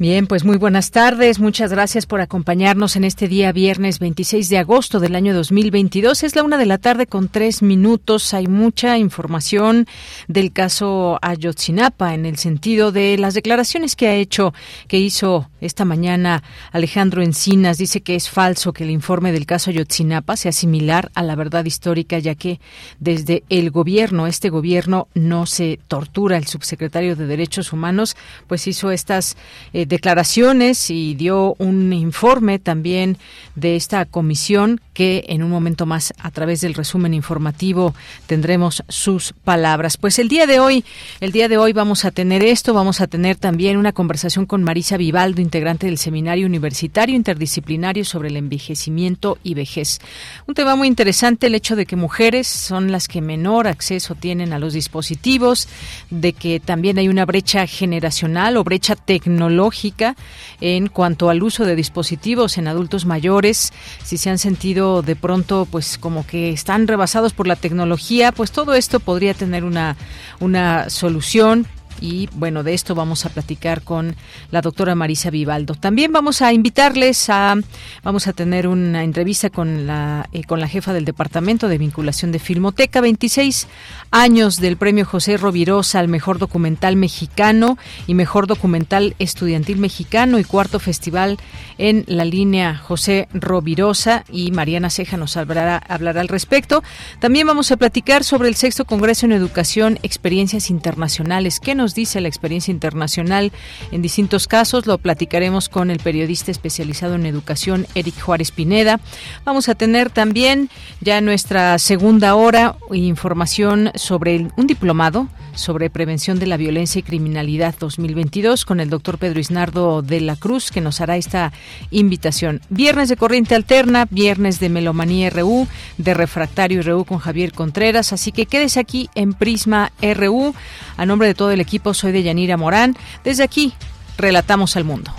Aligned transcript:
Bien, 0.00 0.26
pues 0.26 0.46
muy 0.46 0.56
buenas 0.56 0.92
tardes. 0.92 1.40
Muchas 1.40 1.70
gracias 1.70 2.06
por 2.06 2.22
acompañarnos 2.22 2.96
en 2.96 3.04
este 3.04 3.28
día 3.28 3.52
viernes 3.52 3.98
26 3.98 4.48
de 4.48 4.56
agosto 4.56 4.98
del 4.98 5.14
año 5.14 5.34
2022. 5.34 6.22
Es 6.22 6.34
la 6.34 6.42
una 6.42 6.56
de 6.56 6.64
la 6.64 6.78
tarde 6.78 7.06
con 7.06 7.28
tres 7.28 7.60
minutos. 7.60 8.32
Hay 8.32 8.46
mucha 8.46 8.96
información 8.96 9.86
del 10.26 10.52
caso 10.52 11.18
Ayotzinapa 11.20 12.14
en 12.14 12.24
el 12.24 12.38
sentido 12.38 12.92
de 12.92 13.18
las 13.18 13.34
declaraciones 13.34 13.94
que 13.94 14.08
ha 14.08 14.14
hecho, 14.14 14.54
que 14.88 14.96
hizo 14.96 15.49
esta 15.60 15.84
mañana 15.84 16.42
Alejandro 16.72 17.22
Encinas. 17.22 17.78
Dice 17.78 18.00
que 18.00 18.14
es 18.14 18.28
falso 18.28 18.72
que 18.72 18.84
el 18.84 18.90
informe 18.90 19.32
del 19.32 19.46
caso 19.46 19.70
Ayotzinapa 19.70 20.36
sea 20.36 20.52
similar 20.52 21.10
a 21.14 21.22
la 21.22 21.36
verdad 21.36 21.64
histórica, 21.64 22.18
ya 22.18 22.34
que 22.34 22.60
desde 22.98 23.44
el 23.48 23.70
gobierno, 23.70 24.26
este 24.26 24.50
gobierno 24.50 25.08
no 25.14 25.46
se 25.46 25.78
tortura. 25.88 26.36
El 26.36 26.46
subsecretario 26.46 27.16
de 27.16 27.26
Derechos 27.26 27.72
Humanos, 27.72 28.16
pues 28.46 28.66
hizo 28.66 28.90
estas 28.90 29.36
eh, 29.72 29.86
declaraciones 29.86 30.90
y 30.90 31.14
dio 31.14 31.54
un 31.58 31.92
informe 31.92 32.58
también 32.58 33.18
de 33.54 33.76
esta 33.76 34.04
comisión 34.04 34.80
que 34.94 35.24
en 35.28 35.42
un 35.42 35.50
momento 35.50 35.86
más 35.86 36.12
a 36.18 36.30
través 36.30 36.60
del 36.60 36.74
resumen 36.74 37.14
informativo 37.14 37.94
tendremos 38.26 38.82
sus 38.88 39.32
palabras. 39.44 39.96
Pues 39.96 40.18
el 40.18 40.28
día 40.28 40.46
de 40.46 40.60
hoy, 40.60 40.84
el 41.20 41.32
día 41.32 41.48
de 41.48 41.58
hoy 41.58 41.72
vamos 41.72 42.04
a 42.04 42.10
tener 42.10 42.42
esto, 42.42 42.74
vamos 42.74 43.00
a 43.00 43.06
tener 43.06 43.36
también 43.36 43.76
una 43.76 43.92
conversación 43.92 44.46
con 44.46 44.62
Marisa 44.62 44.96
Vivaldo, 44.96 45.40
integrante 45.50 45.86
del 45.86 45.98
Seminario 45.98 46.46
Universitario 46.46 47.16
Interdisciplinario 47.16 48.04
sobre 48.04 48.28
el 48.28 48.36
envejecimiento 48.36 49.36
y 49.42 49.54
vejez. 49.54 49.98
Un 50.46 50.54
tema 50.54 50.76
muy 50.76 50.86
interesante 50.86 51.48
el 51.48 51.56
hecho 51.56 51.74
de 51.74 51.86
que 51.86 51.96
mujeres 51.96 52.46
son 52.46 52.92
las 52.92 53.08
que 53.08 53.20
menor 53.20 53.66
acceso 53.66 54.14
tienen 54.14 54.52
a 54.52 54.60
los 54.60 54.74
dispositivos, 54.74 55.66
de 56.08 56.34
que 56.34 56.60
también 56.60 56.98
hay 56.98 57.08
una 57.08 57.26
brecha 57.26 57.66
generacional 57.66 58.56
o 58.56 58.62
brecha 58.62 58.94
tecnológica 58.94 60.14
en 60.60 60.86
cuanto 60.86 61.30
al 61.30 61.42
uso 61.42 61.64
de 61.64 61.74
dispositivos 61.74 62.56
en 62.56 62.68
adultos 62.68 63.04
mayores, 63.04 63.72
si 64.04 64.18
se 64.18 64.30
han 64.30 64.38
sentido 64.38 65.02
de 65.02 65.16
pronto 65.16 65.66
pues 65.68 65.98
como 65.98 66.24
que 66.24 66.50
están 66.50 66.86
rebasados 66.86 67.32
por 67.32 67.48
la 67.48 67.56
tecnología, 67.56 68.30
pues 68.30 68.52
todo 68.52 68.74
esto 68.74 69.00
podría 69.00 69.34
tener 69.34 69.64
una, 69.64 69.96
una 70.38 70.90
solución 70.90 71.66
y 72.00 72.28
bueno, 72.34 72.62
de 72.62 72.74
esto 72.74 72.94
vamos 72.94 73.26
a 73.26 73.30
platicar 73.30 73.82
con 73.82 74.16
la 74.50 74.60
doctora 74.60 74.94
Marisa 74.94 75.30
Vivaldo. 75.30 75.74
También 75.74 76.12
vamos 76.12 76.42
a 76.42 76.52
invitarles 76.52 77.28
a, 77.30 77.56
vamos 78.02 78.26
a 78.26 78.32
tener 78.32 78.66
una 78.66 79.04
entrevista 79.04 79.50
con 79.50 79.86
la, 79.86 80.28
eh, 80.32 80.44
con 80.44 80.60
la 80.60 80.68
jefa 80.68 80.92
del 80.92 81.04
Departamento 81.04 81.68
de 81.68 81.78
Vinculación 81.78 82.32
de 82.32 82.38
Filmoteca, 82.38 83.00
26 83.00 83.68
años 84.10 84.60
del 84.60 84.76
Premio 84.76 85.04
José 85.04 85.36
Rovirosa 85.36 86.00
al 86.00 86.08
Mejor 86.08 86.38
Documental 86.38 86.96
Mexicano 86.96 87.78
y 88.06 88.14
Mejor 88.14 88.46
Documental 88.46 89.14
Estudiantil 89.18 89.78
Mexicano 89.78 90.38
y 90.38 90.44
cuarto 90.44 90.80
festival 90.80 91.38
en 91.78 92.04
la 92.06 92.24
línea 92.24 92.76
José 92.76 93.28
Rovirosa 93.32 94.24
y 94.30 94.50
Mariana 94.50 94.90
Ceja 94.90 95.16
nos 95.16 95.36
hablará, 95.36 95.78
hablará 95.88 96.20
al 96.20 96.28
respecto. 96.28 96.82
También 97.20 97.46
vamos 97.46 97.70
a 97.70 97.76
platicar 97.76 98.24
sobre 98.24 98.48
el 98.48 98.54
sexto 98.56 98.84
Congreso 98.84 99.26
en 99.26 99.32
Educación, 99.32 99.98
Experiencias 100.02 100.70
Internacionales. 100.70 101.60
¿Qué 101.60 101.74
nos 101.74 101.89
dice 101.94 102.20
la 102.20 102.28
experiencia 102.28 102.72
internacional 102.72 103.52
en 103.90 104.02
distintos 104.02 104.46
casos. 104.46 104.86
Lo 104.86 104.98
platicaremos 104.98 105.68
con 105.68 105.90
el 105.90 105.98
periodista 105.98 106.50
especializado 106.50 107.14
en 107.14 107.26
educación, 107.26 107.86
Eric 107.94 108.20
Juárez 108.20 108.50
Pineda. 108.50 109.00
Vamos 109.44 109.68
a 109.68 109.74
tener 109.74 110.10
también 110.10 110.70
ya 111.00 111.20
nuestra 111.20 111.78
segunda 111.78 112.34
hora 112.34 112.76
información 112.90 113.90
sobre 113.94 114.48
un 114.56 114.66
diplomado 114.66 115.28
sobre 115.54 115.90
prevención 115.90 116.38
de 116.38 116.46
la 116.46 116.56
violencia 116.56 117.00
y 117.00 117.02
criminalidad 117.02 117.74
2022 117.78 118.64
con 118.64 118.80
el 118.80 118.90
doctor 118.90 119.18
Pedro 119.18 119.40
Isnardo 119.40 120.02
de 120.02 120.20
la 120.20 120.36
Cruz 120.36 120.70
que 120.70 120.80
nos 120.80 121.00
hará 121.00 121.16
esta 121.16 121.52
invitación. 121.90 122.60
Viernes 122.70 123.08
de 123.08 123.16
Corriente 123.16 123.54
Alterna, 123.54 124.06
viernes 124.10 124.60
de 124.60 124.68
Melomanía 124.68 125.30
RU, 125.30 125.66
de 125.98 126.14
Refractario 126.14 126.82
RU 126.82 127.04
con 127.04 127.18
Javier 127.18 127.52
Contreras, 127.52 128.12
así 128.12 128.32
que 128.32 128.46
quédese 128.46 128.80
aquí 128.80 129.10
en 129.14 129.32
Prisma 129.32 129.92
RU. 130.00 130.54
A 131.00 131.06
nombre 131.06 131.28
de 131.28 131.34
todo 131.34 131.50
el 131.50 131.62
equipo 131.62 131.94
soy 131.94 132.12
de 132.12 132.22
Yanira 132.22 132.58
Morán. 132.58 132.94
Desde 133.24 133.42
aquí, 133.42 133.72
relatamos 134.18 134.76
al 134.76 134.84
mundo. 134.84 135.10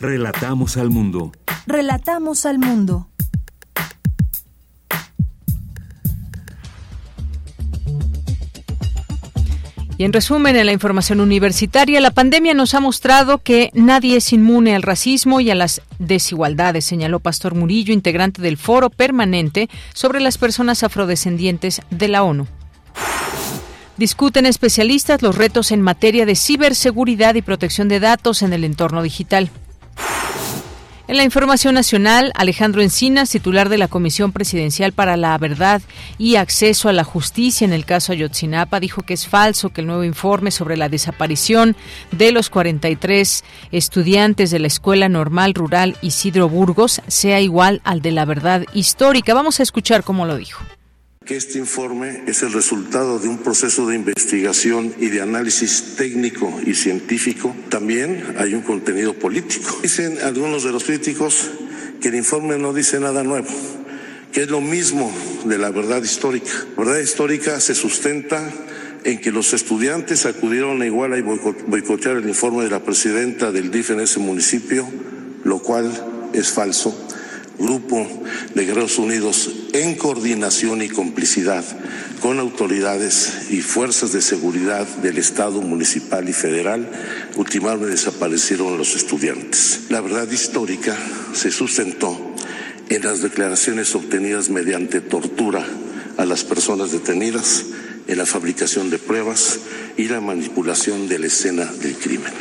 Relatamos 0.00 0.76
al 0.76 0.90
mundo. 0.90 1.30
Relatamos 1.68 2.44
al 2.44 2.58
mundo. 2.58 3.06
Y 9.96 10.04
en 10.04 10.12
resumen, 10.12 10.56
en 10.56 10.66
la 10.66 10.72
información 10.72 11.20
universitaria, 11.20 12.00
la 12.00 12.10
pandemia 12.10 12.52
nos 12.52 12.74
ha 12.74 12.80
mostrado 12.80 13.38
que 13.38 13.70
nadie 13.74 14.16
es 14.16 14.32
inmune 14.32 14.74
al 14.74 14.82
racismo 14.82 15.40
y 15.40 15.50
a 15.50 15.54
las 15.54 15.82
desigualdades, 16.00 16.84
señaló 16.84 17.20
Pastor 17.20 17.54
Murillo, 17.54 17.94
integrante 17.94 18.42
del 18.42 18.56
Foro 18.56 18.90
Permanente 18.90 19.68
sobre 19.92 20.20
las 20.20 20.36
Personas 20.36 20.82
Afrodescendientes 20.82 21.80
de 21.90 22.08
la 22.08 22.24
ONU. 22.24 22.48
Discuten 23.96 24.46
especialistas 24.46 25.22
los 25.22 25.36
retos 25.36 25.70
en 25.70 25.80
materia 25.80 26.26
de 26.26 26.34
ciberseguridad 26.34 27.36
y 27.36 27.42
protección 27.42 27.88
de 27.88 28.00
datos 28.00 28.42
en 28.42 28.52
el 28.52 28.64
entorno 28.64 29.00
digital. 29.02 29.50
En 31.06 31.18
la 31.18 31.24
información 31.24 31.74
nacional, 31.74 32.32
Alejandro 32.34 32.80
Encinas, 32.80 33.28
titular 33.28 33.68
de 33.68 33.76
la 33.76 33.88
Comisión 33.88 34.32
Presidencial 34.32 34.92
para 34.92 35.18
la 35.18 35.36
Verdad 35.36 35.82
y 36.16 36.36
Acceso 36.36 36.88
a 36.88 36.94
la 36.94 37.04
Justicia 37.04 37.66
en 37.66 37.74
el 37.74 37.84
caso 37.84 38.12
Ayotzinapa, 38.12 38.80
dijo 38.80 39.02
que 39.02 39.12
es 39.12 39.28
falso 39.28 39.68
que 39.68 39.82
el 39.82 39.86
nuevo 39.86 40.04
informe 40.04 40.50
sobre 40.50 40.78
la 40.78 40.88
desaparición 40.88 41.76
de 42.10 42.32
los 42.32 42.48
43 42.48 43.44
estudiantes 43.70 44.50
de 44.50 44.60
la 44.60 44.66
Escuela 44.66 45.10
Normal 45.10 45.52
Rural 45.52 45.94
Isidro 46.00 46.48
Burgos 46.48 47.02
sea 47.06 47.38
igual 47.42 47.82
al 47.84 48.00
de 48.00 48.12
la 48.12 48.24
verdad 48.24 48.64
histórica. 48.72 49.34
Vamos 49.34 49.60
a 49.60 49.62
escuchar 49.62 50.04
cómo 50.04 50.24
lo 50.24 50.38
dijo 50.38 50.64
que 51.24 51.36
este 51.36 51.58
informe 51.58 52.22
es 52.26 52.42
el 52.42 52.52
resultado 52.52 53.18
de 53.18 53.28
un 53.28 53.38
proceso 53.38 53.86
de 53.86 53.96
investigación 53.96 54.94
y 54.98 55.08
de 55.08 55.22
análisis 55.22 55.94
técnico 55.96 56.60
y 56.66 56.74
científico. 56.74 57.56
También 57.70 58.34
hay 58.38 58.54
un 58.54 58.60
contenido 58.60 59.14
político. 59.14 59.78
Dicen 59.82 60.18
algunos 60.22 60.64
de 60.64 60.72
los 60.72 60.84
críticos 60.84 61.50
que 62.02 62.08
el 62.08 62.16
informe 62.16 62.58
no 62.58 62.74
dice 62.74 63.00
nada 63.00 63.22
nuevo, 63.22 63.48
que 64.32 64.42
es 64.42 64.50
lo 64.50 64.60
mismo 64.60 65.10
de 65.46 65.56
la 65.56 65.70
verdad 65.70 66.02
histórica. 66.02 66.50
La 66.76 66.84
verdad 66.84 67.00
histórica 67.00 67.58
se 67.58 67.74
sustenta 67.74 68.52
en 69.04 69.18
que 69.18 69.32
los 69.32 69.54
estudiantes 69.54 70.26
acudieron 70.26 70.82
a 70.82 70.86
Iguala 70.86 71.16
y 71.16 71.22
boicotear 71.22 72.16
el 72.16 72.28
informe 72.28 72.64
de 72.64 72.70
la 72.70 72.84
presidenta 72.84 73.50
del 73.50 73.70
DIF 73.70 73.92
en 73.92 74.00
ese 74.00 74.18
municipio, 74.18 74.86
lo 75.42 75.60
cual 75.60 75.90
es 76.34 76.50
falso 76.50 76.94
Grupo 77.58 78.06
de 78.54 78.66
Guerreros 78.66 78.98
Unidos 78.98 79.50
en 79.72 79.94
coordinación 79.94 80.82
y 80.82 80.88
complicidad 80.88 81.64
con 82.20 82.40
autoridades 82.40 83.50
y 83.50 83.60
fuerzas 83.60 84.12
de 84.12 84.22
seguridad 84.22 84.86
del 85.02 85.18
Estado 85.18 85.60
municipal 85.60 86.28
y 86.28 86.32
federal, 86.32 86.90
ultimaron 87.36 87.84
y 87.84 87.90
desaparecieron 87.90 88.78
los 88.78 88.96
estudiantes. 88.96 89.82
La 89.90 90.00
verdad 90.00 90.30
histórica 90.30 90.96
se 91.34 91.50
sustentó 91.50 92.18
en 92.88 93.02
las 93.02 93.22
declaraciones 93.22 93.94
obtenidas 93.94 94.48
mediante 94.48 95.00
tortura 95.00 95.66
a 96.16 96.24
las 96.24 96.44
personas 96.44 96.92
detenidas, 96.92 97.64
en 98.06 98.18
la 98.18 98.26
fabricación 98.26 98.90
de 98.90 98.98
pruebas 98.98 99.58
y 99.96 100.08
la 100.08 100.20
manipulación 100.20 101.08
de 101.08 101.18
la 101.18 101.26
escena 101.26 101.64
del 101.64 101.94
crimen. 101.96 102.32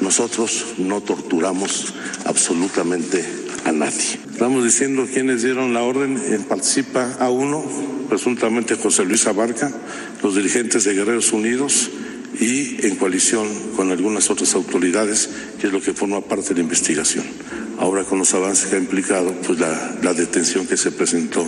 Nosotros 0.00 0.74
no 0.78 1.00
torturamos 1.00 1.94
absolutamente 2.24 3.24
a 3.64 3.72
nadie. 3.72 4.18
Estamos 4.32 4.64
diciendo 4.64 5.06
quienes 5.12 5.42
dieron 5.42 5.74
la 5.74 5.82
orden, 5.82 6.18
participa 6.48 7.14
a 7.18 7.30
uno, 7.30 7.64
presuntamente 8.08 8.76
José 8.76 9.04
Luis 9.04 9.26
Abarca, 9.26 9.70
los 10.22 10.34
dirigentes 10.36 10.84
de 10.84 10.94
Guerreros 10.94 11.32
Unidos 11.32 11.90
y 12.40 12.86
en 12.86 12.96
coalición 12.96 13.46
con 13.76 13.90
algunas 13.90 14.30
otras 14.30 14.54
autoridades, 14.54 15.28
que 15.60 15.68
es 15.68 15.72
lo 15.72 15.80
que 15.80 15.92
forma 15.92 16.20
parte 16.20 16.48
de 16.48 16.54
la 16.56 16.60
investigación. 16.60 17.24
Ahora 17.78 18.04
con 18.04 18.18
los 18.18 18.32
avances 18.34 18.68
que 18.68 18.76
ha 18.76 18.78
implicado, 18.78 19.34
pues 19.46 19.58
la 19.58 20.14
detención 20.14 20.66
que 20.66 20.76
se 20.76 20.92
presentó 20.92 21.44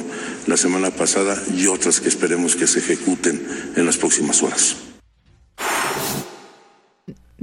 la 0.47 0.57
semana 0.57 0.91
pasada 0.91 1.41
y 1.57 1.67
otras 1.67 2.01
que 2.01 2.09
esperemos 2.09 2.57
que 2.57 2.67
se 2.67 2.81
ejecuten 2.81 3.41
en 3.77 3.87
las 3.87 3.99
próximas 3.99 4.43
horas. 4.43 4.77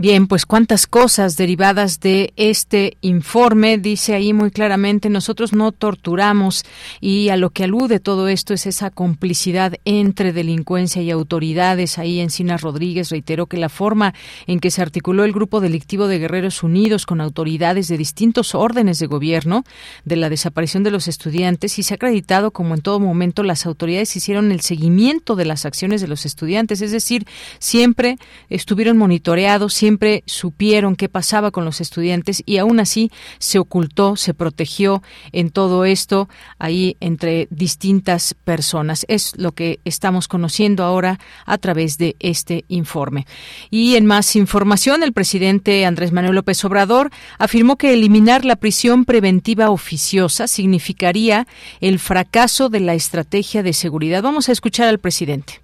Bien, 0.02 0.26
pues 0.26 0.48
cuántas 0.48 0.88
cosas 0.88 1.38
derivadas 1.38 2.00
de 2.00 2.34
este 2.36 2.98
informe, 3.02 3.78
dice 3.78 4.16
ahí 4.16 4.34
muy 4.34 4.50
claramente, 4.50 5.12
nosotros 5.12 5.54
no 5.54 5.72
torturamos 5.72 6.64
y 7.00 7.30
a 7.30 7.38
lo 7.38 7.52
que 7.52 7.66
alude 7.66 8.00
todo 8.00 8.28
esto 8.28 8.56
es 8.56 8.66
esa 8.66 8.90
complicidad 8.90 9.76
entre 9.86 10.34
delincuencia 10.34 11.04
y 11.04 11.12
autoridades. 11.12 12.00
Ahí 12.00 12.20
Encinas 12.20 12.62
Rodríguez 12.62 13.12
reiteró 13.12 13.46
que 13.46 13.58
la 13.58 13.70
forma 13.70 14.16
en 14.48 14.60
que 14.60 14.72
se 14.72 14.82
articuló 14.82 15.24
el 15.24 15.34
grupo 15.34 15.62
delictivo 15.62 16.08
de 16.08 16.18
Guerreros 16.18 16.64
Unidos 16.64 17.06
con 17.06 17.22
autoridades 17.22 17.88
de 17.88 18.00
distintos 18.00 18.56
órdenes 18.56 18.98
de 18.98 19.06
gobierno 19.06 19.66
de 20.04 20.16
la 20.16 20.30
desaparición 20.30 20.82
de 20.82 20.90
los 20.90 21.08
estudiantes 21.08 21.78
y 21.78 21.84
se 21.84 21.94
ha 21.94 21.98
acreditado 21.98 22.50
como 22.50 22.74
en 22.74 22.82
todo 22.82 23.00
momento 23.00 23.44
las 23.44 23.68
autoridades 23.68 24.16
hicieron 24.16 24.52
el 24.52 24.62
seguimiento 24.62 25.36
de 25.36 25.46
las 25.46 25.68
acciones 25.68 26.02
de 26.02 26.08
los 26.08 26.26
estudiantes, 26.26 26.82
es 26.82 26.92
decir, 26.92 27.28
siempre 27.60 28.18
estuvieron 28.50 28.98
monitoreados, 28.98 29.76
siempre 29.76 29.91
siempre 29.92 30.24
supieron 30.26 30.96
qué 30.96 31.10
pasaba 31.10 31.52
con 31.52 31.66
los 31.66 31.82
estudiantes 31.82 32.44
y 32.46 32.60
aún 32.60 32.80
así 32.80 33.12
se 33.40 33.60
ocultó, 33.60 34.16
se 34.16 34.34
protegió 34.34 35.04
en 35.34 35.50
todo 35.50 35.84
esto 35.84 36.30
ahí 36.60 36.96
entre 37.02 37.50
distintas 37.52 38.34
personas. 38.46 39.06
Es 39.10 39.34
lo 39.38 39.52
que 39.52 39.82
estamos 39.84 40.30
conociendo 40.30 40.86
ahora 40.86 41.20
a 41.46 41.58
través 41.58 41.98
de 41.98 42.16
este 42.20 42.64
informe. 42.70 43.28
Y 43.70 43.98
en 43.98 44.06
más 44.06 44.38
información, 44.38 45.04
el 45.04 45.12
presidente 45.12 45.86
Andrés 45.86 46.14
Manuel 46.14 46.36
López 46.36 46.64
Obrador 46.64 47.10
afirmó 47.38 47.76
que 47.76 47.92
eliminar 47.92 48.46
la 48.46 48.56
prisión 48.56 49.04
preventiva 49.04 49.72
oficiosa 49.72 50.48
significaría 50.48 51.48
el 51.82 52.00
fracaso 52.00 52.70
de 52.70 52.80
la 52.80 52.94
estrategia 52.94 53.62
de 53.62 53.74
seguridad. 53.74 54.24
Vamos 54.24 54.48
a 54.48 54.54
escuchar 54.54 54.88
al 54.88 55.00
presidente. 55.00 55.60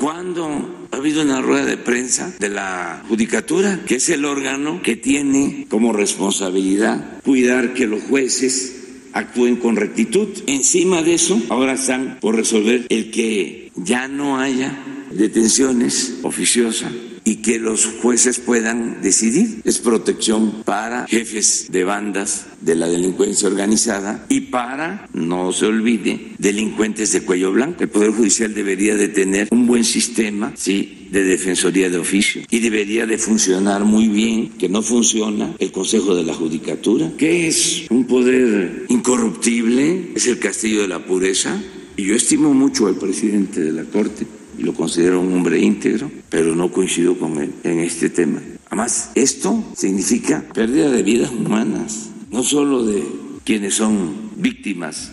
Cuando 0.00 0.88
ha 0.90 0.96
habido 0.96 1.20
una 1.20 1.42
rueda 1.42 1.66
de 1.66 1.76
prensa 1.76 2.32
de 2.38 2.48
la 2.48 3.04
Judicatura, 3.06 3.80
que 3.86 3.96
es 3.96 4.08
el 4.08 4.24
órgano 4.24 4.80
que 4.80 4.96
tiene 4.96 5.66
como 5.68 5.92
responsabilidad 5.92 7.20
cuidar 7.22 7.74
que 7.74 7.86
los 7.86 8.04
jueces 8.04 8.80
actúen 9.12 9.56
con 9.56 9.76
rectitud. 9.76 10.28
Encima 10.46 11.02
de 11.02 11.12
eso, 11.12 11.38
ahora 11.50 11.74
están 11.74 12.16
por 12.18 12.34
resolver 12.34 12.86
el 12.88 13.10
que 13.10 13.70
ya 13.76 14.08
no 14.08 14.40
haya 14.40 14.74
detenciones 15.10 16.20
oficiosas 16.22 16.92
y 17.30 17.36
que 17.36 17.60
los 17.60 17.86
jueces 17.86 18.40
puedan 18.40 19.02
decidir. 19.02 19.60
Es 19.62 19.78
protección 19.78 20.64
para 20.64 21.06
jefes 21.06 21.68
de 21.70 21.84
bandas 21.84 22.46
de 22.60 22.74
la 22.74 22.88
delincuencia 22.88 23.46
organizada 23.46 24.26
y 24.28 24.40
para, 24.40 25.08
no 25.12 25.52
se 25.52 25.66
olvide, 25.66 26.32
delincuentes 26.38 27.12
de 27.12 27.20
cuello 27.20 27.52
blanco. 27.52 27.84
El 27.84 27.88
Poder 27.88 28.10
Judicial 28.10 28.52
debería 28.52 28.96
de 28.96 29.06
tener 29.06 29.46
un 29.52 29.68
buen 29.68 29.84
sistema, 29.84 30.52
sí, 30.56 31.06
de 31.12 31.22
defensoría 31.22 31.88
de 31.88 31.98
oficio 31.98 32.42
y 32.50 32.58
debería 32.58 33.06
de 33.06 33.16
funcionar 33.16 33.84
muy 33.84 34.08
bien, 34.08 34.48
que 34.58 34.68
no 34.68 34.82
funciona 34.82 35.54
el 35.60 35.70
Consejo 35.70 36.16
de 36.16 36.24
la 36.24 36.34
Judicatura, 36.34 37.12
que 37.16 37.46
es 37.46 37.86
un 37.90 38.06
poder 38.08 38.86
incorruptible, 38.88 40.10
es 40.16 40.26
el 40.26 40.40
castillo 40.40 40.82
de 40.82 40.88
la 40.88 41.06
pureza. 41.06 41.62
Y 41.96 42.06
yo 42.06 42.16
estimo 42.16 42.52
mucho 42.54 42.88
al 42.88 42.96
presidente 42.96 43.60
de 43.60 43.70
la 43.70 43.84
Corte 43.84 44.39
y 44.60 44.64
lo 44.64 44.74
considero 44.74 45.20
un 45.20 45.32
hombre 45.32 45.58
íntegro, 45.58 46.10
pero 46.28 46.54
no 46.54 46.70
coincido 46.70 47.18
con 47.18 47.38
él 47.38 47.52
en 47.64 47.80
este 47.80 48.10
tema. 48.10 48.40
Además, 48.66 49.10
esto 49.14 49.64
significa 49.74 50.44
pérdida 50.52 50.90
de 50.90 51.02
vidas 51.02 51.30
humanas, 51.30 52.10
no 52.30 52.42
solo 52.42 52.84
de 52.84 53.02
quienes 53.42 53.74
son 53.74 54.30
víctimas 54.36 55.12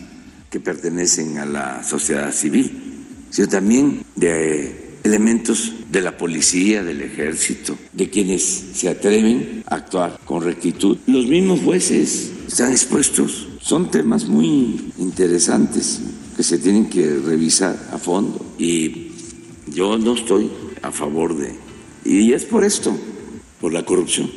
que 0.49 0.59
pertenecen 0.59 1.37
a 1.37 1.45
la 1.45 1.83
sociedad 1.83 2.31
civil, 2.33 2.71
sino 3.29 3.47
también 3.47 4.03
de 4.15 4.97
elementos 5.03 5.73
de 5.89 6.01
la 6.01 6.17
policía, 6.17 6.83
del 6.83 7.01
ejército, 7.01 7.77
de 7.93 8.09
quienes 8.09 8.43
se 8.73 8.89
atreven 8.89 9.63
a 9.65 9.75
actuar 9.75 10.19
con 10.25 10.43
rectitud. 10.43 10.97
Los 11.07 11.25
mismos 11.27 11.61
jueces 11.61 12.31
están 12.47 12.71
expuestos. 12.71 13.47
Son 13.61 13.89
temas 13.89 14.27
muy 14.27 14.91
interesantes 14.97 16.01
que 16.35 16.43
se 16.43 16.59
tienen 16.59 16.89
que 16.89 17.15
revisar 17.25 17.89
a 17.91 17.97
fondo 17.97 18.55
y 18.59 19.06
yo 19.73 19.97
no 19.97 20.13
estoy 20.13 20.51
a 20.81 20.91
favor 20.91 21.35
de... 21.35 21.55
Y 22.05 22.33
es 22.33 22.45
por 22.45 22.63
esto, 22.63 22.95
por 23.59 23.73
la 23.73 23.83
corrupción. 23.83 24.29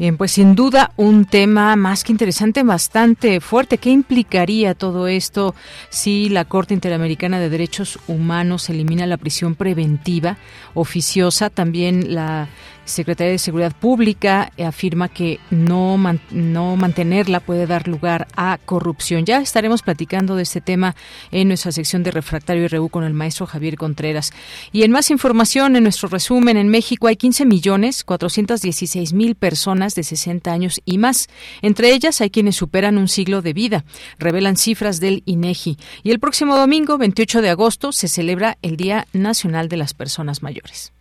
Bien, 0.00 0.16
pues 0.16 0.32
sin 0.32 0.54
duda 0.54 0.92
un 0.96 1.26
tema 1.26 1.76
más 1.76 2.04
que 2.04 2.12
interesante, 2.12 2.62
bastante 2.62 3.38
fuerte. 3.40 3.76
¿Qué 3.76 3.90
implicaría 3.90 4.74
todo 4.74 5.06
esto 5.08 5.54
si 5.90 6.30
la 6.30 6.46
Corte 6.46 6.72
Interamericana 6.72 7.38
de 7.38 7.50
Derechos 7.50 7.98
Humanos 8.06 8.70
elimina 8.70 9.06
la 9.06 9.18
prisión 9.18 9.54
preventiva 9.56 10.38
oficiosa? 10.72 11.50
También 11.50 12.14
la 12.14 12.48
Secretaría 12.90 13.32
de 13.32 13.38
Seguridad 13.38 13.74
Pública 13.74 14.52
afirma 14.62 15.08
que 15.08 15.40
no, 15.50 15.98
no 16.30 16.76
mantenerla 16.76 17.40
puede 17.40 17.66
dar 17.66 17.88
lugar 17.88 18.28
a 18.36 18.58
corrupción. 18.64 19.24
Ya 19.24 19.40
estaremos 19.40 19.82
platicando 19.82 20.36
de 20.36 20.42
este 20.42 20.60
tema 20.60 20.94
en 21.30 21.48
nuestra 21.48 21.72
sección 21.72 22.02
de 22.02 22.10
Refractario 22.10 22.64
y 22.64 22.68
Reú 22.68 22.88
con 22.88 23.04
el 23.04 23.14
maestro 23.14 23.46
Javier 23.46 23.76
Contreras. 23.76 24.32
Y 24.72 24.82
en 24.82 24.90
más 24.90 25.10
información, 25.10 25.76
en 25.76 25.84
nuestro 25.84 26.08
resumen, 26.08 26.56
en 26.56 26.68
México 26.68 27.06
hay 27.06 27.16
15 27.16 27.46
millones 27.46 28.04
416 28.04 29.12
mil 29.12 29.34
personas 29.34 29.94
de 29.94 30.02
60 30.02 30.52
años 30.52 30.80
y 30.84 30.98
más. 30.98 31.28
Entre 31.62 31.92
ellas 31.92 32.20
hay 32.20 32.30
quienes 32.30 32.56
superan 32.56 32.98
un 32.98 33.08
siglo 33.08 33.42
de 33.42 33.52
vida, 33.52 33.84
revelan 34.18 34.56
cifras 34.56 35.00
del 35.00 35.22
INEGI. 35.26 35.78
Y 36.02 36.10
el 36.10 36.20
próximo 36.20 36.56
domingo, 36.56 36.98
28 36.98 37.42
de 37.42 37.50
agosto, 37.50 37.92
se 37.92 38.08
celebra 38.08 38.58
el 38.62 38.76
Día 38.76 39.06
Nacional 39.12 39.68
de 39.68 39.76
las 39.76 39.94
Personas 39.94 40.42
Mayores 40.42 40.92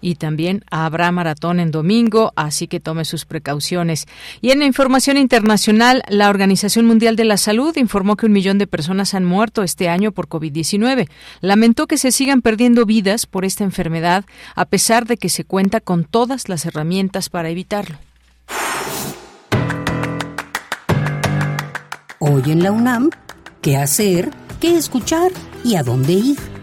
y 0.00 0.16
también 0.16 0.64
habrá 0.70 1.10
maratón 1.12 1.60
en 1.60 1.70
domingo, 1.70 2.32
así 2.36 2.66
que 2.66 2.80
tome 2.80 3.04
sus 3.04 3.24
precauciones. 3.24 4.06
Y 4.40 4.50
en 4.50 4.60
la 4.60 4.66
información 4.66 5.16
internacional, 5.16 6.02
la 6.08 6.30
Organización 6.30 6.86
Mundial 6.86 7.16
de 7.16 7.24
la 7.24 7.36
Salud 7.36 7.76
informó 7.76 8.16
que 8.16 8.26
un 8.26 8.32
millón 8.32 8.58
de 8.58 8.66
personas 8.66 9.14
han 9.14 9.24
muerto 9.24 9.62
este 9.62 9.88
año 9.88 10.12
por 10.12 10.28
COVID-19. 10.28 11.08
Lamentó 11.40 11.86
que 11.86 11.98
se 11.98 12.12
sigan 12.12 12.42
perdiendo 12.42 12.86
vidas 12.86 13.26
por 13.26 13.44
esta 13.44 13.64
enfermedad, 13.64 14.24
a 14.54 14.64
pesar 14.64 15.06
de 15.06 15.16
que 15.16 15.28
se 15.28 15.44
cuenta 15.44 15.80
con 15.80 16.04
todas 16.04 16.48
las 16.48 16.66
herramientas 16.66 17.28
para 17.28 17.50
evitarlo. 17.50 17.98
Hoy 22.20 22.42
en 22.46 22.62
la 22.62 22.72
UNAM, 22.72 23.10
¿qué 23.62 23.76
hacer? 23.76 24.30
¿Qué 24.60 24.76
escuchar? 24.76 25.30
¿Y 25.64 25.76
a 25.76 25.84
dónde 25.84 26.14
ir? 26.14 26.57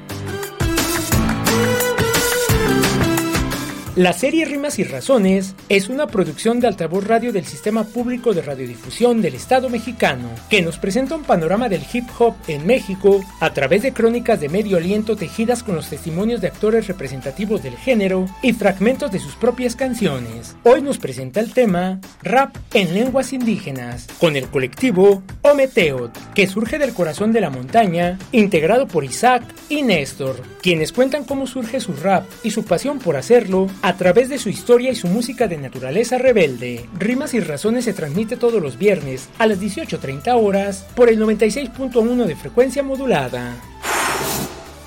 La 3.95 4.11
serie 4.11 4.43
Rimas 4.43 4.77
y 4.77 4.83
Razones 4.83 5.55
es 5.69 5.87
una 5.87 6.07
producción 6.07 6.59
de 6.59 6.67
altavoz 6.67 7.07
radio 7.07 7.31
del 7.31 7.45
Sistema 7.45 7.85
Público 7.85 8.33
de 8.33 8.41
Radiodifusión 8.41 9.21
del 9.21 9.35
Estado 9.35 9.69
mexicano, 9.69 10.27
que 10.49 10.61
nos 10.61 10.77
presenta 10.77 11.15
un 11.15 11.23
panorama 11.23 11.69
del 11.69 11.81
hip 11.93 12.03
hop 12.19 12.35
en 12.49 12.67
México 12.67 13.23
a 13.39 13.53
través 13.53 13.83
de 13.83 13.93
crónicas 13.93 14.41
de 14.41 14.49
medio 14.49 14.75
aliento 14.75 15.15
tejidas 15.15 15.63
con 15.63 15.75
los 15.75 15.89
testimonios 15.89 16.41
de 16.41 16.47
actores 16.47 16.87
representativos 16.87 17.63
del 17.63 17.77
género 17.77 18.25
y 18.41 18.51
fragmentos 18.51 19.13
de 19.13 19.19
sus 19.19 19.35
propias 19.35 19.77
canciones. 19.77 20.57
Hoy 20.63 20.81
nos 20.81 20.97
presenta 20.97 21.39
el 21.39 21.53
tema 21.53 22.01
Rap 22.21 22.53
en 22.73 22.93
lenguas 22.93 23.31
indígenas, 23.31 24.07
con 24.19 24.35
el 24.35 24.49
colectivo 24.49 25.23
Ometeot, 25.41 26.33
que 26.33 26.47
surge 26.47 26.79
del 26.79 26.93
corazón 26.93 27.31
de 27.31 27.39
la 27.39 27.49
montaña, 27.49 28.19
integrado 28.33 28.87
por 28.87 29.05
Isaac 29.05 29.43
y 29.69 29.83
Néstor, 29.83 30.41
quienes 30.61 30.91
cuentan 30.91 31.23
cómo 31.23 31.47
surge 31.47 31.79
su 31.79 31.93
rap 31.93 32.25
y 32.43 32.51
su 32.51 32.65
pasión 32.65 32.99
por 32.99 33.15
hacerlo 33.15 33.69
a 33.85 33.95
través 33.97 34.29
de 34.29 34.39
su 34.39 34.49
historia 34.49 34.89
y 34.89 34.95
su 34.95 35.07
música 35.07 35.47
de 35.47 35.59
naturaleza 35.59 36.17
rebelde. 36.17 36.89
Rimas 36.97 37.35
y 37.35 37.39
Razones 37.39 37.85
se 37.85 37.93
transmite 37.93 38.35
todos 38.35 38.59
los 38.59 38.79
viernes 38.79 39.29
a 39.37 39.45
las 39.45 39.61
18.30 39.61 40.43
horas 40.43 40.87
por 40.95 41.07
el 41.07 41.19
96.1 41.19 42.25
de 42.25 42.35
frecuencia 42.35 42.81
modulada. 42.81 43.53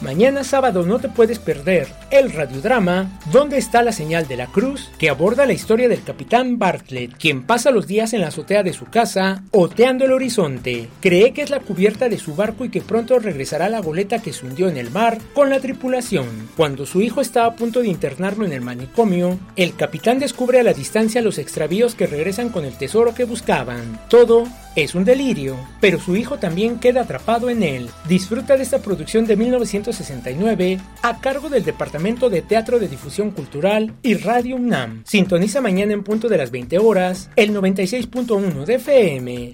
Mañana 0.00 0.44
sábado 0.44 0.86
no 0.86 1.00
te 1.00 1.08
puedes 1.08 1.40
perder 1.40 1.88
el 2.12 2.32
radiodrama 2.32 3.18
¿Dónde 3.32 3.58
está 3.58 3.82
la 3.82 3.90
señal 3.90 4.28
de 4.28 4.36
la 4.36 4.46
cruz? 4.46 4.90
que 4.96 5.10
aborda 5.10 5.44
la 5.44 5.52
historia 5.52 5.88
del 5.88 6.04
capitán 6.04 6.58
Bartlett, 6.58 7.16
quien 7.18 7.42
pasa 7.42 7.72
los 7.72 7.88
días 7.88 8.12
en 8.12 8.20
la 8.20 8.28
azotea 8.28 8.62
de 8.62 8.72
su 8.72 8.84
casa 8.86 9.42
oteando 9.50 10.04
el 10.04 10.12
horizonte. 10.12 10.88
Cree 11.00 11.32
que 11.32 11.42
es 11.42 11.50
la 11.50 11.60
cubierta 11.60 12.08
de 12.08 12.18
su 12.18 12.36
barco 12.36 12.64
y 12.64 12.68
que 12.68 12.80
pronto 12.80 13.18
regresará 13.18 13.68
la 13.68 13.80
goleta 13.80 14.20
que 14.20 14.32
se 14.32 14.46
hundió 14.46 14.68
en 14.68 14.76
el 14.76 14.90
mar 14.90 15.18
con 15.34 15.50
la 15.50 15.58
tripulación. 15.58 16.48
Cuando 16.56 16.86
su 16.86 17.02
hijo 17.02 17.20
está 17.20 17.44
a 17.44 17.56
punto 17.56 17.80
de 17.80 17.88
internarlo 17.88 18.44
en 18.44 18.52
el 18.52 18.60
manicomio, 18.60 19.38
el 19.56 19.74
capitán 19.74 20.20
descubre 20.20 20.60
a 20.60 20.62
la 20.62 20.74
distancia 20.74 21.22
los 21.22 21.38
extravíos 21.38 21.96
que 21.96 22.06
regresan 22.06 22.50
con 22.50 22.64
el 22.64 22.78
tesoro 22.78 23.14
que 23.14 23.24
buscaban. 23.24 24.00
Todo 24.08 24.46
es 24.82 24.94
un 24.94 25.04
delirio, 25.04 25.56
pero 25.80 25.98
su 25.98 26.16
hijo 26.16 26.38
también 26.38 26.78
queda 26.78 27.02
atrapado 27.02 27.50
en 27.50 27.62
él. 27.62 27.90
Disfruta 28.08 28.56
de 28.56 28.62
esta 28.62 28.80
producción 28.80 29.26
de 29.26 29.36
1969 29.36 30.78
a 31.02 31.20
cargo 31.20 31.48
del 31.48 31.64
Departamento 31.64 32.30
de 32.30 32.42
Teatro 32.42 32.78
de 32.78 32.88
Difusión 32.88 33.32
Cultural 33.32 33.94
y 34.02 34.14
Radio 34.14 34.56
UNAM. 34.56 35.02
Sintoniza 35.04 35.60
mañana 35.60 35.92
en 35.92 36.04
punto 36.04 36.28
de 36.28 36.38
las 36.38 36.50
20 36.50 36.78
horas 36.78 37.30
el 37.36 37.52
96.1 37.54 38.64
de 38.64 38.74
FM. 38.74 39.52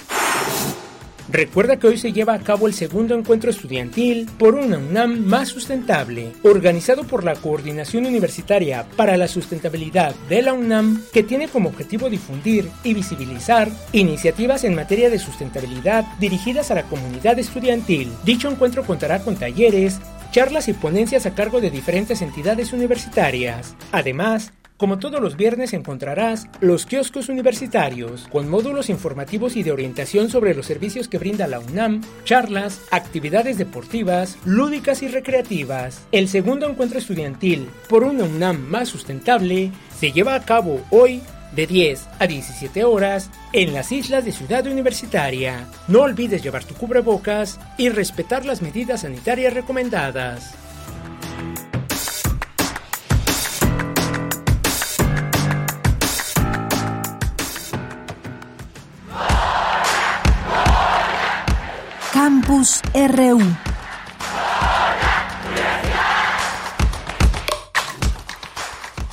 Recuerda 1.34 1.80
que 1.80 1.88
hoy 1.88 1.98
se 1.98 2.12
lleva 2.12 2.32
a 2.34 2.38
cabo 2.38 2.68
el 2.68 2.74
segundo 2.74 3.12
encuentro 3.16 3.50
estudiantil 3.50 4.30
por 4.38 4.54
una 4.54 4.78
UNAM 4.78 5.18
más 5.24 5.48
sustentable, 5.48 6.30
organizado 6.44 7.02
por 7.02 7.24
la 7.24 7.34
Coordinación 7.34 8.06
Universitaria 8.06 8.86
para 8.96 9.16
la 9.16 9.26
Sustentabilidad 9.26 10.14
de 10.28 10.42
la 10.42 10.52
UNAM, 10.52 11.02
que 11.12 11.24
tiene 11.24 11.48
como 11.48 11.70
objetivo 11.70 12.08
difundir 12.08 12.70
y 12.84 12.94
visibilizar 12.94 13.68
iniciativas 13.90 14.62
en 14.62 14.76
materia 14.76 15.10
de 15.10 15.18
sustentabilidad 15.18 16.04
dirigidas 16.20 16.70
a 16.70 16.76
la 16.76 16.84
comunidad 16.84 17.36
estudiantil. 17.36 18.12
Dicho 18.24 18.48
encuentro 18.48 18.84
contará 18.84 19.18
con 19.24 19.34
talleres, 19.34 19.98
charlas 20.30 20.68
y 20.68 20.72
ponencias 20.72 21.26
a 21.26 21.34
cargo 21.34 21.60
de 21.60 21.72
diferentes 21.72 22.22
entidades 22.22 22.72
universitarias. 22.72 23.74
Además, 23.90 24.52
como 24.76 24.98
todos 24.98 25.20
los 25.20 25.36
viernes 25.36 25.72
encontrarás 25.72 26.48
los 26.60 26.84
kioscos 26.84 27.28
universitarios, 27.28 28.26
con 28.30 28.48
módulos 28.48 28.90
informativos 28.90 29.56
y 29.56 29.62
de 29.62 29.70
orientación 29.70 30.30
sobre 30.30 30.54
los 30.54 30.66
servicios 30.66 31.06
que 31.06 31.18
brinda 31.18 31.46
la 31.46 31.60
UNAM, 31.60 32.02
charlas, 32.24 32.80
actividades 32.90 33.56
deportivas, 33.56 34.36
lúdicas 34.44 35.02
y 35.02 35.08
recreativas. 35.08 36.06
El 36.10 36.28
segundo 36.28 36.68
encuentro 36.68 36.98
estudiantil 36.98 37.68
por 37.88 38.02
una 38.02 38.24
UNAM 38.24 38.58
más 38.68 38.88
sustentable 38.88 39.70
se 39.96 40.12
lleva 40.12 40.34
a 40.34 40.44
cabo 40.44 40.80
hoy 40.90 41.22
de 41.54 41.66
10 41.66 42.08
a 42.18 42.26
17 42.26 42.84
horas 42.84 43.30
en 43.52 43.72
las 43.72 43.92
islas 43.92 44.24
de 44.24 44.32
Ciudad 44.32 44.66
Universitaria. 44.66 45.68
No 45.86 46.00
olvides 46.00 46.42
llevar 46.42 46.64
tu 46.64 46.74
cubrebocas 46.74 47.60
y 47.78 47.90
respetar 47.90 48.44
las 48.44 48.60
medidas 48.60 49.02
sanitarias 49.02 49.54
recomendadas. 49.54 50.63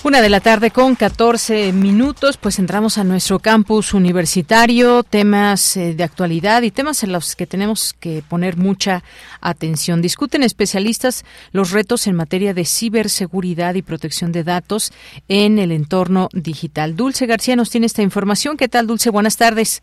Una 0.04 0.22
de 0.22 0.30
la 0.30 0.42
tarde 0.42 0.70
con 0.70 0.96
14 0.96 1.74
minutos, 1.74 2.38
pues 2.38 2.60
entramos 2.60 3.00
a 3.00 3.04
nuestro 3.04 3.40
campus 3.40 3.96
universitario, 3.96 5.02
temas 5.02 5.76
eh, 5.76 5.96
de 5.96 6.04
actualidad 6.04 6.62
y 6.62 6.70
temas 6.70 7.04
en 7.04 7.12
los 7.12 7.36
que 7.36 7.48
tenemos 7.48 7.96
que 8.00 8.24
poner 8.28 8.58
mucha 8.58 9.04
atención. 9.42 10.04
Discuten 10.04 10.44
especialistas 10.44 11.26
los 11.52 11.72
retos 11.72 12.06
en 12.06 12.16
materia 12.16 12.54
de 12.54 12.66
ciberseguridad 12.66 13.74
y 13.74 13.82
protección 13.82 14.32
de 14.32 14.44
datos 14.44 14.92
en 15.28 15.58
el 15.58 15.72
entorno 15.72 16.30
digital. 16.34 16.96
Dulce 16.96 17.26
García 17.26 17.56
nos 17.56 17.72
tiene 17.72 17.88
esta 17.88 18.04
información. 18.04 18.56
¿Qué 18.56 18.68
tal, 18.68 18.86
Dulce? 18.86 19.10
Buenas 19.10 19.38
tardes. 19.38 19.82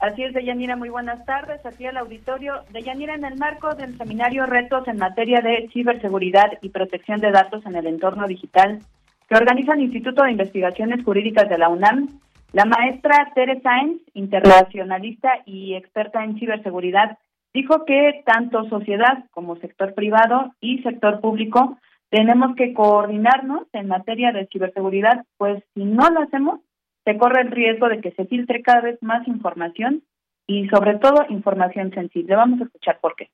Así 0.00 0.22
es, 0.22 0.32
Deyanira, 0.32 0.76
muy 0.76 0.90
buenas 0.90 1.24
tardes. 1.24 1.64
Aquí 1.66 1.84
al 1.86 1.96
auditorio. 1.96 2.62
Deyanira, 2.72 3.14
en 3.14 3.24
el 3.24 3.36
marco 3.36 3.74
del 3.74 3.98
seminario 3.98 4.46
Retos 4.46 4.86
en 4.86 4.98
materia 4.98 5.40
de 5.40 5.68
ciberseguridad 5.72 6.52
y 6.62 6.68
protección 6.68 7.20
de 7.20 7.32
datos 7.32 7.66
en 7.66 7.74
el 7.74 7.86
entorno 7.86 8.28
digital, 8.28 8.78
que 9.28 9.36
organiza 9.36 9.74
el 9.74 9.82
Instituto 9.82 10.22
de 10.22 10.30
Investigaciones 10.30 11.04
Jurídicas 11.04 11.48
de 11.48 11.58
la 11.58 11.68
UNAM, 11.68 12.20
la 12.52 12.64
maestra 12.64 13.32
Tere 13.34 13.60
Sainz, 13.60 14.00
internacionalista 14.14 15.30
y 15.44 15.74
experta 15.74 16.22
en 16.22 16.38
ciberseguridad, 16.38 17.18
dijo 17.52 17.84
que 17.84 18.22
tanto 18.24 18.68
sociedad 18.68 19.24
como 19.32 19.56
sector 19.56 19.94
privado 19.94 20.52
y 20.60 20.78
sector 20.82 21.20
público 21.20 21.76
tenemos 22.08 22.54
que 22.56 22.72
coordinarnos 22.72 23.64
en 23.72 23.88
materia 23.88 24.32
de 24.32 24.46
ciberseguridad, 24.46 25.24
pues 25.36 25.62
si 25.74 25.84
no 25.84 26.08
lo 26.08 26.20
hacemos, 26.20 26.60
se 27.08 27.16
corre 27.16 27.40
el 27.40 27.50
riesgo 27.50 27.88
de 27.88 28.02
que 28.02 28.12
se 28.12 28.26
filtre 28.26 28.60
cada 28.62 28.82
vez 28.82 28.98
más 29.00 29.26
información 29.26 30.02
y 30.46 30.68
sobre 30.68 30.98
todo 30.98 31.24
información 31.30 31.90
sensible. 31.90 32.36
Vamos 32.36 32.60
a 32.60 32.64
escuchar 32.64 32.98
por 33.00 33.16
qué. 33.16 33.30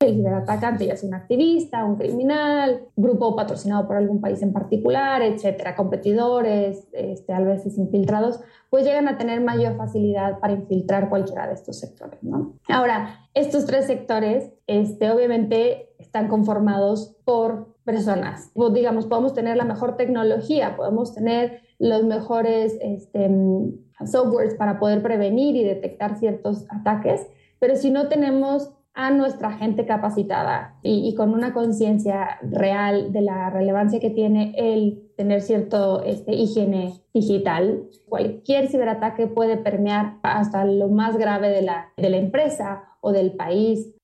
El 0.00 0.14
ciberatacante 0.14 0.86
ya 0.86 0.96
sea 0.96 1.08
un 1.08 1.16
activista, 1.16 1.84
un 1.84 1.96
criminal, 1.96 2.82
grupo 2.94 3.34
patrocinado 3.34 3.88
por 3.88 3.96
algún 3.96 4.20
país 4.20 4.40
en 4.42 4.52
particular, 4.52 5.22
etcétera, 5.22 5.74
competidores, 5.74 6.86
este, 6.92 7.32
a 7.32 7.40
veces 7.40 7.76
infiltrados, 7.76 8.40
pues 8.70 8.84
llegan 8.84 9.08
a 9.08 9.18
tener 9.18 9.40
mayor 9.40 9.76
facilidad 9.76 10.38
para 10.38 10.52
infiltrar 10.52 11.08
cualquiera 11.08 11.48
de 11.48 11.54
estos 11.54 11.80
sectores, 11.80 12.22
¿no? 12.22 12.54
Ahora, 12.68 13.28
estos 13.34 13.66
tres 13.66 13.88
sectores, 13.88 14.52
este, 14.68 15.10
obviamente, 15.10 15.88
están 15.98 16.28
conformados 16.28 17.16
por 17.24 17.74
personas. 17.82 18.52
Digamos, 18.72 19.06
podemos 19.06 19.34
tener 19.34 19.56
la 19.56 19.64
mejor 19.64 19.96
tecnología, 19.96 20.76
podemos 20.76 21.12
tener 21.12 21.67
los 21.78 22.04
mejores 22.04 22.76
este, 22.80 23.30
softwares 24.04 24.54
para 24.54 24.78
poder 24.78 25.02
prevenir 25.02 25.56
y 25.56 25.64
detectar 25.64 26.18
ciertos 26.18 26.66
ataques, 26.70 27.26
pero 27.58 27.76
si 27.76 27.90
no 27.90 28.08
tenemos 28.08 28.72
a 28.94 29.12
nuestra 29.12 29.52
gente 29.52 29.86
capacitada 29.86 30.76
y, 30.82 31.14
con 31.14 31.32
una 31.32 31.54
conciencia 31.54 32.38
real 32.42 33.12
de 33.12 33.20
la 33.20 33.48
relevancia 33.48 34.00
que 34.00 34.10
tiene 34.10 34.54
el 34.56 35.12
tener 35.16 35.40
cierto 35.40 36.02
este, 36.02 36.34
higiene 36.34 36.94
digital, 37.14 37.84
cualquier 38.08 38.66
ciberataque 38.66 39.28
puede 39.28 39.56
permear 39.56 40.18
hasta 40.24 40.64
lo 40.64 40.88
más 40.88 41.16
grave 41.16 41.48
de 41.48 41.62
la, 41.62 41.92
de 41.96 42.10
la 42.10 42.16
empresa 42.16 42.88
o 43.00 43.12
del 43.12 43.34
país 43.34 43.94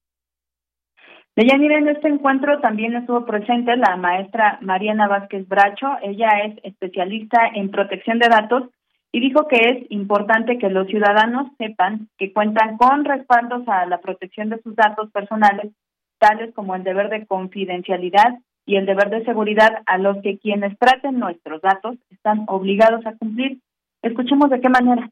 Deyanira, 1.37 1.79
en 1.79 1.89
este 1.89 2.07
encuentro 2.07 2.61
también 2.61 2.95
estuvo 2.95 3.27
presente 3.27 3.77
la 3.77 3.97
maestra 3.97 4.59
Mariana 4.61 5.09
Vázquez 5.09 5.49
Bracho. 5.49 5.89
Ella 6.01 6.29
es 6.45 6.61
especialista 6.63 7.39
en 7.55 7.73
protección 7.73 8.21
de 8.21 8.29
datos 8.29 8.71
y 9.11 9.19
dijo 9.19 9.49
que 9.49 9.57
es 9.57 9.91
importante 9.91 10.59
que 10.59 10.71
los 10.71 10.87
ciudadanos 10.87 11.49
sepan 11.59 12.09
que 12.19 12.33
cuentan 12.33 12.77
con 12.77 13.05
respaldos 13.05 13.67
a 13.67 13.85
la 13.87 13.99
protección 13.99 14.49
de 14.49 14.63
sus 14.63 14.77
datos 14.77 15.11
personales, 15.11 15.73
tales 16.19 16.55
como 16.55 16.77
el 16.77 16.85
deber 16.85 17.11
de 17.11 17.27
confidencialidad 17.27 18.39
y 18.65 18.77
el 18.77 18.87
deber 18.87 19.11
de 19.11 19.25
seguridad 19.25 19.83
a 19.87 19.99
los 19.99 20.23
que 20.23 20.39
quienes 20.39 20.79
traten 20.79 21.19
nuestros 21.19 21.61
datos 21.63 21.97
están 22.11 22.45
obligados 22.47 23.05
a 23.07 23.17
cumplir. 23.17 23.59
Escuchemos 24.03 24.51
de 24.51 24.61
qué 24.61 24.69
manera. 24.69 25.11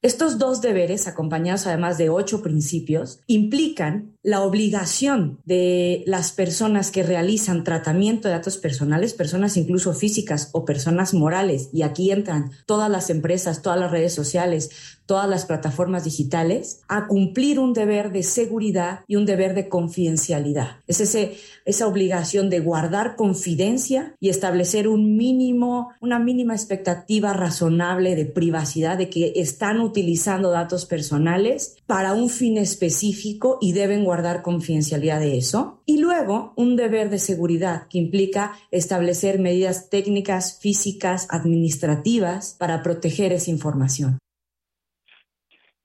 Estos 0.00 0.38
dos 0.38 0.60
deberes, 0.60 1.08
acompañados 1.08 1.66
además 1.66 1.98
de 1.98 2.08
ocho 2.08 2.40
principios, 2.40 3.18
implican 3.26 4.16
la 4.22 4.42
obligación 4.42 5.40
de 5.44 6.04
las 6.06 6.30
personas 6.30 6.92
que 6.92 7.02
realizan 7.02 7.64
tratamiento 7.64 8.28
de 8.28 8.34
datos 8.34 8.58
personales, 8.58 9.12
personas 9.12 9.56
incluso 9.56 9.92
físicas 9.94 10.50
o 10.52 10.64
personas 10.64 11.14
morales, 11.14 11.70
y 11.72 11.82
aquí 11.82 12.12
entran 12.12 12.52
todas 12.64 12.88
las 12.88 13.10
empresas, 13.10 13.60
todas 13.60 13.80
las 13.80 13.90
redes 13.90 14.14
sociales, 14.14 14.97
todas 15.08 15.28
las 15.28 15.46
plataformas 15.46 16.04
digitales, 16.04 16.82
a 16.86 17.06
cumplir 17.06 17.58
un 17.58 17.72
deber 17.72 18.12
de 18.12 18.22
seguridad 18.22 19.00
y 19.08 19.16
un 19.16 19.24
deber 19.24 19.54
de 19.54 19.70
confidencialidad. 19.70 20.76
Es 20.86 21.00
ese, 21.00 21.38
esa 21.64 21.86
obligación 21.86 22.50
de 22.50 22.60
guardar 22.60 23.16
confidencia 23.16 24.14
y 24.20 24.28
establecer 24.28 24.86
un 24.86 25.16
mínimo, 25.16 25.88
una 26.02 26.18
mínima 26.18 26.54
expectativa 26.54 27.32
razonable 27.32 28.14
de 28.14 28.26
privacidad, 28.26 28.98
de 28.98 29.08
que 29.08 29.32
están 29.36 29.80
utilizando 29.80 30.50
datos 30.50 30.84
personales 30.84 31.76
para 31.86 32.12
un 32.12 32.28
fin 32.28 32.58
específico 32.58 33.56
y 33.62 33.72
deben 33.72 34.04
guardar 34.04 34.18
dar 34.22 34.42
confidencialidad 34.42 35.20
de 35.20 35.38
eso. 35.38 35.80
Y 35.86 35.98
luego 35.98 36.52
un 36.56 36.76
deber 36.76 37.10
de 37.10 37.18
seguridad 37.18 37.86
que 37.88 37.98
implica 37.98 38.52
establecer 38.70 39.38
medidas 39.38 39.88
técnicas, 39.88 40.58
físicas, 40.60 41.26
administrativas 41.30 42.54
para 42.58 42.82
proteger 42.82 43.32
esa 43.32 43.50
información. 43.50 44.18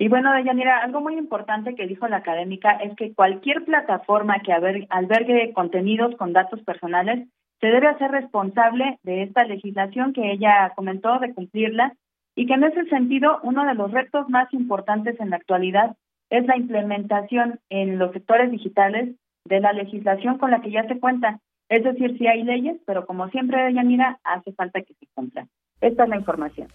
Y 0.03 0.09
bueno, 0.09 0.33
Deyanira, 0.33 0.79
algo 0.79 0.99
muy 0.99 1.17
importante 1.17 1.75
que 1.75 1.87
dijo 1.87 2.09
la 2.09 2.17
académica 2.17 2.71
es 2.71 2.93
que 2.97 3.13
cualquier 3.13 3.63
plataforma 3.63 4.41
que 4.43 4.51
albergue 4.51 5.53
contenidos 5.53 6.13
con 6.17 6.33
datos 6.33 6.61
personales 6.63 7.29
se 7.61 7.67
debe 7.67 7.87
hacer 7.87 8.11
responsable 8.11 8.99
de 9.03 9.23
esta 9.23 9.45
legislación 9.45 10.11
que 10.11 10.33
ella 10.33 10.73
comentó, 10.75 11.19
de 11.19 11.33
cumplirla, 11.33 11.93
y 12.35 12.47
que 12.47 12.53
en 12.53 12.65
ese 12.65 12.83
sentido 12.89 13.39
uno 13.43 13.65
de 13.65 13.75
los 13.75 13.93
retos 13.93 14.27
más 14.27 14.53
importantes 14.53 15.17
en 15.21 15.29
la 15.29 15.37
actualidad 15.37 15.95
es 16.29 16.45
la 16.47 16.57
implementación 16.57 17.61
en 17.69 17.97
los 17.97 18.11
sectores 18.11 18.51
digitales 18.51 19.15
de 19.45 19.61
la 19.61 19.71
legislación 19.71 20.37
con 20.37 20.51
la 20.51 20.59
que 20.59 20.71
ya 20.71 20.85
se 20.85 20.99
cuenta. 20.99 21.39
Es 21.69 21.85
decir, 21.85 22.17
sí 22.17 22.27
hay 22.27 22.43
leyes, 22.43 22.75
pero 22.85 23.05
como 23.05 23.29
siempre, 23.29 23.73
Yanira, 23.73 24.19
hace 24.25 24.51
falta 24.51 24.81
que 24.81 24.95
se 24.95 25.07
cumplan. 25.15 25.47
Esta 25.79 26.03
es 26.03 26.09
la 26.09 26.17
información. 26.17 26.67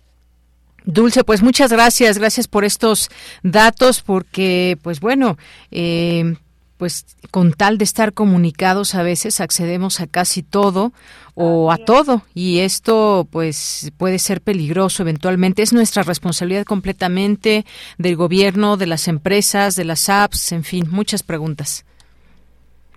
Dulce, 0.89 1.23
pues 1.23 1.43
muchas 1.43 1.71
gracias, 1.71 2.17
gracias 2.17 2.49
por 2.49 2.65
estos 2.65 3.11
datos, 3.43 4.01
porque, 4.01 4.79
pues 4.83 5.01
bueno, 5.01 5.37
eh, 5.71 6.35
pues 6.79 7.05
con 7.31 7.53
tal 7.53 7.77
de 7.77 7.85
estar 7.85 8.15
comunicados 8.15 8.95
a 8.95 9.03
veces 9.03 9.43
accedemos 9.43 10.01
a 10.01 10.07
casi 10.07 10.43
todo 10.43 10.93
o 11.35 11.71
a 11.73 11.77
todo 11.77 12.23
y 12.35 12.61
esto 12.61 13.27
pues 13.31 13.93
puede 13.99 14.19
ser 14.19 14.41
peligroso 14.41 15.03
eventualmente. 15.03 15.61
Es 15.61 15.75
nuestra 15.75 16.05
responsabilidad 16.05 16.65
completamente 16.65 17.67
del 17.99 18.17
gobierno 18.17 18.79
de 18.79 18.87
las 18.87 19.09
empresas 19.09 19.77
de 19.77 19.85
las 19.85 20.09
apps 20.09 20.53
en 20.53 20.65
fin 20.65 20.87
muchas 20.91 21.23
preguntas. 21.23 21.85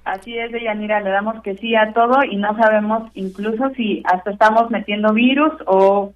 Así 0.06 0.38
es, 0.38 0.52
Deyanira, 0.52 1.02
le 1.02 1.10
damos 1.10 1.42
que 1.44 1.58
sí 1.58 1.76
a 1.76 1.92
todo 1.92 2.24
y 2.24 2.38
no 2.38 2.56
sabemos 2.56 3.12
incluso 3.16 3.70
si 3.76 4.02
hasta 4.06 4.32
estamos 4.32 4.72
metiendo 4.72 5.14
virus 5.14 5.52
o 5.68 6.14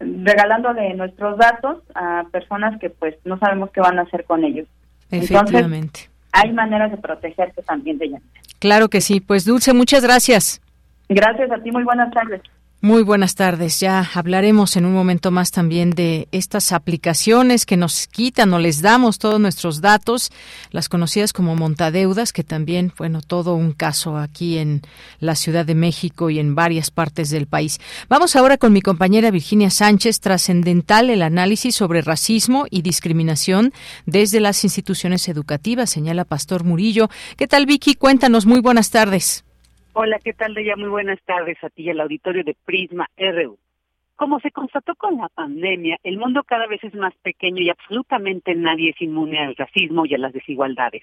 regalándole 0.00 0.94
nuestros 0.94 1.38
datos 1.38 1.82
a 1.94 2.24
personas 2.30 2.78
que 2.80 2.90
pues 2.90 3.16
no 3.24 3.38
sabemos 3.38 3.70
qué 3.72 3.80
van 3.80 3.98
a 3.98 4.02
hacer 4.02 4.24
con 4.24 4.44
ellos. 4.44 4.66
Efectivamente 5.10 6.08
hay 6.32 6.52
maneras 6.52 6.90
de 6.90 6.96
protegerse 6.98 7.62
también 7.62 7.98
de 7.98 8.06
ella. 8.06 8.18
Claro 8.58 8.88
que 8.88 9.00
sí. 9.00 9.20
Pues 9.20 9.44
Dulce, 9.44 9.72
muchas 9.72 10.02
gracias. 10.02 10.60
Gracias 11.08 11.50
a 11.50 11.62
ti, 11.62 11.70
muy 11.70 11.84
buenas 11.84 12.12
tardes. 12.12 12.42
Muy 12.80 13.02
buenas 13.02 13.34
tardes. 13.34 13.80
Ya 13.80 14.08
hablaremos 14.14 14.76
en 14.76 14.86
un 14.86 14.94
momento 14.94 15.32
más 15.32 15.50
también 15.50 15.90
de 15.90 16.28
estas 16.30 16.70
aplicaciones 16.70 17.66
que 17.66 17.76
nos 17.76 18.06
quitan 18.06 18.54
o 18.54 18.60
les 18.60 18.82
damos 18.82 19.18
todos 19.18 19.40
nuestros 19.40 19.80
datos, 19.80 20.30
las 20.70 20.88
conocidas 20.88 21.32
como 21.32 21.56
montadeudas, 21.56 22.32
que 22.32 22.44
también, 22.44 22.92
bueno, 22.96 23.20
todo 23.20 23.56
un 23.56 23.72
caso 23.72 24.16
aquí 24.16 24.58
en 24.58 24.82
la 25.18 25.34
Ciudad 25.34 25.66
de 25.66 25.74
México 25.74 26.30
y 26.30 26.38
en 26.38 26.54
varias 26.54 26.92
partes 26.92 27.30
del 27.30 27.48
país. 27.48 27.80
Vamos 28.08 28.36
ahora 28.36 28.58
con 28.58 28.72
mi 28.72 28.80
compañera 28.80 29.32
Virginia 29.32 29.70
Sánchez, 29.70 30.20
trascendental 30.20 31.10
el 31.10 31.22
análisis 31.22 31.74
sobre 31.74 32.00
racismo 32.00 32.66
y 32.70 32.82
discriminación 32.82 33.72
desde 34.06 34.38
las 34.38 34.62
instituciones 34.62 35.28
educativas, 35.28 35.90
señala 35.90 36.24
Pastor 36.24 36.62
Murillo. 36.62 37.10
¿Qué 37.36 37.48
tal, 37.48 37.66
Vicky? 37.66 37.96
Cuéntanos. 37.96 38.46
Muy 38.46 38.60
buenas 38.60 38.90
tardes. 38.90 39.47
Hola, 39.94 40.18
¿qué 40.22 40.32
tal, 40.32 40.54
Deya? 40.54 40.76
Muy 40.76 40.88
buenas 40.88 41.20
tardes 41.24 41.56
a 41.64 41.70
ti 41.70 41.82
y 41.82 41.90
al 41.90 42.00
auditorio 42.00 42.44
de 42.44 42.54
Prisma 42.64 43.08
RU. 43.16 43.58
Como 44.16 44.38
se 44.40 44.50
constató 44.50 44.94
con 44.94 45.16
la 45.16 45.28
pandemia, 45.28 45.98
el 46.02 46.18
mundo 46.18 46.44
cada 46.44 46.66
vez 46.66 46.82
es 46.84 46.94
más 46.94 47.14
pequeño 47.22 47.62
y 47.62 47.70
absolutamente 47.70 48.54
nadie 48.54 48.90
es 48.90 49.00
inmune 49.00 49.38
al 49.38 49.56
racismo 49.56 50.06
y 50.06 50.14
a 50.14 50.18
las 50.18 50.32
desigualdades. 50.32 51.02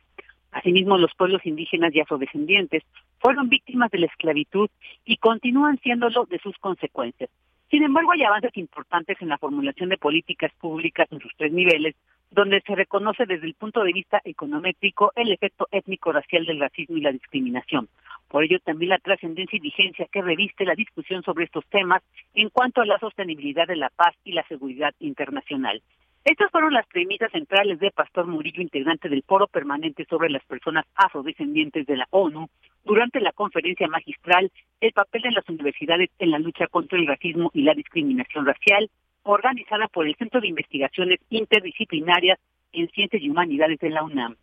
Asimismo, 0.52 0.98
los 0.98 1.14
pueblos 1.16 1.46
indígenas 1.46 1.94
y 1.94 2.00
afrodescendientes 2.00 2.84
fueron 3.20 3.50
víctimas 3.50 3.92
de 3.92 4.00
la 4.00 4.06
esclavitud 4.06 4.70
y 5.04 5.18
continúan 5.18 5.78
siéndolo 5.80 6.26
de 6.26 6.40
sus 6.40 6.58
consecuencias. 6.60 7.30
Sin 7.70 7.84
embargo, 7.84 8.12
hay 8.12 8.24
avances 8.24 8.56
importantes 8.56 9.18
en 9.20 9.30
la 9.30 9.38
formulación 9.38 9.90
de 9.90 9.98
políticas 9.98 10.54
públicas 10.60 11.08
en 11.12 11.20
sus 11.20 11.34
tres 11.36 11.52
niveles, 11.52 11.96
donde 12.32 12.62
se 12.62 12.76
reconoce 12.76 13.26
desde 13.26 13.48
el 13.48 13.56
punto 13.56 13.84
de 13.84 13.94
vista 13.94 14.22
econométrico 14.24 15.12
el 15.16 15.32
efecto 15.32 15.68
étnico-racial 15.72 16.46
del 16.46 16.60
racismo 16.60 16.98
y 16.98 17.02
la 17.02 17.12
discriminación. 17.12 17.90
Por 18.36 18.44
ello, 18.44 18.60
también 18.60 18.90
la 18.90 18.98
trascendencia 18.98 19.56
y 19.56 19.62
vigencia 19.62 20.10
que 20.12 20.22
reviste 20.22 20.66
la 20.66 20.76
discusión 20.76 21.24
sobre 21.24 21.46
estos 21.46 21.66
temas 21.68 22.04
en 22.34 22.50
cuanto 22.50 22.82
a 22.82 22.86
la 22.86 23.00
sostenibilidad 23.00 23.66
de 23.66 23.78
la 23.78 23.90
paz 23.90 24.14
y 24.26 24.34
la 24.34 24.46
seguridad 24.50 24.94
internacional. 25.00 25.82
Estas 26.26 26.52
fueron 26.52 26.74
las 26.74 26.86
premisas 26.88 27.32
centrales 27.32 27.80
de 27.80 27.92
Pastor 27.92 28.28
Murillo, 28.28 28.62
integrante 28.62 29.08
del 29.08 29.24
Foro 29.24 29.48
Permanente 29.48 30.06
sobre 30.10 30.30
las 30.30 30.44
Personas 30.44 30.86
Afrodescendientes 30.96 31.88
de 31.88 31.96
la 31.96 32.08
ONU, 32.10 32.50
durante 32.84 33.22
la 33.22 33.32
conferencia 33.32 33.88
magistral 33.88 34.52
El 34.82 34.92
papel 34.92 35.22
de 35.22 35.32
las 35.32 35.48
universidades 35.48 36.10
en 36.20 36.32
la 36.32 36.40
lucha 36.40 36.68
contra 36.68 37.00
el 37.00 37.08
racismo 37.08 37.52
y 37.54 37.62
la 37.62 37.74
discriminación 37.74 38.46
racial, 38.46 38.90
organizada 39.24 39.88
por 39.88 40.08
el 40.08 40.16
Centro 40.18 40.42
de 40.42 40.50
Investigaciones 40.50 41.22
Interdisciplinarias 41.30 42.38
en 42.74 42.90
Ciencias 42.90 43.24
y 43.24 43.30
Humanidades 43.30 43.80
de 43.80 43.92
la 43.92 44.04
UNAM. 44.04 44.36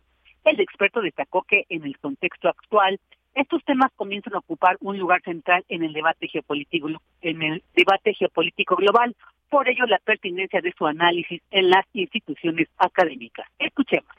El 0.45 0.59
experto 0.59 0.99
destacó 0.99 1.43
que 1.43 1.65
en 1.69 1.85
el 1.85 1.99
contexto 1.99 2.49
actual 2.49 2.99
estos 3.33 3.63
temas 3.65 3.91
comienzan 3.95 4.35
a 4.35 4.39
ocupar 4.39 4.77
un 4.81 4.97
lugar 4.97 5.21
central 5.23 5.63
en 5.69 5.83
el 5.83 5.93
debate 5.93 6.27
geopolítico 6.27 6.89
en 7.21 7.41
el 7.41 7.63
debate 7.75 8.13
geopolítico 8.13 8.75
global, 8.75 9.15
por 9.49 9.67
ello 9.67 9.85
la 9.85 9.99
pertinencia 9.99 10.61
de 10.61 10.73
su 10.77 10.85
análisis 10.85 11.41
en 11.51 11.69
las 11.69 11.85
instituciones 11.93 12.67
académicas. 12.77 13.47
Escuchemos. 13.59 14.11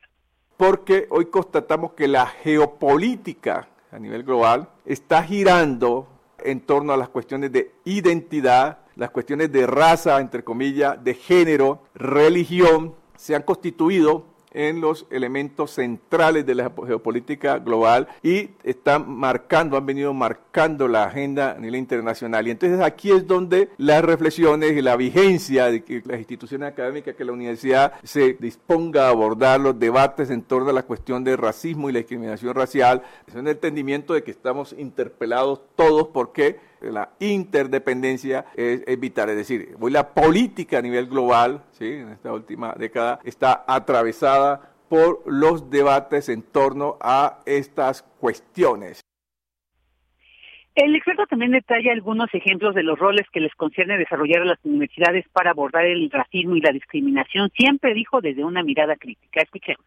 Porque 0.56 1.06
hoy 1.11 1.26
constatamos 1.26 1.94
que 1.94 2.09
la 2.09 2.26
geopolítica 2.26 3.68
a 3.90 3.99
nivel 3.99 4.23
global 4.23 4.68
está 4.85 5.23
girando 5.23 6.08
en 6.38 6.60
torno 6.60 6.93
a 6.93 6.97
las 6.97 7.08
cuestiones 7.08 7.52
de 7.52 7.73
identidad, 7.84 8.78
las 8.97 9.10
cuestiones 9.10 9.50
de 9.50 9.67
raza, 9.67 10.21
entre 10.21 10.45
comillas, 10.45 11.02
de 11.02 11.15
género, 11.15 11.84
religión, 11.95 12.95
se 13.17 13.34
han 13.34 13.43
constituido 13.43 14.33
en 14.54 14.80
los 14.80 15.06
elementos 15.10 15.73
centrales 15.73 16.47
de 16.47 16.54
la 16.54 16.73
geopolítica 16.86 17.58
global 17.58 18.08
y 18.23 18.50
están 18.62 19.10
marcando, 19.10 19.76
han 19.76 19.84
venido 19.84 20.14
marcando 20.14 20.88
la 20.88 21.04
agenda 21.04 21.52
a 21.52 21.58
nivel 21.58 21.76
internacional. 21.76 22.47
Y 22.47 22.52
entonces 22.52 22.80
aquí 22.80 23.10
es 23.10 23.26
donde 23.26 23.69
las 23.76 24.02
reflexiones 24.04 24.73
y 24.73 24.80
la 24.80 24.97
vigencia 24.97 25.67
de 25.67 25.82
que 25.82 26.02
las 26.04 26.19
instituciones 26.19 26.69
académicas, 26.69 27.17
que 27.17 27.25
la 27.25 27.32
universidad 27.32 27.95
se 28.04 28.34
disponga 28.34 29.06
a 29.06 29.10
abordar 29.10 29.60
los 29.60 29.78
debates 29.78 30.30
en 30.30 30.43
torno 30.43 30.71
a 30.71 30.73
la 30.73 30.84
cuestión 30.84 31.25
del 31.25 31.38
racismo 31.38 31.90
y 31.90 31.93
la 31.93 31.99
discriminación 31.99 32.54
racial, 32.54 33.02
es 33.26 33.34
un 33.34 33.49
entendimiento 33.49 34.14
de 34.14 34.23
que 34.23 34.30
estamos 34.30 34.75
interpelados 34.78 35.60
todos 35.75 36.08
porque 36.08 36.74
la 36.90 37.10
interdependencia 37.20 38.47
es, 38.54 38.82
vital. 39.00 39.30
Es 39.30 39.36
decir, 39.36 39.76
hoy 39.80 39.90
la 39.90 40.14
política 40.14 40.78
a 40.78 40.82
nivel 40.82 41.06
global, 41.06 41.62
¿sí? 41.73 41.86
en 41.86 42.10
esta 42.10 42.32
última 42.32 42.75
década, 42.75 43.20
está 43.25 43.64
atravesada 43.66 44.75
por 44.88 45.23
los 45.26 45.70
debates 45.70 46.28
en 46.28 46.42
torno 46.42 46.99
a 47.00 47.40
estas 47.47 48.02
cuestiones. 48.20 49.00
El 50.75 50.97
experto 50.97 51.26
también 51.26 51.52
detalla 51.52 51.92
algunos 51.92 52.34
ejemplos 52.34 52.75
de 52.75 52.82
los 52.82 52.99
roles 52.99 53.28
que 53.32 53.38
les 53.38 53.54
concierne 53.54 53.97
desarrollar 53.97 54.42
a 54.42 54.47
las 54.47 54.58
universidades 54.64 55.25
para 55.28 55.50
abordar 55.50 55.86
el 55.86 56.10
racismo 56.10 56.56
y 56.56 56.60
la 56.60 56.73
discriminación, 56.73 57.50
siempre 57.56 57.94
dijo 57.94 58.20
desde 58.20 58.44
una 58.44 58.64
mirada 58.64 58.97
crítica. 58.97 59.40
Escuchemos. 59.40 59.86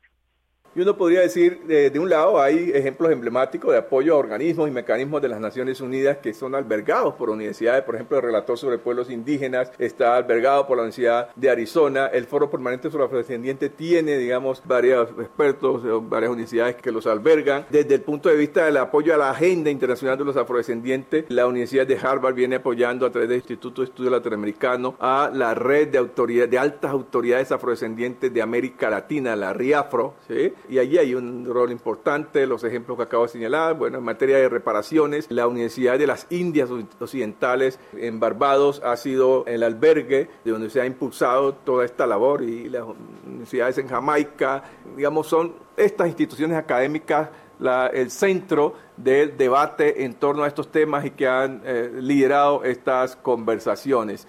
Y 0.78 0.82
uno 0.82 0.96
podría 0.96 1.22
decir, 1.22 1.62
de, 1.64 1.98
un 1.98 2.08
lado 2.08 2.40
hay 2.40 2.70
ejemplos 2.72 3.12
emblemáticos 3.12 3.72
de 3.72 3.80
apoyo 3.80 4.14
a 4.14 4.18
organismos 4.18 4.70
y 4.70 4.72
mecanismos 4.72 5.20
de 5.24 5.28
las 5.28 5.40
Naciones 5.40 5.82
Unidas 5.82 6.18
que 6.18 6.36
son 6.36 6.54
albergados 6.54 7.16
por 7.16 7.32
universidades, 7.32 7.84
por 7.84 7.96
ejemplo, 7.96 8.18
el 8.18 8.24
relator 8.24 8.60
sobre 8.60 8.78
pueblos 8.78 9.10
indígenas 9.10 9.72
está 9.80 10.16
albergado 10.16 10.68
por 10.68 10.78
la 10.78 10.84
Universidad 10.84 11.30
de 11.36 11.50
Arizona, 11.50 12.06
el 12.06 12.28
Foro 12.28 12.52
Permanente 12.52 12.92
sobre 12.92 13.06
Afrodescendientes 13.06 13.76
tiene, 13.76 14.20
digamos, 14.20 14.62
varios 14.66 15.10
expertos, 15.20 15.82
varias 16.08 16.30
universidades 16.30 16.76
que 16.76 16.92
los 16.92 17.08
albergan. 17.08 17.66
Desde 17.72 17.96
el 17.96 18.02
punto 18.02 18.30
de 18.30 18.36
vista 18.36 18.66
del 18.66 18.78
apoyo 18.78 19.16
a 19.16 19.18
la 19.18 19.32
agenda 19.32 19.72
internacional 19.72 20.16
de 20.20 20.26
los 20.26 20.38
afrodescendientes, 20.38 21.26
la 21.30 21.48
Universidad 21.48 21.88
de 21.88 21.98
Harvard 21.98 22.36
viene 22.36 22.58
apoyando 22.58 23.08
a 23.08 23.10
través 23.10 23.30
del 23.30 23.40
Instituto 23.40 23.82
de 23.82 23.86
Estudio 23.86 24.12
Latinoamericano 24.12 24.94
a 25.00 25.32
la 25.34 25.56
red 25.56 25.88
de 25.88 25.98
autoridades, 25.98 26.52
de 26.52 26.60
altas 26.60 26.92
autoridades 26.92 27.52
afrodescendientes 27.52 28.32
de 28.32 28.44
América 28.44 28.92
Latina, 28.92 29.36
la 29.36 29.54
RIAFRO, 29.54 30.14
¿sí? 30.28 30.54
Y 30.70 30.80
allí 30.80 30.98
hay 30.98 31.16
un 31.16 31.46
rol 31.46 31.72
importante, 31.72 32.46
los 32.46 32.64
ejemplos 32.64 32.98
que 32.98 33.04
acabo 33.04 33.24
de 33.24 33.30
señalar, 33.30 33.76
bueno, 33.76 33.98
en 33.98 34.04
materia 34.04 34.38
de 34.38 34.50
reparaciones, 34.50 35.28
la 35.30 35.48
Universidad 35.48 35.98
de 35.98 36.08
las 36.08 36.28
Indias 36.32 36.70
Occidentales 37.00 37.80
en 37.94 38.20
Barbados 38.20 38.82
ha 38.84 38.96
sido 38.98 39.46
el 39.46 39.64
albergue 39.64 40.30
de 40.44 40.52
donde 40.52 40.70
se 40.70 40.82
ha 40.82 40.86
impulsado 40.86 41.54
toda 41.54 41.86
esta 41.86 42.06
labor 42.06 42.44
y 42.44 42.70
las 42.70 42.84
universidades 43.26 43.78
en 43.78 43.88
Jamaica, 43.88 44.64
digamos, 44.96 45.28
son 45.28 45.54
estas 45.76 46.08
instituciones 46.08 46.58
académicas 46.58 47.30
el 47.94 48.12
centro 48.12 48.76
del 48.96 49.36
debate 49.38 50.06
en 50.06 50.14
torno 50.16 50.44
a 50.44 50.48
estos 50.48 50.72
temas 50.72 51.06
y 51.06 51.12
que 51.12 51.28
han 51.28 51.62
eh, 51.66 51.90
liderado 52.02 52.64
estas 52.64 53.16
conversaciones. 53.16 54.28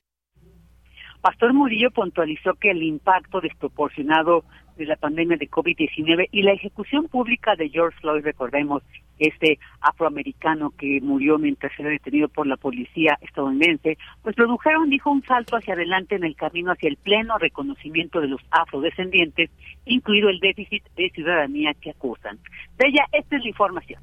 Pastor 1.20 1.52
Murillo 1.52 1.90
puntualizó 1.90 2.54
que 2.54 2.70
el 2.70 2.82
impacto 2.82 3.40
desproporcionado 3.40 4.44
de 4.78 4.86
la 4.86 4.96
pandemia 4.96 5.36
de 5.36 5.50
COVID-19 5.50 6.28
y 6.32 6.42
la 6.42 6.52
ejecución 6.52 7.08
pública 7.08 7.54
de 7.56 7.68
George 7.68 7.98
Floyd, 8.00 8.24
recordemos, 8.24 8.82
este 9.18 9.58
afroamericano 9.80 10.70
que 10.70 11.00
murió 11.02 11.38
mientras 11.38 11.72
era 11.78 11.90
detenido 11.90 12.28
por 12.28 12.46
la 12.46 12.56
policía 12.56 13.18
estadounidense, 13.20 13.98
pues 14.22 14.36
produjeron, 14.36 14.90
dijo, 14.90 15.10
un 15.10 15.24
salto 15.24 15.56
hacia 15.56 15.74
adelante 15.74 16.14
en 16.14 16.24
el 16.24 16.36
camino 16.36 16.72
hacia 16.72 16.88
el 16.88 16.96
pleno 16.96 17.36
reconocimiento 17.38 18.20
de 18.20 18.28
los 18.28 18.40
afrodescendientes, 18.50 19.50
incluido 19.86 20.28
el 20.28 20.38
déficit 20.38 20.84
de 20.96 21.10
ciudadanía 21.10 21.74
que 21.74 21.90
acusan. 21.90 22.38
De 22.78 22.88
ella, 22.88 23.04
esta 23.12 23.36
es 23.36 23.42
la 23.42 23.48
información. 23.48 24.00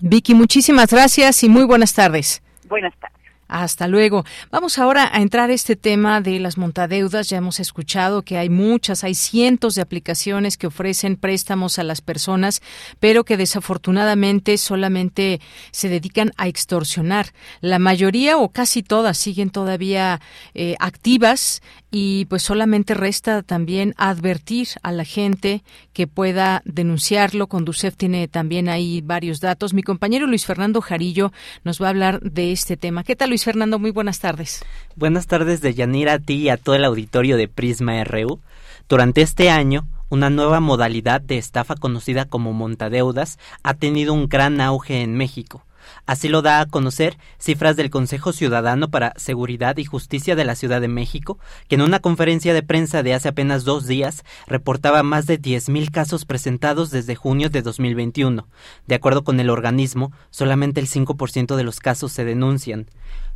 Vicky, 0.00 0.34
muchísimas 0.34 0.90
gracias 0.90 1.44
y 1.44 1.48
muy 1.48 1.64
buenas 1.64 1.94
tardes. 1.94 2.42
Buenas 2.68 2.94
tardes. 2.98 3.19
Hasta 3.50 3.88
luego. 3.88 4.24
Vamos 4.52 4.78
ahora 4.78 5.10
a 5.12 5.20
entrar 5.20 5.50
a 5.50 5.52
este 5.52 5.74
tema 5.74 6.20
de 6.20 6.38
las 6.38 6.56
montadeudas. 6.56 7.28
Ya 7.28 7.38
hemos 7.38 7.58
escuchado 7.58 8.22
que 8.22 8.38
hay 8.38 8.48
muchas, 8.48 9.02
hay 9.02 9.16
cientos 9.16 9.74
de 9.74 9.82
aplicaciones 9.82 10.56
que 10.56 10.68
ofrecen 10.68 11.16
préstamos 11.16 11.80
a 11.80 11.82
las 11.82 12.00
personas, 12.00 12.62
pero 13.00 13.24
que 13.24 13.36
desafortunadamente 13.36 14.56
solamente 14.56 15.40
se 15.72 15.88
dedican 15.88 16.30
a 16.36 16.46
extorsionar. 16.46 17.32
La 17.60 17.80
mayoría 17.80 18.38
o 18.38 18.50
casi 18.50 18.84
todas 18.84 19.18
siguen 19.18 19.50
todavía 19.50 20.20
eh, 20.54 20.76
activas 20.78 21.60
y 21.90 22.26
pues 22.26 22.42
solamente 22.42 22.94
resta 22.94 23.42
también 23.42 23.94
advertir 23.96 24.68
a 24.82 24.92
la 24.92 25.04
gente 25.04 25.62
que 25.92 26.06
pueda 26.06 26.62
denunciarlo. 26.64 27.48
Conducef 27.48 27.96
tiene 27.96 28.28
también 28.28 28.68
ahí 28.68 29.00
varios 29.00 29.40
datos. 29.40 29.74
Mi 29.74 29.82
compañero 29.82 30.26
Luis 30.26 30.46
Fernando 30.46 30.80
Jarillo 30.80 31.32
nos 31.64 31.80
va 31.82 31.86
a 31.86 31.90
hablar 31.90 32.20
de 32.20 32.52
este 32.52 32.76
tema. 32.76 33.02
¿Qué 33.02 33.16
tal, 33.16 33.30
Luis 33.30 33.44
Fernando? 33.44 33.78
Muy 33.78 33.90
buenas 33.90 34.20
tardes. 34.20 34.64
Buenas 34.94 35.26
tardes 35.26 35.60
de 35.60 35.74
Yanira 35.74 36.14
a 36.14 36.18
ti 36.18 36.34
y 36.34 36.48
a 36.48 36.56
todo 36.56 36.76
el 36.76 36.84
auditorio 36.84 37.36
de 37.36 37.48
Prisma 37.48 38.04
RU. 38.04 38.40
Durante 38.88 39.22
este 39.22 39.50
año, 39.50 39.88
una 40.08 40.30
nueva 40.30 40.60
modalidad 40.60 41.20
de 41.20 41.38
estafa 41.38 41.76
conocida 41.76 42.24
como 42.24 42.52
montadeudas 42.52 43.38
ha 43.62 43.74
tenido 43.74 44.12
un 44.12 44.28
gran 44.28 44.60
auge 44.60 45.02
en 45.02 45.14
México. 45.14 45.64
Así 46.06 46.28
lo 46.28 46.42
da 46.42 46.60
a 46.60 46.66
conocer 46.66 47.18
cifras 47.38 47.76
del 47.76 47.90
Consejo 47.90 48.32
Ciudadano 48.32 48.90
para 48.90 49.12
Seguridad 49.16 49.76
y 49.76 49.84
Justicia 49.84 50.36
de 50.36 50.44
la 50.44 50.54
Ciudad 50.54 50.80
de 50.80 50.88
México, 50.88 51.38
que 51.68 51.76
en 51.76 51.82
una 51.82 52.00
conferencia 52.00 52.54
de 52.54 52.62
prensa 52.62 53.02
de 53.02 53.14
hace 53.14 53.28
apenas 53.28 53.64
dos 53.64 53.86
días 53.86 54.24
reportaba 54.46 55.02
más 55.02 55.26
de 55.26 55.40
10.000 55.40 55.90
casos 55.90 56.24
presentados 56.24 56.90
desde 56.90 57.14
junio 57.14 57.50
de 57.50 57.62
2021. 57.62 58.48
De 58.86 58.94
acuerdo 58.94 59.24
con 59.24 59.40
el 59.40 59.50
organismo, 59.50 60.12
solamente 60.30 60.80
el 60.80 60.88
5% 60.88 61.56
de 61.56 61.64
los 61.64 61.80
casos 61.80 62.12
se 62.12 62.24
denuncian. 62.24 62.86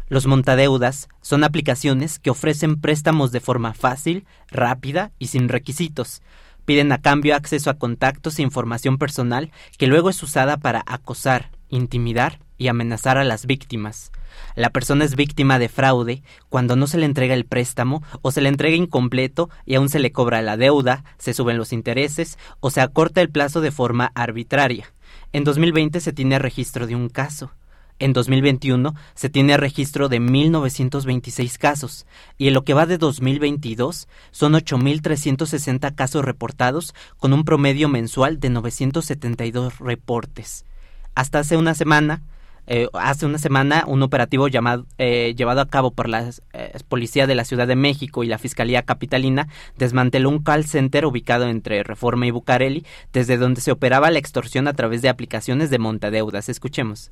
Los 0.08 0.26
montadeudas 0.26 1.08
son 1.22 1.44
aplicaciones 1.44 2.18
que 2.18 2.30
ofrecen 2.30 2.80
préstamos 2.80 3.32
de 3.32 3.40
forma 3.40 3.72
fácil, 3.72 4.26
rápida 4.50 5.12
y 5.18 5.28
sin 5.28 5.48
requisitos. 5.48 6.22
Piden 6.66 6.92
a 6.92 7.00
cambio 7.00 7.34
acceso 7.34 7.70
a 7.70 7.78
contactos 7.78 8.38
e 8.38 8.42
información 8.42 8.98
personal 8.98 9.50
que 9.78 9.86
luego 9.86 10.10
es 10.10 10.22
usada 10.22 10.56
para 10.58 10.82
acosar, 10.86 11.50
intimidar 11.68 12.38
y 12.58 12.68
amenazar 12.68 13.18
a 13.18 13.24
las 13.24 13.46
víctimas. 13.46 14.12
La 14.56 14.70
persona 14.70 15.04
es 15.04 15.16
víctima 15.16 15.58
de 15.58 15.68
fraude 15.68 16.22
cuando 16.48 16.76
no 16.76 16.86
se 16.86 16.98
le 16.98 17.06
entrega 17.06 17.34
el 17.34 17.44
préstamo 17.44 18.02
o 18.22 18.30
se 18.30 18.40
le 18.40 18.48
entrega 18.48 18.76
incompleto 18.76 19.50
y 19.64 19.74
aún 19.74 19.88
se 19.88 19.98
le 19.98 20.12
cobra 20.12 20.42
la 20.42 20.56
deuda, 20.56 21.04
se 21.18 21.34
suben 21.34 21.58
los 21.58 21.72
intereses 21.72 22.38
o 22.60 22.70
se 22.70 22.80
acorta 22.80 23.20
el 23.20 23.30
plazo 23.30 23.60
de 23.60 23.70
forma 23.70 24.12
arbitraria. 24.14 24.92
En 25.32 25.44
2020 25.44 26.00
se 26.00 26.12
tiene 26.12 26.38
registro 26.38 26.86
de 26.86 26.96
un 26.96 27.08
caso. 27.08 27.52
En 28.00 28.12
2021 28.12 28.94
se 29.14 29.28
tiene 29.30 29.56
registro 29.56 30.08
de 30.08 30.20
1.926 30.20 31.58
casos 31.58 32.06
y 32.36 32.48
en 32.48 32.54
lo 32.54 32.64
que 32.64 32.74
va 32.74 32.86
de 32.86 32.98
2022 32.98 34.08
son 34.32 34.54
8.360 34.54 35.94
casos 35.94 36.24
reportados 36.24 36.92
con 37.18 37.32
un 37.32 37.44
promedio 37.44 37.88
mensual 37.88 38.40
de 38.40 38.50
972 38.50 39.78
reportes. 39.78 40.64
Hasta 41.14 41.38
hace 41.38 41.56
una 41.56 41.74
semana, 41.74 42.22
eh, 42.66 42.88
hace 42.92 43.26
una 43.26 43.38
semana, 43.38 43.84
un 43.86 44.02
operativo 44.02 44.48
llamado, 44.48 44.86
eh, 44.98 45.34
llevado 45.36 45.60
a 45.60 45.68
cabo 45.68 45.90
por 45.90 46.08
la 46.08 46.30
eh, 46.52 46.72
Policía 46.88 47.26
de 47.26 47.34
la 47.34 47.44
Ciudad 47.44 47.66
de 47.66 47.76
México 47.76 48.24
y 48.24 48.26
la 48.26 48.38
Fiscalía 48.38 48.82
Capitalina 48.82 49.48
desmanteló 49.76 50.30
un 50.30 50.42
call 50.42 50.64
center 50.64 51.06
ubicado 51.06 51.48
entre 51.48 51.82
Reforma 51.82 52.26
y 52.26 52.30
Bucareli, 52.30 52.84
desde 53.12 53.36
donde 53.36 53.60
se 53.60 53.72
operaba 53.72 54.10
la 54.10 54.18
extorsión 54.18 54.68
a 54.68 54.72
través 54.72 55.02
de 55.02 55.08
aplicaciones 55.08 55.70
de 55.70 55.78
montadeudas. 55.78 56.48
Escuchemos. 56.48 57.10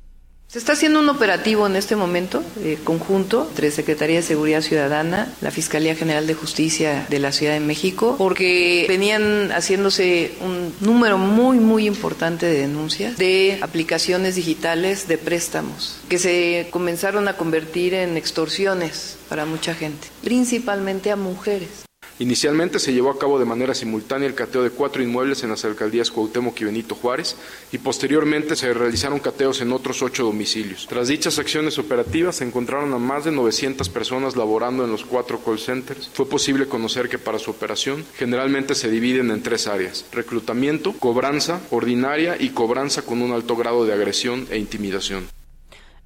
Se 0.53 0.59
está 0.59 0.73
haciendo 0.73 0.99
un 0.99 1.09
operativo 1.09 1.65
en 1.65 1.75
este 1.75 1.95
momento 1.95 2.43
eh, 2.61 2.77
conjunto 2.83 3.47
entre 3.49 3.71
Secretaría 3.71 4.17
de 4.17 4.21
Seguridad 4.21 4.61
Ciudadana, 4.61 5.33
la 5.41 5.49
Fiscalía 5.49 5.95
General 5.95 6.27
de 6.27 6.35
Justicia 6.35 7.07
de 7.09 7.17
la 7.17 7.31
Ciudad 7.31 7.53
de 7.53 7.59
México, 7.59 8.13
porque 8.19 8.85
venían 8.87 9.49
haciéndose 9.51 10.33
un 10.41 10.71
número 10.79 11.17
muy, 11.17 11.57
muy 11.57 11.87
importante 11.87 12.45
de 12.45 12.59
denuncias 12.59 13.17
de 13.17 13.57
aplicaciones 13.63 14.35
digitales 14.35 15.07
de 15.07 15.17
préstamos 15.17 15.97
que 16.07 16.19
se 16.19 16.67
comenzaron 16.69 17.27
a 17.27 17.35
convertir 17.35 17.95
en 17.95 18.15
extorsiones 18.15 19.17
para 19.29 19.45
mucha 19.45 19.73
gente, 19.73 20.07
principalmente 20.23 21.09
a 21.09 21.15
mujeres. 21.15 21.83
Inicialmente 22.23 22.79
se 22.79 22.93
llevó 22.93 23.09
a 23.09 23.19
cabo 23.19 23.37
de 23.37 23.43
manera 23.43 23.75
simultánea 23.75 24.29
el 24.29 24.33
cateo 24.33 24.63
de 24.63 24.69
cuatro 24.69 25.03
inmuebles 25.03 25.43
en 25.43 25.49
las 25.49 25.65
alcaldías 25.65 26.09
Cuauhtémoc 26.09 26.61
y 26.61 26.63
Benito 26.63 26.95
Juárez 26.95 27.35
y 27.73 27.79
posteriormente 27.79 28.55
se 28.55 28.73
realizaron 28.73 29.19
cateos 29.19 29.59
en 29.59 29.73
otros 29.73 30.01
ocho 30.01 30.23
domicilios. 30.23 30.87
Tras 30.87 31.09
dichas 31.09 31.37
acciones 31.37 31.77
operativas 31.79 32.37
se 32.37 32.45
encontraron 32.45 32.93
a 32.93 32.97
más 32.97 33.25
de 33.25 33.33
900 33.33 33.89
personas 33.89 34.37
laborando 34.37 34.85
en 34.85 34.91
los 34.91 35.03
cuatro 35.03 35.41
call 35.43 35.59
centers. 35.59 36.09
Fue 36.13 36.25
posible 36.25 36.65
conocer 36.65 37.09
que 37.09 37.19
para 37.19 37.39
su 37.39 37.51
operación 37.51 38.05
generalmente 38.15 38.73
se 38.73 38.89
dividen 38.89 39.29
en 39.29 39.43
tres 39.43 39.67
áreas, 39.67 40.05
reclutamiento, 40.13 40.93
cobranza 40.93 41.59
ordinaria 41.71 42.37
y 42.39 42.51
cobranza 42.51 43.01
con 43.01 43.21
un 43.21 43.33
alto 43.33 43.57
grado 43.57 43.85
de 43.85 43.91
agresión 43.91 44.47
e 44.49 44.57
intimidación. 44.57 45.27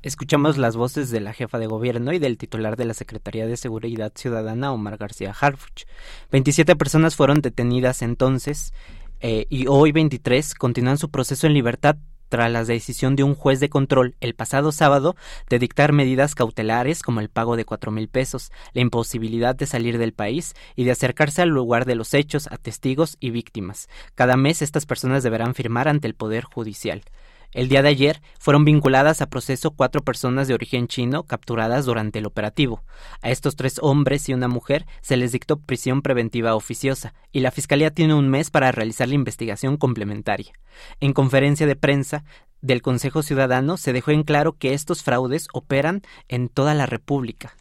Escuchamos 0.08 0.58
las 0.58 0.78
voces 0.78 1.10
de 1.10 1.20
la 1.20 1.34
jefa 1.34 1.60
de 1.60 1.68
gobierno 1.68 2.14
y 2.14 2.20
del 2.20 2.38
titular 2.38 2.78
de 2.78 2.86
la 2.86 2.94
Secretaría 2.94 3.46
de 3.46 3.58
Seguridad 3.58 4.14
Ciudadana, 4.16 4.72
Omar 4.72 4.96
García 4.96 5.36
Harfuch. 5.38 5.84
27 6.32 6.78
personas 6.78 7.18
fueron 7.18 7.42
detenidas 7.42 8.02
entonces 8.02 8.74
eh, 9.20 9.48
y 9.50 9.68
hoy 9.68 9.92
23 9.92 10.56
continúan 10.56 10.98
su 10.98 11.12
proceso 11.12 11.46
en 11.46 11.54
libertad 11.54 11.98
tras 12.30 12.50
la 12.50 12.64
decisión 12.64 13.18
de 13.18 13.24
un 13.24 13.36
juez 13.36 13.60
de 13.60 13.68
control 13.68 14.16
el 14.22 14.34
pasado 14.34 14.72
sábado 14.72 15.18
de 15.50 15.60
dictar 15.60 15.92
medidas 15.92 16.36
cautelares 16.36 17.04
como 17.04 17.20
el 17.20 17.28
pago 17.28 17.58
de 17.58 17.66
cuatro 17.66 17.92
mil 17.92 18.08
pesos, 18.08 18.54
la 18.72 18.84
imposibilidad 18.84 19.58
de 19.58 19.66
salir 19.66 19.98
del 19.98 20.14
país 20.14 20.54
y 20.78 20.86
de 20.86 20.92
acercarse 20.92 21.42
al 21.42 21.50
lugar 21.50 21.84
de 21.84 21.96
los 21.96 22.14
hechos 22.14 22.48
a 22.50 22.56
testigos 22.56 23.18
y 23.20 23.32
víctimas. 23.32 23.90
Cada 24.16 24.38
mes 24.38 24.62
estas 24.62 24.86
personas 24.86 25.24
deberán 25.24 25.54
firmar 25.54 25.90
ante 25.90 26.08
el 26.08 26.16
Poder 26.16 26.46
Judicial. 26.46 27.04
El 27.54 27.70
día 27.70 27.82
de 27.82 27.90
ayer 27.90 28.22
fueron 28.40 28.66
vinculadas 28.66 29.22
a 29.22 29.30
proceso 29.30 29.72
cuatro 29.72 30.02
personas 30.02 30.48
de 30.48 30.54
origen 30.54 30.88
chino 30.88 31.24
capturadas 31.24 31.86
durante 31.86 32.20
el 32.20 32.26
operativo. 32.26 32.84
A 33.22 33.30
estos 33.30 33.56
tres 33.56 33.80
hombres 33.82 34.28
y 34.28 34.34
una 34.34 34.48
mujer 34.48 34.86
se 35.02 35.18
les 35.18 35.32
dictó 35.32 35.58
prisión 35.58 36.02
preventiva 36.02 36.56
oficiosa 36.56 37.14
y 37.32 37.40
la 37.40 37.52
Fiscalía 37.52 37.92
tiene 37.92 38.14
un 38.14 38.30
mes 38.30 38.52
para 38.52 38.72
realizar 38.72 39.08
la 39.08 39.16
investigación 39.16 39.78
complementaria. 39.78 40.52
En 41.00 41.14
conferencia 41.14 41.66
de 41.66 41.76
prensa 41.76 42.24
del 42.62 42.82
Consejo 42.82 43.24
Ciudadano 43.24 43.78
se 43.78 43.94
dejó 43.94 44.12
en 44.12 44.24
claro 44.24 44.54
que 44.54 44.74
estos 44.74 45.04
fraudes 45.04 45.48
operan 45.54 46.02
en 46.28 46.50
toda 46.50 46.74
la 46.74 46.86
República 46.86 47.56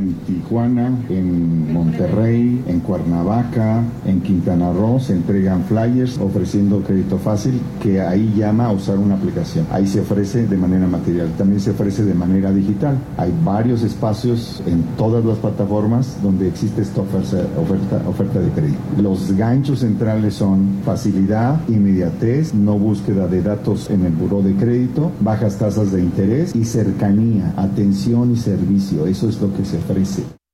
en 0.00 0.14
Tijuana, 0.14 0.96
en 1.08 1.72
Monterrey, 1.72 2.62
en 2.68 2.78
Cuernavaca, 2.78 3.82
en 4.06 4.20
Quintana 4.20 4.72
Roo 4.72 5.00
se 5.00 5.12
entregan 5.12 5.64
flyers 5.64 6.18
ofreciendo 6.18 6.80
crédito 6.82 7.18
fácil 7.18 7.60
que 7.82 8.00
ahí 8.00 8.32
llama 8.36 8.66
a 8.66 8.72
usar 8.72 8.96
una 8.96 9.16
aplicación. 9.16 9.66
Ahí 9.72 9.88
se 9.88 9.98
ofrece 9.98 10.46
de 10.46 10.56
manera 10.56 10.86
material, 10.86 11.32
también 11.36 11.60
se 11.60 11.72
ofrece 11.72 12.04
de 12.04 12.14
manera 12.14 12.52
digital. 12.52 12.96
Hay 13.16 13.34
varios 13.44 13.82
espacios 13.82 14.62
en 14.66 14.84
todas 14.96 15.24
las 15.24 15.38
plataformas 15.38 16.22
donde 16.22 16.46
existe 16.46 16.82
esta 16.82 17.00
oferta, 17.00 18.00
oferta, 18.08 18.38
de 18.38 18.50
crédito. 18.50 18.78
Los 19.02 19.32
ganchos 19.32 19.80
centrales 19.80 20.34
son 20.34 20.78
facilidad, 20.84 21.58
inmediatez, 21.68 22.54
no 22.54 22.78
búsqueda 22.78 23.26
de 23.26 23.42
datos 23.42 23.90
en 23.90 24.04
el 24.04 24.12
buró 24.12 24.42
de 24.42 24.54
crédito, 24.54 25.10
bajas 25.22 25.58
tasas 25.58 25.90
de 25.90 26.00
interés 26.00 26.54
y 26.54 26.64
cercanía, 26.64 27.52
atención 27.56 28.30
y 28.30 28.36
servicio. 28.36 29.04
Eso 29.04 29.28
es 29.28 29.40
lo 29.40 29.52
que 29.56 29.64
se 29.64 29.76
ofrece. 29.76 29.87
esclarecer. 29.88 30.47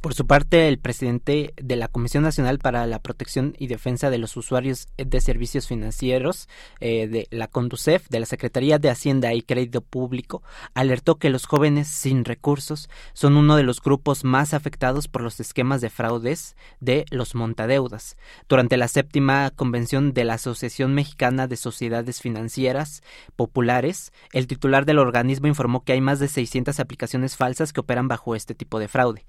Por 0.00 0.14
su 0.14 0.26
parte, 0.26 0.66
el 0.66 0.78
presidente 0.78 1.52
de 1.60 1.76
la 1.76 1.86
Comisión 1.86 2.22
Nacional 2.22 2.58
para 2.58 2.86
la 2.86 3.00
Protección 3.00 3.54
y 3.58 3.66
Defensa 3.66 4.08
de 4.08 4.16
los 4.16 4.34
Usuarios 4.34 4.88
de 4.96 5.20
Servicios 5.20 5.68
Financieros 5.68 6.48
eh, 6.80 7.06
de 7.06 7.28
la 7.30 7.48
CONDUCEF, 7.48 8.08
de 8.08 8.20
la 8.20 8.24
Secretaría 8.24 8.78
de 8.78 8.88
Hacienda 8.88 9.34
y 9.34 9.42
Crédito 9.42 9.82
Público, 9.82 10.42
alertó 10.72 11.16
que 11.16 11.28
los 11.28 11.44
jóvenes 11.44 11.86
sin 11.86 12.24
recursos 12.24 12.88
son 13.12 13.36
uno 13.36 13.56
de 13.56 13.62
los 13.62 13.82
grupos 13.82 14.24
más 14.24 14.54
afectados 14.54 15.06
por 15.06 15.20
los 15.20 15.38
esquemas 15.38 15.82
de 15.82 15.90
fraudes 15.90 16.56
de 16.80 17.04
los 17.10 17.34
montadeudas. 17.34 18.16
Durante 18.48 18.78
la 18.78 18.88
séptima 18.88 19.50
convención 19.50 20.14
de 20.14 20.24
la 20.24 20.34
Asociación 20.34 20.94
Mexicana 20.94 21.46
de 21.46 21.58
Sociedades 21.58 22.22
Financieras 22.22 23.02
Populares, 23.36 24.14
el 24.32 24.46
titular 24.46 24.86
del 24.86 24.98
organismo 24.98 25.46
informó 25.46 25.84
que 25.84 25.92
hay 25.92 26.00
más 26.00 26.20
de 26.20 26.28
600 26.28 26.80
aplicaciones 26.80 27.36
falsas 27.36 27.74
que 27.74 27.80
operan 27.80 28.08
bajo 28.08 28.34
este 28.34 28.54
tipo 28.54 28.78
de 28.78 28.88
fraude 28.88 29.26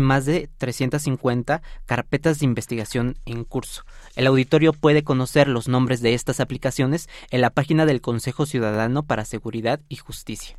más 0.00 0.24
de 0.24 0.48
350 0.58 1.62
carpetas 1.86 2.38
de 2.38 2.46
investigación 2.46 3.18
en 3.26 3.44
curso. 3.44 3.84
El 4.16 4.26
auditorio 4.26 4.72
puede 4.72 5.04
conocer 5.04 5.48
los 5.48 5.68
nombres 5.68 6.00
de 6.00 6.14
estas 6.14 6.40
aplicaciones 6.40 7.08
en 7.30 7.40
la 7.40 7.50
página 7.50 7.86
del 7.86 8.00
Consejo 8.00 8.46
Ciudadano 8.46 9.02
para 9.02 9.24
Seguridad 9.24 9.80
y 9.88 9.96
Justicia. 9.96 10.56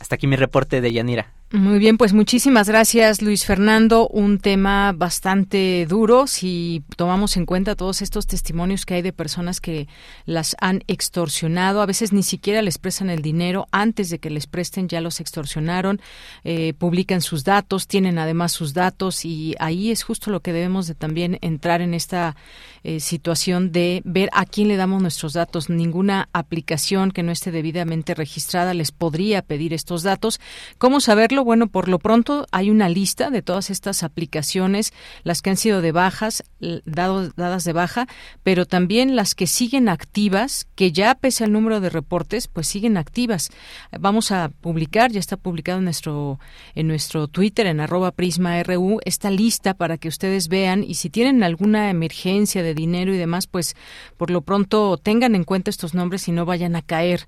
Hasta 0.00 0.16
aquí 0.16 0.26
mi 0.26 0.36
reporte 0.36 0.80
de 0.80 0.92
Yanira. 0.92 1.37
Muy 1.50 1.78
bien, 1.78 1.96
pues 1.96 2.12
muchísimas 2.12 2.68
gracias 2.68 3.22
Luis 3.22 3.46
Fernando. 3.46 4.06
Un 4.08 4.38
tema 4.38 4.92
bastante 4.92 5.86
duro 5.88 6.26
si 6.26 6.82
tomamos 6.94 7.38
en 7.38 7.46
cuenta 7.46 7.74
todos 7.74 8.02
estos 8.02 8.26
testimonios 8.26 8.84
que 8.84 8.96
hay 8.96 9.02
de 9.02 9.14
personas 9.14 9.58
que 9.58 9.88
las 10.26 10.56
han 10.60 10.84
extorsionado. 10.88 11.80
A 11.80 11.86
veces 11.86 12.12
ni 12.12 12.22
siquiera 12.22 12.60
les 12.60 12.76
prestan 12.76 13.08
el 13.08 13.22
dinero 13.22 13.66
antes 13.72 14.10
de 14.10 14.18
que 14.18 14.28
les 14.28 14.46
presten, 14.46 14.88
ya 14.88 15.00
los 15.00 15.20
extorsionaron, 15.20 16.02
eh, 16.44 16.74
publican 16.74 17.22
sus 17.22 17.44
datos, 17.44 17.86
tienen 17.86 18.18
además 18.18 18.52
sus 18.52 18.74
datos 18.74 19.24
y 19.24 19.54
ahí 19.58 19.90
es 19.90 20.02
justo 20.02 20.30
lo 20.30 20.40
que 20.40 20.52
debemos 20.52 20.86
de 20.86 20.96
también 20.96 21.38
entrar 21.40 21.80
en 21.80 21.94
esta 21.94 22.36
eh, 22.84 23.00
situación 23.00 23.72
de 23.72 24.02
ver 24.04 24.28
a 24.34 24.44
quién 24.44 24.68
le 24.68 24.76
damos 24.76 25.00
nuestros 25.00 25.32
datos. 25.32 25.70
Ninguna 25.70 26.28
aplicación 26.34 27.10
que 27.10 27.22
no 27.22 27.32
esté 27.32 27.52
debidamente 27.52 28.14
registrada 28.14 28.74
les 28.74 28.92
podría 28.92 29.40
pedir 29.40 29.72
estos 29.72 30.02
datos. 30.02 30.40
¿Cómo 30.76 31.00
saberlo? 31.00 31.37
Bueno, 31.44 31.68
por 31.68 31.88
lo 31.88 31.98
pronto 31.98 32.46
hay 32.52 32.70
una 32.70 32.88
lista 32.88 33.30
de 33.30 33.42
todas 33.42 33.70
estas 33.70 34.02
aplicaciones, 34.02 34.92
las 35.24 35.42
que 35.42 35.50
han 35.50 35.56
sido 35.56 35.80
de 35.80 35.92
bajas, 35.92 36.44
dadas 36.84 37.64
de 37.64 37.72
baja, 37.72 38.06
pero 38.42 38.66
también 38.66 39.16
las 39.16 39.34
que 39.34 39.46
siguen 39.46 39.88
activas, 39.88 40.66
que 40.74 40.92
ya 40.92 41.14
pese 41.14 41.44
al 41.44 41.52
número 41.52 41.80
de 41.80 41.90
reportes, 41.90 42.48
pues 42.48 42.66
siguen 42.66 42.96
activas. 42.96 43.50
Vamos 43.98 44.32
a 44.32 44.50
publicar, 44.60 45.10
ya 45.10 45.20
está 45.20 45.36
publicado 45.36 45.78
en 45.78 45.84
nuestro, 45.84 46.38
en 46.74 46.88
nuestro 46.88 47.28
Twitter, 47.28 47.66
en 47.66 47.80
arroba 47.80 48.12
prisma.ru, 48.12 49.00
esta 49.04 49.30
lista 49.30 49.74
para 49.74 49.98
que 49.98 50.08
ustedes 50.08 50.48
vean 50.48 50.84
y 50.84 50.94
si 50.94 51.10
tienen 51.10 51.42
alguna 51.42 51.90
emergencia 51.90 52.62
de 52.62 52.74
dinero 52.74 53.14
y 53.14 53.18
demás, 53.18 53.46
pues 53.46 53.76
por 54.16 54.30
lo 54.30 54.42
pronto 54.42 54.96
tengan 54.96 55.34
en 55.34 55.44
cuenta 55.44 55.70
estos 55.70 55.94
nombres 55.94 56.28
y 56.28 56.32
no 56.32 56.44
vayan 56.44 56.76
a 56.76 56.82
caer 56.82 57.26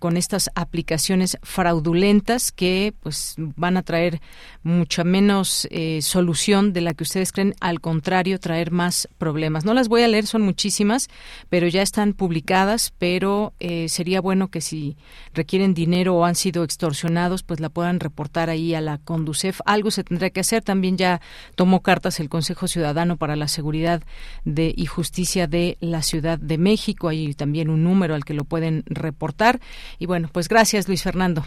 con 0.00 0.16
estas 0.16 0.50
aplicaciones 0.54 1.38
fraudulentas 1.42 2.52
que 2.52 2.94
pues 3.00 3.34
van 3.38 3.76
a 3.76 3.82
traer 3.82 4.20
mucha 4.62 5.04
menos 5.04 5.66
eh, 5.70 6.00
solución 6.02 6.72
de 6.72 6.80
la 6.80 6.94
que 6.94 7.04
ustedes 7.04 7.32
creen, 7.32 7.54
al 7.60 7.80
contrario, 7.80 8.38
traer 8.40 8.70
más 8.70 9.08
problemas. 9.18 9.64
No 9.64 9.74
las 9.74 9.88
voy 9.88 10.02
a 10.02 10.08
leer, 10.08 10.26
son 10.26 10.42
muchísimas, 10.42 11.08
pero 11.48 11.68
ya 11.68 11.82
están 11.82 12.12
publicadas, 12.12 12.92
pero 12.98 13.54
eh, 13.60 13.88
sería 13.88 14.20
bueno 14.20 14.48
que 14.48 14.60
si 14.60 14.96
requieren 15.34 15.74
dinero 15.74 16.16
o 16.16 16.24
han 16.24 16.34
sido 16.34 16.64
extorsionados, 16.64 17.42
pues 17.42 17.60
la 17.60 17.68
puedan 17.68 18.00
reportar 18.00 18.50
ahí 18.50 18.74
a 18.74 18.80
la 18.80 18.98
Conducef. 18.98 19.60
Algo 19.64 19.90
se 19.90 20.04
tendrá 20.04 20.30
que 20.30 20.40
hacer. 20.40 20.62
También 20.62 20.96
ya 20.96 21.20
tomó 21.54 21.82
cartas 21.82 22.20
el 22.20 22.28
Consejo 22.28 22.68
Ciudadano 22.68 23.16
para 23.16 23.36
la 23.36 23.48
Seguridad 23.48 24.02
de, 24.44 24.72
y 24.76 24.86
Justicia 24.86 25.46
de 25.46 25.76
la 25.80 26.02
Ciudad 26.02 26.38
de 26.38 26.58
México. 26.58 27.08
Hay 27.08 27.34
también 27.34 27.70
un 27.70 27.84
número 27.84 28.14
al 28.14 28.24
que 28.24 28.34
lo 28.34 28.44
pueden 28.44 28.82
reportar. 28.86 29.60
Y 29.98 30.06
bueno, 30.06 30.28
pues 30.32 30.48
gracias, 30.48 30.88
Luis 30.88 31.02
Fernando. 31.02 31.46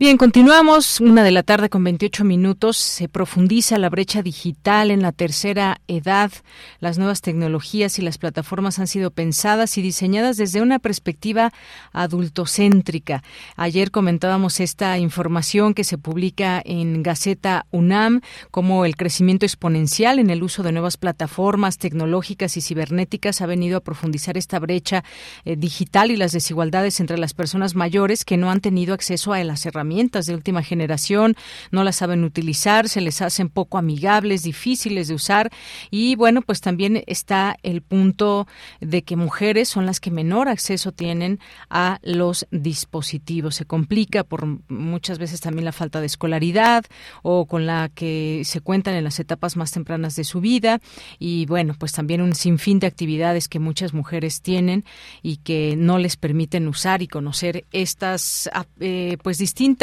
Bien, 0.00 0.16
continuamos. 0.16 0.98
Una 1.02 1.22
de 1.22 1.30
la 1.30 1.42
tarde 1.42 1.68
con 1.68 1.84
28 1.84 2.24
minutos. 2.24 2.78
Se 2.78 3.06
profundiza 3.06 3.76
la 3.76 3.90
brecha 3.90 4.22
digital 4.22 4.90
en 4.90 5.02
la 5.02 5.12
tercera 5.12 5.82
edad. 5.88 6.32
Las 6.78 6.96
nuevas 6.96 7.20
tecnologías 7.20 7.98
y 7.98 8.02
las 8.02 8.16
plataformas 8.16 8.78
han 8.78 8.86
sido 8.86 9.10
pensadas 9.10 9.76
y 9.76 9.82
diseñadas 9.82 10.38
desde 10.38 10.62
una 10.62 10.78
perspectiva 10.78 11.52
adultocéntrica. 11.92 13.22
Ayer 13.56 13.90
comentábamos 13.90 14.60
esta 14.60 14.96
información 14.96 15.74
que 15.74 15.84
se 15.84 15.98
publica 15.98 16.62
en 16.64 17.02
Gaceta 17.02 17.66
UNAM 17.70 18.22
como 18.50 18.86
el 18.86 18.96
crecimiento 18.96 19.44
exponencial 19.44 20.18
en 20.18 20.30
el 20.30 20.42
uso 20.42 20.62
de 20.62 20.72
nuevas 20.72 20.96
plataformas 20.96 21.76
tecnológicas 21.76 22.56
y 22.56 22.62
cibernéticas 22.62 23.42
ha 23.42 23.46
venido 23.46 23.76
a 23.76 23.84
profundizar 23.84 24.38
esta 24.38 24.58
brecha 24.60 25.04
eh, 25.44 25.56
digital 25.56 26.10
y 26.10 26.16
las 26.16 26.32
desigualdades 26.32 27.00
entre 27.00 27.18
las 27.18 27.34
personas 27.34 27.74
mayores 27.74 28.24
que 28.24 28.38
no 28.38 28.50
han 28.50 28.62
tenido 28.62 28.94
acceso 28.94 29.34
a 29.34 29.44
las 29.44 29.66
herramientas 29.66 29.89
de 29.90 30.34
última 30.34 30.62
generación, 30.62 31.34
no 31.72 31.82
las 31.82 31.96
saben 31.96 32.22
utilizar, 32.22 32.88
se 32.88 33.00
les 33.00 33.20
hacen 33.22 33.48
poco 33.48 33.76
amigables, 33.76 34.44
difíciles 34.44 35.08
de 35.08 35.14
usar 35.14 35.50
y 35.90 36.14
bueno, 36.14 36.42
pues 36.42 36.60
también 36.60 37.02
está 37.06 37.56
el 37.64 37.82
punto 37.82 38.46
de 38.80 39.02
que 39.02 39.16
mujeres 39.16 39.68
son 39.68 39.86
las 39.86 39.98
que 39.98 40.12
menor 40.12 40.48
acceso 40.48 40.92
tienen 40.92 41.40
a 41.68 41.98
los 42.02 42.46
dispositivos. 42.52 43.56
Se 43.56 43.64
complica 43.64 44.22
por 44.22 44.46
muchas 44.68 45.18
veces 45.18 45.40
también 45.40 45.64
la 45.64 45.72
falta 45.72 46.00
de 46.00 46.06
escolaridad 46.06 46.84
o 47.22 47.46
con 47.46 47.66
la 47.66 47.90
que 47.92 48.42
se 48.44 48.60
cuentan 48.60 48.94
en 48.94 49.04
las 49.04 49.18
etapas 49.18 49.56
más 49.56 49.72
tempranas 49.72 50.14
de 50.14 50.24
su 50.24 50.40
vida 50.40 50.80
y 51.18 51.46
bueno, 51.46 51.74
pues 51.76 51.92
también 51.92 52.20
un 52.22 52.34
sinfín 52.34 52.78
de 52.78 52.86
actividades 52.86 53.48
que 53.48 53.58
muchas 53.58 53.92
mujeres 53.92 54.40
tienen 54.40 54.84
y 55.22 55.38
que 55.38 55.74
no 55.76 55.98
les 55.98 56.16
permiten 56.16 56.68
usar 56.68 57.02
y 57.02 57.08
conocer 57.08 57.64
estas 57.72 58.48
eh, 58.78 59.16
pues 59.22 59.38
distintas 59.38 59.79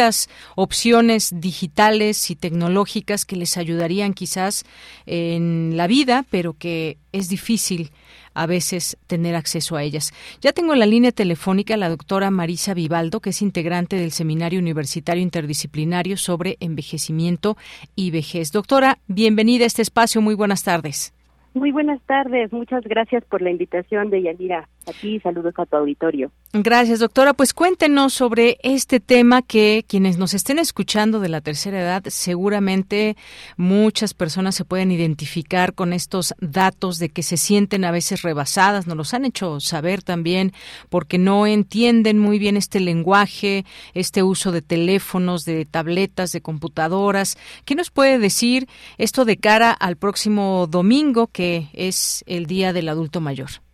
opciones 0.55 1.33
digitales 1.39 2.29
y 2.31 2.35
tecnológicas 2.35 3.25
que 3.25 3.35
les 3.35 3.57
ayudarían 3.57 4.13
quizás 4.13 4.65
en 5.05 5.75
la 5.75 5.87
vida, 5.87 6.25
pero 6.29 6.53
que 6.53 6.97
es 7.11 7.29
difícil 7.29 7.91
a 8.33 8.45
veces 8.45 8.97
tener 9.07 9.35
acceso 9.35 9.75
a 9.75 9.83
ellas. 9.83 10.13
Ya 10.41 10.53
tengo 10.53 10.73
en 10.73 10.79
la 10.79 10.85
línea 10.85 11.11
telefónica 11.11 11.73
a 11.73 11.77
la 11.77 11.89
doctora 11.89 12.29
Marisa 12.29 12.75
Vivaldo, 12.75 13.19
que 13.19 13.31
es 13.31 13.41
integrante 13.41 13.95
del 13.95 14.11
Seminario 14.11 14.59
Universitario 14.59 15.23
Interdisciplinario 15.23 16.17
sobre 16.17 16.57
Envejecimiento 16.59 17.57
y 17.95 18.11
Vejez. 18.11 18.51
Doctora, 18.51 18.99
bienvenida 19.07 19.63
a 19.63 19.67
este 19.67 19.81
espacio. 19.81 20.21
Muy 20.21 20.35
buenas 20.35 20.63
tardes. 20.63 21.13
Muy 21.55 21.71
buenas 21.71 21.99
tardes. 22.03 22.53
Muchas 22.53 22.83
gracias 22.83 23.25
por 23.25 23.41
la 23.41 23.49
invitación 23.49 24.11
de 24.11 24.21
Yanira. 24.21 24.69
Aquí 24.87 25.19
saludos 25.19 25.53
a 25.57 25.65
tu 25.65 25.75
auditorio. 25.75 26.31
Gracias, 26.53 26.99
doctora. 26.99 27.33
Pues 27.33 27.53
cuéntenos 27.53 28.13
sobre 28.13 28.57
este 28.63 29.01
tema 29.01 29.41
que 29.41 29.83
quienes 29.85 30.17
nos 30.17 30.33
estén 30.33 30.59
escuchando 30.59 31.19
de 31.19 31.27
la 31.27 31.41
tercera 31.41 31.81
edad, 31.81 32.03
seguramente 32.07 33.17
muchas 33.57 34.13
personas 34.13 34.55
se 34.55 34.63
pueden 34.63 34.89
identificar 34.91 35.73
con 35.73 35.91
estos 35.91 36.33
datos 36.39 36.99
de 36.99 37.09
que 37.09 37.21
se 37.21 37.35
sienten 37.35 37.83
a 37.83 37.91
veces 37.91 38.21
rebasadas. 38.21 38.87
Nos 38.87 38.95
los 38.95 39.13
han 39.13 39.25
hecho 39.25 39.59
saber 39.59 40.03
también 40.03 40.53
porque 40.87 41.17
no 41.17 41.45
entienden 41.45 42.17
muy 42.17 42.39
bien 42.39 42.55
este 42.55 42.79
lenguaje, 42.79 43.65
este 43.93 44.23
uso 44.23 44.53
de 44.53 44.61
teléfonos, 44.61 45.43
de 45.43 45.65
tabletas, 45.65 46.31
de 46.31 46.39
computadoras. 46.39 47.37
¿Qué 47.65 47.75
nos 47.75 47.91
puede 47.91 48.19
decir 48.19 48.69
esto 48.97 49.25
de 49.25 49.35
cara 49.35 49.71
al 49.71 49.97
próximo 49.97 50.65
domingo, 50.67 51.27
que 51.27 51.67
es 51.73 52.23
el 52.25 52.45
Día 52.45 52.71
del 52.71 52.87
Adulto 52.87 53.19
Mayor? 53.19 53.66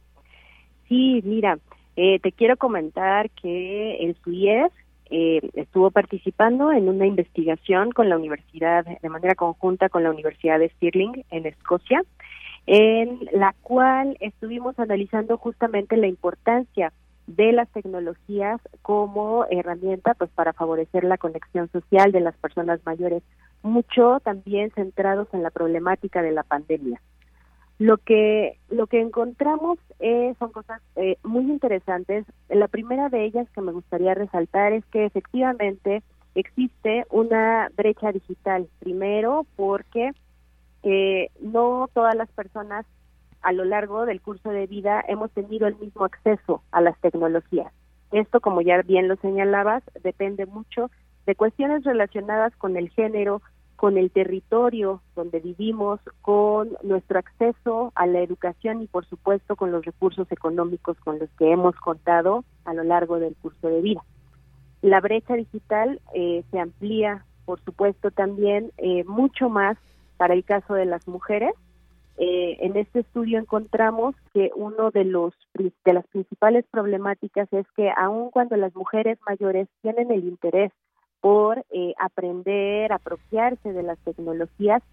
Sí, 0.94 1.24
mira, 1.26 1.58
eh, 1.96 2.20
te 2.20 2.32
quiero 2.32 2.56
comentar 2.56 3.32
que 3.32 3.96
el 3.96 4.16
SUIES 4.24 4.72
eh, 5.10 5.42
estuvo 5.56 5.90
participando 5.90 6.72
en 6.72 6.88
una 6.88 7.08
investigación 7.08 7.90
con 7.90 8.10
la 8.10 8.18
universidad, 8.18 8.86
de 8.86 9.10
manera 9.10 9.34
conjunta 9.34 9.90
con 9.90 10.04
la 10.04 10.12
Universidad 10.12 10.60
de 10.60 10.70
Stirling 10.70 11.26
en 11.32 11.48
Escocia, 11.48 12.04
en 12.68 13.28
la 13.32 13.56
cual 13.64 14.18
estuvimos 14.20 14.78
analizando 14.78 15.40
justamente 15.40 15.98
la 15.98 16.06
importancia 16.06 16.94
de 17.26 17.54
las 17.54 17.70
tecnologías 17.70 18.62
como 18.84 19.48
herramienta 19.50 20.14
pues 20.14 20.30
para 20.30 20.54
favorecer 20.54 21.06
la 21.06 21.18
conexión 21.18 21.72
social 21.72 22.12
de 22.12 22.20
las 22.20 22.38
personas 22.38 22.82
mayores, 22.86 23.24
mucho 23.64 24.20
también 24.24 24.70
centrados 24.76 25.28
en 25.34 25.42
la 25.42 25.50
problemática 25.50 26.22
de 26.22 26.34
la 26.34 26.44
pandemia. 26.44 27.02
Lo 27.84 27.98
que 27.98 28.60
lo 28.70 28.88
que 28.88 29.02
encontramos 29.02 29.78
eh, 30.00 30.34
son 30.40 30.54
cosas 30.54 30.82
eh, 30.96 31.18
muy 31.22 31.44
interesantes. 31.52 32.26
La 32.48 32.70
primera 32.70 33.10
de 33.10 33.26
ellas 33.26 33.46
que 33.54 33.60
me 33.60 33.74
gustaría 33.74 34.14
resaltar 34.14 34.72
es 34.72 34.86
que 34.86 35.04
efectivamente 35.04 36.02
existe 36.34 37.06
una 37.10 37.70
brecha 37.76 38.14
digital. 38.14 38.70
Primero, 38.80 39.46
porque 39.58 40.12
eh, 40.84 41.30
no 41.42 41.90
todas 41.94 42.16
las 42.16 42.30
personas 42.32 42.86
a 43.42 43.52
lo 43.52 43.66
largo 43.66 44.06
del 44.06 44.22
curso 44.22 44.52
de 44.52 44.66
vida 44.66 45.04
hemos 45.06 45.30
tenido 45.32 45.68
el 45.68 45.76
mismo 45.76 46.06
acceso 46.06 46.64
a 46.72 46.80
las 46.80 46.98
tecnologías. 47.02 47.74
Esto, 48.14 48.40
como 48.40 48.62
ya 48.62 48.82
bien 48.84 49.10
lo 49.10 49.18
señalabas, 49.18 49.84
depende 50.02 50.46
mucho 50.46 50.90
de 51.26 51.36
cuestiones 51.36 51.84
relacionadas 51.84 52.56
con 52.56 52.78
el 52.78 52.92
género, 52.92 53.42
con 53.84 53.98
el 53.98 54.12
territorio 54.12 55.02
donde 55.14 55.42
vivimos, 55.42 56.00
con 56.22 56.70
nuestro 56.84 57.20
acceso 57.20 57.92
a 57.96 58.08
la 58.08 58.22
educación 58.22 58.82
y 58.82 58.88
por 58.88 59.06
supuesto 59.06 59.58
con 59.58 59.74
los 59.74 59.84
recursos 59.84 60.26
económicos 60.32 60.98
con 61.02 61.20
los 61.20 61.30
que 61.32 61.52
hemos 61.52 61.76
contado 61.76 62.46
a 62.64 62.74
lo 62.74 62.86
largo 62.86 63.20
del 63.20 63.36
curso 63.36 63.68
de 63.68 63.82
vida. 63.82 64.02
La 64.82 65.02
brecha 65.02 65.34
digital 65.34 66.00
eh, 66.16 66.46
se 66.50 66.60
amplía, 66.60 67.26
por 67.44 67.60
supuesto, 67.60 68.10
también 68.10 68.72
eh, 68.78 69.04
mucho 69.04 69.50
más 69.50 69.78
para 70.16 70.34
el 70.34 70.46
caso 70.46 70.76
de 70.76 70.86
las 70.86 71.06
mujeres, 71.06 71.54
eh, 72.16 72.58
en 72.62 72.78
este 72.78 73.02
estudio 73.02 73.38
encontramos 73.38 74.16
que 74.34 74.52
uno 74.56 74.92
de 74.92 75.04
los 75.04 75.34
de 75.54 75.94
las 75.94 76.08
principales 76.08 76.64
problemáticas 76.72 77.52
es 77.52 77.66
que 77.76 77.92
aun 77.98 78.30
cuando 78.32 78.56
las 78.56 78.74
mujeres 78.76 79.18
mayores 79.28 79.68
tienen 79.82 80.10
el 80.10 80.24
interés 80.24 80.72
por 81.24 81.64
eh, 81.72 81.94
aprender, 82.02 82.92
apropiarse 82.92 83.72
de 83.72 83.82
las 83.82 83.98
tecnologías, 84.00 84.84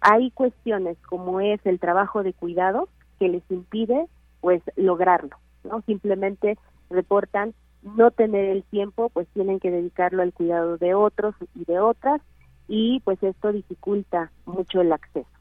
hay 0.00 0.32
cuestiones 0.32 0.98
como 1.08 1.40
es 1.40 1.64
el 1.64 1.78
trabajo 1.78 2.24
de 2.24 2.32
cuidado 2.32 2.88
que 3.20 3.28
les 3.28 3.48
impide 3.52 4.08
pues 4.40 4.60
lograrlo, 4.74 5.36
¿no? 5.62 5.82
Simplemente 5.82 6.58
reportan 6.90 7.54
no 7.84 8.10
tener 8.10 8.46
el 8.46 8.64
tiempo, 8.64 9.10
pues 9.10 9.28
tienen 9.28 9.60
que 9.60 9.70
dedicarlo 9.70 10.24
al 10.24 10.32
cuidado 10.32 10.76
de 10.76 10.94
otros 10.94 11.36
y 11.54 11.64
de 11.66 11.78
otras 11.78 12.20
y 12.66 12.98
pues 13.04 13.22
esto 13.22 13.52
dificulta 13.52 14.32
mucho 14.44 14.80
el 14.80 14.92
acceso. 14.92 15.35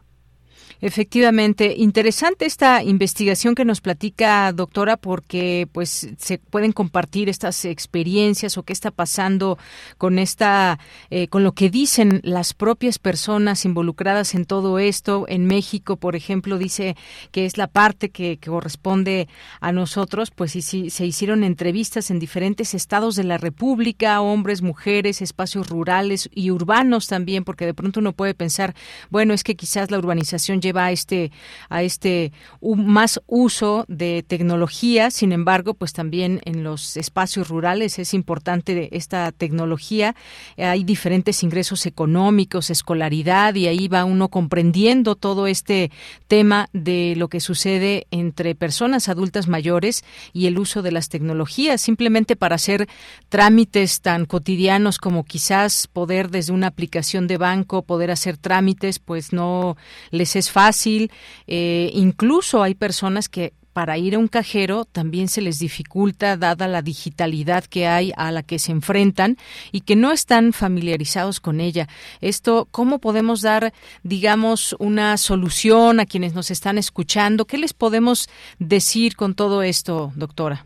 Efectivamente, 0.81 1.73
interesante 1.77 2.45
esta 2.45 2.83
investigación 2.83 3.55
que 3.55 3.65
nos 3.65 3.81
platica, 3.81 4.51
doctora, 4.51 4.97
porque 4.97 5.67
pues 5.71 6.09
se 6.17 6.37
pueden 6.37 6.73
compartir 6.73 7.29
estas 7.29 7.65
experiencias 7.65 8.57
o 8.57 8.63
qué 8.63 8.73
está 8.73 8.91
pasando 8.91 9.57
con 9.97 10.19
esta, 10.19 10.79
eh, 11.09 11.27
con 11.27 11.43
lo 11.43 11.53
que 11.53 11.69
dicen 11.69 12.19
las 12.23 12.53
propias 12.53 12.99
personas 12.99 13.65
involucradas 13.65 14.35
en 14.35 14.45
todo 14.45 14.77
esto. 14.79 15.25
En 15.27 15.47
México, 15.47 15.95
por 15.95 16.15
ejemplo, 16.15 16.57
dice 16.57 16.95
que 17.31 17.45
es 17.45 17.57
la 17.57 17.67
parte 17.67 18.09
que, 18.09 18.37
corresponde 18.45 19.27
a 19.59 19.71
nosotros, 19.71 20.29
pues 20.29 20.55
y 20.55 20.61
si, 20.61 20.89
se 20.89 21.05
hicieron 21.05 21.43
entrevistas 21.43 22.11
en 22.11 22.19
diferentes 22.19 22.73
estados 22.73 23.15
de 23.15 23.23
la 23.23 23.37
República, 23.37 24.21
hombres, 24.21 24.61
mujeres, 24.61 25.21
espacios 25.21 25.69
rurales 25.69 26.29
y 26.33 26.51
urbanos 26.51 27.07
también, 27.07 27.43
porque 27.43 27.65
de 27.65 27.73
pronto 27.73 28.01
uno 28.01 28.13
puede 28.13 28.33
pensar, 28.33 28.75
bueno, 29.09 29.33
es 29.33 29.43
que 29.43 29.55
quizás 29.55 29.89
la 29.89 29.97
urbanización 29.97 30.44
lleva 30.53 30.85
a 30.85 30.91
este 30.91 31.31
a 31.69 31.83
este 31.83 32.31
más 32.61 33.21
uso 33.27 33.85
de 33.87 34.23
tecnología. 34.27 35.11
Sin 35.11 35.31
embargo, 35.31 35.73
pues 35.73 35.93
también 35.93 36.41
en 36.45 36.63
los 36.63 36.97
espacios 36.97 37.49
rurales 37.49 37.99
es 37.99 38.13
importante 38.13 38.95
esta 38.95 39.31
tecnología. 39.31 40.15
Hay 40.57 40.83
diferentes 40.83 41.43
ingresos 41.43 41.85
económicos, 41.85 42.69
escolaridad 42.69 43.55
y 43.55 43.67
ahí 43.67 43.87
va 43.87 44.05
uno 44.05 44.29
comprendiendo 44.29 45.15
todo 45.15 45.47
este 45.47 45.91
tema 46.27 46.69
de 46.73 47.15
lo 47.17 47.27
que 47.27 47.39
sucede 47.39 48.07
entre 48.11 48.55
personas 48.55 49.09
adultas 49.09 49.47
mayores 49.47 50.03
y 50.33 50.47
el 50.47 50.59
uso 50.59 50.81
de 50.81 50.91
las 50.91 51.09
tecnologías 51.09 51.81
simplemente 51.81 52.35
para 52.35 52.55
hacer 52.55 52.87
trámites 53.29 54.01
tan 54.01 54.25
cotidianos 54.25 54.97
como 54.97 55.23
quizás 55.23 55.87
poder 55.87 56.29
desde 56.29 56.53
una 56.53 56.67
aplicación 56.67 57.27
de 57.27 57.37
banco 57.37 57.83
poder 57.83 58.11
hacer 58.11 58.37
trámites 58.37 58.99
pues 58.99 59.33
no 59.33 59.77
les 60.11 60.34
es 60.39 60.51
fácil. 60.51 61.11
Eh, 61.47 61.91
incluso 61.93 62.63
hay 62.63 62.75
personas 62.75 63.29
que 63.29 63.53
para 63.75 63.97
ir 63.97 64.15
a 64.15 64.19
un 64.19 64.29
cajero 64.29 64.85
también 64.85 65.27
se 65.27 65.41
les 65.41 65.59
dificulta 65.59 66.37
dada 66.37 66.65
la 66.69 66.81
digitalidad 66.81 67.65
que 67.65 67.87
hay 67.87 68.13
a 68.15 68.31
la 68.31 68.41
que 68.41 68.57
se 68.57 68.71
enfrentan 68.71 69.35
y 69.73 69.81
que 69.81 69.97
no 69.97 70.13
están 70.13 70.53
familiarizados 70.53 71.41
con 71.41 71.59
ella. 71.59 71.87
Esto, 72.21 72.69
¿cómo 72.71 72.99
podemos 72.99 73.41
dar, 73.41 73.73
digamos, 74.01 74.77
una 74.79 75.17
solución 75.17 75.99
a 75.99 76.05
quienes 76.05 76.33
nos 76.33 76.51
están 76.51 76.77
escuchando? 76.77 77.43
¿Qué 77.43 77.57
les 77.57 77.73
podemos 77.73 78.29
decir 78.59 79.17
con 79.17 79.35
todo 79.35 79.61
esto, 79.61 80.13
doctora? 80.15 80.65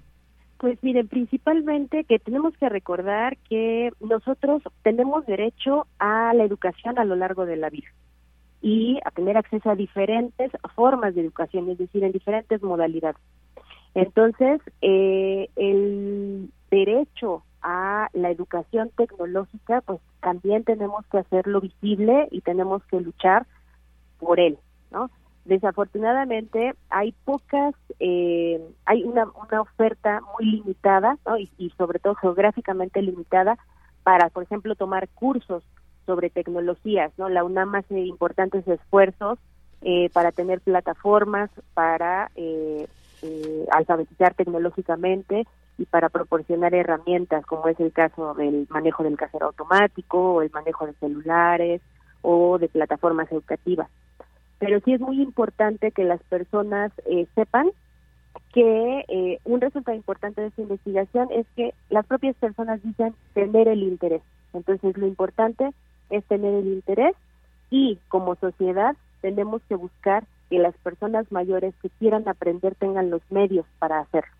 Pues 0.60 0.77
miren, 0.84 1.08
principalmente 1.08 2.03
que 2.03 2.19
tenemos 2.19 2.55
que 2.58 2.69
recordar 2.69 3.38
que 3.49 3.89
nosotros 4.01 4.62
tenemos 4.84 5.25
derecho 5.25 5.88
a 5.97 6.32
la 6.36 6.43
educación 6.43 6.99
a 6.99 7.05
lo 7.05 7.15
largo 7.15 7.47
de 7.47 7.55
la 7.55 7.71
vida 7.71 7.88
y 8.61 8.99
a 9.05 9.11
tener 9.11 9.37
acceso 9.37 9.69
a 9.69 9.75
diferentes 9.75 10.51
formas 10.75 11.15
de 11.15 11.21
educación, 11.21 11.69
es 11.69 11.77
decir, 11.77 12.03
en 12.03 12.11
diferentes 12.11 12.61
modalidades. 12.61 13.21
Entonces, 13.93 14.61
eh, 14.81 15.49
el 15.55 16.51
derecho 16.69 17.43
a 17.61 18.09
la 18.13 18.29
educación 18.29 18.91
tecnológica, 18.95 19.81
pues 19.81 19.99
también 20.21 20.63
tenemos 20.63 21.05
que 21.07 21.19
hacerlo 21.19 21.61
visible 21.61 22.27
y 22.31 22.41
tenemos 22.41 22.83
que 22.85 23.01
luchar 23.01 23.45
por 24.19 24.39
él, 24.39 24.57
¿no? 24.91 25.09
Desafortunadamente 25.45 26.75
hay 26.89 27.13
pocas, 27.25 27.73
eh, 27.99 28.61
hay 28.85 29.03
una, 29.03 29.25
una 29.25 29.61
oferta 29.61 30.21
muy 30.37 30.51
limitada, 30.51 31.17
¿no? 31.25 31.37
y, 31.37 31.49
y 31.57 31.71
sobre 31.71 31.99
todo 31.99 32.13
geográficamente 32.15 33.01
limitada 33.01 33.57
para, 34.03 34.29
por 34.29 34.43
ejemplo, 34.43 34.75
tomar 34.75 35.09
cursos 35.09 35.63
sobre 36.05 36.29
tecnologías, 36.29 37.12
¿no? 37.17 37.29
La 37.29 37.43
UNAM 37.43 37.75
hace 37.75 37.99
importantes 37.99 38.67
esfuerzos 38.67 39.38
eh, 39.81 40.09
para 40.12 40.33
tener 40.33 40.59
plataformas 40.59 41.49
para 41.73 42.29
eh, 42.35 42.85
eh, 43.21 43.65
alfabetizar 43.71 44.33
tecnológicamente 44.33 45.47
y 45.77 45.85
para 45.85 46.09
proporcionar 46.09 46.73
herramientas, 46.73 47.45
como 47.45 47.69
es 47.69 47.79
el 47.79 47.93
caso 47.93 48.33
del 48.33 48.67
manejo 48.69 49.03
del 49.03 49.15
casero 49.15 49.45
automático 49.45 50.33
o 50.33 50.41
el 50.41 50.51
manejo 50.51 50.85
de 50.85 50.93
celulares 50.95 51.81
o 52.21 52.57
de 52.57 52.67
plataformas 52.67 53.31
educativas. 53.31 53.88
Pero 54.57 54.81
sí 54.81 54.93
es 54.93 54.99
muy 54.99 55.21
importante 55.21 55.91
que 55.91 56.03
las 56.03 56.21
personas 56.23 56.91
sepan 57.33 57.71
que 58.53 59.39
un 59.45 59.62
resultado 59.62 59.95
importante 59.95 60.41
de 60.41 60.47
esta 60.47 60.62
investigación 60.62 61.29
es 61.31 61.45
que 61.55 61.73
las 61.89 62.05
propias 62.05 62.35
personas 62.35 62.83
dicen 62.83 63.15
tener 63.33 63.69
el 63.69 63.83
interés. 63.83 64.21
Entonces, 64.51 64.97
lo 64.97 65.07
importante 65.07 65.71
es 66.09 66.23
tener 66.25 66.53
el 66.53 66.67
interés 66.67 67.15
y 67.69 67.97
como 68.07 68.35
sociedad 68.35 68.95
tenemos 69.21 69.61
que 69.69 69.75
buscar 69.75 70.25
que 70.49 70.59
las 70.59 70.75
personas 70.77 71.31
mayores 71.31 71.73
que 71.81 71.89
quieran 71.89 72.27
aprender 72.27 72.75
tengan 72.75 73.09
los 73.09 73.21
medios 73.29 73.65
para 73.77 73.99
hacerlo. 73.99 74.31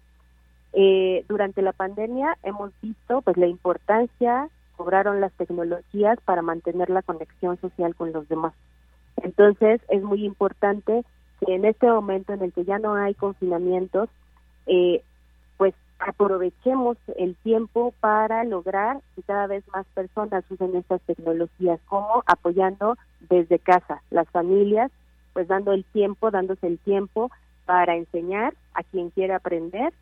Eh, 0.73 1.25
durante 1.27 1.62
la 1.62 1.73
pandemia 1.73 2.38
hemos 2.43 2.71
visto 2.82 3.21
pues 3.21 3.38
la 3.38 3.47
importancia 3.47 4.49
cobraron 4.75 5.19
las 5.19 5.34
tecnologías 5.34 6.19
para 6.23 6.41
mantener 6.41 6.89
la 6.89 7.01
conexión 7.01 7.60
social 7.60 7.95
con 7.95 8.13
los 8.13 8.27
demás. 8.29 8.53
Entonces 9.17 9.82
es 9.89 10.01
muy 10.03 10.23
importante 10.25 11.03
que 11.39 11.55
en 11.55 11.65
este 11.65 11.88
momento 11.88 12.34
en 12.34 12.43
el 12.43 12.53
que 12.53 12.63
ya 12.63 12.79
no 12.79 12.95
hay 12.95 13.13
confinamientos, 13.13 14.10
eh, 14.67 15.03
aprovechemos 16.00 16.98
el 17.18 17.36
tiempo 17.36 17.94
para 18.00 18.44
lograr 18.46 19.02
que 19.16 19.24
cada 19.24 19.48
vez 19.48 19.64
más 19.74 19.86
personas 19.94 20.44
usen 20.50 20.76
estas 20.76 21.02
tecnologías, 21.02 21.80
como 21.88 22.24
apoyando 22.26 22.98
desde 23.30 23.60
casa, 23.60 24.02
las 24.10 24.28
familias, 24.30 24.92
pues 25.34 25.48
dando 25.48 25.74
el 25.74 25.84
tiempo, 25.86 26.32
dándose 26.32 26.68
el 26.68 26.80
tiempo 26.80 27.30
para 27.66 27.96
enseñar 27.96 28.54
a 28.74 28.84
quien 28.84 29.10
quiera 29.10 29.36
aprender, 29.36 29.94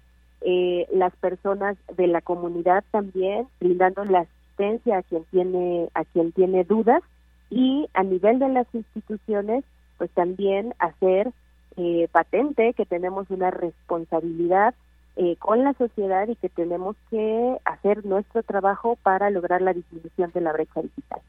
eh, 0.42 0.88
las 0.94 1.16
personas 1.16 1.78
de 1.96 2.08
la 2.08 2.22
comunidad 2.22 2.84
también 2.92 3.48
brindando 3.60 4.06
la 4.06 4.20
asistencia 4.20 5.00
a 5.00 5.04
quien 5.04 5.24
tiene 5.26 5.90
a 5.96 6.06
quien 6.06 6.32
tiene 6.32 6.64
dudas 6.64 7.02
y 7.50 7.88
a 7.94 8.04
nivel 8.04 8.38
de 8.38 8.50
las 8.50 8.68
instituciones, 8.74 9.64
pues 9.98 10.12
también 10.12 10.76
hacer 10.78 11.32
eh, 11.76 12.08
patente 12.12 12.74
que 12.74 12.86
tenemos 12.86 13.30
una 13.32 13.50
responsabilidad 13.50 14.76
eh, 15.17 15.36
con 15.38 15.63
la 15.63 15.73
sociedad 15.73 16.27
y 16.27 16.36
que 16.36 16.49
tenemos 16.49 16.95
que 17.10 17.58
hacer 17.65 18.06
nuestro 18.06 18.43
trabajo 18.43 18.97
para 19.01 19.30
lograr 19.32 19.62
la 19.62 19.73
disminución 19.73 20.32
de 20.32 20.41
la 20.41 20.53
brecha 20.53 20.82
digital. 20.82 21.21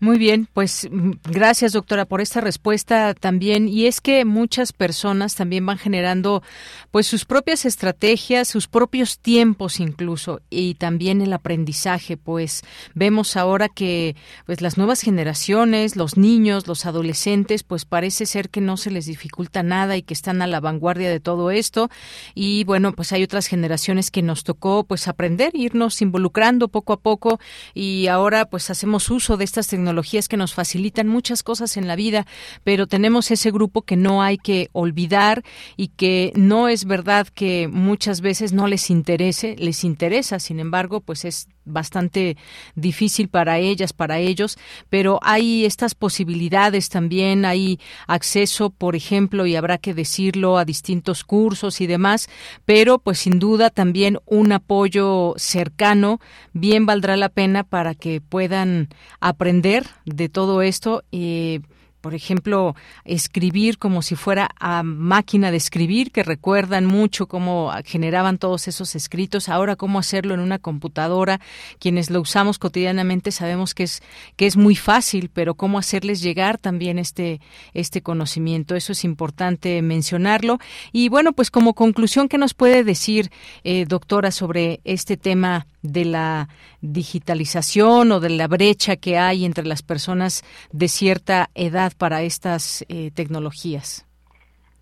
Muy 0.00 0.16
bien, 0.16 0.48
pues 0.52 0.88
mm, 0.90 1.12
gracias 1.24 1.72
doctora 1.72 2.04
por 2.04 2.20
esta 2.20 2.40
respuesta 2.40 3.14
también. 3.14 3.68
Y 3.68 3.86
es 3.86 4.00
que 4.00 4.24
muchas 4.24 4.72
personas 4.72 5.34
también 5.34 5.66
van 5.66 5.78
generando 5.78 6.42
pues 6.90 7.06
sus 7.06 7.24
propias 7.24 7.64
estrategias, 7.64 8.48
sus 8.48 8.68
propios 8.68 9.18
tiempos 9.18 9.80
incluso 9.80 10.40
y 10.50 10.74
también 10.74 11.20
el 11.20 11.32
aprendizaje. 11.32 12.16
Pues 12.16 12.62
vemos 12.94 13.36
ahora 13.36 13.68
que 13.68 14.14
pues 14.46 14.60
las 14.60 14.78
nuevas 14.78 15.00
generaciones, 15.00 15.96
los 15.96 16.16
niños, 16.16 16.68
los 16.68 16.86
adolescentes, 16.86 17.64
pues 17.64 17.84
parece 17.84 18.24
ser 18.26 18.50
que 18.50 18.60
no 18.60 18.76
se 18.76 18.90
les 18.92 19.06
dificulta 19.06 19.62
nada 19.62 19.96
y 19.96 20.02
que 20.02 20.14
están 20.14 20.42
a 20.42 20.46
la 20.46 20.60
vanguardia 20.60 21.10
de 21.10 21.20
todo 21.20 21.50
esto. 21.50 21.90
Y 22.34 22.64
bueno, 22.64 22.92
pues 22.92 23.12
hay 23.12 23.24
otras 23.24 23.46
generaciones 23.46 24.12
que 24.12 24.22
nos 24.22 24.44
tocó 24.44 24.84
pues 24.84 25.08
aprender, 25.08 25.50
irnos 25.54 26.00
involucrando 26.02 26.68
poco 26.68 26.92
a 26.92 27.00
poco 27.00 27.40
y 27.74 28.06
ahora 28.06 28.44
pues 28.44 28.70
hacemos 28.70 29.10
uso 29.10 29.36
de 29.36 29.47
estas 29.48 29.66
tecnologías 29.68 30.28
que 30.28 30.36
nos 30.36 30.54
facilitan 30.54 31.08
muchas 31.08 31.42
cosas 31.42 31.76
en 31.76 31.88
la 31.88 31.96
vida, 31.96 32.26
pero 32.64 32.86
tenemos 32.86 33.30
ese 33.30 33.50
grupo 33.50 33.82
que 33.82 33.96
no 33.96 34.22
hay 34.22 34.38
que 34.38 34.68
olvidar 34.72 35.42
y 35.76 35.88
que 35.88 36.32
no 36.36 36.68
es 36.68 36.84
verdad 36.84 37.26
que 37.28 37.68
muchas 37.68 38.20
veces 38.20 38.52
no 38.52 38.66
les 38.66 38.90
interese, 38.90 39.56
les 39.58 39.84
interesa, 39.84 40.38
sin 40.38 40.60
embargo, 40.60 41.00
pues 41.00 41.24
es 41.24 41.48
bastante 41.68 42.36
difícil 42.74 43.28
para 43.28 43.58
ellas, 43.58 43.92
para 43.92 44.18
ellos, 44.18 44.58
pero 44.90 45.18
hay 45.22 45.64
estas 45.64 45.94
posibilidades 45.94 46.88
también, 46.88 47.44
hay 47.44 47.78
acceso, 48.06 48.70
por 48.70 48.96
ejemplo, 48.96 49.46
y 49.46 49.56
habrá 49.56 49.78
que 49.78 49.94
decirlo, 49.94 50.58
a 50.58 50.64
distintos 50.64 51.24
cursos 51.24 51.80
y 51.80 51.86
demás, 51.86 52.28
pero 52.64 52.98
pues 52.98 53.18
sin 53.18 53.38
duda 53.38 53.70
también 53.70 54.18
un 54.26 54.52
apoyo 54.52 55.34
cercano 55.36 56.20
bien 56.52 56.86
valdrá 56.86 57.16
la 57.16 57.28
pena 57.28 57.64
para 57.64 57.94
que 57.94 58.20
puedan 58.20 58.88
aprender 59.20 59.86
de 60.04 60.28
todo 60.28 60.62
esto. 60.62 61.02
y 61.10 61.60
por 62.00 62.14
ejemplo, 62.14 62.74
escribir 63.04 63.78
como 63.78 64.02
si 64.02 64.14
fuera 64.14 64.50
a 64.58 64.82
máquina 64.82 65.50
de 65.50 65.56
escribir, 65.56 66.12
que 66.12 66.22
recuerdan 66.22 66.86
mucho 66.86 67.26
cómo 67.26 67.72
generaban 67.84 68.38
todos 68.38 68.68
esos 68.68 68.94
escritos, 68.94 69.48
ahora 69.48 69.76
cómo 69.76 69.98
hacerlo 69.98 70.34
en 70.34 70.40
una 70.40 70.58
computadora. 70.58 71.40
Quienes 71.78 72.10
lo 72.10 72.20
usamos 72.20 72.58
cotidianamente 72.58 73.32
sabemos 73.32 73.74
que 73.74 73.84
es, 73.84 74.02
que 74.36 74.46
es 74.46 74.56
muy 74.56 74.76
fácil, 74.76 75.30
pero 75.32 75.54
cómo 75.54 75.78
hacerles 75.78 76.22
llegar 76.22 76.58
también 76.58 76.98
este, 76.98 77.40
este 77.74 78.02
conocimiento. 78.02 78.74
Eso 78.74 78.92
es 78.92 79.04
importante 79.04 79.82
mencionarlo. 79.82 80.58
Y 80.92 81.08
bueno, 81.08 81.32
pues 81.32 81.50
como 81.50 81.74
conclusión, 81.74 82.28
¿qué 82.28 82.38
nos 82.38 82.54
puede 82.54 82.84
decir, 82.84 83.30
eh, 83.64 83.84
doctora, 83.86 84.30
sobre 84.30 84.80
este 84.84 85.16
tema 85.16 85.66
de 85.82 86.04
la 86.04 86.48
digitalización 86.80 88.12
o 88.12 88.20
de 88.20 88.30
la 88.30 88.48
brecha 88.48 88.96
que 88.96 89.18
hay 89.18 89.44
entre 89.44 89.64
las 89.64 89.82
personas 89.82 90.44
de 90.72 90.88
cierta 90.88 91.50
edad 91.54 91.92
para 91.96 92.22
estas 92.22 92.84
eh, 92.88 93.10
tecnologías? 93.12 94.06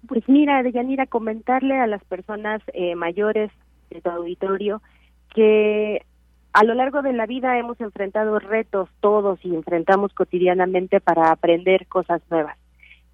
Pues 0.06 0.28
mira, 0.28 0.62
Deyanira, 0.62 1.06
comentarle 1.06 1.78
a 1.78 1.86
las 1.86 2.04
personas 2.04 2.62
eh, 2.72 2.94
mayores 2.94 3.50
de 3.90 4.00
tu 4.00 4.10
auditorio 4.10 4.80
que 5.34 6.02
a 6.52 6.64
lo 6.64 6.74
largo 6.74 7.02
de 7.02 7.12
la 7.12 7.26
vida 7.26 7.58
hemos 7.58 7.78
enfrentado 7.80 8.38
retos 8.38 8.88
todos 9.00 9.38
y 9.44 9.54
enfrentamos 9.54 10.14
cotidianamente 10.14 11.00
para 11.00 11.30
aprender 11.30 11.86
cosas 11.86 12.22
nuevas. 12.30 12.56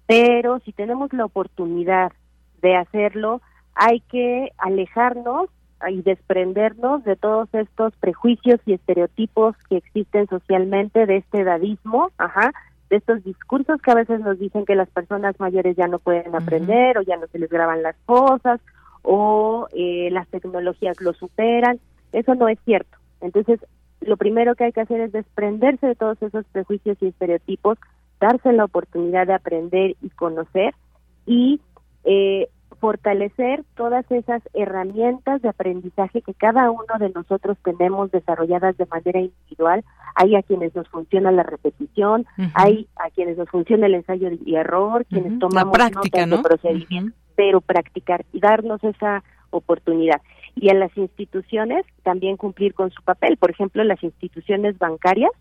Pero 0.07 0.59
si 0.59 0.71
tenemos 0.71 1.11
la 1.13 1.25
oportunidad 1.25 2.13
de 2.61 2.75
hacerlo, 2.75 3.41
hay 3.75 3.99
que 4.01 4.51
alejarnos 4.57 5.49
y 5.89 6.01
desprendernos 6.01 7.03
de 7.03 7.15
todos 7.15 7.49
estos 7.53 7.93
prejuicios 7.97 8.59
y 8.65 8.73
estereotipos 8.73 9.55
que 9.69 9.77
existen 9.77 10.27
socialmente 10.27 11.05
de 11.05 11.17
este 11.17 11.41
edadismo, 11.41 12.11
ajá, 12.17 12.51
de 12.89 12.97
estos 12.97 13.23
discursos 13.23 13.81
que 13.81 13.91
a 13.91 13.95
veces 13.95 14.19
nos 14.21 14.39
dicen 14.39 14.65
que 14.65 14.75
las 14.75 14.89
personas 14.89 15.39
mayores 15.39 15.75
ya 15.75 15.87
no 15.87 15.99
pueden 15.99 16.35
aprender 16.35 16.97
o 16.97 17.01
ya 17.01 17.17
no 17.17 17.27
se 17.27 17.39
les 17.39 17.49
graban 17.49 17.81
las 17.81 17.95
cosas 18.05 18.61
o 19.01 19.67
eh, 19.73 20.09
las 20.11 20.27
tecnologías 20.27 20.99
lo 21.01 21.13
superan. 21.13 21.79
Eso 22.11 22.35
no 22.35 22.47
es 22.47 22.59
cierto. 22.65 22.97
Entonces, 23.21 23.59
lo 24.01 24.17
primero 24.17 24.55
que 24.55 24.65
hay 24.65 24.71
que 24.71 24.81
hacer 24.81 24.99
es 25.01 25.11
desprenderse 25.11 25.87
de 25.87 25.95
todos 25.95 26.21
esos 26.21 26.45
prejuicios 26.51 26.97
y 27.01 27.07
estereotipos, 27.07 27.77
darse 28.19 28.53
la 28.53 28.65
oportunidad 28.65 29.27
de 29.27 29.33
aprender 29.33 29.95
y 30.01 30.09
conocer 30.11 30.73
y 31.25 31.61
eh, 32.03 32.49
fortalecer 32.79 33.63
todas 33.75 34.09
esas 34.11 34.41
herramientas 34.53 35.41
de 35.41 35.49
aprendizaje 35.49 36.21
que 36.21 36.33
cada 36.33 36.69
uno 36.71 36.97
de 36.99 37.09
nosotros 37.09 37.57
tenemos 37.63 38.11
desarrolladas 38.11 38.77
de 38.77 38.85
manera 38.85 39.19
individual. 39.19 39.83
Hay 40.15 40.35
a 40.35 40.43
quienes 40.43 40.75
nos 40.75 40.87
funciona 40.89 41.31
la 41.31 41.43
repetición, 41.43 42.25
hay 42.53 42.87
a 42.95 43.09
quienes 43.09 43.37
nos 43.37 43.49
funciona 43.49 43.87
el 43.87 43.95
ensayo 43.95 44.29
y 44.45 44.55
error, 44.55 45.05
quienes 45.05 45.39
tomamos 45.39 45.77
la 45.77 45.89
práctica, 45.89 46.25
notas 46.25 46.43
de 46.43 46.49
procedimiento, 46.49 47.17
pero 47.35 47.61
practicar 47.61 48.25
y 48.31 48.39
darnos 48.39 48.83
esa 48.83 49.23
oportunidad 49.49 50.21
y 50.55 50.69
en 50.69 50.79
las 50.79 50.95
instituciones 50.97 51.85
también 52.03 52.37
cumplir 52.37 52.73
con 52.73 52.91
su 52.91 53.01
papel. 53.03 53.37
Por 53.37 53.51
ejemplo, 53.51 53.83
las 53.83 54.03
instituciones 54.03 54.77
bancarias 54.77 55.31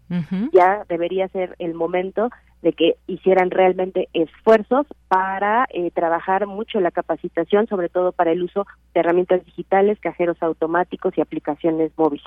ya 0.52 0.84
debería 0.88 1.28
ser 1.28 1.54
el 1.58 1.74
momento 1.74 2.30
de 2.62 2.72
que 2.72 2.96
hicieran 3.06 3.50
realmente 3.50 4.08
esfuerzos 4.12 4.86
para 5.08 5.66
eh, 5.70 5.90
trabajar 5.90 6.46
mucho 6.46 6.80
la 6.80 6.92
capacitación, 6.92 7.66
sobre 7.66 7.88
todo 7.88 8.12
para 8.12 8.32
el 8.32 8.42
uso 8.42 8.66
de 8.94 9.00
herramientas 9.00 9.44
digitales, 9.44 9.98
cajeros 10.00 10.40
automáticos 10.42 11.12
y 11.16 11.20
aplicaciones 11.20 11.92
móviles. 11.96 12.24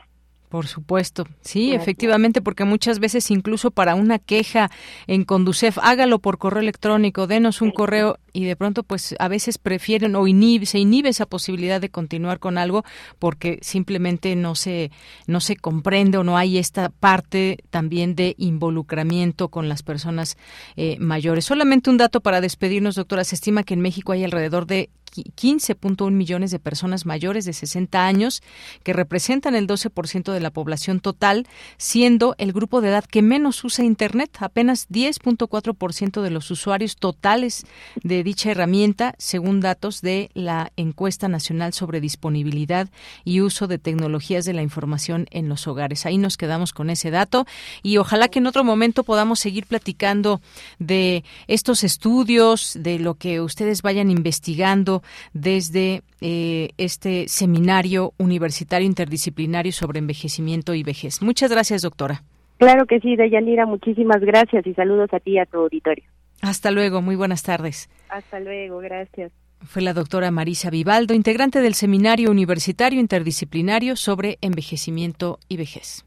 Por 0.50 0.68
supuesto, 0.68 1.26
sí, 1.42 1.74
efectivamente, 1.74 2.42
porque 2.42 2.66
muchas 2.66 3.00
veces 3.00 3.32
incluso 3.32 3.72
para 3.72 3.96
una 3.96 4.20
queja 4.20 4.70
en 5.08 5.26
Conducef, 5.26 5.78
hágalo 5.82 6.20
por 6.20 6.38
correo 6.38 6.62
electrónico, 6.62 7.28
denos 7.28 7.62
un 7.62 7.72
correo 7.72 8.18
y 8.36 8.44
de 8.44 8.56
pronto 8.58 8.84
pues 8.84 9.16
a 9.18 9.28
veces 9.30 9.58
prefieren 9.58 10.16
o 10.16 10.28
inhibe, 10.28 10.66
se 10.66 10.78
inhibe 10.78 11.10
esa 11.10 11.26
posibilidad 11.26 11.80
de 11.80 11.90
continuar 11.90 12.40
con 12.40 12.58
algo 12.58 12.84
porque 13.18 13.60
simplemente 13.62 14.36
no 14.36 14.56
se 14.56 14.92
no 15.26 15.40
se 15.40 15.56
comprende 15.56 16.18
o 16.18 16.24
no 16.24 16.38
hay 16.38 16.58
esta 16.58 16.90
parte 16.90 17.60
también 17.70 18.16
de 18.16 18.36
involucramiento 18.38 19.48
con 19.48 19.70
las 19.70 19.84
personas 19.84 20.38
eh, 20.76 20.98
mayores. 21.00 21.46
Solamente 21.46 21.90
un 21.90 21.98
dato 21.98 22.20
para 22.20 22.42
despedirnos, 22.42 22.96
doctora, 22.96 23.24
se 23.24 23.36
estima 23.36 23.64
que 23.64 23.74
en 23.74 23.82
México 23.82 24.12
hay 24.12 24.26
alrededor 24.26 24.68
de 24.68 24.90
15.1 25.24 26.12
millones 26.12 26.52
de 26.52 26.60
personas 26.60 27.06
mayores 27.06 27.46
de 27.46 27.54
60 27.54 28.06
años, 28.06 28.44
que 28.84 28.94
representan 28.94 29.56
el 29.56 29.68
12% 29.68 30.32
de 30.32 30.40
la 30.40 30.52
población 30.52 31.00
total, 31.00 31.48
siendo 31.78 32.36
el 32.38 32.52
grupo 32.52 32.82
de 32.82 32.90
edad 32.90 33.06
que 33.06 33.22
menos 33.22 33.64
usa 33.64 33.86
Internet. 33.86 34.38
Apenas 34.40 34.90
10.4% 34.90 36.22
de 36.22 36.30
los 36.30 36.52
usuarios 36.52 36.98
totales 36.98 37.66
de 38.04 38.24
dicha 38.26 38.52
herramienta, 38.52 39.14
según 39.18 39.62
datos 39.62 40.02
de 40.02 40.30
la 40.34 40.72
encuesta 40.76 41.30
nacional 41.30 41.72
sobre 41.72 42.02
disponibilidad 42.02 42.90
y 43.24 43.40
uso 43.40 43.68
de 43.68 43.78
tecnologías 43.78 44.44
de 44.44 44.54
la 44.54 44.64
información 44.64 45.28
en 45.32 45.48
los 45.48 45.68
hogares. 45.68 46.06
Ahí 46.06 46.18
nos 46.18 46.36
quedamos 46.36 46.74
con 46.74 46.90
ese 46.90 47.12
dato 47.12 47.46
y 47.84 47.98
ojalá 47.98 48.28
que 48.28 48.40
en 48.40 48.48
otro 48.48 48.66
momento 48.66 49.04
podamos 49.04 49.40
seguir 49.40 49.68
platicando 49.68 50.42
de 50.80 51.24
estos 51.48 51.86
estudios, 51.86 52.78
de 52.78 53.00
lo 53.00 53.14
que 53.14 53.40
ustedes 53.40 53.82
vayan 53.82 54.10
investigando 54.12 55.04
desde 55.34 56.02
eh, 56.20 56.72
este 56.78 57.28
seminario 57.28 58.14
universitario 58.18 58.88
interdisciplinario 58.88 59.72
sobre 59.72 60.00
envejecimiento 60.00 60.74
y 60.74 60.84
vejez. 60.84 61.22
Muchas 61.22 61.52
gracias, 61.52 61.84
doctora. 61.84 62.24
Claro 62.58 62.86
que 62.88 63.00
sí, 63.00 63.16
Deyanira, 63.16 63.66
muchísimas 63.66 64.22
gracias 64.22 64.66
y 64.66 64.74
saludos 64.74 65.14
a 65.14 65.20
ti 65.20 65.34
y 65.34 65.40
a 65.40 65.46
tu 65.46 65.58
auditorio. 65.60 66.06
Hasta 66.42 66.72
luego, 66.72 67.02
muy 67.02 67.16
buenas 67.16 67.44
tardes. 67.44 67.90
Hasta 68.10 68.40
luego, 68.40 68.80
gracias. 68.80 69.32
Fue 69.66 69.82
la 69.82 69.94
doctora 69.94 70.32
Marisa 70.32 70.70
Vivaldo, 70.70 71.14
integrante 71.14 71.62
del 71.62 71.74
Seminario 71.74 72.30
Universitario 72.30 73.00
Interdisciplinario 73.00 73.96
sobre 73.96 74.38
Envejecimiento 74.42 75.40
y 75.48 75.56
Vejez. 75.58 76.04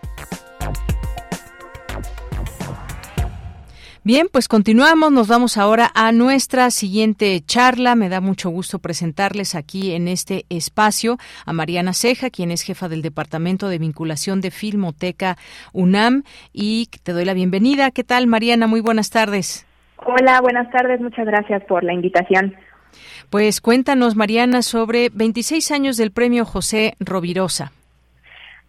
Bien, 4.03 4.27
pues 4.31 4.47
continuamos. 4.47 5.11
Nos 5.11 5.27
vamos 5.27 5.59
ahora 5.59 5.91
a 5.93 6.11
nuestra 6.11 6.71
siguiente 6.71 7.39
charla. 7.45 7.93
Me 7.93 8.09
da 8.09 8.19
mucho 8.19 8.49
gusto 8.49 8.79
presentarles 8.79 9.53
aquí 9.53 9.91
en 9.93 10.07
este 10.07 10.45
espacio 10.49 11.17
a 11.45 11.53
Mariana 11.53 11.93
Ceja, 11.93 12.31
quien 12.31 12.49
es 12.49 12.63
jefa 12.63 12.89
del 12.89 13.03
Departamento 13.03 13.69
de 13.69 13.77
Vinculación 13.77 14.41
de 14.41 14.49
Filmoteca 14.49 15.37
UNAM. 15.71 16.23
Y 16.51 16.89
te 17.03 17.11
doy 17.11 17.25
la 17.25 17.35
bienvenida. 17.35 17.91
¿Qué 17.91 18.03
tal, 18.03 18.25
Mariana? 18.25 18.65
Muy 18.65 18.81
buenas 18.81 19.11
tardes. 19.11 19.67
Hola, 19.97 20.41
buenas 20.41 20.71
tardes. 20.71 20.99
Muchas 20.99 21.27
gracias 21.27 21.63
por 21.65 21.83
la 21.83 21.93
invitación. 21.93 22.55
Pues 23.29 23.61
cuéntanos, 23.61 24.15
Mariana, 24.15 24.63
sobre 24.63 25.09
26 25.13 25.71
años 25.71 25.97
del 25.97 26.09
premio 26.09 26.43
José 26.45 26.95
Rovirosa. 26.99 27.71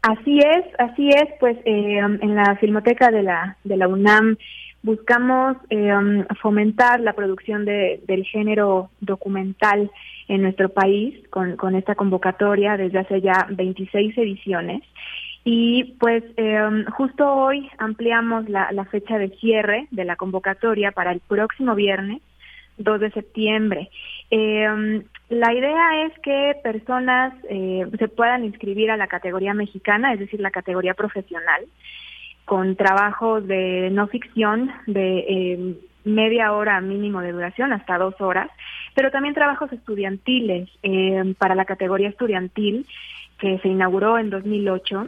Así 0.03 0.41
es, 0.41 0.65
así 0.79 1.09
es, 1.09 1.29
pues 1.41 1.57
eh, 1.65 1.99
en 1.99 2.35
la 2.35 2.57
Filmoteca 2.57 3.11
de 3.11 3.23
la, 3.23 3.57
de 3.65 3.77
la 3.79 3.89
UNAM 3.89 4.37
buscamos 4.83 5.57
eh, 5.71 5.93
fomentar 6.41 7.01
la 7.01 7.13
producción 7.13 7.65
de, 7.65 8.03
del 8.07 8.25
género 8.25 8.91
documental 9.01 9.91
en 10.29 10.43
nuestro 10.43 10.69
país 10.69 11.27
con, 11.29 11.75
esta 11.75 11.95
convocatoria 11.95 12.77
desde 12.77 12.99
hace 12.99 13.21
ya 13.21 13.47
26 13.51 14.17
ediciones. 14.19 14.83
Y 15.45 15.95
pues 15.99 16.23
eh, 16.37 16.85
justo 16.97 17.27
hoy 17.27 17.69
ampliamos 17.79 18.49
la, 18.49 18.85
fecha 18.91 19.19
de 19.19 19.31
cierre 19.41 19.89
de 19.91 20.05
la 20.05 20.17
convocatoria 20.17 20.93
para 20.93 21.13
el 21.13 21.21
próximo 21.21 21.75
viernes 21.75 22.23
2 22.79 23.01
de 23.01 23.11
septiembre. 23.11 23.91
Eh, 24.31 25.03
la 25.29 25.53
idea 25.53 26.07
es 26.07 26.19
que 26.21 26.55
personas 26.63 27.35
eh, 27.49 27.87
se 27.99 28.09
puedan 28.09 28.45
inscribir 28.45 28.91
a 28.91 28.97
la 28.97 29.07
categoría 29.07 29.55
mexicana, 29.55 30.13
es 30.13 30.21
decir, 30.21 30.41
la 30.41 30.51
categoría 30.51 30.95
profesional, 30.95 31.65
con 32.53 32.77
trabajos 32.77 33.47
de 33.47 33.89
no 33.93 34.09
ficción 34.09 34.71
de 34.87 35.21
eh, 35.21 35.75
media 36.05 36.53
hora 36.53 36.83
mínimo 36.83 37.23
de 37.23 37.33
duración, 37.33 37.73
hasta 37.73 37.97
dos 37.97 38.21
horas, 38.21 38.51
pero 38.95 39.11
también 39.11 39.35
trabajos 39.35 39.73
estudiantiles 39.73 40.69
eh, 40.83 41.35
para 41.39 41.55
la 41.55 41.65
categoría 41.65 42.11
estudiantil 42.11 42.87
que 43.39 43.59
se 43.61 43.69
inauguró 43.69 44.19
en 44.19 44.29
2008 44.29 45.07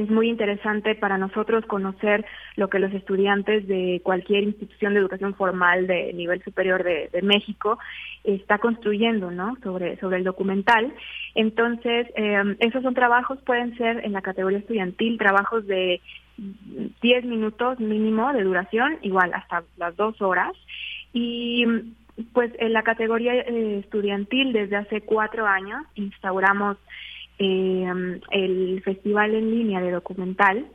es 0.00 0.10
muy 0.10 0.28
interesante 0.28 0.94
para 0.94 1.18
nosotros 1.18 1.64
conocer 1.66 2.24
lo 2.56 2.68
que 2.68 2.78
los 2.78 2.92
estudiantes 2.92 3.66
de 3.68 4.00
cualquier 4.02 4.44
institución 4.44 4.94
de 4.94 5.00
educación 5.00 5.34
formal 5.34 5.86
de 5.86 6.12
nivel 6.12 6.42
superior 6.42 6.82
de, 6.82 7.10
México 7.22 7.78
está 8.22 8.58
construyendo, 8.58 9.30
¿no? 9.30 9.56
Sobre, 9.62 9.96
sobre 9.98 10.18
el 10.18 10.24
documental. 10.24 10.92
Entonces, 11.34 12.08
eh, 12.16 12.56
esos 12.60 12.82
son 12.82 12.94
trabajos, 12.94 13.38
pueden 13.42 13.76
ser 13.76 14.04
en 14.04 14.12
la 14.12 14.22
categoría 14.22 14.58
estudiantil, 14.58 15.18
trabajos 15.18 15.66
de 15.66 16.00
10 16.36 17.24
minutos 17.24 17.78
mínimo 17.78 18.32
de 18.32 18.42
duración, 18.42 18.98
igual 19.02 19.32
hasta 19.34 19.62
las 19.76 19.96
dos 19.96 20.20
horas. 20.20 20.52
Y 21.12 21.64
pues 22.32 22.52
en 22.58 22.72
la 22.72 22.82
categoría 22.82 23.34
eh, 23.34 23.78
estudiantil 23.78 24.52
desde 24.52 24.76
hace 24.76 25.00
cuatro 25.00 25.46
años 25.46 25.84
instauramos 25.94 26.76
eh, 27.38 28.20
el 28.30 28.82
festival 28.84 29.34
en 29.34 29.50
línea 29.50 29.80
de 29.80 29.90
documental. 29.90 30.66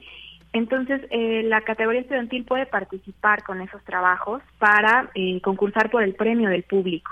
Entonces, 0.52 1.02
eh, 1.12 1.44
la 1.44 1.62
categoría 1.62 2.02
estudiantil 2.02 2.44
puede 2.44 2.66
participar 2.66 3.44
con 3.44 3.62
esos 3.62 3.84
trabajos 3.84 4.42
para 4.58 5.12
eh, 5.14 5.40
concursar 5.42 5.92
por 5.92 6.02
el 6.02 6.16
premio 6.16 6.50
del 6.50 6.64
público. 6.64 7.12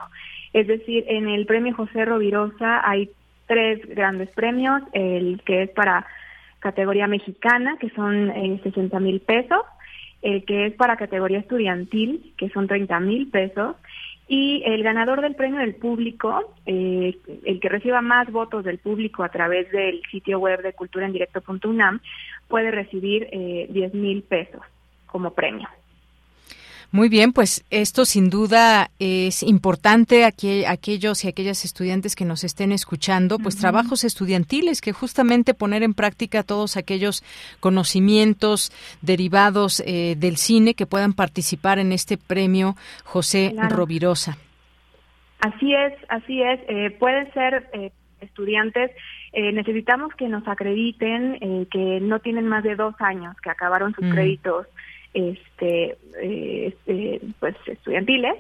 Es 0.54 0.68
decir, 0.68 1.06
en 1.08 1.28
el 1.28 1.46
premio 1.46 1.76
José 1.76 2.06
Rovirosa 2.06 2.82
hay 2.90 3.12
tres 3.46 3.80
grandes 3.88 4.30
premios, 4.30 4.82
el 4.94 5.42
que 5.46 5.64
es 5.64 5.70
para 5.70 6.06
categoría 6.60 7.08
mexicana, 7.08 7.78
que 7.80 7.90
son 7.92 8.32
eh, 8.32 8.60
60 8.64 9.00
mil 9.00 9.20
pesos, 9.22 9.62
el 10.22 10.44
que 10.46 10.68
es 10.68 10.74
para 10.74 10.98
categoría 10.98 11.40
estudiantil, 11.40 12.34
que 12.38 12.50
son 12.50 12.68
30 12.68 13.00
mil 13.02 13.30
pesos, 13.30 13.76
y 14.28 14.62
el 14.66 14.84
ganador 14.84 15.22
del 15.22 15.36
premio 15.36 15.60
del 15.60 15.76
público, 15.76 16.54
eh, 16.66 17.18
el 17.46 17.60
que 17.60 17.70
reciba 17.70 18.02
más 18.02 18.30
votos 18.32 18.66
del 18.66 18.78
público 18.78 19.24
a 19.24 19.30
través 19.30 19.72
del 19.72 20.02
sitio 20.12 20.40
web 20.40 20.62
de 20.62 20.74
culturaendirecto.unam, 20.74 22.02
puede 22.48 22.72
recibir 22.72 23.28
eh, 23.32 23.68
10 23.70 23.94
mil 23.94 24.24
pesos 24.24 24.62
como 25.06 25.34
premio. 25.34 25.68
Muy 26.92 27.10
bien, 27.10 27.34
pues 27.34 27.66
esto 27.70 28.06
sin 28.06 28.30
duda 28.30 28.90
es 28.98 29.44
importante 29.44 30.24
a 30.24 30.30
aquellos 30.68 31.26
y 31.26 31.28
aquellas 31.28 31.66
estudiantes 31.66 32.16
que 32.16 32.24
nos 32.24 32.44
estén 32.46 32.72
escuchando, 32.72 33.40
pues 33.40 33.58
trabajos 33.58 34.06
estudiantiles 34.06 34.80
que 34.80 34.94
justamente 34.94 35.54
poner 35.54 35.84
en 35.84 35.94
práctica 35.94 36.44
todos 36.44 36.78
aquellos 36.78 37.24
conocimientos 37.60 38.72
derivados 39.02 39.84
eh, 39.86 40.16
del 40.18 40.38
cine 40.38 40.76
que 40.76 40.86
puedan 40.86 41.14
participar 41.14 41.78
en 41.78 41.92
este 41.92 42.18
premio 42.18 42.76
José 43.04 43.54
Rovirosa. 43.70 44.38
Así 45.40 45.74
es, 45.74 45.94
así 46.10 46.42
es. 46.42 46.60
Eh, 46.68 46.96
pueden 46.98 47.32
ser 47.34 47.70
eh, 47.74 47.92
estudiantes. 48.22 48.92
Eh, 49.34 49.52
necesitamos 49.52 50.14
que 50.16 50.28
nos 50.30 50.48
acrediten 50.48 51.38
eh, 51.42 51.68
que 51.70 52.00
no 52.02 52.20
tienen 52.20 52.48
más 52.48 52.64
de 52.64 52.76
dos 52.76 52.96
años, 53.00 53.36
que 53.44 53.50
acabaron 53.50 53.94
sus 53.94 54.06
Mm. 54.06 54.12
créditos 54.14 54.68
este, 55.18 55.98
eh, 56.22 56.68
este, 56.68 57.22
pues 57.40 57.56
estudiantiles, 57.66 58.36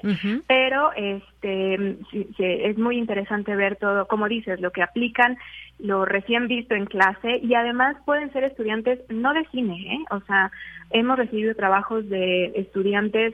pero 0.45 0.91
este 0.95 1.97
sí, 2.11 2.27
sí, 2.37 2.43
es 2.43 2.77
muy 2.77 2.97
interesante 2.99 3.55
ver 3.55 3.77
todo, 3.77 4.07
como 4.07 4.27
dices, 4.27 4.61
lo 4.61 4.71
que 4.71 4.83
aplican, 4.83 5.37
lo 5.79 6.05
recién 6.05 6.47
visto 6.47 6.75
en 6.75 6.85
clase 6.85 7.39
y 7.41 7.55
además 7.55 7.97
pueden 8.05 8.31
ser 8.31 8.43
estudiantes 8.43 8.99
no 9.09 9.33
de 9.33 9.45
cine, 9.45 9.95
¿eh? 9.95 10.05
o 10.11 10.19
sea, 10.21 10.51
hemos 10.91 11.17
recibido 11.17 11.55
trabajos 11.55 12.07
de 12.09 12.51
estudiantes 12.55 13.33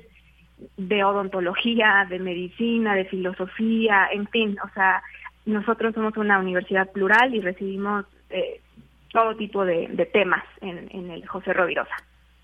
de 0.77 1.03
odontología, 1.03 2.07
de 2.09 2.19
medicina, 2.19 2.95
de 2.95 3.05
filosofía, 3.05 4.07
en 4.13 4.25
fin, 4.27 4.55
o 4.63 4.69
sea, 4.73 5.03
nosotros 5.45 5.93
somos 5.93 6.15
una 6.15 6.39
universidad 6.39 6.89
plural 6.93 7.35
y 7.35 7.41
recibimos 7.41 8.05
eh, 8.29 8.61
todo 9.11 9.35
tipo 9.35 9.65
de, 9.65 9.89
de 9.89 10.05
temas 10.05 10.45
en, 10.61 10.87
en 10.91 11.11
el 11.11 11.27
José 11.27 11.51
Rovirosa. 11.51 11.95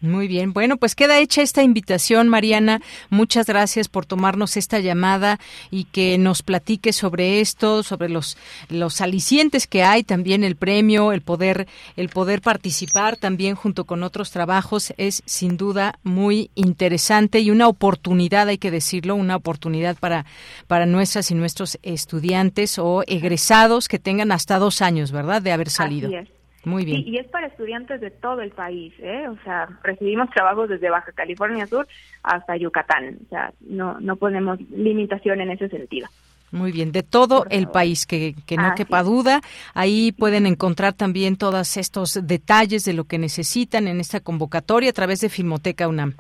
Muy 0.02 0.30
bien, 0.30 0.54
bueno, 0.54 0.78
pues 0.78 0.96
queda 0.96 1.20
hecha 1.20 1.42
esta 1.42 1.62
invitación, 1.62 2.30
Mariana. 2.30 2.82
Muchas 3.10 3.48
gracias 3.48 3.90
por 3.90 4.06
tomarnos 4.06 4.56
esta 4.56 4.80
llamada 4.80 5.42
y 5.72 5.84
que 5.86 6.18
nos 6.18 6.42
platique 6.42 6.94
sobre 6.94 7.42
esto, 7.42 7.84
sobre 7.84 8.08
los 8.08 8.38
los 8.70 9.02
alicientes 9.02 9.68
que 9.68 9.84
hay, 9.84 10.06
también 10.06 10.46
el 10.46 10.56
premio, 10.56 11.12
el 11.12 11.22
poder 11.22 11.68
el 11.98 12.08
poder 12.08 12.42
participar 12.42 13.18
también 13.18 13.56
junto 13.56 13.84
con 13.84 14.04
otros 14.04 14.32
trabajos 14.32 14.94
es 14.96 15.22
sin 15.26 15.58
duda 15.58 16.00
muy 16.04 16.50
interesante 16.56 17.42
y 17.42 17.52
una 17.52 17.68
oportunidad, 17.68 18.48
hay 18.48 18.58
que 18.58 18.72
decirlo, 18.72 19.16
una 19.16 19.36
oportunidad 19.36 19.98
para 19.98 20.26
para 20.68 20.86
nuestras 20.86 21.30
y 21.30 21.36
nuestros 21.36 21.78
estudiantes 21.84 22.80
o 22.80 23.04
egresados 23.06 23.90
que 23.90 24.00
tengan 24.00 24.32
hasta 24.32 24.60
dos 24.60 24.82
años, 24.82 25.12
¿verdad? 25.12 25.42
De 25.42 25.52
haber 25.52 25.70
salido. 25.70 26.08
Así 26.08 26.16
es. 26.16 26.39
Muy 26.66 26.86
bien. 26.86 27.04
Sí, 27.04 27.10
y 27.10 27.18
es 27.18 27.28
para 27.28 27.48
estudiantes 27.48 28.02
de 28.02 28.12
todo 28.12 28.42
el 28.42 28.52
país, 28.52 28.94
¿eh? 29.00 29.28
O 29.30 29.38
sea, 29.44 29.68
recibimos 29.84 30.30
trabajos 30.32 30.70
desde 30.70 30.90
Baja 30.90 31.12
California 31.14 31.66
Sur 31.68 31.88
hasta 32.24 32.58
Yucatán. 32.58 33.18
O 33.26 33.30
sea, 33.30 33.54
no, 33.62 34.00
no 34.00 34.18
ponemos 34.18 34.60
limitación 34.70 35.42
en 35.42 35.52
ese 35.52 35.70
sentido. 35.70 36.08
Muy 36.52 36.72
bien, 36.72 36.92
de 36.92 37.04
todo 37.04 37.46
el 37.50 37.68
país, 37.68 38.08
que, 38.08 38.34
que 38.48 38.58
no 38.58 38.74
quepa 38.76 39.04
duda. 39.04 39.42
Ahí 39.76 40.12
pueden 40.12 40.48
encontrar 40.48 40.94
también 40.94 41.38
todos 41.38 41.78
estos 41.78 42.20
detalles 42.26 42.86
de 42.86 42.94
lo 42.94 43.04
que 43.04 43.20
necesitan 43.20 43.88
en 43.88 44.00
esta 44.00 44.20
convocatoria 44.20 44.90
a 44.90 44.94
través 44.94 45.22
de 45.22 45.30
Filmoteca 45.30 45.88
UNAM. 45.88 46.16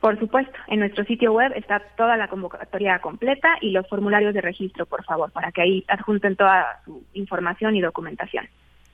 Por 0.00 0.18
supuesto, 0.18 0.52
en 0.68 0.80
nuestro 0.80 1.04
sitio 1.04 1.32
web 1.32 1.52
está 1.54 1.80
toda 1.96 2.16
la 2.16 2.28
convocatoria 2.28 2.98
completa 2.98 3.56
y 3.60 3.70
los 3.70 3.88
formularios 3.88 4.34
de 4.34 4.40
registro, 4.40 4.86
por 4.86 5.04
favor, 5.04 5.30
para 5.32 5.52
que 5.52 5.62
ahí 5.62 5.84
adjunten 5.88 6.36
toda 6.36 6.80
su 6.84 7.02
información 7.14 7.76
y 7.76 7.80
documentación. 7.80 8.46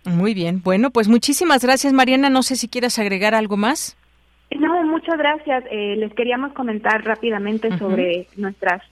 Muy 0.04 0.34
bien, 0.34 0.62
bueno, 0.62 0.90
pues 0.90 1.08
muchísimas 1.08 1.64
gracias, 1.64 1.92
Mariana. 1.92 2.30
No 2.30 2.42
sé 2.42 2.56
si 2.56 2.68
quieras 2.68 2.98
agregar 2.98 3.34
algo 3.34 3.56
más. 3.56 3.96
No, 4.58 4.82
muchas 4.84 5.16
gracias. 5.16 5.64
Eh, 5.70 5.96
les 5.96 6.12
queríamos 6.14 6.52
comentar 6.52 7.04
rápidamente 7.04 7.76
sobre 7.78 8.26
nuestras 8.36 8.82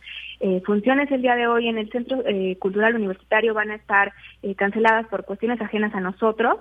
eh, 0.41 0.63
funciones 0.65 1.11
el 1.11 1.23
día 1.23 1.35
de 1.35 1.49
hoy 1.49 1.69
en 1.69 1.79
el 1.79 1.91
Centro 1.91 2.23
eh, 2.25 2.57
Cultural 2.61 2.95
Universitario 2.95 3.55
van 3.55 3.73
a 3.73 3.75
estar 3.75 4.13
eh, 4.43 4.55
canceladas 4.55 5.07
por 5.09 5.25
cuestiones 5.25 5.61
ajenas 5.61 5.93
a 5.95 6.01
nosotros, 6.01 6.59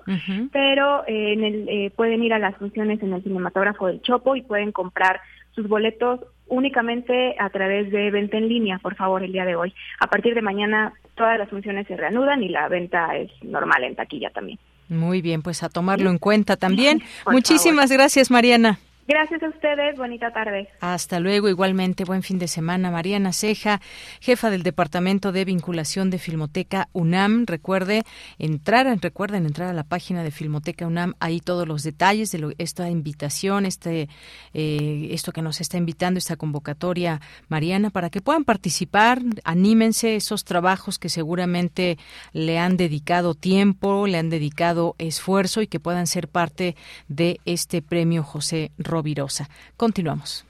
pero 0.51 1.03
eh, 1.05 1.33
en 1.33 1.43
el, 1.43 1.69
eh, 1.69 1.91
pueden 1.95 2.23
ir 2.23 2.33
a 2.33 2.39
las 2.39 2.55
funciones 2.55 3.01
en 3.03 3.13
el 3.13 3.21
cinematógrafo 3.21 3.87
del 3.87 4.01
Chopo 4.01 4.35
y 4.35 4.41
pueden 4.41 4.71
comprar 4.71 5.21
sus 5.51 5.67
boletos 5.67 6.21
únicamente 6.49 7.35
a 7.39 7.49
través 7.49 7.91
de 7.91 8.11
venta 8.11 8.37
en 8.37 8.47
línea, 8.47 8.79
por 8.79 8.95
favor, 8.95 9.23
el 9.23 9.31
día 9.31 9.45
de 9.45 9.55
hoy. 9.55 9.73
A 9.99 10.07
partir 10.07 10.33
de 10.35 10.41
mañana 10.41 10.93
todas 11.15 11.37
las 11.37 11.49
funciones 11.49 11.87
se 11.87 11.97
reanudan 11.97 12.43
y 12.43 12.49
la 12.49 12.67
venta 12.67 13.15
es 13.15 13.31
normal 13.43 13.83
en 13.83 13.95
taquilla 13.95 14.29
también. 14.29 14.59
Muy 14.89 15.21
bien, 15.21 15.41
pues 15.41 15.63
a 15.63 15.69
tomarlo 15.69 16.09
en 16.09 16.17
cuenta 16.17 16.55
también. 16.55 17.01
Por 17.23 17.33
Muchísimas 17.33 17.91
gracias, 17.91 18.31
Mariana. 18.31 18.79
Gracias 19.07 19.41
a 19.41 19.47
ustedes, 19.47 19.95
bonita 19.97 20.31
tarde. 20.31 20.67
Hasta 20.81 21.21
luego, 21.21 21.47
igualmente, 21.47 22.03
buen 22.03 22.23
fin 22.23 22.39
de 22.39 22.49
semana. 22.49 22.91
Mariana 22.91 23.31
Ceja, 23.31 23.79
jefa 24.19 24.49
del 24.49 24.63
Departamento 24.63 25.31
de 25.31 25.45
Vinculación 25.45 26.09
de 26.09 26.19
Filmoteca 26.19 26.89
UNAM. 26.91 27.45
Recuerde 27.47 28.03
entrar, 28.37 28.85
recuerden 29.01 29.45
entrar 29.45 29.69
a 29.69 29.73
la 29.73 29.85
página 29.85 30.23
de 30.23 30.31
Filmoteca 30.31 30.85
UNAM, 30.85 31.13
ahí 31.21 31.39
todos 31.39 31.65
los 31.65 31.83
detalles 31.83 32.31
de 32.33 32.39
lo- 32.39 32.51
esta 32.57 32.89
invitación, 32.89 33.65
este, 33.65 34.09
eh, 34.53 35.07
esto 35.11 35.31
que 35.31 35.41
nos 35.41 35.61
está 35.61 35.77
invitando, 35.77 36.17
esta 36.17 36.35
convocatoria, 36.35 37.21
Mariana, 37.47 37.91
para 37.91 38.09
que 38.09 38.19
puedan 38.21 38.43
participar, 38.43 39.21
anímense 39.45 40.17
esos 40.17 40.43
trabajos 40.43 40.99
que 40.99 41.07
seguramente 41.07 41.97
le 42.33 42.59
han 42.59 42.75
dedicado 42.75 43.35
tiempo, 43.35 44.05
le 44.05 44.17
han 44.17 44.29
dedicado 44.29 44.95
esfuerzo 44.97 45.61
y 45.61 45.67
que 45.67 45.79
puedan 45.79 46.07
ser 46.07 46.27
parte 46.27 46.75
de 47.07 47.39
este 47.45 47.81
premio 47.81 48.21
José 48.23 48.71
Rovirosa. 48.97 49.49
Continuamos. 49.75 50.45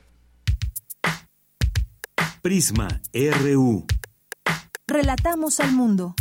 Prisma 2.41 2.87
RU. 3.13 3.85
Relatamos 4.87 5.59
al 5.59 5.73
mundo. 5.73 6.15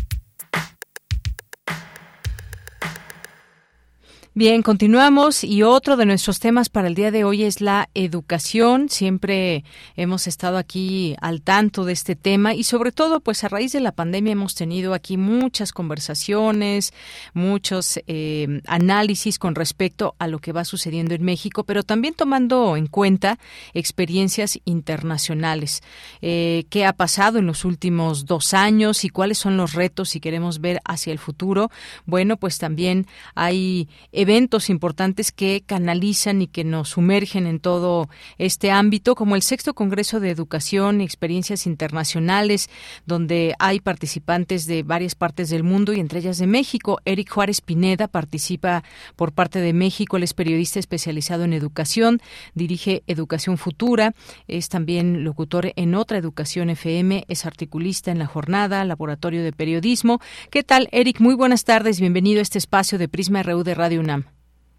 Bien, 4.38 4.60
continuamos 4.60 5.44
y 5.44 5.62
otro 5.62 5.96
de 5.96 6.04
nuestros 6.04 6.40
temas 6.40 6.68
para 6.68 6.88
el 6.88 6.94
día 6.94 7.10
de 7.10 7.24
hoy 7.24 7.44
es 7.44 7.62
la 7.62 7.88
educación. 7.94 8.90
Siempre 8.90 9.64
hemos 9.96 10.26
estado 10.26 10.58
aquí 10.58 11.16
al 11.22 11.40
tanto 11.40 11.86
de 11.86 11.94
este 11.94 12.16
tema 12.16 12.52
y 12.52 12.62
sobre 12.64 12.92
todo, 12.92 13.20
pues 13.20 13.44
a 13.44 13.48
raíz 13.48 13.72
de 13.72 13.80
la 13.80 13.92
pandemia 13.92 14.34
hemos 14.34 14.54
tenido 14.54 14.92
aquí 14.92 15.16
muchas 15.16 15.72
conversaciones, 15.72 16.92
muchos 17.32 17.98
eh, 18.06 18.60
análisis 18.66 19.38
con 19.38 19.54
respecto 19.54 20.14
a 20.18 20.28
lo 20.28 20.38
que 20.38 20.52
va 20.52 20.66
sucediendo 20.66 21.14
en 21.14 21.24
México, 21.24 21.64
pero 21.64 21.82
también 21.82 22.12
tomando 22.12 22.76
en 22.76 22.88
cuenta 22.88 23.38
experiencias 23.72 24.58
internacionales. 24.66 25.82
Eh, 26.20 26.66
¿Qué 26.68 26.84
ha 26.84 26.92
pasado 26.92 27.38
en 27.38 27.46
los 27.46 27.64
últimos 27.64 28.26
dos 28.26 28.52
años 28.52 29.06
y 29.06 29.08
cuáles 29.08 29.38
son 29.38 29.56
los 29.56 29.72
retos 29.72 30.10
si 30.10 30.20
queremos 30.20 30.60
ver 30.60 30.82
hacia 30.84 31.14
el 31.14 31.18
futuro? 31.18 31.70
Bueno, 32.04 32.36
pues 32.36 32.58
también 32.58 33.06
hay 33.34 33.88
eventos 34.26 34.70
importantes 34.70 35.30
que 35.30 35.62
canalizan 35.64 36.42
y 36.42 36.48
que 36.48 36.64
nos 36.64 36.88
sumergen 36.88 37.46
en 37.46 37.60
todo 37.60 38.08
este 38.38 38.72
ámbito, 38.72 39.14
como 39.14 39.36
el 39.36 39.42
sexto 39.42 39.72
Congreso 39.72 40.18
de 40.18 40.30
Educación 40.30 41.00
y 41.00 41.04
Experiencias 41.04 41.64
Internacionales, 41.64 42.68
donde 43.06 43.54
hay 43.60 43.78
participantes 43.78 44.66
de 44.66 44.82
varias 44.82 45.14
partes 45.14 45.48
del 45.48 45.62
mundo 45.62 45.92
y 45.92 46.00
entre 46.00 46.18
ellas 46.18 46.38
de 46.38 46.48
México. 46.48 46.98
Eric 47.04 47.30
Juárez 47.30 47.60
Pineda 47.60 48.08
participa 48.08 48.82
por 49.14 49.30
parte 49.30 49.60
de 49.60 49.72
México, 49.72 50.16
él 50.16 50.24
es 50.24 50.34
periodista 50.34 50.80
especializado 50.80 51.44
en 51.44 51.52
educación, 51.52 52.20
dirige 52.52 53.04
Educación 53.06 53.58
Futura, 53.58 54.12
es 54.48 54.68
también 54.68 55.22
locutor 55.22 55.72
en 55.76 55.94
otra 55.94 56.18
Educación 56.18 56.68
FM, 56.70 57.26
es 57.28 57.46
articulista 57.46 58.10
en 58.10 58.18
la 58.18 58.26
jornada, 58.26 58.84
laboratorio 58.84 59.44
de 59.44 59.52
periodismo. 59.52 60.20
¿Qué 60.50 60.64
tal, 60.64 60.88
Eric? 60.90 61.20
Muy 61.20 61.36
buenas 61.36 61.62
tardes, 61.62 62.00
bienvenido 62.00 62.40
a 62.40 62.42
este 62.42 62.58
espacio 62.58 62.98
de 62.98 63.06
Prisma 63.06 63.44
RU 63.44 63.62
de 63.62 63.74
Radio 63.76 64.00
UNAM. 64.00 64.15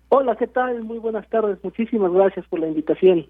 Hola, 0.09 0.35
¿qué 0.37 0.47
tal? 0.47 0.83
Muy 0.83 0.99
buenas 0.99 1.27
tardes. 1.29 1.57
Muchísimas 1.63 2.11
gracias 2.11 2.45
por 2.47 2.59
la 2.59 2.67
invitación. 2.67 3.27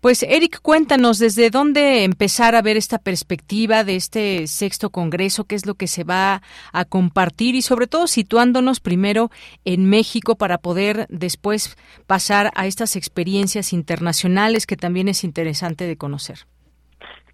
Pues 0.00 0.22
Eric, 0.22 0.60
cuéntanos 0.60 1.18
desde 1.18 1.50
dónde 1.50 2.04
empezar 2.04 2.54
a 2.54 2.62
ver 2.62 2.76
esta 2.76 2.98
perspectiva 2.98 3.82
de 3.82 3.96
este 3.96 4.46
sexto 4.46 4.90
congreso, 4.90 5.44
qué 5.44 5.54
es 5.54 5.66
lo 5.66 5.74
que 5.74 5.86
se 5.86 6.04
va 6.04 6.42
a 6.72 6.84
compartir 6.84 7.54
y 7.54 7.62
sobre 7.62 7.86
todo 7.86 8.06
situándonos 8.06 8.80
primero 8.80 9.30
en 9.64 9.88
México 9.88 10.36
para 10.36 10.58
poder 10.58 11.06
después 11.08 11.76
pasar 12.06 12.50
a 12.54 12.66
estas 12.66 12.96
experiencias 12.96 13.72
internacionales 13.72 14.66
que 14.66 14.76
también 14.76 15.08
es 15.08 15.24
interesante 15.24 15.86
de 15.86 15.96
conocer. 15.96 16.40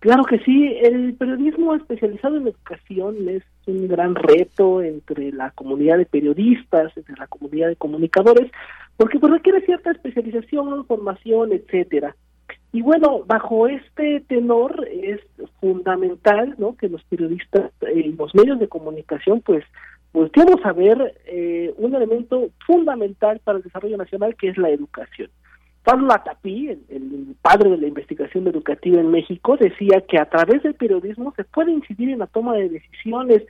Claro 0.00 0.24
que 0.24 0.38
sí, 0.38 0.78
el 0.82 1.14
periodismo 1.14 1.74
especializado 1.74 2.38
en 2.38 2.48
educación 2.48 3.28
es 3.28 3.42
un 3.66 3.86
gran 3.86 4.14
reto 4.14 4.82
entre 4.82 5.30
la 5.30 5.50
comunidad 5.50 5.98
de 5.98 6.06
periodistas, 6.06 6.96
entre 6.96 7.16
la 7.16 7.26
comunidad 7.26 7.68
de 7.68 7.76
comunicadores, 7.76 8.50
porque 8.96 9.18
pues 9.18 9.30
requiere 9.30 9.64
cierta 9.66 9.90
especialización, 9.90 10.86
formación, 10.86 11.52
etcétera. 11.52 12.16
Y 12.72 12.80
bueno, 12.80 13.24
bajo 13.26 13.68
este 13.68 14.20
tenor 14.20 14.88
es 14.90 15.20
fundamental, 15.60 16.54
¿no? 16.56 16.76
Que 16.76 16.88
los 16.88 17.04
periodistas 17.04 17.70
y 17.94 18.04
los 18.04 18.34
medios 18.34 18.58
de 18.58 18.68
comunicación, 18.68 19.42
pues, 19.42 19.64
volteemos 20.14 20.64
a 20.64 20.72
ver 20.72 21.14
eh, 21.26 21.74
un 21.76 21.94
elemento 21.94 22.48
fundamental 22.66 23.40
para 23.44 23.58
el 23.58 23.64
desarrollo 23.64 23.98
nacional, 23.98 24.34
que 24.34 24.48
es 24.48 24.56
la 24.56 24.70
educación. 24.70 25.30
Pablo 25.84 26.06
Latapí, 26.08 26.68
el, 26.68 27.36
padre 27.42 27.70
de 27.70 27.78
la 27.78 27.86
investigación 27.86 28.46
educativa 28.46 29.00
en 29.00 29.10
México, 29.10 29.56
decía 29.56 30.02
que 30.06 30.18
a 30.18 30.28
través 30.28 30.62
del 30.62 30.74
periodismo 30.74 31.32
se 31.36 31.44
puede 31.44 31.72
incidir 31.72 32.10
en 32.10 32.18
la 32.18 32.26
toma 32.26 32.54
de 32.54 32.68
decisiones, 32.68 33.42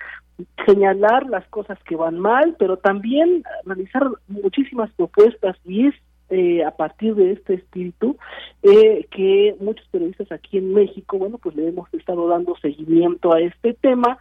señalar 0.65 1.27
las 1.27 1.47
cosas 1.49 1.79
que 1.85 1.97
van 1.97 2.19
mal, 2.19 2.57
pero 2.59 2.77
también 2.77 3.43
realizar 3.65 4.09
muchísimas 4.29 4.91
propuestas 4.93 5.57
y 5.65 5.89
es 5.89 5.95
eh, 6.31 6.65
a 6.65 6.71
partir 6.71 7.17
de 7.17 7.33
este 7.33 7.55
espíritu 7.55 8.17
eh, 8.63 9.07
que 9.11 9.57
muchos 9.59 9.87
periodistas 9.89 10.31
aquí 10.31 10.59
en 10.59 10.73
México, 10.73 11.19
bueno, 11.19 11.39
pues 11.39 11.57
le 11.57 11.69
hemos 11.69 11.93
estado 11.93 12.29
dando 12.29 12.57
seguimiento 12.59 13.33
a 13.33 13.41
este 13.41 13.75
tema 13.75 14.19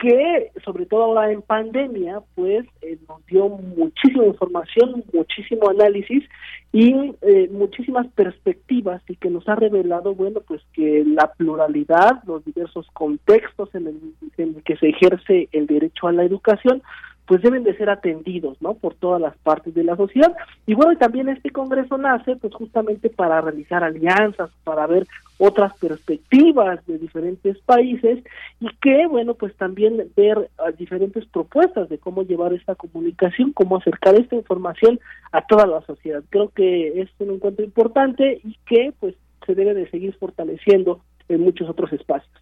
que 0.00 0.50
sobre 0.64 0.86
todo 0.86 1.04
ahora 1.04 1.30
en 1.30 1.42
pandemia, 1.42 2.20
pues 2.34 2.66
eh, 2.80 2.98
nos 3.06 3.24
dio 3.26 3.48
muchísima 3.48 4.24
información, 4.24 5.04
muchísimo 5.12 5.68
análisis 5.68 6.24
y 6.72 7.14
eh, 7.20 7.48
muchísimas 7.52 8.06
perspectivas 8.08 9.02
y 9.08 9.16
que 9.16 9.28
nos 9.28 9.46
ha 9.46 9.56
revelado, 9.56 10.14
bueno, 10.14 10.40
pues 10.40 10.62
que 10.72 11.04
la 11.06 11.30
pluralidad, 11.34 12.22
los 12.26 12.42
diversos 12.44 12.86
contextos 12.94 13.74
en 13.74 13.88
el, 13.88 14.00
en 14.38 14.56
el 14.56 14.62
que 14.62 14.76
se 14.78 14.88
ejerce 14.88 15.48
el 15.52 15.66
derecho 15.66 16.08
a 16.08 16.12
la 16.12 16.24
educación, 16.24 16.82
pues 17.30 17.42
deben 17.42 17.62
de 17.62 17.76
ser 17.76 17.88
atendidos, 17.88 18.60
¿no? 18.60 18.74
Por 18.74 18.96
todas 18.96 19.20
las 19.20 19.38
partes 19.38 19.72
de 19.72 19.84
la 19.84 19.94
sociedad. 19.94 20.34
Y 20.66 20.74
bueno, 20.74 20.98
también 20.98 21.28
este 21.28 21.50
Congreso 21.50 21.96
nace, 21.96 22.34
pues 22.34 22.52
justamente 22.52 23.08
para 23.08 23.40
realizar 23.40 23.84
alianzas, 23.84 24.50
para 24.64 24.84
ver 24.88 25.06
otras 25.38 25.72
perspectivas 25.78 26.84
de 26.88 26.98
diferentes 26.98 27.56
países 27.60 28.24
y 28.58 28.66
que, 28.82 29.06
bueno, 29.06 29.34
pues 29.34 29.54
también 29.54 30.08
ver 30.16 30.50
diferentes 30.76 31.24
propuestas 31.26 31.88
de 31.88 31.98
cómo 31.98 32.24
llevar 32.24 32.52
esta 32.52 32.74
comunicación, 32.74 33.52
cómo 33.52 33.76
acercar 33.76 34.16
esta 34.16 34.34
información 34.34 34.98
a 35.30 35.46
toda 35.46 35.68
la 35.68 35.82
sociedad. 35.82 36.24
Creo 36.30 36.48
que 36.48 37.00
es 37.00 37.10
un 37.20 37.30
encuentro 37.34 37.64
importante 37.64 38.40
y 38.42 38.56
que, 38.66 38.92
pues, 38.98 39.14
se 39.46 39.54
debe 39.54 39.74
de 39.74 39.88
seguir 39.90 40.14
fortaleciendo 40.14 41.00
en 41.28 41.42
muchos 41.42 41.70
otros 41.70 41.92
espacios. 41.92 42.39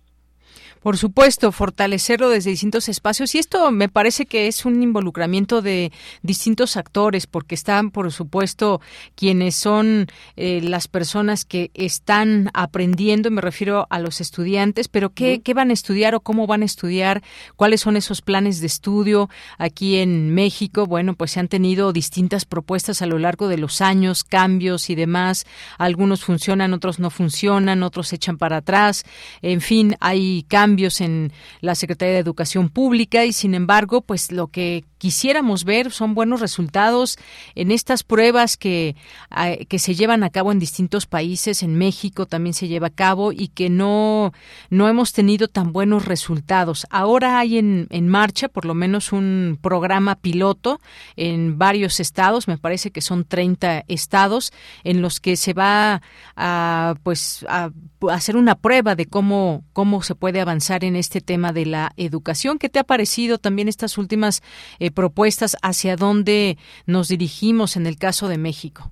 Por 0.83 0.97
supuesto, 0.97 1.51
fortalecerlo 1.51 2.29
desde 2.29 2.51
distintos 2.51 2.89
espacios 2.89 3.35
y 3.35 3.39
esto 3.39 3.71
me 3.71 3.89
parece 3.89 4.27
que 4.27 4.47
es 4.47 4.65
un 4.65 4.83
involucramiento 4.83 5.63
de 5.63 5.91
distintos 6.23 6.77
actores 6.77 7.27
porque 7.27 7.55
están, 7.55 7.91
por 7.91 8.13
supuesto, 8.13 8.81
quienes 9.15 9.57
son 9.57 10.07
eh, 10.37 10.61
las 10.63 10.87
personas 10.87 11.45
que 11.45 11.71
están 11.75 12.51
aprendiendo, 12.55 13.31
me 13.31 13.41
refiero 13.41 13.87
a 13.91 13.99
los 13.99 14.21
estudiantes, 14.21 14.89
pero 14.89 15.11
¿qué, 15.11 15.41
¿qué 15.43 15.55
van 15.55 15.71
a 15.71 15.73
estudiar 15.73 16.15
o 16.15 16.21
cómo 16.21 16.47
van 16.47 16.63
a 16.63 16.67
estudiar? 16.67 17.23
¿Cuáles 17.57 17.81
son 17.81 17.97
esos 17.97 18.23
planes 18.23 18.61
de 18.61 18.67
estudio 18.67 19.29
aquí 19.59 19.97
en 19.97 20.35
México? 20.35 20.87
Bueno, 20.87 21.15
pues 21.15 21.33
se 21.33 21.41
han 21.41 21.49
tenido 21.49 21.93
distintas 21.93 22.45
propuestas 22.45 23.03
a 23.03 23.07
lo 23.07 23.19
largo 23.19 23.49
de 23.49 23.59
los 23.59 23.81
años, 23.81 24.23
cambios 24.23 24.91
y 24.91 24.95
demás. 24.95 25.47
Algunos 25.77 26.25
funcionan, 26.25 26.73
otros 26.73 26.99
no 26.99 27.11
funcionan, 27.11 27.83
otros 27.83 28.09
se 28.09 28.17
echan 28.17 28.39
para 28.39 28.59
atrás. 28.59 29.05
En 29.43 29.61
fin, 29.61 29.97
hay 30.01 30.45
cambios 30.45 30.58
cambios 30.59 31.01
en 31.01 31.31
la 31.61 31.77
Secretaría 31.77 32.15
de 32.15 32.21
Educación 32.21 32.69
Pública 32.69 33.25
y 33.25 33.33
sin 33.33 33.55
embargo, 33.55 34.01
pues 34.01 34.33
lo 34.33 34.49
que 34.49 34.83
quisiéramos 34.99 35.65
ver 35.65 35.91
son 35.91 36.15
buenos 36.15 36.41
resultados 36.41 37.19
en 37.55 37.71
estas 37.71 38.03
pruebas 38.03 38.57
que, 38.57 38.97
ah, 39.31 39.53
que 39.69 39.79
se 39.79 39.95
llevan 39.95 40.23
a 40.23 40.31
cabo 40.31 40.53
en 40.53 40.59
distintos 40.59 41.07
países, 41.07 41.63
en 41.63 41.77
México 41.77 42.27
también 42.27 42.55
se 42.55 42.69
lleva 42.69 42.89
a 42.89 42.91
cabo 42.91 43.33
y 43.33 43.49
que 43.49 43.71
no, 43.71 44.33
no 44.71 44.89
hemos 44.89 45.13
tenido 45.13 45.49
tan 45.49 45.73
buenos 45.73 46.05
resultados. 46.05 46.87
Ahora 46.91 47.39
hay 47.39 47.59
en, 47.59 47.87
en 47.91 48.09
marcha 48.09 48.49
por 48.49 48.65
lo 48.65 48.75
menos 48.75 49.13
un 49.13 49.59
programa 49.61 50.17
piloto 50.17 50.81
en 51.17 51.59
varios 51.59 52.01
estados, 52.01 52.49
me 52.49 52.59
parece 52.59 52.91
que 52.91 53.01
son 53.01 53.25
30 53.25 53.85
estados, 53.89 54.53
en 54.85 55.03
los 55.03 55.21
que 55.21 55.37
se 55.37 55.53
va 55.53 56.03
a, 56.37 56.95
pues, 57.03 57.45
a 57.49 57.71
hacer 58.11 58.37
una 58.37 58.55
prueba 58.55 58.95
de 58.95 59.07
cómo, 59.07 59.65
cómo 59.73 60.03
se 60.03 60.15
puede 60.15 60.41
avanzar 60.41 60.85
en 60.85 60.97
este 60.97 61.21
tema 61.21 61.53
de 61.53 61.67
la 61.67 61.93
educación. 61.97 62.59
¿Qué 62.59 62.69
te 62.69 62.79
ha 62.79 62.85
parecido 62.85 63.39
también 63.39 63.69
estas 63.69 63.99
últimas 63.99 64.43
eh, 64.79 64.88
propuestas 64.91 65.57
hacia 65.63 65.97
dónde 65.97 66.57
nos 66.87 67.09
dirigimos 67.09 67.77
en 67.77 67.87
el 67.87 67.99
caso 67.99 68.29
de 68.29 68.39
México? 68.39 68.91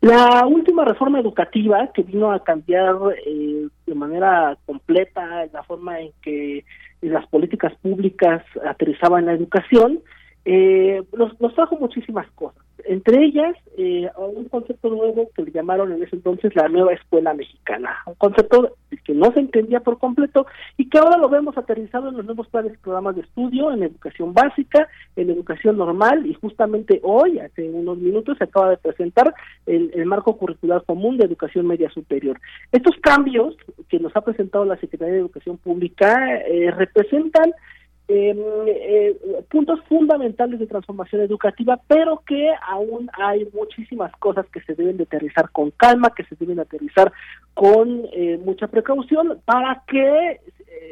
La 0.00 0.44
última 0.46 0.84
reforma 0.84 1.20
educativa 1.20 1.88
que 1.94 2.02
vino 2.02 2.32
a 2.32 2.42
cambiar 2.42 2.96
eh, 3.24 3.68
de 3.86 3.94
manera 3.94 4.58
completa 4.66 5.46
la 5.52 5.62
forma 5.62 6.00
en 6.00 6.10
que 6.22 6.64
las 7.02 7.26
políticas 7.28 7.72
públicas 7.82 8.42
aterrizaban 8.66 9.26
la 9.26 9.32
educación, 9.32 10.00
eh, 10.44 11.02
nos, 11.16 11.40
nos 11.40 11.54
trajo 11.54 11.76
muchísimas 11.76 12.30
cosas 12.32 12.62
entre 12.84 13.24
ellas 13.24 13.54
eh, 13.76 14.08
un 14.16 14.48
concepto 14.48 14.90
nuevo 14.90 15.30
que 15.34 15.42
le 15.42 15.52
llamaron 15.52 15.92
en 15.92 16.02
ese 16.02 16.16
entonces 16.16 16.54
la 16.54 16.68
nueva 16.68 16.92
escuela 16.92 17.34
mexicana, 17.34 17.96
un 18.06 18.14
concepto 18.14 18.76
que 19.04 19.14
no 19.14 19.32
se 19.32 19.40
entendía 19.40 19.80
por 19.80 19.98
completo 19.98 20.46
y 20.76 20.88
que 20.88 20.98
ahora 20.98 21.16
lo 21.16 21.28
vemos 21.28 21.56
aterrizado 21.56 22.08
en 22.08 22.16
los 22.16 22.24
nuevos 22.24 22.48
planes 22.48 22.74
y 22.74 22.78
programas 22.78 23.16
de 23.16 23.22
estudio, 23.22 23.72
en 23.72 23.82
educación 23.82 24.32
básica, 24.32 24.88
en 25.16 25.30
educación 25.30 25.76
normal 25.76 26.26
y 26.26 26.34
justamente 26.34 27.00
hoy, 27.02 27.38
hace 27.38 27.68
unos 27.68 27.98
minutos, 27.98 28.38
se 28.38 28.44
acaba 28.44 28.70
de 28.70 28.76
presentar 28.76 29.34
el, 29.66 29.90
marco 30.06 30.36
curricular 30.36 30.84
común 30.84 31.16
de 31.16 31.24
educación 31.24 31.66
media 31.66 31.88
superior. 31.90 32.38
Estos 32.70 32.96
cambios 33.00 33.56
que 33.88 33.98
nos 33.98 34.14
ha 34.14 34.20
presentado 34.20 34.64
la 34.64 34.76
Secretaría 34.76 35.14
de 35.14 35.20
Educación 35.20 35.56
Pública 35.56 36.38
eh, 36.46 36.70
representan 36.70 37.52
Em, 38.14 38.36
eh, 38.66 39.16
puntos 39.50 39.80
fundamentales 39.88 40.60
de 40.60 40.66
transformación 40.66 41.22
educativa, 41.22 41.80
pero 41.88 42.22
que 42.26 42.52
aún 42.68 43.08
hay 43.14 43.48
muchísimas 43.54 44.12
cosas 44.16 44.44
que 44.52 44.60
se 44.60 44.74
deben 44.74 44.98
de 44.98 45.04
aterrizar 45.04 45.48
con 45.50 45.70
calma, 45.70 46.12
que 46.14 46.24
se 46.24 46.36
deben 46.36 46.60
aterrizar 46.60 47.10
con 47.54 48.04
eh, 48.12 48.38
mucha 48.44 48.66
precaución 48.66 49.40
para 49.46 49.82
que 49.86 50.42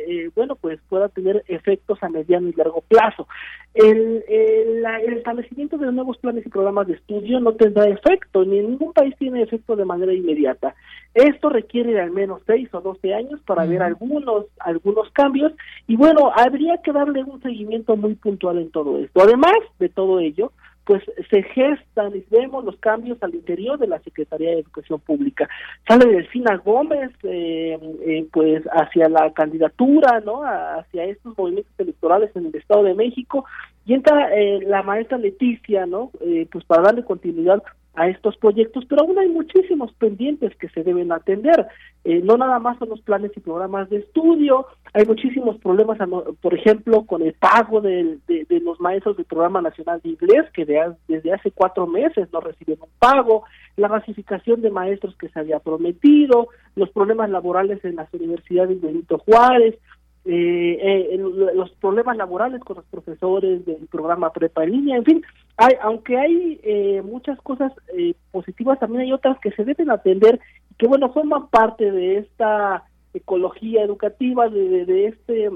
eh, 0.08 0.30
bueno, 0.34 0.56
pues 0.56 0.80
pueda 0.88 1.08
tener 1.08 1.44
efectos 1.48 2.02
a 2.02 2.08
mediano 2.08 2.48
y 2.48 2.52
largo 2.52 2.82
plazo. 2.82 3.26
El, 3.74 4.24
el, 4.28 4.84
establecimiento 5.16 5.78
de 5.78 5.92
nuevos 5.92 6.18
planes 6.18 6.44
y 6.46 6.48
programas 6.48 6.86
de 6.88 6.94
estudio 6.94 7.40
no 7.40 7.52
tendrá 7.54 7.88
efecto, 7.88 8.44
ni 8.44 8.58
en 8.58 8.70
ningún 8.70 8.92
país 8.92 9.14
tiene 9.18 9.42
efecto 9.42 9.76
de 9.76 9.84
manera 9.84 10.12
inmediata. 10.12 10.74
Esto 11.14 11.48
requiere 11.48 11.92
de 11.92 12.00
al 12.00 12.10
menos 12.10 12.42
seis 12.46 12.68
o 12.72 12.80
doce 12.80 13.14
años 13.14 13.40
para 13.46 13.66
ver 13.66 13.82
algunos, 13.82 14.46
algunos 14.60 15.10
cambios 15.12 15.52
y 15.86 15.96
bueno, 15.96 16.30
habría 16.34 16.78
que 16.78 16.92
darle 16.92 17.24
un 17.24 17.42
seguimiento 17.42 17.96
muy 17.96 18.14
puntual 18.14 18.58
en 18.58 18.70
todo 18.70 18.98
esto. 18.98 19.20
Además 19.20 19.56
de 19.78 19.88
todo 19.88 20.20
ello, 20.20 20.52
pues 20.90 21.04
se 21.30 21.44
gestan 21.44 22.16
y 22.16 22.24
vemos 22.32 22.64
los 22.64 22.76
cambios 22.78 23.16
al 23.22 23.32
interior 23.32 23.78
de 23.78 23.86
la 23.86 24.00
Secretaría 24.00 24.50
de 24.50 24.58
Educación 24.58 24.98
Pública. 24.98 25.48
Sale 25.86 26.04
Delfina 26.10 26.56
Gómez, 26.56 27.12
eh, 27.22 27.78
eh, 28.04 28.26
pues 28.32 28.64
hacia 28.72 29.08
la 29.08 29.32
candidatura, 29.32 30.18
¿no? 30.18 30.42
Hacia 30.42 31.04
estos 31.04 31.38
movimientos 31.38 31.72
electorales 31.78 32.34
en 32.34 32.46
el 32.46 32.56
Estado 32.56 32.82
de 32.82 32.94
México 32.94 33.44
y 33.86 33.94
entra 33.94 34.34
eh, 34.34 34.62
la 34.66 34.82
maestra 34.82 35.16
Leticia, 35.16 35.86
¿no? 35.86 36.10
pues 36.50 36.64
para 36.64 36.82
darle 36.82 37.04
continuidad 37.04 37.62
a 37.94 38.08
estos 38.08 38.36
proyectos, 38.36 38.84
pero 38.88 39.02
aún 39.02 39.18
hay 39.18 39.28
muchísimos 39.28 39.92
pendientes 39.94 40.54
que 40.56 40.68
se 40.68 40.82
deben 40.82 41.10
atender. 41.10 41.66
Eh, 42.04 42.20
no 42.22 42.36
nada 42.36 42.58
más 42.58 42.78
son 42.78 42.90
los 42.90 43.00
planes 43.00 43.32
y 43.36 43.40
programas 43.40 43.90
de 43.90 43.98
estudio, 43.98 44.66
hay 44.94 45.04
muchísimos 45.04 45.58
problemas, 45.58 45.98
por 46.40 46.54
ejemplo, 46.54 47.04
con 47.04 47.22
el 47.22 47.34
pago 47.34 47.80
de, 47.80 48.18
de, 48.26 48.60
los 48.60 48.80
maestros 48.80 49.16
del 49.16 49.26
Programa 49.26 49.60
Nacional 49.60 50.00
de 50.02 50.10
Inglés, 50.10 50.46
que 50.52 50.64
desde 50.64 51.32
hace 51.32 51.50
cuatro 51.50 51.86
meses 51.86 52.28
no 52.32 52.40
reciben 52.40 52.78
un 52.80 52.88
pago, 52.98 53.44
la 53.76 53.88
basificación 53.88 54.62
de 54.62 54.70
maestros 54.70 55.16
que 55.16 55.28
se 55.28 55.38
había 55.38 55.58
prometido, 55.58 56.48
los 56.76 56.90
problemas 56.90 57.30
laborales 57.30 57.84
en 57.84 57.96
las 57.96 58.12
universidades 58.14 58.80
de 58.80 58.86
Benito 58.88 59.18
Juárez, 59.18 59.78
eh, 60.24 60.78
eh 61.12 61.18
los 61.54 61.70
problemas 61.72 62.16
laborales 62.16 62.60
con 62.62 62.76
los 62.76 62.84
profesores 62.86 63.64
del 63.64 63.86
programa 63.90 64.32
Prepa 64.32 64.64
en 64.64 64.72
línea, 64.72 64.96
en 64.96 65.04
fin, 65.04 65.22
hay, 65.60 65.74
aunque 65.82 66.16
hay 66.16 66.58
eh, 66.62 67.02
muchas 67.04 67.38
cosas 67.42 67.70
eh, 67.94 68.14
positivas, 68.30 68.78
también 68.78 69.02
hay 69.02 69.12
otras 69.12 69.38
que 69.40 69.50
se 69.50 69.62
deben 69.62 69.90
atender 69.90 70.40
y 70.70 70.74
que 70.76 70.86
bueno, 70.86 71.12
forman 71.12 71.48
parte 71.48 71.92
de 71.92 72.16
esta 72.16 72.84
ecología 73.12 73.82
educativa, 73.82 74.48
de, 74.48 75.06
este 75.06 75.50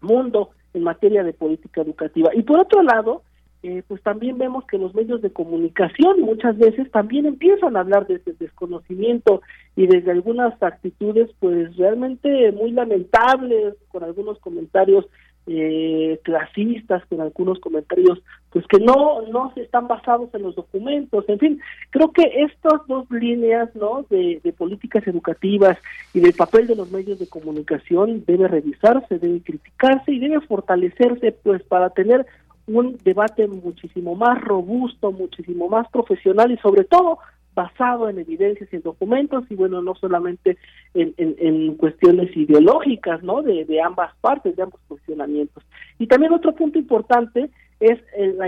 mundo 0.00 0.50
en 0.72 0.84
materia 0.84 1.24
de 1.24 1.32
política 1.32 1.80
educativa. 1.80 2.30
Y 2.32 2.42
por 2.42 2.60
otro 2.60 2.84
lado, 2.84 3.22
eh, 3.64 3.82
pues 3.88 4.00
también 4.04 4.38
vemos 4.38 4.66
que 4.66 4.78
los 4.78 4.94
medios 4.94 5.20
de 5.20 5.32
comunicación 5.32 6.20
muchas 6.20 6.56
veces 6.56 6.88
también 6.92 7.26
empiezan 7.26 7.76
a 7.76 7.80
hablar 7.80 8.06
de 8.06 8.16
ese 8.16 8.34
desconocimiento 8.34 9.42
y 9.74 9.88
desde 9.88 10.12
algunas 10.12 10.62
actitudes 10.62 11.28
pues 11.40 11.76
realmente 11.76 12.52
muy 12.52 12.70
lamentables, 12.70 13.74
con 13.88 14.04
algunos 14.04 14.38
comentarios 14.38 15.06
eh, 15.46 16.18
clasistas, 16.22 17.04
con 17.06 17.20
algunos 17.20 17.58
comentarios 17.60 18.22
pues 18.50 18.66
que 18.66 18.78
no 18.78 19.22
no 19.30 19.52
están 19.56 19.88
basados 19.88 20.32
en 20.34 20.42
los 20.42 20.54
documentos, 20.54 21.24
en 21.28 21.38
fin, 21.38 21.60
creo 21.90 22.12
que 22.12 22.22
estas 22.44 22.86
dos 22.86 23.10
líneas 23.10 23.74
no 23.74 24.06
de, 24.08 24.40
de 24.42 24.52
políticas 24.52 25.06
educativas 25.06 25.76
y 26.12 26.20
del 26.20 26.32
papel 26.32 26.66
de 26.66 26.76
los 26.76 26.90
medios 26.90 27.18
de 27.18 27.28
comunicación 27.28 28.24
debe 28.26 28.48
revisarse, 28.48 29.18
debe 29.18 29.40
criticarse 29.42 30.12
y 30.12 30.20
debe 30.20 30.40
fortalecerse 30.40 31.32
pues 31.42 31.62
para 31.64 31.90
tener 31.90 32.26
un 32.66 32.98
debate 33.04 33.46
muchísimo 33.46 34.14
más 34.14 34.40
robusto, 34.40 35.12
muchísimo 35.12 35.68
más 35.68 35.88
profesional 35.90 36.50
y 36.50 36.56
sobre 36.58 36.84
todo 36.84 37.18
basado 37.54 38.08
en 38.08 38.18
evidencias 38.18 38.72
y 38.72 38.76
en 38.76 38.82
documentos 38.82 39.44
y 39.48 39.54
bueno, 39.54 39.80
no 39.82 39.94
solamente 39.94 40.58
en, 40.94 41.14
en, 41.16 41.74
cuestiones 41.76 42.36
ideológicas, 42.36 43.22
¿no? 43.22 43.42
De, 43.42 43.64
de, 43.64 43.80
ambas 43.80 44.14
partes, 44.20 44.56
de 44.56 44.62
ambos 44.62 44.80
posicionamientos. 44.88 45.62
Y 45.98 46.06
también 46.06 46.32
otro 46.32 46.54
punto 46.54 46.78
importante 46.78 47.50
es 47.80 47.98
el, 48.16 48.38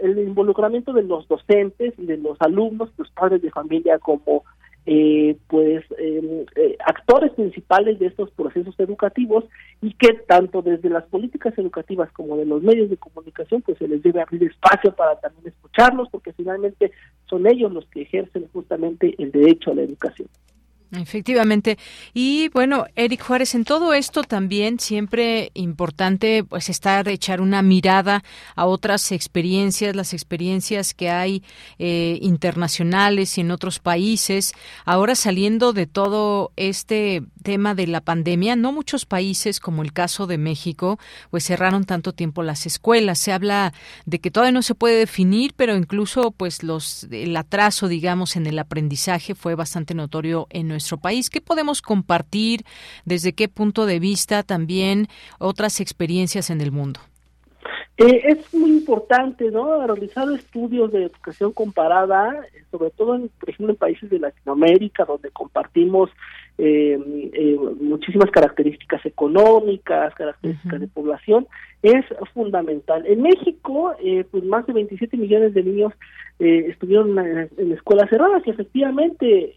el 0.00 0.18
involucramiento 0.18 0.92
de 0.92 1.02
los 1.02 1.26
docentes 1.28 1.94
y 1.98 2.06
de 2.06 2.16
los 2.16 2.40
alumnos, 2.40 2.90
los 2.96 3.10
padres 3.10 3.42
de 3.42 3.50
familia 3.50 3.98
como 3.98 4.44
eh, 4.86 5.36
pues 5.48 5.84
em, 5.98 6.44
eh, 6.56 6.76
actores 6.84 7.32
principales 7.32 7.98
de 7.98 8.06
estos 8.06 8.30
procesos 8.32 8.78
educativos 8.78 9.44
y 9.80 9.94
que 9.94 10.12
tanto 10.28 10.60
desde 10.60 10.90
las 10.90 11.04
políticas 11.04 11.56
educativas 11.56 12.10
como 12.12 12.36
de 12.36 12.44
los 12.44 12.62
medios 12.62 12.90
de 12.90 12.98
comunicación 12.98 13.62
pues 13.62 13.78
se 13.78 13.88
les 13.88 14.02
debe 14.02 14.20
abrir 14.20 14.44
espacio 14.44 14.94
para 14.94 15.18
también 15.20 15.48
escucharlos 15.48 16.08
porque 16.10 16.32
finalmente 16.34 16.92
son 17.26 17.46
ellos 17.46 17.72
los 17.72 17.86
que 17.86 18.02
ejercen 18.02 18.46
justamente 18.52 19.14
el 19.18 19.32
derecho 19.32 19.70
a 19.70 19.74
la 19.74 19.82
educación. 19.82 20.28
Efectivamente. 21.00 21.78
Y 22.12 22.48
bueno, 22.50 22.86
Eric 22.96 23.22
Juárez, 23.22 23.54
en 23.54 23.64
todo 23.64 23.94
esto 23.94 24.22
también 24.22 24.78
siempre 24.78 25.50
importante 25.54 26.44
pues 26.44 26.68
estar, 26.68 27.08
echar 27.08 27.40
una 27.40 27.62
mirada 27.62 28.22
a 28.54 28.66
otras 28.66 29.12
experiencias, 29.12 29.96
las 29.96 30.12
experiencias 30.12 30.94
que 30.94 31.10
hay 31.10 31.42
eh, 31.78 32.18
internacionales 32.22 33.38
y 33.38 33.40
en 33.40 33.50
otros 33.50 33.78
países. 33.78 34.52
Ahora 34.84 35.14
saliendo 35.14 35.72
de 35.72 35.86
todo 35.86 36.52
este 36.56 37.22
tema 37.44 37.76
de 37.76 37.86
la 37.86 38.00
pandemia, 38.00 38.56
no 38.56 38.72
muchos 38.72 39.06
países, 39.06 39.60
como 39.60 39.82
el 39.82 39.92
caso 39.92 40.26
de 40.26 40.38
México, 40.38 40.98
pues 41.30 41.44
cerraron 41.44 41.84
tanto 41.84 42.12
tiempo 42.12 42.42
las 42.42 42.66
escuelas. 42.66 43.20
Se 43.20 43.32
habla 43.32 43.72
de 44.06 44.18
que 44.18 44.32
todavía 44.32 44.50
no 44.50 44.62
se 44.62 44.74
puede 44.74 44.98
definir, 44.98 45.52
pero 45.54 45.76
incluso 45.76 46.32
pues 46.32 46.64
los 46.64 47.04
el 47.12 47.36
atraso, 47.36 47.86
digamos, 47.86 48.34
en 48.34 48.46
el 48.46 48.58
aprendizaje 48.58 49.36
fue 49.36 49.54
bastante 49.54 49.94
notorio 49.94 50.48
en 50.50 50.66
nuestro 50.66 50.96
país. 50.98 51.30
¿Qué 51.30 51.40
podemos 51.40 51.82
compartir? 51.82 52.64
¿Desde 53.04 53.34
qué 53.34 53.48
punto 53.48 53.86
de 53.86 54.00
vista 54.00 54.42
también 54.42 55.06
otras 55.38 55.80
experiencias 55.80 56.50
en 56.50 56.60
el 56.60 56.72
mundo? 56.72 57.00
Eh, 57.96 58.22
es 58.24 58.52
muy 58.52 58.70
importante, 58.70 59.50
¿no? 59.52 59.86
Realizar 59.86 60.28
estudios 60.32 60.90
de 60.90 61.04
educación 61.04 61.52
comparada, 61.52 62.44
sobre 62.72 62.90
todo, 62.90 63.14
en, 63.14 63.28
por 63.28 63.50
ejemplo, 63.50 63.72
en 63.72 63.78
países 63.78 64.10
de 64.10 64.18
Latinoamérica, 64.18 65.04
donde 65.04 65.30
compartimos 65.30 66.10
eh, 66.58 66.98
eh, 67.32 67.58
muchísimas 67.80 68.30
características 68.30 69.04
económicas, 69.06 70.14
características 70.14 70.80
de 70.80 70.88
población, 70.88 71.46
es 71.82 72.04
fundamental. 72.32 73.04
En 73.06 73.22
México, 73.22 73.94
pues 74.30 74.44
más 74.44 74.66
de 74.66 74.72
27 74.72 75.16
millones 75.16 75.52
de 75.52 75.62
niños 75.62 75.92
estuvieron 76.38 77.18
en, 77.18 77.50
en, 77.58 77.72
escuelas 77.72 78.08
cerradas 78.08 78.42
y 78.46 78.50
efectivamente 78.50 79.52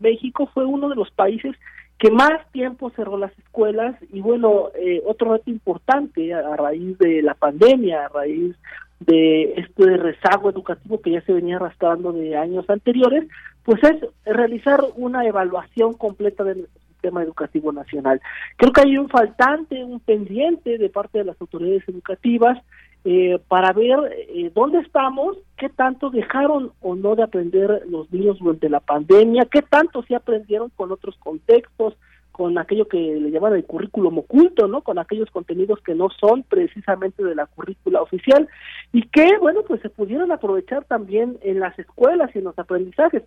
México 0.00 0.48
fue 0.52 0.64
uno 0.64 0.88
de 0.88 0.96
los 0.96 1.10
países 1.12 1.54
que 1.98 2.10
más 2.10 2.50
tiempo 2.52 2.90
cerró 2.90 3.16
las 3.16 3.36
escuelas 3.38 3.96
y 4.12 4.20
bueno, 4.20 4.70
eh, 4.74 5.02
otro 5.06 5.32
reto 5.32 5.50
importante 5.50 6.34
a, 6.34 6.56
raíz 6.56 6.98
de 6.98 7.22
la 7.22 7.34
pandemia, 7.34 8.06
a 8.06 8.08
raíz 8.08 8.54
de 9.00 9.54
este 9.56 9.96
rezago 9.96 10.50
educativo 10.50 11.00
que 11.00 11.12
ya 11.12 11.20
se 11.22 11.32
venía 11.32 11.56
arrastrando 11.56 12.12
de 12.12 12.36
años 12.36 12.68
anteriores, 12.68 13.24
pues 13.64 13.82
es 13.82 13.96
realizar 14.24 14.82
una 14.96 15.26
evaluación 15.26 15.94
completa 15.94 16.44
del 16.44 16.68
sistema 16.88 17.22
educativo 17.22 17.72
nacional. 17.72 18.20
Creo 18.56 18.72
que 18.72 18.82
hay 18.82 18.98
un 18.98 19.08
faltante, 19.08 19.82
un 19.84 20.00
pendiente 20.00 20.78
de 20.78 20.88
parte 20.88 21.18
de 21.18 21.24
las 21.24 21.40
autoridades 21.40 21.86
educativas 21.88 22.58
eh, 23.04 23.38
para 23.48 23.72
ver 23.74 23.98
eh, 24.28 24.50
dónde 24.54 24.78
estamos, 24.78 25.36
qué 25.58 25.68
tanto 25.68 26.08
dejaron 26.08 26.72
o 26.80 26.94
no 26.94 27.14
de 27.14 27.22
aprender 27.22 27.82
los 27.86 28.10
niños 28.10 28.38
durante 28.38 28.70
la 28.70 28.80
pandemia, 28.80 29.46
qué 29.50 29.60
tanto 29.60 30.02
se 30.04 30.14
aprendieron 30.14 30.70
con 30.70 30.90
otros 30.90 31.14
contextos, 31.18 31.94
con 32.32 32.58
aquello 32.58 32.88
que 32.88 32.96
le 32.96 33.30
llaman 33.30 33.52
el 33.52 33.64
currículum 33.64 34.18
oculto, 34.18 34.66
¿no? 34.66 34.80
Con 34.80 34.98
aquellos 34.98 35.30
contenidos 35.30 35.80
que 35.82 35.94
no 35.94 36.08
son 36.18 36.42
precisamente 36.42 37.22
de 37.22 37.34
la 37.34 37.46
currícula 37.46 38.02
oficial 38.02 38.48
y 38.92 39.02
que, 39.02 39.38
bueno, 39.38 39.60
pues 39.68 39.80
se 39.82 39.90
pudieron 39.90 40.32
aprovechar 40.32 40.84
también 40.84 41.38
en 41.42 41.60
las 41.60 41.78
escuelas 41.78 42.30
y 42.34 42.38
en 42.38 42.44
los 42.44 42.58
aprendizajes. 42.58 43.22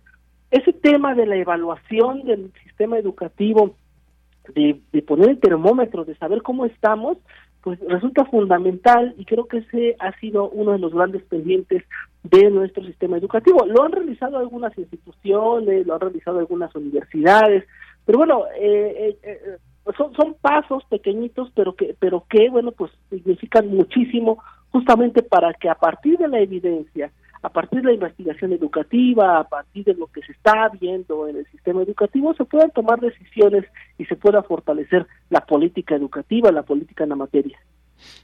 Ese 0.50 0.72
tema 0.72 1.14
de 1.14 1.26
la 1.26 1.36
evaluación 1.36 2.24
del 2.24 2.52
sistema 2.64 2.98
educativo, 2.98 3.74
de, 4.54 4.80
de 4.92 5.02
poner 5.02 5.30
el 5.30 5.40
termómetro, 5.40 6.04
de 6.04 6.16
saber 6.16 6.42
cómo 6.42 6.64
estamos, 6.64 7.18
pues 7.62 7.80
resulta 7.80 8.24
fundamental 8.26 9.14
y 9.18 9.24
creo 9.24 9.46
que 9.46 9.58
ese 9.58 9.96
ha 9.98 10.12
sido 10.20 10.48
uno 10.48 10.72
de 10.72 10.78
los 10.78 10.94
grandes 10.94 11.22
pendientes 11.24 11.84
de 12.22 12.50
nuestro 12.50 12.84
sistema 12.84 13.18
educativo. 13.18 13.66
Lo 13.66 13.82
han 13.82 13.92
realizado 13.92 14.38
algunas 14.38 14.76
instituciones, 14.78 15.86
lo 15.86 15.94
han 15.94 16.00
realizado 16.00 16.38
algunas 16.38 16.74
universidades, 16.74 17.64
pero 18.06 18.18
bueno, 18.18 18.44
eh, 18.58 18.94
eh, 18.96 19.18
eh, 19.22 19.58
son, 19.96 20.14
son 20.14 20.34
pasos 20.40 20.84
pequeñitos, 20.88 21.50
pero 21.54 21.74
que, 21.74 21.94
pero 21.98 22.24
que, 22.28 22.48
bueno, 22.48 22.72
pues 22.72 22.90
significan 23.10 23.68
muchísimo 23.68 24.42
justamente 24.70 25.22
para 25.22 25.52
que 25.54 25.68
a 25.68 25.74
partir 25.74 26.16
de 26.18 26.28
la 26.28 26.40
evidencia, 26.40 27.10
a 27.42 27.48
partir 27.48 27.80
de 27.80 27.88
la 27.88 27.94
investigación 27.94 28.52
educativa, 28.52 29.38
a 29.38 29.44
partir 29.44 29.84
de 29.84 29.94
lo 29.94 30.06
que 30.08 30.22
se 30.22 30.32
está 30.32 30.70
viendo 30.80 31.28
en 31.28 31.36
el 31.36 31.46
sistema 31.46 31.82
educativo, 31.82 32.34
se 32.34 32.44
puedan 32.44 32.70
tomar 32.70 33.00
decisiones 33.00 33.64
y 33.98 34.04
se 34.06 34.16
pueda 34.16 34.42
fortalecer 34.42 35.06
la 35.30 35.40
política 35.40 35.94
educativa, 35.94 36.50
la 36.50 36.62
política 36.62 37.04
en 37.04 37.10
la 37.10 37.16
materia. 37.16 37.58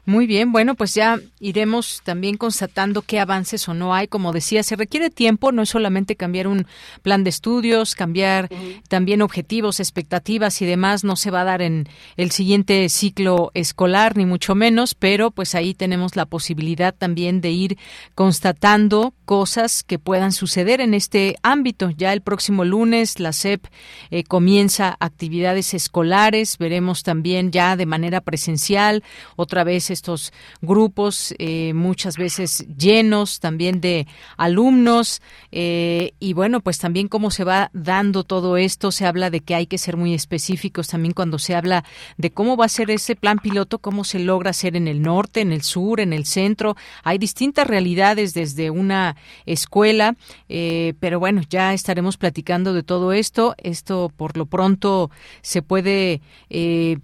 Muy 0.07 0.27
bien, 0.27 0.53
bueno, 0.53 0.75
pues 0.75 0.95
ya 0.95 1.19
iremos 1.41 2.03
también 2.05 2.37
constatando 2.37 3.01
qué 3.03 3.21
avances 3.21 3.67
o 3.69 3.75
no 3.75 3.95
hay. 3.95 4.07
Como 4.07 4.33
decía, 4.33 4.63
se 4.63 4.77
requiere 4.77 5.09
tiempo, 5.09 5.51
no 5.51 5.63
es 5.63 5.71
solamente 5.71 6.15
cambiar 6.15 6.47
un 6.47 6.67
plan 7.03 7.25
de 7.25 7.31
estudios, 7.31 7.95
cambiar 7.95 8.51
también 8.89 9.23
objetivos, 9.23 9.81
expectativas 9.81 10.61
y 10.61 10.67
demás, 10.67 11.05
no 11.05 11.17
se 11.17 11.31
va 11.31 11.41
a 11.41 11.45
dar 11.45 11.63
en 11.63 11.89
el 12.17 12.31
siguiente 12.33 12.89
ciclo 12.91 13.51
escolar, 13.55 14.17
ni 14.17 14.27
mucho 14.27 14.55
menos, 14.55 14.95
pero 14.95 15.31
pues 15.31 15.55
ahí 15.55 15.73
tenemos 15.73 16.17
la 16.17 16.27
posibilidad 16.27 16.95
también 16.95 17.41
de 17.41 17.51
ir 17.51 17.79
constatando 18.15 19.15
cosas 19.25 19.83
que 19.83 19.99
puedan 19.99 20.33
suceder 20.33 20.81
en 20.81 20.93
este 20.93 21.37
ámbito. 21.43 21.91
Ya 21.91 22.13
el 22.13 22.21
próximo 22.21 22.65
lunes 22.65 23.21
la 23.21 23.33
SEP 23.33 23.65
eh, 24.11 24.25
comienza 24.25 24.97
actividades 25.01 25.73
escolares, 25.75 26.59
veremos 26.59 27.03
también 27.03 27.51
ya 27.51 27.77
de 27.77 27.87
manera 27.87 28.21
presencial 28.21 29.03
otra 29.37 29.64
vez 29.65 29.91
estos 29.91 30.33
grupos, 30.63 31.35
eh, 31.39 31.73
muchas 31.75 32.17
veces 32.17 32.67
llenos 32.77 33.41
también 33.41 33.81
de 33.81 34.07
alumnos. 34.37 35.23
Eh, 35.53 36.13
y 36.21 36.33
bueno, 36.33 36.61
pues 36.61 36.79
también 36.79 37.09
cómo 37.09 37.31
se 37.31 37.45
va 37.45 37.71
dando 37.73 38.25
todo 38.25 38.57
esto. 38.57 38.93
Se 38.93 39.07
habla 39.07 39.31
de 39.31 39.41
que 39.41 39.55
hay 39.55 39.67
que 39.67 39.79
ser 39.79 39.97
muy 39.97 40.15
específicos 40.15 40.89
también 40.89 41.15
cuando 41.15 41.39
se 41.39 41.55
habla 41.55 41.85
de 42.17 42.31
cómo 42.31 42.57
va 42.57 42.67
a 42.67 42.69
ser 42.69 42.91
ese 42.91 43.17
plan 43.17 43.39
piloto, 43.39 43.79
cómo 43.79 44.05
se 44.05 44.19
logra 44.19 44.51
hacer 44.51 44.77
en 44.77 44.89
el 44.89 45.03
norte, 45.03 45.41
en 45.41 45.53
el 45.53 45.63
sur, 45.63 46.01
en 46.01 46.13
el 46.13 46.27
centro. 46.27 46.77
Hay 47.03 47.19
distintas 47.19 47.67
realidades 47.67 48.35
desde 48.35 48.71
una 48.71 49.17
escuela, 49.47 50.17
eh, 50.49 50.95
pero 51.01 51.19
bueno, 51.19 51.43
ya 51.49 51.73
estaremos 51.73 52.17
platicando 52.17 52.73
de 52.73 52.83
todo 52.83 53.13
esto. 53.13 53.55
Esto 53.59 54.13
por 54.17 54.37
lo 54.37 54.47
pronto 54.47 55.11
se 55.43 55.63
puede 55.63 56.21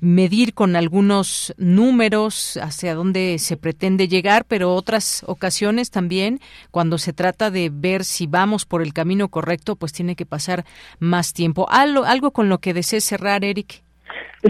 medir 0.01 0.55
con 0.55 0.77
algunos 0.77 1.55
números 1.57 2.50
hacia 2.57 2.95
dónde 2.95 3.39
se 3.39 3.57
pretende 3.57 4.09
llegar, 4.09 4.45
pero 4.47 4.75
otras 4.75 5.25
ocasiones 5.27 5.91
también, 5.91 6.41
cuando 6.71 6.99
se 6.99 7.13
trata 7.13 7.51
de 7.51 7.71
ver 7.73 8.05
si 8.05 8.27
vamos 8.27 8.67
por 8.67 8.83
el 8.83 8.93
camino 8.93 9.29
correcto, 9.29 9.77
pues 9.77 9.93
tiene 9.93 10.17
que 10.17 10.27
pasar 10.27 10.65
más 10.99 11.33
tiempo. 11.33 11.67
¿Algo, 11.71 12.05
algo 12.05 12.31
con 12.31 12.49
lo 12.49 12.59
que 12.59 12.75
desees 12.75 13.05
cerrar, 13.05 13.45
Eric? 13.45 13.83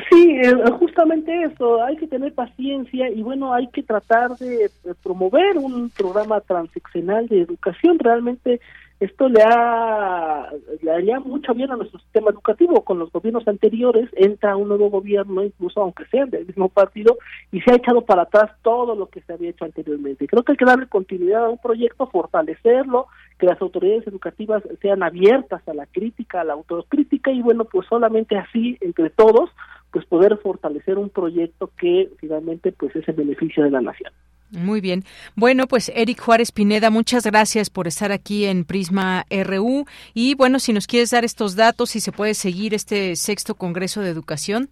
Sí, 0.08 0.38
eh, 0.40 0.54
justamente 0.78 1.42
eso, 1.42 1.82
hay 1.82 1.96
que 1.96 2.06
tener 2.06 2.32
paciencia 2.32 3.10
y 3.10 3.22
bueno, 3.22 3.52
hay 3.52 3.66
que 3.68 3.82
tratar 3.82 4.36
de 4.36 4.70
promover 5.02 5.58
un 5.58 5.90
programa 5.90 6.40
transeccional 6.40 7.26
de 7.26 7.40
educación. 7.40 7.98
Realmente 7.98 8.60
esto 9.00 9.28
le 9.28 9.42
ha 9.42 10.50
le 10.82 10.90
haría 10.92 11.20
mucho 11.20 11.54
bien 11.54 11.70
a 11.70 11.76
nuestro 11.76 11.98
sistema 12.00 12.30
educativo. 12.30 12.84
Con 12.84 12.98
los 12.98 13.10
gobiernos 13.10 13.46
anteriores 13.48 14.08
entra 14.14 14.56
un 14.56 14.68
nuevo 14.68 14.90
gobierno, 14.90 15.42
incluso 15.42 15.80
aunque 15.80 16.04
sea 16.06 16.26
del 16.26 16.46
mismo 16.46 16.68
partido, 16.68 17.16
y 17.50 17.60
se 17.60 17.72
ha 17.72 17.76
echado 17.76 18.02
para 18.02 18.22
atrás 18.22 18.50
todo 18.62 18.94
lo 18.94 19.08
que 19.08 19.20
se 19.22 19.32
había 19.32 19.50
hecho 19.50 19.64
anteriormente. 19.64 20.26
Creo 20.26 20.42
que 20.42 20.52
hay 20.52 20.58
que 20.58 20.64
darle 20.64 20.86
continuidad 20.86 21.46
a 21.46 21.50
un 21.50 21.58
proyecto, 21.58 22.06
fortalecerlo, 22.06 23.06
que 23.38 23.46
las 23.46 23.60
autoridades 23.60 24.06
educativas 24.06 24.62
sean 24.80 25.02
abiertas 25.02 25.66
a 25.66 25.74
la 25.74 25.86
crítica, 25.86 26.42
a 26.42 26.44
la 26.44 26.52
autocrítica, 26.54 27.30
y 27.30 27.42
bueno, 27.42 27.64
pues 27.64 27.86
solamente 27.88 28.36
así, 28.36 28.76
entre 28.80 29.10
todos, 29.10 29.50
pues 29.90 30.04
poder 30.06 30.36
fortalecer 30.38 30.98
un 30.98 31.10
proyecto 31.10 31.70
que 31.76 32.10
finalmente 32.18 32.72
pues 32.72 32.94
es 32.94 33.08
el 33.08 33.16
beneficio 33.16 33.64
de 33.64 33.70
la 33.70 33.80
nación. 33.80 34.12
Muy 34.50 34.80
bien. 34.80 35.04
Bueno, 35.36 35.66
pues 35.68 35.92
Eric 35.94 36.20
Juárez 36.20 36.50
Pineda, 36.50 36.90
muchas 36.90 37.24
gracias 37.24 37.70
por 37.70 37.86
estar 37.86 38.10
aquí 38.10 38.46
en 38.46 38.64
Prisma 38.64 39.24
RU. 39.30 39.86
Y 40.12 40.34
bueno, 40.34 40.58
si 40.58 40.72
nos 40.72 40.86
quieres 40.86 41.10
dar 41.10 41.24
estos 41.24 41.54
datos, 41.54 41.90
si 41.90 42.00
se 42.00 42.10
puede 42.10 42.34
seguir 42.34 42.74
este 42.74 43.14
sexto 43.14 43.54
Congreso 43.54 44.00
de 44.00 44.10
Educación. 44.10 44.68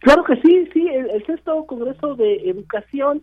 Claro 0.00 0.24
que 0.24 0.36
sí, 0.42 0.68
sí, 0.72 0.86
el, 0.88 1.24
sexto 1.26 1.64
Congreso 1.66 2.14
de 2.14 2.48
Educación 2.48 3.22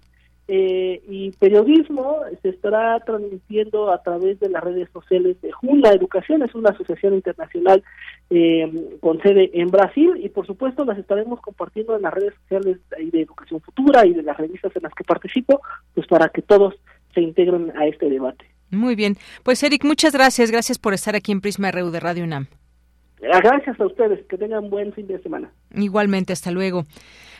eh, 0.51 1.03
y 1.07 1.29
Periodismo 1.33 2.21
se 2.41 2.49
estará 2.49 2.99
transmitiendo 3.01 3.91
a 3.91 4.01
través 4.01 4.39
de 4.39 4.49
las 4.49 4.63
redes 4.63 4.89
sociales 4.91 5.39
de 5.41 5.51
Juna 5.51 5.91
Educación, 5.91 6.41
es 6.41 6.55
una 6.55 6.71
asociación 6.71 7.13
internacional 7.13 7.83
eh, 8.31 8.97
con 8.99 9.21
sede 9.21 9.51
en 9.53 9.69
Brasil 9.69 10.13
y 10.17 10.29
por 10.29 10.47
supuesto 10.47 10.85
las 10.85 10.97
estaremos 10.97 11.39
compartiendo 11.39 11.95
en 11.95 12.01
las 12.01 12.15
redes 12.15 12.33
sociales 12.41 12.79
de 12.89 13.21
Educación 13.21 13.61
Futura 13.61 14.07
y 14.07 14.13
de 14.13 14.23
las 14.23 14.37
revistas 14.37 14.75
en 14.75 14.81
las 14.81 14.93
que 14.95 15.03
participo, 15.03 15.61
pues 15.93 16.07
para 16.07 16.29
que 16.29 16.41
todos 16.41 16.73
se 17.13 17.21
integren 17.21 17.71
a 17.77 17.85
este 17.85 18.09
debate. 18.09 18.45
Muy 18.71 18.95
bien, 18.95 19.17
pues 19.43 19.61
Eric, 19.61 19.85
muchas 19.85 20.13
gracias, 20.13 20.49
gracias 20.49 20.79
por 20.79 20.95
estar 20.95 21.15
aquí 21.15 21.31
en 21.31 21.41
Prisma 21.41 21.71
RU 21.71 21.91
de 21.91 21.99
Radio 21.99 22.23
UNAM. 22.23 22.47
Gracias 23.21 23.79
a 23.79 23.85
ustedes, 23.85 24.25
que 24.27 24.37
tengan 24.37 24.71
buen 24.71 24.93
fin 24.93 25.05
de 25.05 25.21
semana. 25.21 25.51
Igualmente, 25.75 26.33
hasta 26.33 26.51
luego. 26.51 26.85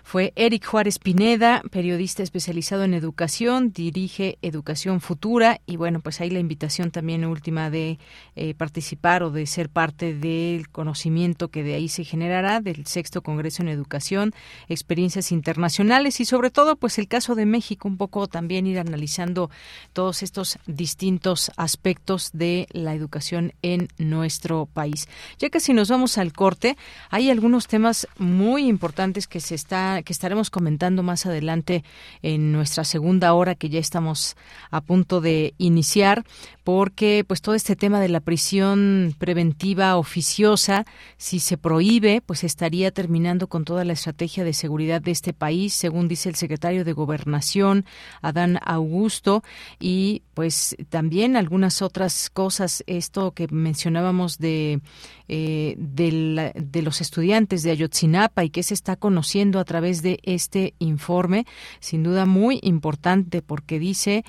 Fue 0.03 0.33
Eric 0.35 0.65
Juárez 0.65 0.97
Pineda, 0.97 1.61
periodista 1.71 2.23
especializado 2.23 2.83
en 2.83 2.93
educación, 2.93 3.71
dirige 3.71 4.37
Educación 4.41 5.01
Futura 5.01 5.61
y 5.65 5.77
bueno, 5.77 5.99
pues 5.99 6.19
ahí 6.21 6.29
la 6.29 6.39
invitación 6.39 6.91
también 6.91 7.25
última 7.25 7.69
de 7.69 7.99
eh, 8.35 8.53
participar 8.55 9.23
o 9.23 9.29
de 9.29 9.45
ser 9.45 9.69
parte 9.69 10.15
del 10.15 10.69
conocimiento 10.69 11.49
que 11.49 11.63
de 11.63 11.75
ahí 11.75 11.89
se 11.89 12.03
generará 12.05 12.59
del 12.59 12.85
sexto 12.85 13.21
Congreso 13.21 13.61
en 13.61 13.69
Educación, 13.69 14.33
experiencias 14.67 15.31
internacionales 15.31 16.19
y 16.19 16.25
sobre 16.25 16.49
todo 16.49 16.75
pues 16.75 16.97
el 16.97 17.07
caso 17.07 17.35
de 17.35 17.45
México, 17.45 17.87
un 17.87 17.97
poco 17.97 18.27
también 18.27 18.67
ir 18.67 18.79
analizando 18.79 19.51
todos 19.93 20.23
estos 20.23 20.57
distintos 20.65 21.51
aspectos 21.55 22.31
de 22.33 22.67
la 22.71 22.95
educación 22.95 23.53
en 23.61 23.89
nuestro 23.97 24.65
país. 24.65 25.07
Ya 25.37 25.49
que 25.49 25.59
si 25.59 25.73
nos 25.73 25.89
vamos 25.89 26.17
al 26.17 26.33
corte, 26.33 26.77
hay 27.09 27.29
algunos 27.29 27.67
temas 27.67 28.07
muy 28.19 28.67
importantes 28.67 29.27
que 29.27 29.39
se 29.39 29.55
está 29.55 30.01
que 30.03 30.13
estaremos 30.13 30.49
comentando 30.49 31.03
más 31.03 31.25
adelante 31.25 31.83
en 32.21 32.51
nuestra 32.51 32.83
segunda 32.83 33.33
hora 33.33 33.55
que 33.55 33.69
ya 33.69 33.79
estamos 33.79 34.35
a 34.71 34.81
punto 34.81 35.21
de 35.21 35.53
iniciar 35.57 36.23
porque 36.63 37.23
pues 37.27 37.41
todo 37.41 37.55
este 37.55 37.75
tema 37.75 37.99
de 37.99 38.09
la 38.09 38.19
prisión 38.19 39.15
preventiva 39.17 39.97
oficiosa 39.97 40.85
si 41.17 41.39
se 41.39 41.57
prohíbe 41.57 42.21
pues 42.25 42.43
estaría 42.43 42.91
terminando 42.91 43.47
con 43.47 43.65
toda 43.65 43.85
la 43.85 43.93
estrategia 43.93 44.43
de 44.43 44.53
seguridad 44.53 45.01
de 45.01 45.11
este 45.11 45.33
país 45.33 45.73
según 45.73 46.07
dice 46.07 46.29
el 46.29 46.35
secretario 46.35 46.85
de 46.85 46.93
Gobernación 46.93 47.85
Adán 48.21 48.59
Augusto. 48.65 49.43
Y 49.79 50.23
pues 50.33 50.75
también 50.89 51.35
algunas 51.35 51.81
otras 51.81 52.29
cosas 52.29 52.83
esto 52.87 53.31
que 53.31 53.47
mencionábamos 53.49 54.37
de 54.37 54.81
eh, 55.31 55.75
de, 55.77 56.81
los 56.81 57.01
estudiantes 57.01 57.61
de 57.61 57.69
Ayotzinapa 57.69 58.08
y 58.43 58.49
que 58.49 58.63
se 58.63 58.73
está 58.73 58.95
conociendo 58.95 59.59
a 59.59 59.65
través 59.65 60.01
de 60.01 60.19
este 60.23 60.73
informe 60.79 61.45
sin 61.79 62.03
duda 62.03 62.25
muy 62.25 62.59
importante 62.63 63.41
porque 63.41 63.79
dice 63.79 64.23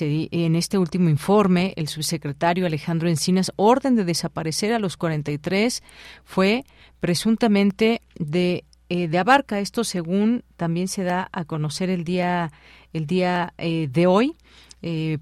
en 0.00 0.56
este 0.56 0.78
último 0.78 1.08
informe 1.08 1.72
el 1.76 1.88
subsecretario 1.88 2.66
Alejandro 2.66 3.08
Encinas, 3.08 3.52
orden 3.56 3.96
de 3.96 4.04
desaparecer 4.04 4.72
a 4.72 4.78
los 4.78 4.96
43 4.96 5.82
fue 6.24 6.64
presuntamente 7.00 8.00
de 8.18 8.64
eh, 8.88 9.08
de 9.08 9.18
Abarca. 9.18 9.58
Esto 9.58 9.82
según 9.82 10.44
también 10.56 10.86
se 10.86 11.02
da 11.02 11.28
a 11.32 11.44
conocer 11.44 11.90
el 11.90 12.04
día 12.04 12.52
el 12.92 13.06
día 13.06 13.52
eh, 13.58 13.88
de 13.90 14.06
hoy. 14.06 14.36
Eh, 14.82 15.18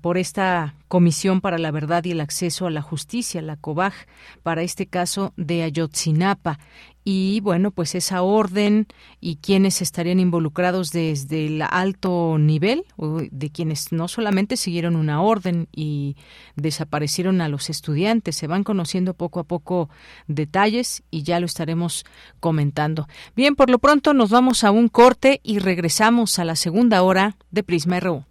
por 0.00 0.18
esta 0.18 0.74
Comisión 0.86 1.40
para 1.40 1.58
la 1.58 1.70
Verdad 1.70 2.04
y 2.04 2.12
el 2.12 2.20
Acceso 2.20 2.66
a 2.66 2.70
la 2.70 2.82
Justicia, 2.82 3.42
la 3.42 3.56
COBAJ, 3.56 3.94
para 4.42 4.62
este 4.62 4.86
caso 4.86 5.32
de 5.36 5.62
Ayotzinapa 5.62 6.58
y 7.08 7.38
bueno, 7.38 7.70
pues 7.70 7.94
esa 7.94 8.22
orden 8.22 8.88
y 9.20 9.36
quienes 9.36 9.80
estarían 9.80 10.18
involucrados 10.18 10.90
desde 10.90 11.46
el 11.46 11.62
alto 11.62 12.36
nivel, 12.36 12.84
de 12.98 13.50
quienes 13.50 13.92
no 13.92 14.08
solamente 14.08 14.56
siguieron 14.56 14.96
una 14.96 15.22
orden 15.22 15.68
y 15.70 16.16
desaparecieron 16.56 17.40
a 17.40 17.48
los 17.48 17.70
estudiantes, 17.70 18.34
se 18.34 18.48
van 18.48 18.64
conociendo 18.64 19.14
poco 19.14 19.38
a 19.38 19.44
poco 19.44 19.88
detalles 20.26 21.04
y 21.12 21.22
ya 21.22 21.38
lo 21.38 21.46
estaremos 21.46 22.04
comentando. 22.40 23.06
Bien, 23.36 23.54
por 23.54 23.70
lo 23.70 23.78
pronto 23.78 24.12
nos 24.12 24.30
vamos 24.30 24.64
a 24.64 24.72
un 24.72 24.88
corte 24.88 25.40
y 25.44 25.60
regresamos 25.60 26.40
a 26.40 26.44
la 26.44 26.56
segunda 26.56 27.04
hora 27.04 27.36
de 27.52 27.62
Prisma 27.62 28.00
RU. 28.00 28.24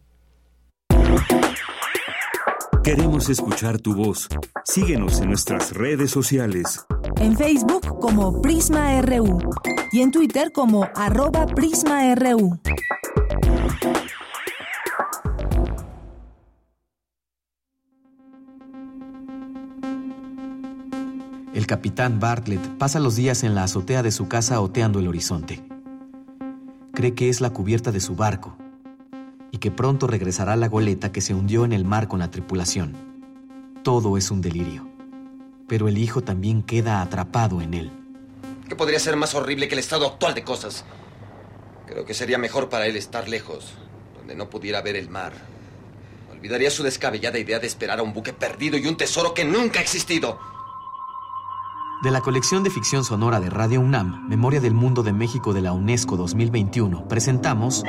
Queremos 2.85 3.29
escuchar 3.29 3.79
tu 3.79 3.95
voz. 3.95 4.29
Síguenos 4.63 5.19
en 5.19 5.29
nuestras 5.29 5.73
redes 5.73 6.11
sociales. 6.11 6.85
En 7.19 7.35
Facebook 7.35 7.99
como 7.99 8.43
Prisma 8.43 9.01
RU 9.01 9.39
y 9.91 10.01
en 10.01 10.11
Twitter 10.11 10.51
como 10.51 10.87
arroba 10.93 11.47
PrismaRU. 11.47 12.59
El 21.55 21.65
capitán 21.65 22.19
Bartlett 22.19 22.61
pasa 22.77 22.99
los 22.99 23.15
días 23.15 23.43
en 23.43 23.55
la 23.55 23.63
azotea 23.63 24.03
de 24.03 24.11
su 24.11 24.27
casa 24.27 24.61
oteando 24.61 24.99
el 24.99 25.07
horizonte. 25.07 25.63
Cree 26.93 27.15
que 27.15 27.29
es 27.29 27.41
la 27.41 27.49
cubierta 27.49 27.91
de 27.91 27.99
su 27.99 28.15
barco 28.15 28.55
y 29.55 29.57
que 29.57 29.71
pronto 29.71 30.05
regresará 30.05 30.57
la 30.57 30.67
goleta 30.67 31.13
que 31.13 31.21
se 31.21 31.33
hundió 31.33 31.63
en 31.63 31.71
el 31.71 31.85
mar 31.85 32.09
con 32.09 32.19
la 32.19 32.29
tripulación. 32.29 32.93
Todo 33.83 34.17
es 34.17 34.29
un 34.29 34.41
delirio, 34.41 34.85
pero 35.65 35.87
el 35.87 35.97
hijo 35.97 36.21
también 36.21 36.61
queda 36.61 37.01
atrapado 37.01 37.61
en 37.61 37.73
él. 37.73 37.91
¿Qué 38.67 38.75
podría 38.75 38.99
ser 38.99 39.15
más 39.15 39.33
horrible 39.33 39.69
que 39.69 39.75
el 39.75 39.79
estado 39.79 40.07
actual 40.07 40.35
de 40.35 40.43
cosas? 40.43 40.83
Creo 41.87 42.03
que 42.03 42.13
sería 42.13 42.37
mejor 42.37 42.67
para 42.67 42.85
él 42.85 42.97
estar 42.97 43.29
lejos, 43.29 43.75
donde 44.17 44.35
no 44.35 44.49
pudiera 44.49 44.81
ver 44.81 44.97
el 44.97 45.09
mar. 45.09 45.31
Olvidaría 46.29 46.69
su 46.69 46.83
descabellada 46.83 47.39
idea 47.39 47.59
de 47.59 47.67
esperar 47.67 47.99
a 47.99 48.03
un 48.03 48.13
buque 48.13 48.33
perdido 48.33 48.77
y 48.77 48.87
un 48.87 48.97
tesoro 48.97 49.33
que 49.33 49.45
nunca 49.45 49.79
ha 49.79 49.83
existido. 49.83 50.37
De 52.03 52.11
la 52.11 52.19
colección 52.19 52.61
de 52.65 52.71
ficción 52.71 53.05
sonora 53.05 53.39
de 53.39 53.49
Radio 53.49 53.79
UNAM, 53.79 54.27
Memoria 54.27 54.59
del 54.59 54.73
Mundo 54.73 55.01
de 55.01 55.13
México 55.13 55.53
de 55.53 55.61
la 55.61 55.71
UNESCO 55.71 56.17
2021, 56.17 57.07
presentamos 57.07 57.85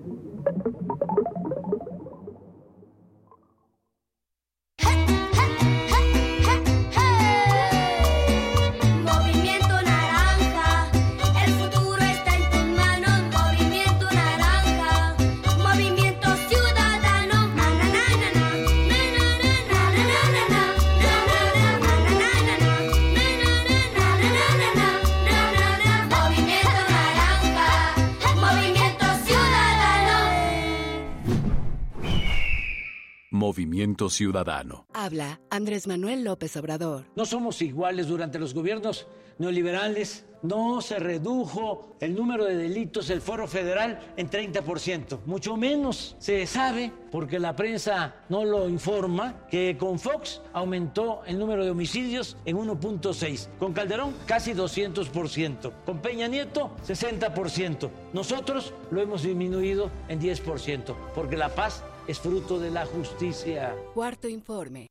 Movimiento 33.52 34.10
Ciudadano. 34.10 34.86
Habla 34.93 35.41
Andrés 35.49 35.86
Manuel 35.86 36.24
López 36.24 36.56
Obrador. 36.56 37.04
No 37.18 37.26
somos 37.26 37.62
iguales 37.62 38.08
durante 38.08 38.39
los 38.39 38.54
gobiernos 38.54 39.08
neoliberales 39.39 40.24
no 40.43 40.82
se 40.82 40.97
redujo 40.99 41.95
el 41.99 42.16
número 42.16 42.45
de 42.45 42.56
delitos 42.56 43.08
del 43.08 43.22
foro 43.22 43.47
federal 43.47 43.99
en 44.18 44.30
30%. 44.30 45.20
Mucho 45.26 45.56
menos 45.56 46.16
se 46.20 46.47
sabe, 46.47 46.91
porque 47.12 47.39
la 47.39 47.56
prensa 47.56 48.16
no 48.30 48.43
lo 48.43 48.68
informa, 48.68 49.45
que 49.49 49.78
con 49.78 49.99
Fox 49.99 50.41
aumentó 50.54 51.22
el 51.26 51.38
número 51.38 51.64
de 51.64 51.72
homicidios 51.72 52.38
en 52.45 52.58
1.6. 52.58 53.47
Con 53.60 53.74
Calderón 53.74 54.16
casi 54.26 54.54
200%. 54.54 55.72
Con 55.86 55.99
Peña 55.99 56.28
Nieto 56.28 56.72
60%. 56.88 57.89
Nosotros 58.14 58.74
lo 58.89 59.02
hemos 59.02 59.24
disminuido 59.24 59.91
en 60.08 60.20
10%, 60.20 60.95
porque 61.14 61.38
la 61.38 61.49
paz 61.49 61.84
es 62.08 62.20
fruto 62.20 62.60
de 62.60 62.72
la 62.72 62.86
justicia. 62.86 63.76
Cuarto 63.93 64.28
informe. 64.28 64.88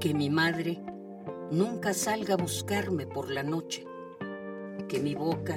Que 0.00 0.14
mi 0.14 0.30
madre 0.30 0.80
nunca 1.50 1.94
salga 1.94 2.34
a 2.34 2.36
buscarme 2.36 3.06
por 3.06 3.30
la 3.30 3.42
noche. 3.42 3.86
Que 4.88 5.00
mi 5.00 5.14
boca 5.14 5.56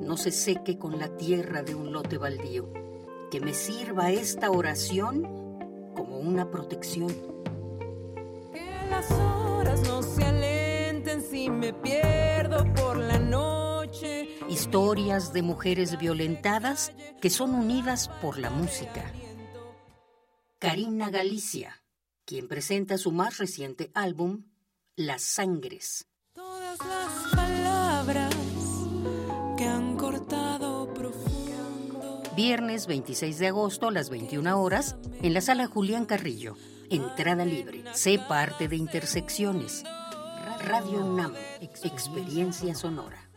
no 0.00 0.16
se 0.16 0.30
seque 0.30 0.78
con 0.78 0.98
la 0.98 1.16
tierra 1.16 1.62
de 1.62 1.74
un 1.74 1.92
lote 1.92 2.18
baldío. 2.18 2.72
Que 3.30 3.40
me 3.40 3.54
sirva 3.54 4.10
esta 4.10 4.50
oración 4.50 5.22
como 5.94 6.18
una 6.18 6.50
protección. 6.50 7.14
Que 8.52 8.64
las 8.90 9.10
horas 9.10 9.82
no 9.86 10.02
se 10.02 10.24
alenten 10.24 11.22
si 11.22 11.50
me 11.50 11.72
pierdo 11.72 12.64
por 12.74 12.96
la 12.96 13.18
noche. 13.18 13.57
Historias 14.48 15.32
de 15.32 15.42
mujeres 15.42 15.98
violentadas 15.98 16.92
que 17.20 17.30
son 17.30 17.54
unidas 17.54 18.08
por 18.20 18.38
la 18.38 18.50
música. 18.50 19.12
Karina 20.58 21.10
Galicia, 21.10 21.82
quien 22.24 22.48
presenta 22.48 22.98
su 22.98 23.12
más 23.12 23.38
reciente 23.38 23.90
álbum, 23.94 24.44
Las 24.96 25.22
Sangres. 25.22 26.08
Todas 26.34 26.78
las 26.78 27.34
palabras 27.34 28.34
que 29.56 29.64
han 29.64 29.96
cortado 29.96 30.92
profundo. 30.94 32.22
Viernes 32.34 32.86
26 32.86 33.38
de 33.38 33.46
agosto 33.46 33.88
a 33.88 33.92
las 33.92 34.10
21 34.10 34.60
horas 34.60 34.96
en 35.22 35.34
la 35.34 35.40
sala 35.40 35.66
Julián 35.66 36.06
Carrillo. 36.06 36.56
Entrada 36.90 37.44
libre. 37.44 37.84
Sé 37.94 38.18
parte 38.18 38.66
de 38.66 38.76
Intersecciones. 38.76 39.84
Radio 40.60 41.04
UNAM. 41.04 41.34
Experiencia 41.60 42.74
sonora. 42.74 43.27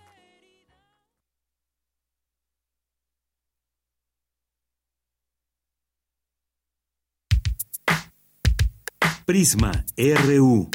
Prisma 9.32 9.72
RU. 9.98 10.70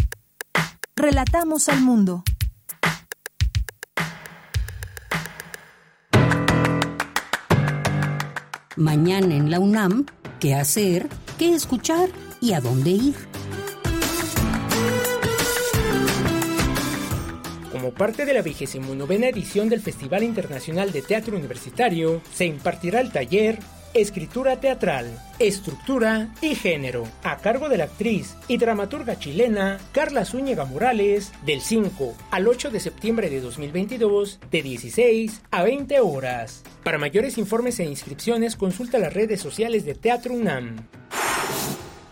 Relatamos 0.96 1.68
al 1.68 1.82
mundo. 1.82 2.24
Mañana 8.76 9.36
en 9.36 9.50
la 9.50 9.60
UNAM, 9.60 10.06
¿qué 10.40 10.54
hacer? 10.54 11.06
¿Qué 11.38 11.54
escuchar? 11.54 12.08
¿Y 12.40 12.54
a 12.54 12.62
dónde 12.62 12.92
ir? 12.92 13.14
Como 17.70 17.92
parte 17.92 18.24
de 18.24 18.32
la 18.32 18.40
vigésimo 18.40 18.94
novena 18.94 19.28
edición 19.28 19.68
del 19.68 19.82
Festival 19.82 20.22
Internacional 20.22 20.92
de 20.92 21.02
Teatro 21.02 21.36
Universitario, 21.36 22.22
se 22.32 22.46
impartirá 22.46 23.02
el 23.02 23.12
taller 23.12 23.58
Escritura 23.96 24.60
Teatral, 24.60 25.18
Estructura 25.38 26.28
y 26.42 26.54
Género, 26.54 27.08
a 27.22 27.38
cargo 27.38 27.70
de 27.70 27.78
la 27.78 27.84
actriz 27.84 28.36
y 28.46 28.58
dramaturga 28.58 29.18
chilena 29.18 29.78
Carla 29.92 30.26
Zúñiga 30.26 30.66
Morales, 30.66 31.32
del 31.46 31.62
5 31.62 32.14
al 32.30 32.46
8 32.46 32.70
de 32.70 32.80
septiembre 32.80 33.30
de 33.30 33.40
2022, 33.40 34.38
de 34.50 34.62
16 34.62 35.40
a 35.50 35.62
20 35.62 35.98
horas. 36.00 36.62
Para 36.84 36.98
mayores 36.98 37.38
informes 37.38 37.80
e 37.80 37.84
inscripciones, 37.84 38.54
consulta 38.56 38.98
las 38.98 39.14
redes 39.14 39.40
sociales 39.40 39.86
de 39.86 39.94
Teatro 39.94 40.34
UNAM. 40.34 40.76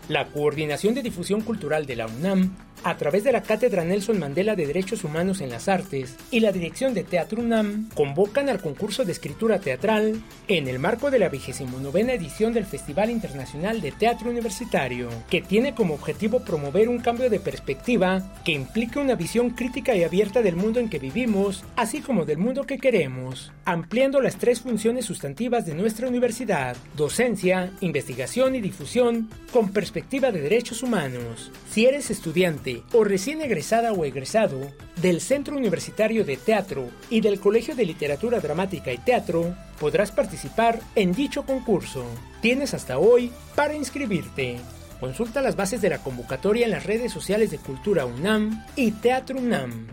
La 0.09 0.25
Coordinación 0.29 0.95
de 0.95 1.03
Difusión 1.03 1.41
Cultural 1.41 1.85
de 1.85 1.97
la 1.97 2.07
UNAM, 2.07 2.55
a 2.83 2.97
través 2.97 3.23
de 3.23 3.31
la 3.31 3.43
Cátedra 3.43 3.83
Nelson 3.83 4.19
Mandela 4.19 4.55
de 4.55 4.67
Derechos 4.67 5.03
Humanos 5.03 5.41
en 5.41 5.49
las 5.49 5.67
Artes 5.67 6.15
y 6.31 6.39
la 6.39 6.51
Dirección 6.51 6.93
de 6.93 7.03
Teatro 7.03 7.41
UNAM, 7.41 7.89
convocan 7.95 8.49
al 8.49 8.61
concurso 8.61 9.05
de 9.05 9.11
escritura 9.11 9.59
teatral 9.59 10.21
en 10.47 10.67
el 10.67 10.79
marco 10.79 11.11
de 11.11 11.19
la 11.19 11.29
29 11.29 12.13
edición 12.13 12.53
del 12.53 12.65
Festival 12.65 13.09
Internacional 13.09 13.81
de 13.81 13.91
Teatro 13.91 14.29
Universitario, 14.29 15.09
que 15.29 15.41
tiene 15.41 15.73
como 15.73 15.93
objetivo 15.93 16.43
promover 16.43 16.89
un 16.89 16.99
cambio 16.99 17.29
de 17.29 17.39
perspectiva 17.39 18.21
que 18.43 18.51
implique 18.51 18.99
una 18.99 19.15
visión 19.15 19.51
crítica 19.51 19.95
y 19.95 20.03
abierta 20.03 20.41
del 20.41 20.55
mundo 20.55 20.79
en 20.79 20.89
que 20.89 20.99
vivimos, 20.99 21.63
así 21.75 22.01
como 22.01 22.25
del 22.25 22.37
mundo 22.37 22.63
que 22.63 22.77
queremos, 22.77 23.51
ampliando 23.65 24.21
las 24.21 24.37
tres 24.37 24.61
funciones 24.61 25.05
sustantivas 25.05 25.65
de 25.65 25.75
nuestra 25.75 26.07
universidad, 26.07 26.75
docencia, 26.95 27.71
investigación 27.81 28.55
y 28.55 28.61
difusión, 28.61 29.29
con 29.51 29.69
perspectiva 29.69 30.31
de 30.31 30.41
derechos 30.41 30.83
humanos. 30.83 31.51
Si 31.69 31.85
eres 31.85 32.11
estudiante 32.11 32.64
o 32.93 33.03
recién 33.03 33.41
egresada 33.41 33.93
o 33.93 34.05
egresado 34.05 34.59
del 35.01 35.21
Centro 35.21 35.55
Universitario 35.55 36.25
de 36.25 36.37
Teatro 36.37 36.89
y 37.09 37.21
del 37.21 37.39
Colegio 37.39 37.75
de 37.75 37.85
Literatura 37.85 38.39
Dramática 38.39 38.91
y 38.91 38.97
Teatro, 38.97 39.55
podrás 39.79 40.11
participar 40.11 40.79
en 40.95 41.13
dicho 41.13 41.45
concurso. 41.45 42.05
Tienes 42.41 42.73
hasta 42.73 42.97
hoy 42.97 43.31
para 43.55 43.75
inscribirte. 43.75 44.57
Consulta 44.99 45.41
las 45.41 45.55
bases 45.55 45.81
de 45.81 45.89
la 45.89 45.99
convocatoria 45.99 46.65
en 46.65 46.71
las 46.71 46.85
redes 46.85 47.11
sociales 47.11 47.51
de 47.51 47.57
Cultura 47.57 48.05
UNAM 48.05 48.65
y 48.75 48.91
Teatro 48.91 49.37
UNAM. 49.37 49.87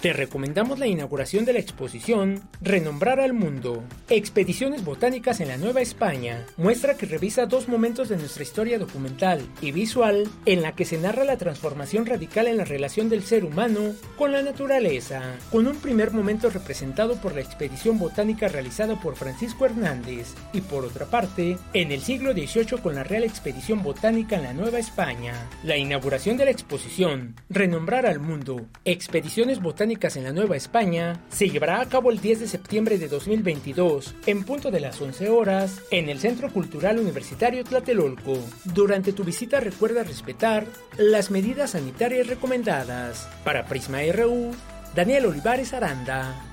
Te 0.00 0.12
recomendamos 0.12 0.78
la 0.78 0.86
inauguración 0.86 1.44
de 1.44 1.54
la 1.54 1.58
exposición 1.58 2.40
Renombrar 2.60 3.18
al 3.18 3.32
Mundo. 3.32 3.82
Expediciones 4.08 4.84
botánicas 4.84 5.40
en 5.40 5.48
la 5.48 5.56
Nueva 5.56 5.80
España. 5.80 6.46
Muestra 6.56 6.96
que 6.96 7.06
revisa 7.06 7.46
dos 7.46 7.66
momentos 7.66 8.08
de 8.08 8.16
nuestra 8.16 8.44
historia 8.44 8.78
documental 8.78 9.44
y 9.60 9.72
visual 9.72 10.28
en 10.46 10.62
la 10.62 10.76
que 10.76 10.84
se 10.84 10.98
narra 10.98 11.24
la 11.24 11.36
transformación 11.36 12.06
radical 12.06 12.46
en 12.46 12.58
la 12.58 12.64
relación 12.64 13.08
del 13.08 13.24
ser 13.24 13.44
humano 13.44 13.92
con 14.16 14.30
la 14.30 14.40
naturaleza, 14.40 15.20
con 15.50 15.66
un 15.66 15.74
primer 15.78 16.12
momento 16.12 16.48
representado 16.48 17.16
por 17.16 17.34
la 17.34 17.40
expedición 17.40 17.98
botánica 17.98 18.46
realizada 18.46 19.00
por 19.00 19.16
Francisco 19.16 19.66
Hernández 19.66 20.34
y 20.52 20.60
por 20.60 20.84
otra 20.84 21.06
parte, 21.06 21.58
en 21.74 21.90
el 21.90 22.02
siglo 22.02 22.34
XVIII 22.34 22.80
con 22.80 22.94
la 22.94 23.02
Real 23.02 23.24
Expedición 23.24 23.82
Botánica 23.82 24.36
en 24.36 24.44
la 24.44 24.52
Nueva 24.52 24.78
España. 24.78 25.34
La 25.64 25.76
inauguración 25.76 26.36
de 26.36 26.44
la 26.44 26.52
exposición 26.52 27.34
Renombrar 27.50 28.06
al 28.06 28.20
Mundo. 28.20 28.64
Expediciones 28.84 29.60
botánicas 29.60 29.87
en 29.90 30.24
la 30.24 30.32
Nueva 30.32 30.56
España 30.56 31.18
se 31.30 31.48
llevará 31.48 31.80
a 31.80 31.88
cabo 31.88 32.10
el 32.10 32.20
10 32.20 32.40
de 32.40 32.48
septiembre 32.48 32.98
de 32.98 33.08
2022, 33.08 34.14
en 34.26 34.44
punto 34.44 34.70
de 34.70 34.80
las 34.80 35.00
11 35.00 35.30
horas, 35.30 35.80
en 35.90 36.10
el 36.10 36.20
Centro 36.20 36.52
Cultural 36.52 36.98
Universitario 36.98 37.64
Tlatelolco. 37.64 38.36
Durante 38.64 39.14
tu 39.14 39.24
visita 39.24 39.60
recuerda 39.60 40.04
respetar 40.04 40.66
las 40.98 41.30
medidas 41.30 41.70
sanitarias 41.70 42.26
recomendadas. 42.26 43.28
Para 43.44 43.64
Prisma 43.64 44.00
RU, 44.12 44.50
Daniel 44.94 45.26
Olivares 45.26 45.72
Aranda. 45.72 46.47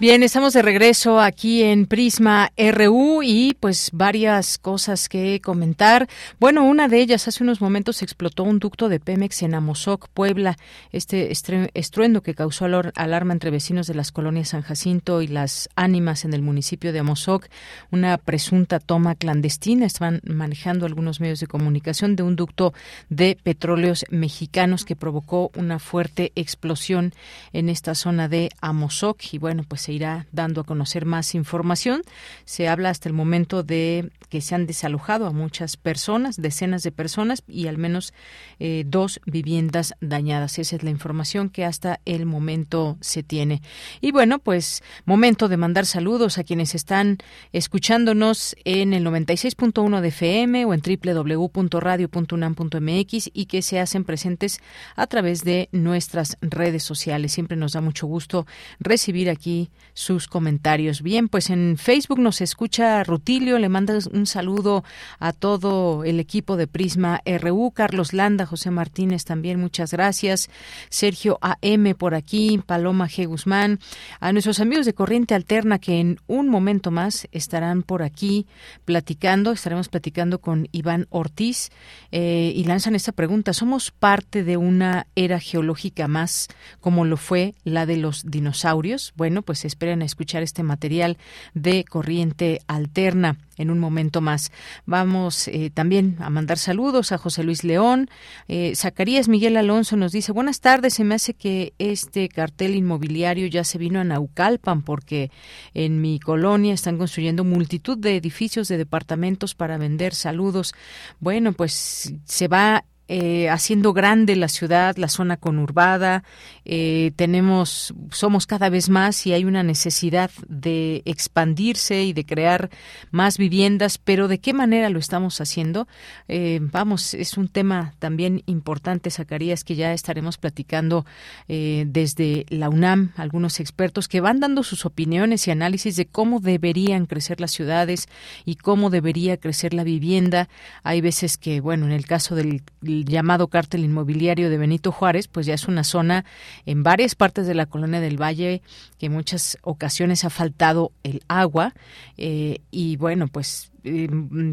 Bien, 0.00 0.22
estamos 0.22 0.52
de 0.52 0.62
regreso 0.62 1.18
aquí 1.18 1.64
en 1.64 1.86
Prisma 1.86 2.52
RU 2.56 3.24
y 3.24 3.56
pues 3.58 3.90
varias 3.92 4.56
cosas 4.56 5.08
que 5.08 5.40
comentar. 5.40 6.08
Bueno, 6.38 6.62
una 6.62 6.86
de 6.86 7.00
ellas, 7.00 7.26
hace 7.26 7.42
unos 7.42 7.60
momentos 7.60 8.00
explotó 8.00 8.44
un 8.44 8.60
ducto 8.60 8.88
de 8.88 9.00
Pemex 9.00 9.42
en 9.42 9.56
Amozoc, 9.56 10.06
Puebla. 10.10 10.56
Este 10.92 11.32
estruendo 11.32 12.22
que 12.22 12.36
causó 12.36 12.66
alarma 12.94 13.32
entre 13.32 13.50
vecinos 13.50 13.88
de 13.88 13.94
las 13.94 14.12
colonias 14.12 14.50
San 14.50 14.62
Jacinto 14.62 15.20
y 15.20 15.26
las 15.26 15.68
Ánimas 15.74 16.24
en 16.24 16.32
el 16.32 16.42
municipio 16.42 16.92
de 16.92 17.00
Amozoc. 17.00 17.48
Una 17.90 18.18
presunta 18.18 18.78
toma 18.78 19.16
clandestina. 19.16 19.84
Estaban 19.84 20.20
manejando 20.22 20.86
algunos 20.86 21.18
medios 21.18 21.40
de 21.40 21.48
comunicación 21.48 22.14
de 22.14 22.22
un 22.22 22.36
ducto 22.36 22.72
de 23.08 23.36
petróleos 23.42 24.04
mexicanos 24.10 24.84
que 24.84 24.94
provocó 24.94 25.50
una 25.56 25.80
fuerte 25.80 26.30
explosión 26.36 27.14
en 27.52 27.68
esta 27.68 27.96
zona 27.96 28.28
de 28.28 28.50
Amozoc. 28.60 29.18
Y 29.32 29.38
bueno, 29.38 29.64
pues 29.66 29.87
se 29.88 29.94
irá 29.94 30.26
dando 30.32 30.60
a 30.60 30.64
conocer 30.64 31.06
más 31.06 31.34
información. 31.34 32.02
Se 32.44 32.68
habla 32.68 32.90
hasta 32.90 33.08
el 33.08 33.14
momento 33.14 33.62
de 33.62 34.10
que 34.28 34.42
se 34.42 34.54
han 34.54 34.66
desalojado 34.66 35.26
a 35.26 35.32
muchas 35.32 35.78
personas, 35.78 36.36
decenas 36.36 36.82
de 36.82 36.92
personas 36.92 37.42
y 37.48 37.68
al 37.68 37.78
menos 37.78 38.12
eh, 38.58 38.84
dos 38.86 39.18
viviendas 39.24 39.94
dañadas. 40.02 40.58
Esa 40.58 40.76
es 40.76 40.82
la 40.82 40.90
información 40.90 41.48
que 41.48 41.64
hasta 41.64 42.00
el 42.04 42.26
momento 42.26 42.98
se 43.00 43.22
tiene. 43.22 43.62
Y 44.02 44.12
bueno, 44.12 44.40
pues 44.40 44.82
momento 45.06 45.48
de 45.48 45.56
mandar 45.56 45.86
saludos 45.86 46.36
a 46.36 46.44
quienes 46.44 46.74
están 46.74 47.16
escuchándonos 47.54 48.56
en 48.66 48.92
el 48.92 49.06
96.1 49.06 50.02
de 50.02 50.08
FM 50.08 50.66
o 50.66 50.74
en 50.74 50.82
www.radio.unam.mx 50.82 53.30
y 53.32 53.46
que 53.46 53.62
se 53.62 53.80
hacen 53.80 54.04
presentes 54.04 54.60
a 54.96 55.06
través 55.06 55.44
de 55.44 55.70
nuestras 55.72 56.36
redes 56.42 56.82
sociales. 56.82 57.32
Siempre 57.32 57.56
nos 57.56 57.72
da 57.72 57.80
mucho 57.80 58.06
gusto 58.06 58.46
recibir 58.80 59.30
aquí 59.30 59.70
sus 59.94 60.28
comentarios. 60.28 61.02
Bien, 61.02 61.28
pues 61.28 61.50
en 61.50 61.76
Facebook 61.76 62.18
nos 62.18 62.40
escucha 62.40 63.02
Rutilio, 63.04 63.58
le 63.58 63.68
manda 63.68 63.98
un 64.12 64.26
saludo 64.26 64.84
a 65.18 65.32
todo 65.32 66.04
el 66.04 66.20
equipo 66.20 66.56
de 66.56 66.66
Prisma 66.66 67.20
RU, 67.24 67.72
Carlos 67.72 68.12
Landa, 68.12 68.46
José 68.46 68.70
Martínez 68.70 69.24
también, 69.24 69.60
muchas 69.60 69.92
gracias, 69.92 70.50
Sergio 70.88 71.38
AM 71.40 71.94
por 71.96 72.14
aquí, 72.14 72.60
Paloma 72.64 73.08
G. 73.08 73.26
Guzmán, 73.26 73.80
a 74.20 74.32
nuestros 74.32 74.60
amigos 74.60 74.86
de 74.86 74.94
Corriente 74.94 75.34
Alterna 75.34 75.78
que 75.78 76.00
en 76.00 76.18
un 76.26 76.48
momento 76.48 76.90
más 76.90 77.28
estarán 77.32 77.82
por 77.82 78.02
aquí 78.02 78.46
platicando, 78.84 79.52
estaremos 79.52 79.88
platicando 79.88 80.40
con 80.40 80.68
Iván 80.72 81.06
Ortiz 81.10 81.70
eh, 82.12 82.52
y 82.54 82.64
lanzan 82.64 82.94
esta 82.94 83.12
pregunta, 83.12 83.52
¿somos 83.52 83.90
parte 83.90 84.44
de 84.44 84.56
una 84.56 85.06
era 85.14 85.40
geológica 85.40 86.08
más 86.08 86.48
como 86.80 87.04
lo 87.04 87.16
fue 87.16 87.54
la 87.64 87.86
de 87.86 87.96
los 87.96 88.24
dinosaurios? 88.30 89.12
Bueno, 89.16 89.42
pues 89.42 89.64
espero 89.68 89.92
a 89.92 90.04
escuchar 90.04 90.42
este 90.42 90.62
material 90.62 91.16
de 91.54 91.84
corriente 91.84 92.60
alterna 92.66 93.38
en 93.56 93.70
un 93.70 93.78
momento 93.78 94.20
más. 94.20 94.52
Vamos 94.86 95.48
eh, 95.48 95.70
también 95.72 96.16
a 96.20 96.30
mandar 96.30 96.58
saludos 96.58 97.12
a 97.12 97.18
José 97.18 97.42
Luis 97.42 97.64
León. 97.64 98.08
Eh, 98.46 98.72
Zacarías 98.76 99.28
Miguel 99.28 99.56
Alonso 99.56 99.96
nos 99.96 100.12
dice, 100.12 100.32
buenas 100.32 100.60
tardes, 100.60 100.94
se 100.94 101.04
me 101.04 101.14
hace 101.14 101.34
que 101.34 101.74
este 101.78 102.28
cartel 102.28 102.74
inmobiliario 102.74 103.46
ya 103.46 103.64
se 103.64 103.78
vino 103.78 104.00
a 104.00 104.04
Naucalpan 104.04 104.82
porque 104.82 105.30
en 105.74 106.00
mi 106.00 106.20
colonia 106.20 106.74
están 106.74 106.98
construyendo 106.98 107.44
multitud 107.44 107.98
de 107.98 108.16
edificios 108.16 108.68
de 108.68 108.78
departamentos 108.78 109.54
para 109.54 109.78
vender 109.78 110.14
saludos. 110.14 110.74
Bueno, 111.20 111.52
pues 111.52 112.14
se 112.24 112.48
va 112.48 112.84
eh, 113.10 113.48
haciendo 113.48 113.94
grande 113.94 114.36
la 114.36 114.48
ciudad, 114.48 114.96
la 114.98 115.08
zona 115.08 115.38
conurbada. 115.38 116.24
Eh, 116.66 117.12
tenemos, 117.16 117.94
somos 118.10 118.46
cada 118.46 118.68
vez 118.68 118.90
más 118.90 119.26
y 119.26 119.32
hay 119.32 119.46
una 119.46 119.62
necesidad 119.62 120.30
de 120.46 121.00
expandirse 121.06 122.04
y 122.04 122.12
de 122.12 122.26
crear 122.26 122.68
más 123.10 123.38
viviendas, 123.38 123.96
pero 123.96 124.28
¿de 124.28 124.40
qué 124.40 124.52
manera 124.52 124.90
lo 124.90 124.98
estamos 124.98 125.40
haciendo? 125.40 125.88
Eh, 126.28 126.60
vamos, 126.60 127.14
es 127.14 127.38
un 127.38 127.48
tema 127.48 127.94
también 127.98 128.42
importante, 128.44 129.10
Zacarías, 129.10 129.64
que 129.64 129.74
ya 129.74 129.94
estaremos 129.94 130.36
platicando 130.36 131.06
desde 131.48 132.44
la 132.50 132.68
UNAM, 132.68 133.12
algunos 133.16 133.60
expertos 133.60 134.06
que 134.06 134.20
van 134.20 134.40
dando 134.40 134.62
sus 134.62 134.84
opiniones 134.84 135.46
y 135.46 135.50
análisis 135.50 135.96
de 135.96 136.06
cómo 136.06 136.40
deberían 136.40 137.06
crecer 137.06 137.40
las 137.40 137.52
ciudades 137.52 138.08
y 138.44 138.56
cómo 138.56 138.90
debería 138.90 139.38
crecer 139.38 139.72
la 139.72 139.84
vivienda. 139.84 140.48
Hay 140.82 141.00
veces 141.00 141.38
que, 141.38 141.60
bueno, 141.60 141.86
en 141.86 141.92
el 141.92 142.06
caso 142.06 142.34
del 142.34 142.62
llamado 143.04 143.48
cártel 143.48 143.84
inmobiliario 143.84 144.50
de 144.50 144.58
Benito 144.58 144.92
Juárez, 144.92 145.28
pues 145.28 145.46
ya 145.46 145.54
es 145.54 145.68
una 145.68 145.84
zona 145.84 146.24
en 146.66 146.82
varias 146.82 147.14
partes 147.14 147.46
de 147.46 147.54
la 147.54 147.66
colonia 147.66 148.00
del 148.00 148.20
Valle 148.20 148.62
que 148.98 149.06
en 149.06 149.12
muchas 149.12 149.58
ocasiones 149.62 150.24
ha 150.24 150.30
faltado 150.30 150.92
el 151.02 151.22
agua 151.28 151.74
eh, 152.16 152.60
y 152.70 152.96
bueno, 152.96 153.28
pues 153.28 153.70
eh, 153.84 154.08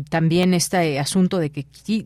también 0.10 0.54
este 0.54 1.00
asunto 1.00 1.40
de 1.40 1.50
que 1.50 1.66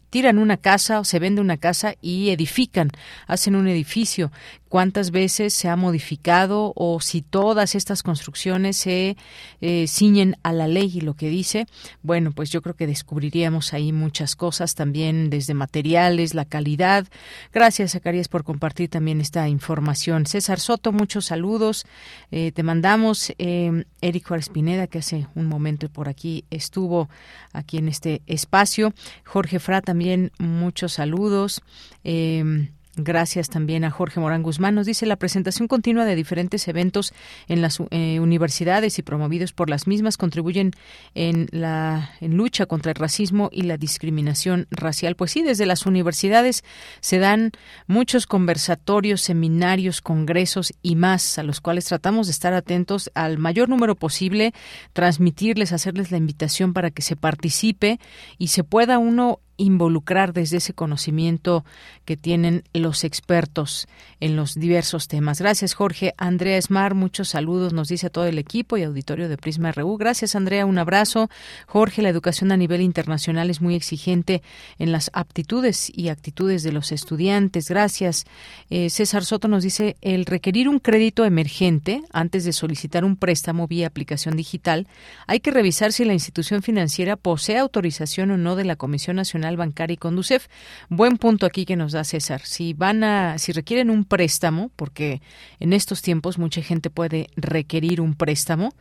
tiran 0.09 0.37
una 0.37 0.57
casa 0.57 0.99
o 0.99 1.03
se 1.03 1.19
vende 1.19 1.41
una 1.41 1.57
casa 1.57 1.95
y 2.01 2.29
edifican, 2.29 2.91
hacen 3.27 3.55
un 3.55 3.67
edificio. 3.67 4.31
¿Cuántas 4.69 5.09
veces 5.09 5.55
se 5.55 5.67
ha 5.67 5.75
modificado 5.75 6.73
o 6.75 7.01
si 7.01 7.23
todas 7.23 7.73
estas 7.73 8.03
construcciones 8.03 8.77
se 8.77 9.17
eh, 9.61 9.87
ciñen 9.87 10.37
a 10.43 10.53
la 10.53 10.67
ley 10.67 10.91
y 10.93 11.01
lo 11.01 11.15
que 11.15 11.27
dice? 11.27 11.65
Bueno, 12.03 12.31
pues 12.31 12.51
yo 12.51 12.61
creo 12.61 12.75
que 12.75 12.85
descubriríamos 12.85 13.73
ahí 13.73 13.91
muchas 13.91 14.35
cosas 14.35 14.75
también 14.75 15.31
desde 15.31 15.55
materiales, 15.55 16.35
la 16.35 16.45
calidad. 16.45 17.07
Gracias, 17.51 17.93
Zacarías, 17.93 18.27
por 18.27 18.43
compartir 18.43 18.89
también 18.89 19.21
esta 19.21 19.49
información. 19.49 20.27
César 20.27 20.59
Soto, 20.59 20.91
muchos 20.91 21.25
saludos. 21.25 21.87
Eh, 22.29 22.51
te 22.51 22.61
mandamos. 22.61 23.33
Eh, 23.39 23.85
Eric 24.01 24.27
Juárez 24.27 24.49
Pineda, 24.49 24.85
que 24.85 24.99
hace 24.99 25.25
un 25.33 25.47
momento 25.47 25.89
por 25.89 26.09
aquí 26.09 26.45
estuvo 26.51 27.08
aquí 27.53 27.77
en 27.77 27.87
este 27.87 28.21
espacio. 28.27 28.93
Jorge 29.25 29.59
Fra 29.59 29.81
también 29.81 30.31
muchos 30.37 30.93
saludos. 30.93 31.61
Eh, 32.03 32.69
Gracias 33.01 33.49
también 33.49 33.85
a 33.85 33.91
Jorge 33.91 34.19
Morán 34.19 34.43
Guzmán. 34.43 34.75
Nos 34.75 34.85
dice 34.85 35.05
la 35.05 35.15
presentación 35.15 35.67
continua 35.67 36.03
de 36.03 36.15
diferentes 36.15 36.67
eventos 36.67 37.13
en 37.47 37.61
las 37.61 37.79
eh, 37.91 38.19
universidades 38.19 38.99
y 38.99 39.03
promovidos 39.03 39.53
por 39.53 39.69
las 39.69 39.87
mismas 39.87 40.17
contribuyen 40.17 40.71
en 41.15 41.47
la 41.51 42.11
lucha 42.19 42.65
contra 42.65 42.91
el 42.91 42.95
racismo 42.95 43.49
y 43.53 43.61
la 43.61 43.77
discriminación 43.77 44.67
racial. 44.69 45.15
Pues 45.15 45.31
sí, 45.31 45.43
desde 45.43 45.65
las 45.65 45.85
universidades 45.85 46.63
se 46.99 47.19
dan 47.19 47.51
muchos 47.87 48.27
conversatorios, 48.27 49.21
seminarios, 49.21 50.01
congresos 50.01 50.73
y 50.81 50.95
más 50.95 51.39
a 51.39 51.43
los 51.43 51.61
cuales 51.61 51.85
tratamos 51.85 52.27
de 52.27 52.31
estar 52.31 52.53
atentos 52.53 53.11
al 53.15 53.37
mayor 53.37 53.69
número 53.69 53.95
posible, 53.95 54.53
transmitirles, 54.93 55.71
hacerles 55.71 56.11
la 56.11 56.17
invitación 56.17 56.73
para 56.73 56.91
que 56.91 57.01
se 57.01 57.15
participe 57.15 57.99
y 58.37 58.47
se 58.47 58.63
pueda 58.63 58.97
uno 58.97 59.39
involucrar 59.59 60.33
desde 60.33 60.57
ese 60.57 60.73
conocimiento 60.73 61.63
que 62.05 62.17
tienen 62.17 62.63
los 62.73 63.03
expertos 63.03 63.87
en 64.19 64.35
los 64.35 64.55
diversos 64.55 65.07
temas. 65.07 65.39
Gracias, 65.39 65.73
Jorge. 65.73 66.15
Andrea 66.17 66.57
Esmar, 66.57 66.95
muchos 66.95 67.29
saludos, 67.29 67.73
nos 67.73 67.89
dice 67.89 68.07
a 68.07 68.09
todo 68.09 68.25
el 68.25 68.39
equipo 68.39 68.77
y 68.77 68.83
auditorio 68.83 69.29
de 69.29 69.37
Prisma 69.37 69.71
RU. 69.71 69.97
Gracias, 69.97 70.35
Andrea, 70.35 70.65
un 70.65 70.77
abrazo. 70.77 71.29
Jorge, 71.67 72.01
la 72.01 72.09
educación 72.09 72.51
a 72.51 72.57
nivel 72.57 72.81
internacional 72.81 73.49
es 73.49 73.61
muy 73.61 73.75
exigente 73.75 74.41
en 74.79 74.91
las 74.91 75.11
aptitudes 75.13 75.91
y 75.93 76.09
actitudes 76.09 76.63
de 76.63 76.71
los 76.71 76.91
estudiantes. 76.91 77.69
Gracias. 77.69 78.25
Eh, 78.69 78.89
César 78.89 79.25
Soto 79.25 79.47
nos 79.47 79.63
dice, 79.63 79.97
el 80.01 80.25
requerir 80.25 80.69
un 80.69 80.79
crédito 80.79 81.25
emergente 81.25 82.01
antes 82.11 82.45
de 82.45 82.53
solicitar 82.53 83.03
un 83.03 83.17
préstamo 83.17 83.67
vía 83.67 83.87
aplicación 83.87 84.37
digital, 84.37 84.87
hay 85.27 85.41
que 85.41 85.51
revisar 85.51 85.91
si 85.91 86.05
la 86.05 86.13
institución 86.13 86.63
financiera 86.63 87.17
posee 87.17 87.57
autorización 87.57 88.31
o 88.31 88.37
no 88.37 88.55
de 88.55 88.63
la 88.63 88.77
Comisión 88.77 89.17
Nacional 89.17 89.48
Bancaria 89.57 89.93
y 89.93 89.97
Conducef. 89.97 90.47
Buen 90.89 91.17
punto 91.17 91.45
aquí 91.45 91.65
que 91.65 91.75
nos 91.75 91.91
da 91.91 92.03
César. 92.03 92.41
Si 92.43 92.73
van 92.73 93.03
a, 93.03 93.37
si 93.37 93.51
requieren 93.51 93.89
un 93.89 94.05
préstamo, 94.05 94.71
porque 94.75 95.21
en 95.59 95.73
estos 95.73 96.01
tiempos 96.01 96.37
mucha 96.37 96.61
gente 96.61 96.89
puede 96.89 97.27
requerir 97.35 98.01
un 98.01 98.15
préstamo, 98.15 98.73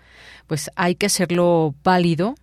pues 0.47 0.71
hay 0.77 0.95
que 0.95 1.07
hacerlo 1.07 1.75
válido 1.83 2.35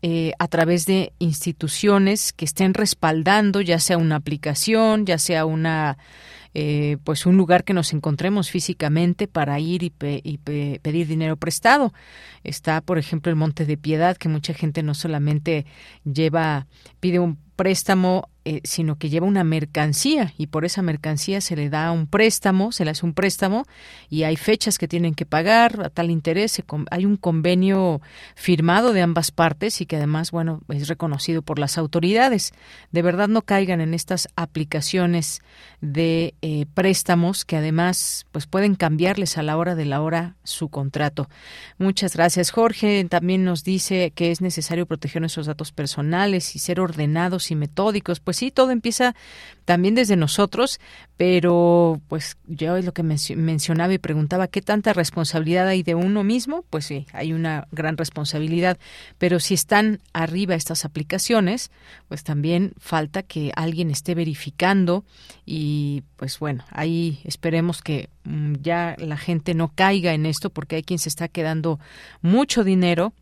eh, 0.00 0.32
a 0.38 0.46
través 0.46 0.86
de 0.86 1.12
instituciones 1.18 2.32
que 2.32 2.44
estén 2.44 2.72
respaldando, 2.74 3.60
ya 3.60 3.80
sea 3.80 3.98
una 3.98 4.16
aplicación, 4.16 5.06
ya 5.06 5.18
sea 5.18 5.44
una 5.44 5.98
eh, 6.54 6.96
pues 7.04 7.26
un 7.26 7.36
lugar 7.36 7.64
que 7.64 7.74
nos 7.74 7.92
encontremos 7.92 8.50
físicamente 8.50 9.28
para 9.28 9.60
ir 9.60 9.82
y, 9.82 9.90
pedir 9.90 11.06
dinero 11.06 11.36
prestado. 11.36 11.92
Está, 12.42 12.80
por 12.80 12.98
ejemplo, 12.98 13.30
el 13.30 13.36
Monte 13.36 13.66
de 13.66 13.76
Piedad, 13.76 14.16
que 14.16 14.28
mucha 14.28 14.54
gente 14.54 14.82
no 14.82 14.94
solamente 14.94 15.66
lleva, 16.04 16.66
pide 17.00 17.18
un 17.18 17.38
préstamo 17.58 18.28
eh, 18.50 18.62
sino 18.64 18.96
que 18.96 19.10
lleva 19.10 19.26
una 19.26 19.44
mercancía 19.44 20.32
y 20.38 20.46
por 20.46 20.64
esa 20.64 20.80
mercancía 20.80 21.42
se 21.42 21.54
le 21.54 21.68
da 21.68 21.92
un 21.92 22.06
préstamo, 22.06 22.72
se 22.72 22.86
le 22.86 22.92
hace 22.92 23.04
un 23.04 23.12
préstamo 23.12 23.66
y 24.08 24.22
hay 24.22 24.36
fechas 24.36 24.78
que 24.78 24.88
tienen 24.88 25.14
que 25.14 25.26
pagar 25.26 25.82
a 25.84 25.90
tal 25.90 26.10
interés. 26.10 26.62
hay 26.90 27.04
un 27.04 27.18
convenio 27.18 28.00
firmado 28.36 28.94
de 28.94 29.02
ambas 29.02 29.32
partes 29.32 29.82
y 29.82 29.86
que 29.86 29.96
además, 29.96 30.30
bueno, 30.30 30.62
es 30.68 30.88
reconocido 30.88 31.42
por 31.42 31.58
las 31.58 31.76
autoridades. 31.76 32.52
De 32.90 33.02
verdad 33.02 33.28
no 33.28 33.42
caigan 33.42 33.82
en 33.82 33.92
estas 33.92 34.28
aplicaciones 34.34 35.42
de 35.82 36.34
eh, 36.40 36.64
préstamos 36.72 37.44
que 37.44 37.58
además 37.58 38.24
pues 38.32 38.46
pueden 38.46 38.76
cambiarles 38.76 39.36
a 39.36 39.42
la 39.42 39.58
hora 39.58 39.74
de 39.74 39.84
la 39.84 40.00
hora 40.00 40.36
su 40.42 40.70
contrato. 40.70 41.28
Muchas 41.76 42.14
gracias, 42.14 42.50
Jorge. 42.50 43.04
También 43.10 43.44
nos 43.44 43.62
dice 43.62 44.10
que 44.14 44.30
es 44.30 44.40
necesario 44.40 44.86
proteger 44.86 45.20
nuestros 45.20 45.44
datos 45.44 45.70
personales 45.70 46.56
y 46.56 46.60
ser 46.60 46.80
ordenados 46.80 47.47
y 47.50 47.56
metódicos. 47.56 48.20
Pues 48.20 48.36
sí, 48.36 48.50
todo 48.50 48.70
empieza 48.70 49.14
también 49.64 49.94
desde 49.94 50.16
nosotros, 50.16 50.80
pero 51.16 52.00
pues 52.08 52.38
yo 52.46 52.76
es 52.76 52.84
lo 52.84 52.92
que 52.92 53.02
mencionaba 53.02 53.92
y 53.92 53.98
preguntaba, 53.98 54.48
¿qué 54.48 54.62
tanta 54.62 54.92
responsabilidad 54.92 55.68
hay 55.68 55.82
de 55.82 55.94
uno 55.94 56.24
mismo? 56.24 56.64
Pues 56.70 56.86
sí, 56.86 57.06
hay 57.12 57.32
una 57.32 57.66
gran 57.70 57.96
responsabilidad, 57.96 58.78
pero 59.18 59.40
si 59.40 59.54
están 59.54 60.00
arriba 60.12 60.54
estas 60.54 60.84
aplicaciones, 60.84 61.70
pues 62.08 62.24
también 62.24 62.72
falta 62.78 63.22
que 63.22 63.52
alguien 63.56 63.90
esté 63.90 64.14
verificando 64.14 65.04
y 65.44 66.02
pues 66.16 66.38
bueno, 66.38 66.64
ahí 66.70 67.20
esperemos 67.24 67.82
que 67.82 68.08
mm, 68.24 68.54
ya 68.62 68.96
la 68.98 69.16
gente 69.16 69.54
no 69.54 69.72
caiga 69.74 70.14
en 70.14 70.24
esto 70.24 70.50
porque 70.50 70.76
hay 70.76 70.82
quien 70.82 70.98
se 70.98 71.08
está 71.08 71.28
quedando 71.28 71.78
mucho 72.22 72.64
dinero 72.64 73.12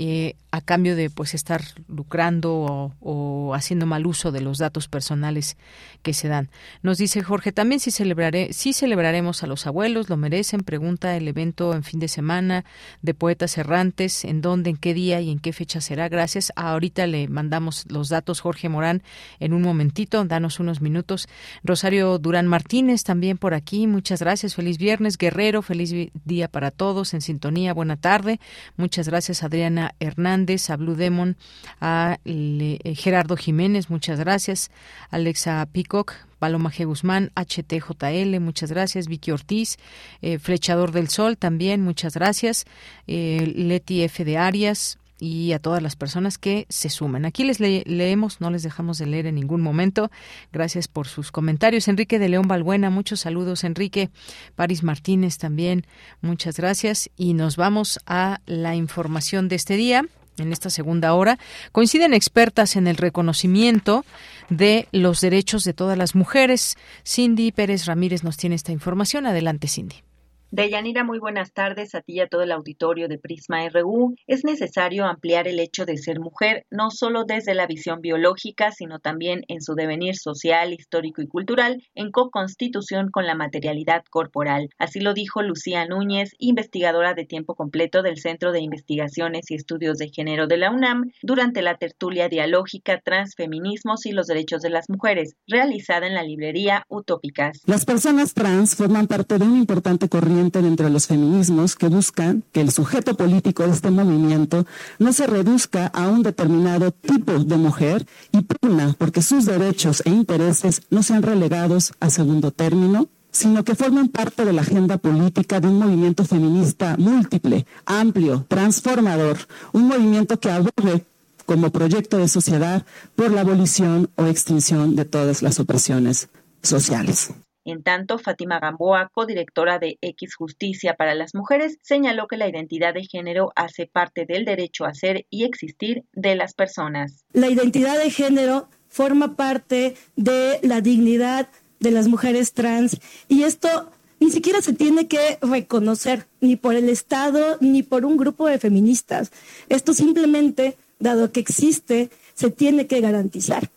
eh, 0.00 0.36
a 0.52 0.60
cambio 0.60 0.94
de 0.94 1.10
pues 1.10 1.34
estar 1.34 1.60
lucrando 1.88 2.94
o, 3.00 3.52
haciendo 3.52 3.84
mal 3.84 4.06
uso 4.06 4.30
de 4.30 4.40
los 4.40 4.58
datos 4.58 4.86
personales 4.86 5.56
que 6.02 6.14
se 6.14 6.28
dan. 6.28 6.50
Nos 6.82 6.98
dice 6.98 7.20
Jorge, 7.20 7.50
también 7.50 7.80
si 7.80 7.90
celebraré, 7.90 8.52
si 8.52 8.72
celebraremos 8.72 9.42
a 9.42 9.48
los 9.48 9.66
abuelos, 9.66 10.08
lo 10.08 10.16
merecen, 10.16 10.60
pregunta 10.60 11.16
el 11.16 11.26
evento 11.26 11.74
en 11.74 11.82
fin 11.82 11.98
de 11.98 12.06
semana 12.06 12.64
de 13.02 13.12
poetas 13.12 13.58
errantes, 13.58 14.24
en 14.24 14.40
dónde, 14.40 14.70
en 14.70 14.76
qué 14.76 14.94
día 14.94 15.20
y 15.20 15.32
en 15.32 15.40
qué 15.40 15.52
fecha 15.52 15.80
será. 15.80 16.08
Gracias. 16.08 16.52
Ahorita 16.54 17.08
le 17.08 17.26
mandamos 17.26 17.84
los 17.88 18.08
datos 18.08 18.38
Jorge 18.38 18.68
Morán 18.68 19.02
en 19.40 19.52
un 19.52 19.62
momentito, 19.62 20.24
danos 20.24 20.60
unos 20.60 20.80
minutos. 20.80 21.28
Rosario 21.64 22.18
Durán 22.18 22.46
Martínez 22.46 23.02
también 23.02 23.36
por 23.36 23.52
aquí, 23.52 23.88
muchas 23.88 24.20
gracias, 24.20 24.54
feliz 24.54 24.78
viernes, 24.78 25.18
Guerrero, 25.18 25.60
feliz 25.60 25.92
día 26.24 26.46
para 26.46 26.70
todos, 26.70 27.14
en 27.14 27.20
sintonía, 27.20 27.74
buena 27.74 27.96
tarde. 27.96 28.38
Muchas 28.76 29.08
gracias 29.08 29.42
Adriana 29.42 29.87
Hernández, 30.00 30.70
a 30.70 30.76
Blue 30.76 30.94
Demon, 30.94 31.36
a 31.80 32.18
eh, 32.24 32.94
Gerardo 32.94 33.36
Jiménez, 33.36 33.90
muchas 33.90 34.18
gracias. 34.18 34.70
Alexa 35.10 35.66
Peacock, 35.72 36.14
Paloma 36.38 36.70
G. 36.70 36.84
Guzmán, 36.84 37.30
HTJL, 37.34 38.40
muchas 38.40 38.70
gracias. 38.70 39.08
Vicky 39.08 39.30
Ortiz, 39.30 39.78
eh, 40.22 40.38
Flechador 40.38 40.92
del 40.92 41.08
Sol, 41.08 41.36
también, 41.36 41.82
muchas 41.82 42.14
gracias. 42.14 42.64
Eh, 43.06 43.52
Leti 43.56 44.02
F. 44.02 44.24
de 44.24 44.38
Arias, 44.38 44.98
y 45.20 45.52
a 45.52 45.58
todas 45.58 45.82
las 45.82 45.96
personas 45.96 46.38
que 46.38 46.66
se 46.68 46.88
suman. 46.90 47.24
Aquí 47.24 47.44
les 47.44 47.60
leemos, 47.60 48.40
no 48.40 48.50
les 48.50 48.62
dejamos 48.62 48.98
de 48.98 49.06
leer 49.06 49.26
en 49.26 49.34
ningún 49.34 49.60
momento. 49.60 50.10
Gracias 50.52 50.88
por 50.88 51.08
sus 51.08 51.32
comentarios. 51.32 51.88
Enrique 51.88 52.18
de 52.18 52.28
León 52.28 52.48
Balbuena, 52.48 52.90
muchos 52.90 53.20
saludos. 53.20 53.64
Enrique 53.64 54.10
Paris 54.54 54.82
Martínez 54.82 55.38
también, 55.38 55.86
muchas 56.20 56.56
gracias. 56.56 57.10
Y 57.16 57.34
nos 57.34 57.56
vamos 57.56 57.98
a 58.06 58.40
la 58.46 58.74
información 58.74 59.48
de 59.48 59.56
este 59.56 59.76
día. 59.76 60.04
En 60.38 60.52
esta 60.52 60.70
segunda 60.70 61.14
hora 61.14 61.36
coinciden 61.72 62.14
expertas 62.14 62.76
en 62.76 62.86
el 62.86 62.96
reconocimiento 62.96 64.04
de 64.48 64.86
los 64.92 65.20
derechos 65.20 65.64
de 65.64 65.74
todas 65.74 65.98
las 65.98 66.14
mujeres. 66.14 66.76
Cindy 67.04 67.50
Pérez 67.50 67.86
Ramírez 67.86 68.22
nos 68.22 68.36
tiene 68.36 68.54
esta 68.54 68.70
información. 68.70 69.26
Adelante, 69.26 69.66
Cindy. 69.66 70.07
Deyanira, 70.50 71.04
muy 71.04 71.18
buenas 71.18 71.52
tardes 71.52 71.94
a 71.94 72.00
ti 72.00 72.14
y 72.14 72.20
a 72.20 72.26
todo 72.26 72.40
el 72.40 72.52
auditorio 72.52 73.06
de 73.06 73.18
Prisma 73.18 73.68
RU. 73.68 74.14
Es 74.26 74.44
necesario 74.44 75.04
ampliar 75.04 75.46
el 75.46 75.60
hecho 75.60 75.84
de 75.84 75.98
ser 75.98 76.20
mujer, 76.20 76.64
no 76.70 76.90
solo 76.90 77.24
desde 77.24 77.54
la 77.54 77.66
visión 77.66 78.00
biológica, 78.00 78.72
sino 78.72 78.98
también 78.98 79.42
en 79.48 79.60
su 79.60 79.74
devenir 79.74 80.16
social, 80.16 80.72
histórico 80.72 81.20
y 81.20 81.28
cultural, 81.28 81.82
en 81.94 82.10
co-constitución 82.10 83.10
con 83.10 83.26
la 83.26 83.34
materialidad 83.34 84.04
corporal. 84.08 84.70
Así 84.78 85.00
lo 85.00 85.12
dijo 85.12 85.42
Lucía 85.42 85.86
Núñez, 85.86 86.30
investigadora 86.38 87.12
de 87.12 87.26
tiempo 87.26 87.54
completo 87.54 88.00
del 88.00 88.16
Centro 88.16 88.50
de 88.50 88.62
Investigaciones 88.62 89.50
y 89.50 89.54
Estudios 89.54 89.98
de 89.98 90.08
Género 90.08 90.46
de 90.46 90.56
la 90.56 90.70
UNAM, 90.70 91.10
durante 91.22 91.60
la 91.60 91.76
tertulia 91.76 92.30
dialógica 92.30 93.02
Transfeminismos 93.04 94.06
y 94.06 94.12
los 94.12 94.28
Derechos 94.28 94.62
de 94.62 94.70
las 94.70 94.88
Mujeres, 94.88 95.34
realizada 95.46 96.06
en 96.06 96.14
la 96.14 96.22
librería 96.22 96.84
Utópicas. 96.88 97.60
Las 97.66 97.84
personas 97.84 98.32
trans 98.32 98.76
forman 98.76 99.08
parte 99.08 99.36
de 99.36 99.44
un 99.44 99.58
importante 99.58 100.08
corriente 100.08 100.37
dentro 100.38 100.86
de 100.86 100.90
los 100.90 101.06
feminismos 101.06 101.74
que 101.74 101.88
buscan 101.88 102.44
que 102.52 102.60
el 102.60 102.70
sujeto 102.70 103.14
político 103.14 103.64
de 103.64 103.72
este 103.72 103.90
movimiento 103.90 104.66
no 104.98 105.12
se 105.12 105.26
reduzca 105.26 105.86
a 105.86 106.08
un 106.08 106.22
determinado 106.22 106.92
tipo 106.92 107.32
de 107.32 107.56
mujer 107.56 108.06
y 108.32 108.42
pugna 108.42 108.94
porque 108.98 109.22
sus 109.22 109.44
derechos 109.44 110.02
e 110.04 110.10
intereses 110.10 110.82
no 110.90 111.02
sean 111.02 111.22
relegados 111.22 111.92
a 112.00 112.10
segundo 112.10 112.50
término, 112.50 113.08
sino 113.30 113.64
que 113.64 113.74
formen 113.74 114.08
parte 114.08 114.44
de 114.44 114.52
la 114.52 114.62
agenda 114.62 114.98
política 114.98 115.60
de 115.60 115.68
un 115.68 115.78
movimiento 115.78 116.24
feminista 116.24 116.96
múltiple, 116.98 117.66
amplio, 117.86 118.44
transformador, 118.48 119.38
un 119.72 119.88
movimiento 119.88 120.40
que 120.40 120.50
abogue 120.50 121.04
como 121.46 121.70
proyecto 121.70 122.18
de 122.18 122.28
sociedad 122.28 122.84
por 123.16 123.30
la 123.30 123.40
abolición 123.40 124.10
o 124.16 124.26
extinción 124.26 124.96
de 124.96 125.04
todas 125.04 125.42
las 125.42 125.60
opresiones 125.60 126.28
sociales. 126.62 127.30
En 127.68 127.82
tanto, 127.82 128.16
Fátima 128.16 128.60
Gamboa, 128.60 129.10
codirectora 129.12 129.78
de 129.78 129.98
X 130.00 130.36
Justicia 130.36 130.94
para 130.94 131.14
las 131.14 131.34
Mujeres, 131.34 131.76
señaló 131.82 132.26
que 132.26 132.38
la 132.38 132.48
identidad 132.48 132.94
de 132.94 133.04
género 133.04 133.52
hace 133.56 133.86
parte 133.86 134.24
del 134.24 134.46
derecho 134.46 134.86
a 134.86 134.94
ser 134.94 135.26
y 135.28 135.44
existir 135.44 136.04
de 136.14 136.34
las 136.34 136.54
personas. 136.54 137.26
La 137.34 137.50
identidad 137.50 137.98
de 137.98 138.10
género 138.10 138.70
forma 138.88 139.36
parte 139.36 139.96
de 140.16 140.60
la 140.62 140.80
dignidad 140.80 141.48
de 141.78 141.90
las 141.90 142.08
mujeres 142.08 142.54
trans 142.54 143.02
y 143.28 143.42
esto 143.42 143.90
ni 144.18 144.30
siquiera 144.30 144.62
se 144.62 144.72
tiene 144.72 145.06
que 145.06 145.36
reconocer 145.42 146.26
ni 146.40 146.56
por 146.56 146.74
el 146.74 146.88
Estado 146.88 147.58
ni 147.60 147.82
por 147.82 148.06
un 148.06 148.16
grupo 148.16 148.46
de 148.46 148.58
feministas. 148.58 149.30
Esto 149.68 149.92
simplemente, 149.92 150.78
dado 151.00 151.32
que 151.32 151.40
existe, 151.40 152.08
se 152.32 152.50
tiene 152.50 152.86
que 152.86 153.02
garantizar. 153.02 153.68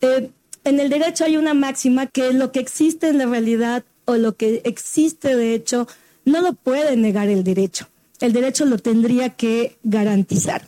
Eh, 0.00 0.30
en 0.66 0.80
el 0.80 0.90
derecho 0.90 1.24
hay 1.24 1.36
una 1.36 1.54
máxima 1.54 2.06
que 2.06 2.32
lo 2.32 2.50
que 2.50 2.58
existe 2.58 3.08
en 3.08 3.18
la 3.18 3.26
realidad 3.26 3.84
o 4.04 4.16
lo 4.16 4.36
que 4.36 4.62
existe 4.64 5.36
de 5.36 5.54
hecho 5.54 5.86
no 6.24 6.40
lo 6.40 6.54
puede 6.54 6.96
negar 6.96 7.28
el 7.28 7.44
derecho. 7.44 7.88
El 8.20 8.32
derecho 8.32 8.64
lo 8.64 8.78
tendría 8.78 9.30
que 9.30 9.78
garantizar. 9.84 10.66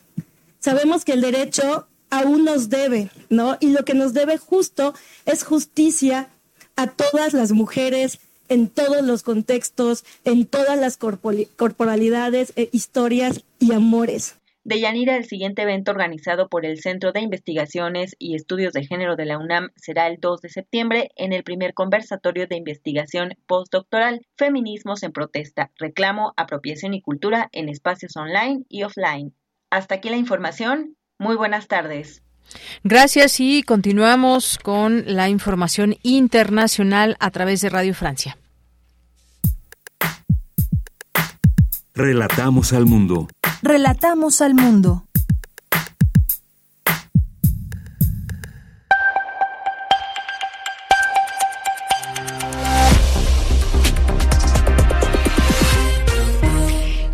Sabemos 0.60 1.04
que 1.04 1.14
el 1.14 1.20
derecho 1.20 1.88
aún 2.10 2.44
nos 2.44 2.68
debe, 2.68 3.10
¿no? 3.28 3.56
Y 3.58 3.70
lo 3.70 3.84
que 3.84 3.94
nos 3.94 4.12
debe 4.14 4.38
justo 4.38 4.94
es 5.26 5.42
justicia 5.42 6.28
a 6.76 6.86
todas 6.86 7.32
las 7.32 7.50
mujeres 7.50 8.20
en 8.48 8.68
todos 8.68 9.02
los 9.02 9.24
contextos, 9.24 10.04
en 10.24 10.46
todas 10.46 10.78
las 10.78 10.96
corporalidades, 10.96 12.52
eh, 12.56 12.68
historias 12.72 13.42
y 13.58 13.72
amores. 13.72 14.37
Deyanira, 14.68 15.16
el 15.16 15.24
siguiente 15.24 15.62
evento 15.62 15.92
organizado 15.92 16.50
por 16.50 16.66
el 16.66 16.78
Centro 16.78 17.12
de 17.12 17.22
Investigaciones 17.22 18.14
y 18.18 18.34
Estudios 18.34 18.74
de 18.74 18.84
Género 18.84 19.16
de 19.16 19.24
la 19.24 19.38
UNAM 19.38 19.70
será 19.76 20.06
el 20.06 20.18
2 20.20 20.42
de 20.42 20.50
septiembre 20.50 21.08
en 21.16 21.32
el 21.32 21.42
primer 21.42 21.72
conversatorio 21.72 22.46
de 22.46 22.56
investigación 22.56 23.34
postdoctoral 23.46 24.20
Feminismos 24.36 25.02
en 25.04 25.12
Protesta, 25.12 25.70
Reclamo, 25.78 26.34
Apropiación 26.36 26.92
y 26.92 27.00
Cultura 27.00 27.48
en 27.52 27.70
espacios 27.70 28.14
online 28.18 28.64
y 28.68 28.82
offline. 28.82 29.32
Hasta 29.70 29.94
aquí 29.94 30.10
la 30.10 30.18
información. 30.18 30.96
Muy 31.18 31.36
buenas 31.36 31.66
tardes. 31.66 32.22
Gracias 32.84 33.40
y 33.40 33.62
continuamos 33.62 34.58
con 34.58 35.02
la 35.06 35.30
información 35.30 35.96
internacional 36.02 37.16
a 37.20 37.30
través 37.30 37.62
de 37.62 37.70
Radio 37.70 37.94
Francia. 37.94 38.36
Relatamos 41.94 42.74
al 42.74 42.84
mundo. 42.84 43.28
Relatamos 43.62 44.40
al 44.40 44.54
mundo. 44.54 45.04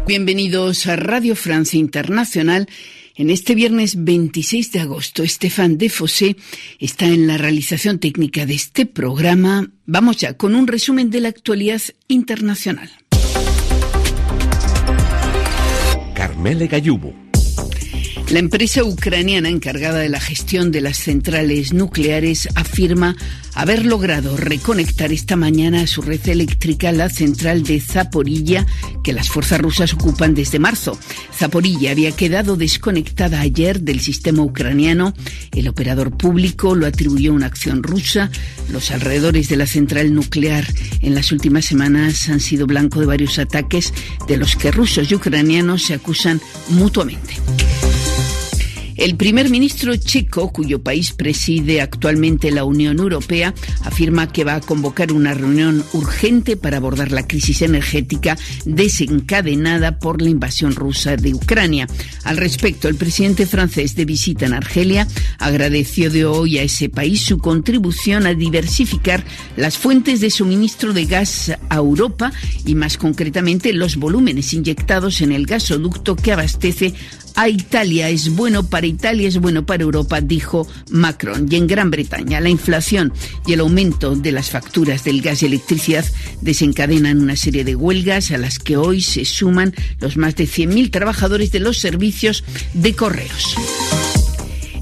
Bienvenidos 0.07 0.87
a 0.87 0.97
Radio 0.97 1.35
Francia 1.35 1.81
Internacional. 1.81 2.69
En 3.17 3.31
este 3.31 3.55
viernes 3.55 4.05
26 4.05 4.73
de 4.73 4.81
agosto, 4.81 5.23
Estefan 5.23 5.79
Defossé 5.79 6.37
está 6.79 7.07
en 7.07 7.27
la 7.27 7.39
realización 7.39 7.99
técnica 7.99 8.45
de 8.45 8.55
este 8.55 8.85
programa. 8.85 9.71
Vamos 9.87 10.19
ya 10.19 10.37
con 10.37 10.55
un 10.55 10.67
resumen 10.67 11.09
de 11.09 11.21
la 11.21 11.31
actualidad 11.31 11.81
internacional. 12.07 12.91
Mele 16.45 16.67
Gayubo 16.69 17.24
La 18.31 18.39
empresa 18.39 18.83
ucraniana 18.83 19.51
encargada 19.51 19.99
de 19.99 20.09
la 20.09 20.19
gestión 20.19 20.73
de 20.73 20.81
las 20.81 20.97
centrales 20.97 21.75
nucleares 21.75 22.49
afirma 22.55 23.17
haber 23.53 23.85
logrado 23.85 24.37
reconectar 24.37 25.13
esta 25.13 25.37
mañana 25.37 25.83
a 25.83 25.87
su 25.87 26.01
red 26.01 26.27
eléctrica 26.29 26.91
la 26.91 27.11
central 27.11 27.63
de 27.65 27.81
Zaporilla 27.81 28.67
que 29.05 29.13
las 29.13 29.29
fuerzas 29.29 29.61
rusas 29.61 29.93
ocupan 29.93 30.35
desde 30.35 30.59
marzo. 30.59 30.99
Zaporilla 31.33 31.91
había 31.91 32.13
quedado 32.13 32.57
desconectada 32.57 33.41
ayer 33.41 33.83
del 33.83 34.01
sistema 34.01 34.43
ucraniano. 34.43 35.15
El 35.53 35.69
operador 35.69 36.17
público 36.17 36.75
lo 36.75 36.87
atribuyó 36.87 37.33
a 37.33 37.35
una 37.37 37.47
acción 37.47 37.83
rusa. 37.83 38.31
Los 38.73 38.91
alrededores 38.91 39.49
de 39.51 39.57
la 39.57 39.67
central 39.67 40.15
nuclear 40.15 40.67
en 41.03 41.15
las 41.15 41.31
últimas 41.31 41.67
semanas 41.67 42.31
han 42.31 42.41
sido 42.41 42.67
blanco 42.67 43.01
de 43.01 43.07
varios 43.07 43.39
ataques 43.39 43.93
de 44.27 44.39
los 44.39 44.57
que 44.57 44.73
rusos 44.73 45.11
y 45.11 45.15
ucranianos 45.15 45.83
se 45.83 45.95
acusan 45.95 46.41
mutuamente. 46.71 47.35
El 48.97 49.17
primer 49.17 49.51
ministro 49.51 49.97
checo, 49.97 50.53
cuyo 50.53 50.83
país 50.83 51.13
preside 51.13 51.81
actualmente 51.81 52.53
la 52.53 52.65
Unión 52.65 52.99
Europea, 53.01 53.53
afirma 53.83 54.31
que 54.31 54.45
va 54.45 54.55
a 54.55 54.61
convocar 54.61 55.13
una 55.13 55.35
reunión 55.35 55.85
urgente 55.93 56.57
para 56.57 56.77
abordar 56.77 57.11
la 57.11 57.27
crisis 57.27 57.63
energética 57.63 58.39
desencadenada 58.65 59.99
por 59.99 60.23
la 60.23 60.31
invasión 60.31 60.77
rusa 60.77 61.17
de 61.17 61.35
Ucrania. 61.35 61.89
Al 62.23 62.37
respecto, 62.37 62.89
el 62.89 62.95
presidente 62.95 63.47
francés 63.47 63.97
de 63.97 64.05
visita 64.05 64.47
en 64.47 64.55
Argelia 64.55 65.09
agradeció 65.39 66.09
de 66.09 66.25
hoy 66.25 66.59
a 66.59 66.63
ese 66.63 66.89
país 66.89 67.21
su 67.23 67.39
contribución 67.39 68.27
a 68.27 68.35
diversificar 68.35 69.25
las 69.57 69.77
fuentes 69.77 70.21
de 70.21 70.31
suministro 70.31 70.93
de 70.93 71.07
gas 71.07 71.53
a 71.69 71.77
Europa 71.77 72.33
y 72.65 72.77
más 72.77 72.97
concretamente 72.97 73.73
los 73.73 73.97
volúmenes 73.97 74.53
inyectados 74.53 75.21
en 75.21 75.33
el 75.33 75.47
gasoducto 75.47 76.15
que 76.15 76.33
abastece 76.33 76.95
a 77.35 77.49
Italia 77.49 78.09
es 78.09 78.31
bueno 78.31 78.69
para 78.69 78.87
Italia, 78.87 79.29
es 79.29 79.39
bueno 79.39 79.67
para 79.67 79.83
Europa, 79.83 80.21
dijo 80.21 80.67
Macron. 80.91 81.49
Y 81.51 81.57
en 81.57 81.67
Gran 81.67 81.91
Bretaña, 81.91 82.41
la 82.41 82.49
inflación 82.49 83.13
y 83.47 83.53
el 83.53 83.61
aumento 83.61 84.15
de 84.15 84.33
las 84.33 84.51
facturas 84.51 85.05
del 85.05 85.21
gas 85.21 85.43
y 85.43 85.47
electricidad 85.47 86.05
desencadenan 86.41 87.21
una 87.21 87.37
serie 87.37 87.65
de 87.65 87.75
huelgas 87.75 88.31
a 88.31 88.39
las 88.39 88.59
que 88.59 88.77
hoy 88.77 89.03
se 89.03 89.25
suman 89.25 89.75
los 90.01 90.17
más 90.17 90.37
de 90.37 90.45
100.000 90.45 90.91
trabajadores 90.91 91.51
de 91.53 91.61
los 91.61 91.79
servicios 91.79 92.45
de 92.73 92.95
correos. 92.95 93.57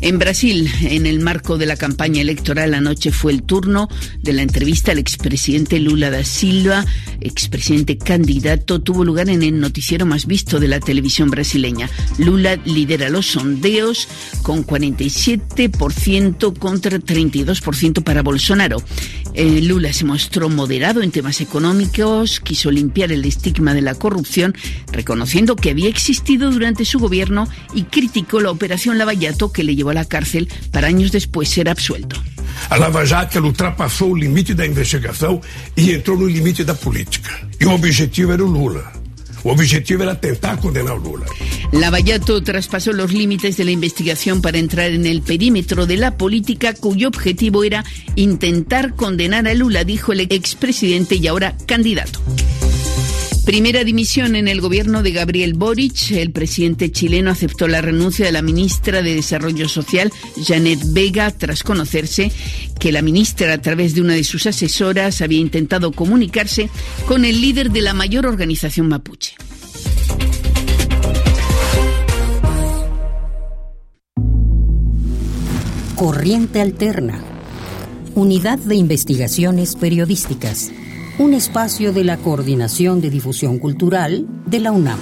En 0.02 0.18
Brasil, 0.18 0.68
en 0.82 1.06
el 1.06 1.20
marco 1.20 1.58
de 1.58 1.66
la 1.66 1.76
campaña 1.76 2.22
electoral, 2.22 2.74
anoche 2.74 3.12
fue 3.12 3.30
el 3.30 3.44
turno 3.44 3.88
de 4.20 4.32
la 4.32 4.42
entrevista 4.42 4.90
al 4.90 4.98
expresidente 4.98 5.78
Lula 5.78 6.10
da 6.10 6.24
Silva, 6.24 6.84
expresidente 7.20 7.96
candidato, 7.98 8.80
tuvo 8.80 9.04
lugar 9.04 9.30
en 9.30 9.44
el 9.44 9.60
noticiero 9.60 10.04
más 10.04 10.26
visto 10.26 10.58
de 10.58 10.66
la 10.66 10.80
televisión 10.80 11.30
brasileña. 11.30 11.88
Lula 12.18 12.56
lidera 12.64 13.10
los 13.10 13.26
sondeos 13.26 14.08
con 14.42 14.66
47% 14.66 16.58
contra 16.58 16.98
32% 16.98 18.02
para 18.02 18.22
Bolsonaro. 18.22 18.82
Eh, 19.34 19.62
Lula 19.62 19.92
se 19.92 20.04
mostró 20.04 20.48
moderado 20.48 21.00
en 21.02 21.12
temas 21.12 21.40
económicos, 21.40 22.40
quiso 22.40 22.72
limpiar 22.72 23.12
el 23.12 23.24
estigma 23.24 23.72
de 23.72 23.82
la 23.82 23.94
corrupción, 23.94 24.54
reconociendo 24.90 25.54
que 25.54 25.70
había 25.70 25.88
existido 25.88 26.50
durante 26.50 26.84
su 26.84 26.98
gobierno 26.98 27.48
y 27.72 27.84
criticó 27.84 28.40
la 28.40 28.50
operación 28.50 28.98
Lavallato 28.98 29.52
que 29.52 29.62
le 29.62 29.76
llevó 29.76 29.91
a 29.92 29.94
la 29.94 30.04
cárcel 30.04 30.48
para 30.70 30.88
años 30.88 31.12
después 31.12 31.48
ser 31.48 31.68
absuelto. 31.68 32.16
A 32.68 32.76
Lava 32.76 33.04
Jato 33.04 33.40
ultrapassou 33.40 34.12
o 34.12 34.16
limite 34.16 34.54
da 34.54 34.66
investigação 34.66 35.40
e 35.76 35.92
entrou 35.92 36.18
no 36.18 36.26
limite 36.26 36.64
da 36.64 36.74
política. 36.74 37.30
E 37.60 37.66
o 37.66 37.72
objetivo 37.72 38.32
era 38.32 38.44
o 38.44 38.48
Lula. 38.48 39.02
O 39.44 39.50
objetivo 39.50 40.02
era 40.04 40.14
tentar 40.14 40.58
condenar 40.58 40.94
o 40.94 40.98
Lula. 40.98 41.26
Lavallato 41.72 42.42
traspasó 42.42 42.92
los 42.92 43.12
límites 43.12 43.56
de 43.56 43.64
la 43.64 43.72
investigación 43.72 44.40
para 44.40 44.58
entrar 44.58 44.92
en 44.92 45.06
el 45.06 45.22
perímetro 45.22 45.86
de 45.86 45.96
la 45.96 46.16
política 46.16 46.74
cuyo 46.74 47.08
objetivo 47.08 47.64
era 47.64 47.84
intentar 48.14 48.94
condenar 48.94 49.48
a 49.48 49.54
Lula, 49.54 49.82
dijo 49.82 50.12
el 50.12 50.20
expresidente 50.20 51.16
y 51.16 51.26
ahora 51.26 51.56
candidato. 51.66 52.20
Primera 53.44 53.82
dimisión 53.82 54.36
en 54.36 54.46
el 54.46 54.60
gobierno 54.60 55.02
de 55.02 55.10
Gabriel 55.10 55.54
Boric. 55.54 56.12
El 56.12 56.30
presidente 56.30 56.92
chileno 56.92 57.28
aceptó 57.28 57.66
la 57.66 57.80
renuncia 57.80 58.24
de 58.24 58.30
la 58.30 58.40
ministra 58.40 59.02
de 59.02 59.16
Desarrollo 59.16 59.68
Social, 59.68 60.12
Janet 60.46 60.78
Vega, 60.92 61.28
tras 61.32 61.64
conocerse 61.64 62.30
que 62.78 62.92
la 62.92 63.02
ministra, 63.02 63.52
a 63.52 63.58
través 63.58 63.96
de 63.96 64.00
una 64.00 64.14
de 64.14 64.22
sus 64.22 64.46
asesoras, 64.46 65.22
había 65.22 65.40
intentado 65.40 65.90
comunicarse 65.90 66.70
con 67.08 67.24
el 67.24 67.40
líder 67.40 67.72
de 67.72 67.80
la 67.80 67.94
mayor 67.94 68.26
organización 68.26 68.86
mapuche. 68.86 69.34
Corriente 75.96 76.60
Alterna. 76.60 77.20
Unidad 78.14 78.58
de 78.60 78.76
Investigaciones 78.76 79.74
Periodísticas 79.74 80.70
un 81.22 81.34
espacio 81.34 81.92
de 81.92 82.02
la 82.02 82.16
Coordinación 82.16 83.00
de 83.00 83.08
Difusión 83.08 83.60
Cultural 83.60 84.26
de 84.44 84.58
la 84.58 84.72
UNAM. 84.72 84.98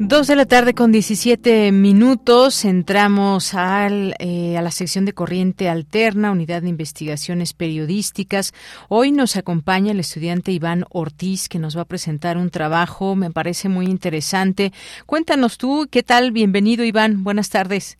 Dos 0.00 0.26
de 0.26 0.34
la 0.34 0.44
tarde 0.44 0.74
con 0.74 0.90
17 0.90 1.70
minutos. 1.70 2.64
Entramos 2.64 3.54
al, 3.54 4.14
eh, 4.18 4.56
a 4.58 4.62
la 4.62 4.72
sección 4.72 5.04
de 5.04 5.12
Corriente 5.12 5.68
Alterna, 5.68 6.32
Unidad 6.32 6.62
de 6.62 6.68
Investigaciones 6.68 7.52
Periodísticas. 7.52 8.52
Hoy 8.88 9.12
nos 9.12 9.36
acompaña 9.36 9.92
el 9.92 10.00
estudiante 10.00 10.50
Iván 10.50 10.84
Ortiz, 10.90 11.48
que 11.48 11.60
nos 11.60 11.76
va 11.76 11.82
a 11.82 11.86
presentar 11.86 12.38
un 12.38 12.50
trabajo, 12.50 13.14
me 13.14 13.30
parece 13.30 13.68
muy 13.68 13.86
interesante. 13.86 14.72
Cuéntanos 15.06 15.58
tú, 15.58 15.86
¿qué 15.92 16.02
tal? 16.02 16.32
Bienvenido, 16.32 16.84
Iván. 16.84 17.22
Buenas 17.22 17.50
tardes. 17.50 17.98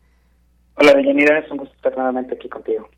Hola, 0.75 0.95
bienvenida. 0.95 1.39
Es 1.39 1.49
un 1.49 1.59
gusto 1.59 1.77
estar 1.77 1.95
nuevamente 1.95 2.35
aquí 2.35 2.49
contigo. 2.49 2.89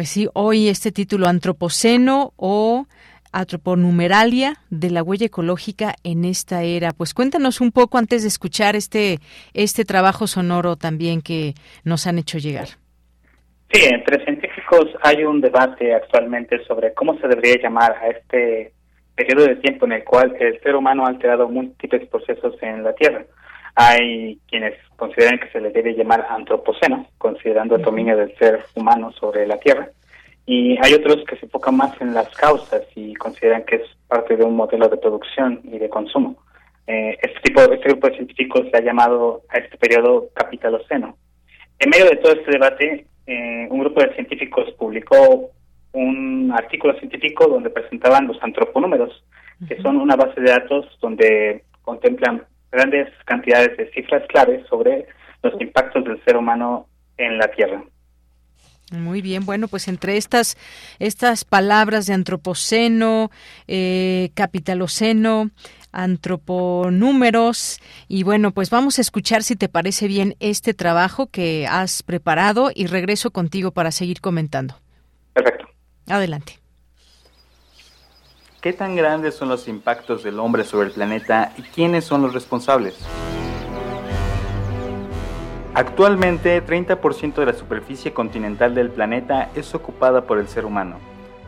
Pues 0.00 0.08
sí, 0.08 0.28
hoy 0.32 0.68
este 0.68 0.92
título 0.92 1.26
Antropoceno 1.26 2.32
o 2.38 2.86
Antroponumeralia 3.32 4.54
de 4.70 4.88
la 4.88 5.02
huella 5.02 5.26
ecológica 5.26 5.94
en 6.04 6.24
esta 6.24 6.62
era. 6.62 6.92
Pues 6.92 7.12
cuéntanos 7.12 7.60
un 7.60 7.70
poco 7.70 7.98
antes 7.98 8.22
de 8.22 8.28
escuchar 8.28 8.76
este, 8.76 9.18
este 9.52 9.84
trabajo 9.84 10.26
sonoro 10.26 10.76
también 10.76 11.20
que 11.20 11.52
nos 11.84 12.06
han 12.06 12.16
hecho 12.16 12.38
llegar. 12.38 12.68
Sí, 13.70 13.82
entre 13.92 14.24
científicos 14.24 14.86
hay 15.02 15.22
un 15.22 15.42
debate 15.42 15.94
actualmente 15.94 16.64
sobre 16.64 16.94
cómo 16.94 17.18
se 17.18 17.28
debería 17.28 17.60
llamar 17.62 17.92
a 17.92 18.08
este 18.08 18.72
periodo 19.14 19.48
de 19.48 19.56
tiempo 19.56 19.84
en 19.84 19.92
el 19.92 20.04
cual 20.04 20.34
el 20.40 20.58
ser 20.62 20.76
humano 20.76 21.04
ha 21.04 21.10
alterado 21.10 21.46
múltiples 21.46 22.08
procesos 22.08 22.54
en 22.62 22.84
la 22.84 22.94
Tierra. 22.94 23.26
Hay 23.74 24.40
quienes 24.48 24.72
consideran 25.00 25.38
que 25.38 25.48
se 25.48 25.60
le 25.62 25.70
debe 25.70 25.94
llamar 25.94 26.26
antropoceno, 26.28 27.06
considerando 27.16 27.76
el 27.76 27.82
dominio 27.82 28.18
del 28.18 28.36
ser 28.36 28.66
humano 28.74 29.10
sobre 29.12 29.46
la 29.46 29.56
Tierra. 29.56 29.88
Y 30.44 30.76
hay 30.84 30.92
otros 30.92 31.24
que 31.26 31.36
se 31.36 31.46
enfocan 31.46 31.78
más 31.78 31.98
en 32.02 32.12
las 32.12 32.28
causas 32.36 32.82
y 32.94 33.14
consideran 33.14 33.64
que 33.64 33.76
es 33.76 33.82
parte 34.08 34.36
de 34.36 34.44
un 34.44 34.56
modelo 34.56 34.88
de 34.88 34.98
producción 34.98 35.60
y 35.64 35.78
de 35.78 35.88
consumo. 35.88 36.36
Eh, 36.86 37.16
este 37.22 37.40
tipo, 37.44 37.62
este 37.62 37.88
grupo 37.88 38.08
de 38.08 38.16
científicos 38.16 38.66
le 38.70 38.78
ha 38.78 38.82
llamado 38.82 39.42
a 39.48 39.58
este 39.58 39.78
periodo 39.78 40.28
capitaloceno. 40.34 41.16
En 41.78 41.88
medio 41.88 42.04
de 42.04 42.16
todo 42.16 42.32
este 42.32 42.50
debate, 42.50 43.06
eh, 43.26 43.68
un 43.70 43.80
grupo 43.80 44.02
de 44.02 44.14
científicos 44.14 44.70
publicó 44.78 45.50
un 45.92 46.52
artículo 46.54 46.92
científico 46.98 47.48
donde 47.48 47.70
presentaban 47.70 48.26
los 48.26 48.36
antroponúmeros, 48.42 49.24
que 49.66 49.80
son 49.80 49.96
una 49.96 50.16
base 50.16 50.40
de 50.40 50.50
datos 50.50 50.86
donde 51.00 51.64
contemplan 51.82 52.44
grandes 52.72 53.08
cantidades 53.24 53.76
de 53.76 53.90
cifras 53.92 54.22
claves 54.28 54.66
sobre 54.68 55.06
los 55.42 55.60
impactos 55.60 56.04
del 56.04 56.22
ser 56.24 56.36
humano 56.36 56.86
en 57.16 57.38
la 57.38 57.50
Tierra. 57.50 57.82
Muy 58.92 59.22
bien, 59.22 59.46
bueno, 59.46 59.68
pues 59.68 59.86
entre 59.86 60.16
estas 60.16 60.56
estas 60.98 61.44
palabras 61.44 62.06
de 62.06 62.14
antropoceno, 62.14 63.30
eh, 63.68 64.30
capitaloceno, 64.34 65.50
antroponúmeros 65.92 67.80
y 68.08 68.24
bueno, 68.24 68.50
pues 68.50 68.70
vamos 68.70 68.98
a 68.98 69.02
escuchar 69.02 69.44
si 69.44 69.54
te 69.54 69.68
parece 69.68 70.08
bien 70.08 70.34
este 70.40 70.74
trabajo 70.74 71.28
que 71.28 71.68
has 71.68 72.02
preparado 72.02 72.72
y 72.74 72.86
regreso 72.86 73.30
contigo 73.30 73.70
para 73.70 73.92
seguir 73.92 74.20
comentando. 74.20 74.74
Perfecto. 75.34 75.68
Adelante. 76.08 76.59
¿Qué 78.60 78.74
tan 78.74 78.94
grandes 78.94 79.36
son 79.36 79.48
los 79.48 79.68
impactos 79.68 80.22
del 80.22 80.38
hombre 80.38 80.64
sobre 80.64 80.88
el 80.88 80.92
planeta 80.92 81.54
y 81.56 81.62
quiénes 81.62 82.04
son 82.04 82.20
los 82.20 82.34
responsables? 82.34 82.94
Actualmente, 85.72 86.62
30% 86.62 87.36
de 87.36 87.46
la 87.46 87.54
superficie 87.54 88.12
continental 88.12 88.74
del 88.74 88.90
planeta 88.90 89.48
es 89.54 89.74
ocupada 89.74 90.26
por 90.26 90.38
el 90.38 90.46
ser 90.46 90.66
humano, 90.66 90.96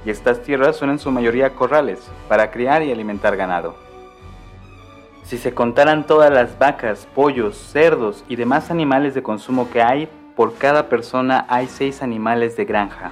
y 0.06 0.10
estas 0.10 0.42
tierras 0.42 0.76
son 0.76 0.88
en 0.88 0.98
su 0.98 1.10
mayoría 1.10 1.50
corrales 1.50 2.00
para 2.30 2.50
criar 2.50 2.82
y 2.82 2.90
alimentar 2.90 3.36
ganado. 3.36 3.74
Si 5.24 5.36
se 5.36 5.52
contaran 5.52 6.06
todas 6.06 6.32
las 6.32 6.58
vacas, 6.58 7.06
pollos, 7.14 7.58
cerdos 7.58 8.24
y 8.26 8.36
demás 8.36 8.70
animales 8.70 9.14
de 9.14 9.22
consumo 9.22 9.70
que 9.70 9.82
hay, 9.82 10.08
por 10.34 10.54
cada 10.54 10.88
persona 10.88 11.44
hay 11.50 11.66
6 11.66 12.02
animales 12.02 12.56
de 12.56 12.64
granja. 12.64 13.10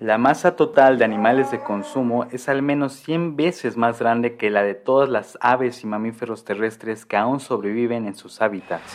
La 0.00 0.16
masa 0.16 0.56
total 0.56 0.96
de 0.96 1.04
animales 1.04 1.50
de 1.50 1.60
consumo 1.60 2.24
es 2.30 2.48
al 2.48 2.62
menos 2.62 2.94
100 2.94 3.36
veces 3.36 3.76
más 3.76 3.98
grande 3.98 4.36
que 4.36 4.48
la 4.48 4.62
de 4.62 4.72
todas 4.72 5.10
las 5.10 5.36
aves 5.42 5.84
y 5.84 5.86
mamíferos 5.86 6.42
terrestres 6.42 7.04
que 7.04 7.18
aún 7.18 7.38
sobreviven 7.38 8.06
en 8.06 8.14
sus 8.16 8.40
hábitats. 8.40 8.94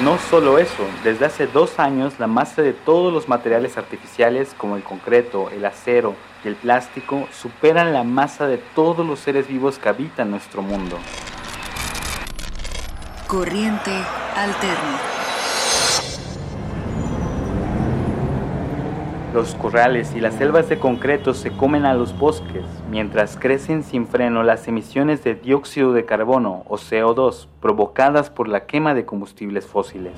No 0.00 0.16
solo 0.30 0.58
eso, 0.58 0.84
desde 1.02 1.24
hace 1.24 1.48
dos 1.48 1.80
años 1.80 2.20
la 2.20 2.28
masa 2.28 2.62
de 2.62 2.72
todos 2.72 3.12
los 3.12 3.28
materiales 3.28 3.76
artificiales 3.76 4.54
como 4.56 4.76
el 4.76 4.84
concreto, 4.84 5.50
el 5.50 5.64
acero 5.64 6.14
y 6.44 6.48
el 6.48 6.54
plástico 6.54 7.26
superan 7.32 7.92
la 7.92 8.04
masa 8.04 8.46
de 8.46 8.58
todos 8.76 9.04
los 9.04 9.18
seres 9.18 9.48
vivos 9.48 9.80
que 9.80 9.88
habitan 9.88 10.30
nuestro 10.30 10.62
mundo. 10.62 10.98
Corriente 13.26 13.90
alterna. 14.36 15.00
Los 19.34 19.54
corrales 19.54 20.14
y 20.14 20.20
las 20.20 20.34
selvas 20.34 20.68
de 20.68 20.78
concreto 20.78 21.32
se 21.32 21.52
comen 21.52 21.86
a 21.86 21.94
los 21.94 22.18
bosques, 22.18 22.66
mientras 22.90 23.38
crecen 23.38 23.82
sin 23.82 24.06
freno 24.06 24.42
las 24.42 24.68
emisiones 24.68 25.24
de 25.24 25.34
dióxido 25.34 25.94
de 25.94 26.04
carbono 26.04 26.64
o 26.68 26.76
CO2 26.76 27.46
provocadas 27.58 28.28
por 28.28 28.46
la 28.46 28.66
quema 28.66 28.92
de 28.92 29.06
combustibles 29.06 29.66
fósiles. 29.66 30.12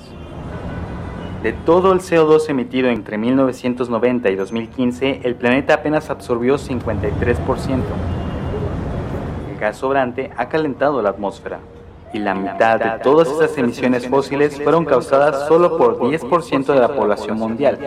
De 1.43 1.53
todo 1.53 1.93
el 1.93 1.99
CO2 1.99 2.49
emitido 2.49 2.89
entre 2.89 3.17
1990 3.17 4.29
y 4.31 4.35
2015, 4.35 5.21
el 5.23 5.35
planeta 5.35 5.75
apenas 5.75 6.09
absorbió 6.09 6.57
53%. 6.57 7.37
El 9.49 9.57
gas 9.57 9.77
sobrante 9.77 10.31
ha 10.35 10.49
calentado 10.49 11.01
la 11.01 11.11
atmósfera, 11.11 11.59
y 12.11 12.19
la 12.19 12.35
mitad 12.35 12.79
de 12.79 12.99
todas 13.01 13.29
esas 13.29 13.57
emisiones 13.57 14.09
fósiles 14.09 14.61
fueron 14.61 14.83
causadas 14.83 15.47
solo 15.47 15.77
por 15.77 15.99
10% 15.99 16.65
de 16.65 16.79
la 16.79 16.93
población 16.93 17.37
mundial, 17.37 17.77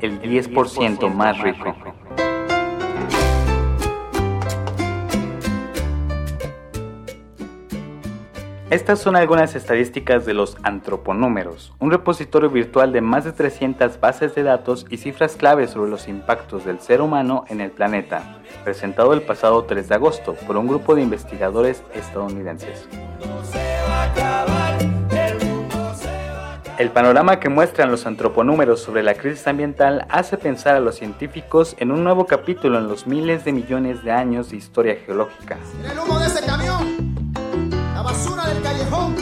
el 0.00 0.20
10% 0.20 1.12
más 1.12 1.38
rico. 1.40 1.74
Estas 8.70 8.98
son 8.98 9.16
algunas 9.16 9.54
estadísticas 9.54 10.26
de 10.26 10.34
los 10.34 10.58
antroponúmeros, 10.62 11.72
un 11.78 11.90
repositorio 11.90 12.50
virtual 12.50 12.92
de 12.92 13.00
más 13.00 13.24
de 13.24 13.32
300 13.32 13.98
bases 13.98 14.34
de 14.34 14.42
datos 14.42 14.84
y 14.90 14.98
cifras 14.98 15.36
clave 15.36 15.66
sobre 15.68 15.90
los 15.90 16.06
impactos 16.06 16.66
del 16.66 16.78
ser 16.78 17.00
humano 17.00 17.44
en 17.48 17.62
el 17.62 17.70
planeta, 17.70 18.42
presentado 18.64 19.14
el 19.14 19.22
pasado 19.22 19.64
3 19.64 19.88
de 19.88 19.94
agosto 19.94 20.34
por 20.46 20.58
un 20.58 20.66
grupo 20.66 20.94
de 20.94 21.00
investigadores 21.00 21.82
estadounidenses. 21.94 22.86
El 26.78 26.92
panorama 26.92 27.40
que 27.40 27.48
muestran 27.48 27.90
los 27.90 28.06
antroponúmeros 28.06 28.80
sobre 28.80 29.02
la 29.02 29.14
crisis 29.14 29.48
ambiental 29.48 30.06
hace 30.10 30.38
pensar 30.38 30.76
a 30.76 30.80
los 30.80 30.94
científicos 30.94 31.74
en 31.80 31.90
un 31.90 32.04
nuevo 32.04 32.26
capítulo 32.26 32.78
en 32.78 32.86
los 32.86 33.04
miles 33.04 33.44
de 33.44 33.52
millones 33.52 34.04
de 34.04 34.12
años 34.12 34.50
de 34.50 34.58
historia 34.58 34.94
geológica. 35.04 35.58
¡El 35.90 35.98
humo 35.98 36.20
de 36.20 36.26
ese 36.28 36.46
camión! 36.46 37.24
¡La 37.94 38.02
basura 38.02 38.46
del 38.46 38.62
callejón! 38.62 39.16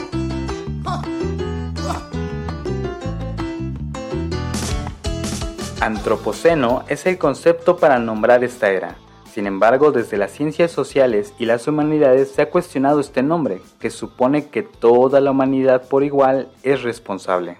Antropoceno 5.80 6.84
es 6.88 7.06
el 7.06 7.16
concepto 7.16 7.78
para 7.78 7.98
nombrar 7.98 8.44
esta 8.44 8.68
era. 8.68 8.96
Sin 9.36 9.46
embargo, 9.46 9.92
desde 9.92 10.16
las 10.16 10.30
ciencias 10.30 10.70
sociales 10.70 11.34
y 11.38 11.44
las 11.44 11.68
humanidades 11.68 12.30
se 12.30 12.40
ha 12.40 12.48
cuestionado 12.48 13.00
este 13.00 13.22
nombre, 13.22 13.58
que 13.78 13.90
supone 13.90 14.48
que 14.48 14.62
toda 14.62 15.20
la 15.20 15.30
humanidad 15.30 15.90
por 15.90 16.04
igual 16.04 16.48
es 16.62 16.82
responsable. 16.82 17.58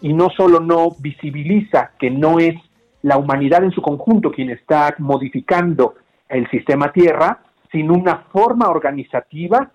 Y 0.00 0.12
no 0.12 0.28
solo 0.30 0.60
no 0.60 0.90
visibiliza 1.00 1.90
que 1.98 2.08
no 2.08 2.38
es 2.38 2.54
la 3.02 3.16
humanidad 3.16 3.64
en 3.64 3.72
su 3.72 3.82
conjunto 3.82 4.30
quien 4.30 4.50
está 4.50 4.94
modificando 4.98 5.96
el 6.28 6.48
sistema 6.50 6.92
Tierra, 6.92 7.40
sino 7.72 7.94
una 7.94 8.18
forma 8.30 8.68
organizativa 8.68 9.72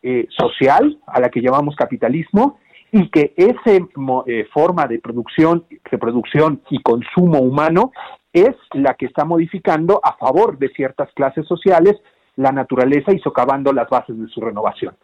eh, 0.00 0.28
social 0.30 1.00
a 1.08 1.18
la 1.18 1.28
que 1.28 1.40
llamamos 1.42 1.74
capitalismo 1.74 2.60
y 2.92 3.10
que 3.10 3.34
esa 3.36 3.84
eh, 4.26 4.46
forma 4.52 4.86
de 4.86 5.00
producción, 5.00 5.64
reproducción 5.90 6.62
y 6.70 6.80
consumo 6.82 7.40
humano 7.40 7.90
es 8.34 8.56
la 8.72 8.94
que 8.94 9.06
está 9.06 9.24
modificando 9.24 10.00
a 10.02 10.16
favor 10.16 10.58
de 10.58 10.68
ciertas 10.70 11.08
clases 11.14 11.46
sociales 11.46 11.96
la 12.36 12.50
naturaleza 12.50 13.12
y 13.12 13.20
socavando 13.20 13.72
las 13.72 13.88
bases 13.88 14.18
de 14.18 14.26
su 14.28 14.40
renovación. 14.40 14.96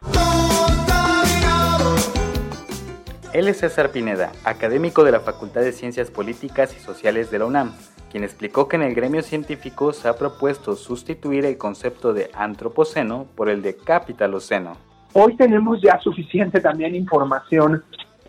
Él 3.33 3.47
es 3.47 3.59
César 3.59 3.91
Pineda, 3.91 4.33
académico 4.43 5.05
de 5.05 5.13
la 5.13 5.21
Facultad 5.21 5.61
de 5.61 5.71
Ciencias 5.71 6.11
Políticas 6.11 6.75
y 6.75 6.81
Sociales 6.81 7.31
de 7.31 7.39
la 7.39 7.45
UNAM, 7.45 7.71
quien 8.11 8.25
explicó 8.25 8.67
que 8.67 8.75
en 8.75 8.81
el 8.81 8.93
gremio 8.93 9.21
científico 9.21 9.93
se 9.93 10.09
ha 10.09 10.17
propuesto 10.17 10.75
sustituir 10.75 11.45
el 11.45 11.57
concepto 11.57 12.11
de 12.13 12.29
antropoceno 12.33 13.27
por 13.37 13.47
el 13.47 13.61
de 13.61 13.77
capitaloceno. 13.77 14.75
Hoy 15.13 15.37
tenemos 15.37 15.81
ya 15.81 15.97
suficiente 15.99 16.59
también 16.59 16.93
información 16.93 17.81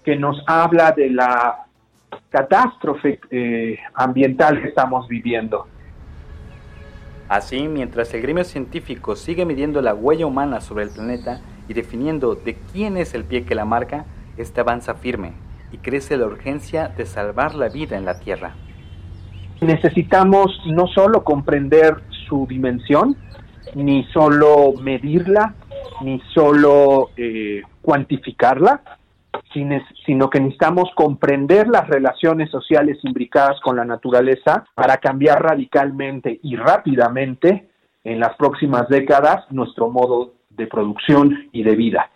que 0.05 0.15
nos 0.15 0.41
habla 0.47 0.93
de 0.93 1.11
la 1.11 1.66
catástrofe 2.30 3.20
eh, 3.30 3.78
ambiental 3.94 4.60
que 4.60 4.68
estamos 4.68 5.09
viviendo. 5.09 5.66
Así, 7.28 7.66
mientras 7.68 8.12
el 8.14 8.22
gremio 8.22 8.44
científico 8.44 9.16
sigue 9.16 9.47
midiendo 9.47 9.80
la 9.80 9.94
huella 9.94 10.26
humana 10.26 10.60
sobre 10.60 10.84
el 10.84 10.90
planeta 10.90 11.40
y 11.68 11.74
definiendo 11.74 12.34
de 12.34 12.56
quién 12.72 12.97
es 12.97 13.14
el 13.14 13.24
pie 13.24 13.44
que 13.44 13.55
la 13.55 13.64
marca, 13.64 14.05
este 14.36 14.60
avanza 14.60 14.94
firme 14.94 15.32
y 15.72 15.78
crece 15.78 16.16
la 16.16 16.26
urgencia 16.26 16.89
de 16.89 17.06
salvar 17.06 17.55
la 17.55 17.68
vida 17.68 17.97
en 17.97 18.05
la 18.05 18.18
Tierra. 18.20 18.55
Necesitamos 19.60 20.60
no 20.66 20.86
solo 20.89 21.24
comprender 21.24 22.02
su 22.28 22.47
dimensión, 22.47 23.16
ni 23.74 24.05
solo 24.12 24.74
medirla, 24.80 25.55
ni 26.02 26.20
solo 26.34 27.10
eh, 27.16 27.62
cuantificarla, 27.80 28.82
sino 29.53 30.31
que 30.31 30.41
necesitamos 30.41 30.91
comprender 30.95 31.69
las 31.69 31.87
relaciones 31.89 32.51
sociales 32.51 32.99
imbricadas 33.03 33.61
con 33.61 33.77
la 33.77 33.85
naturaleza 33.85 34.65
para 34.75 34.97
cambiar 34.97 35.43
radicalmente 35.43 36.41
y 36.43 36.57
rápidamente 36.57 37.69
en 38.05 38.21
las 38.21 38.37
próximas 38.37 38.89
décadas 38.89 39.45
nuestro 39.51 39.91
modo 39.91 40.35
de 40.51 40.67
producción 40.67 41.49
y 41.53 41.63
de 41.63 41.77
vida. 41.77 42.11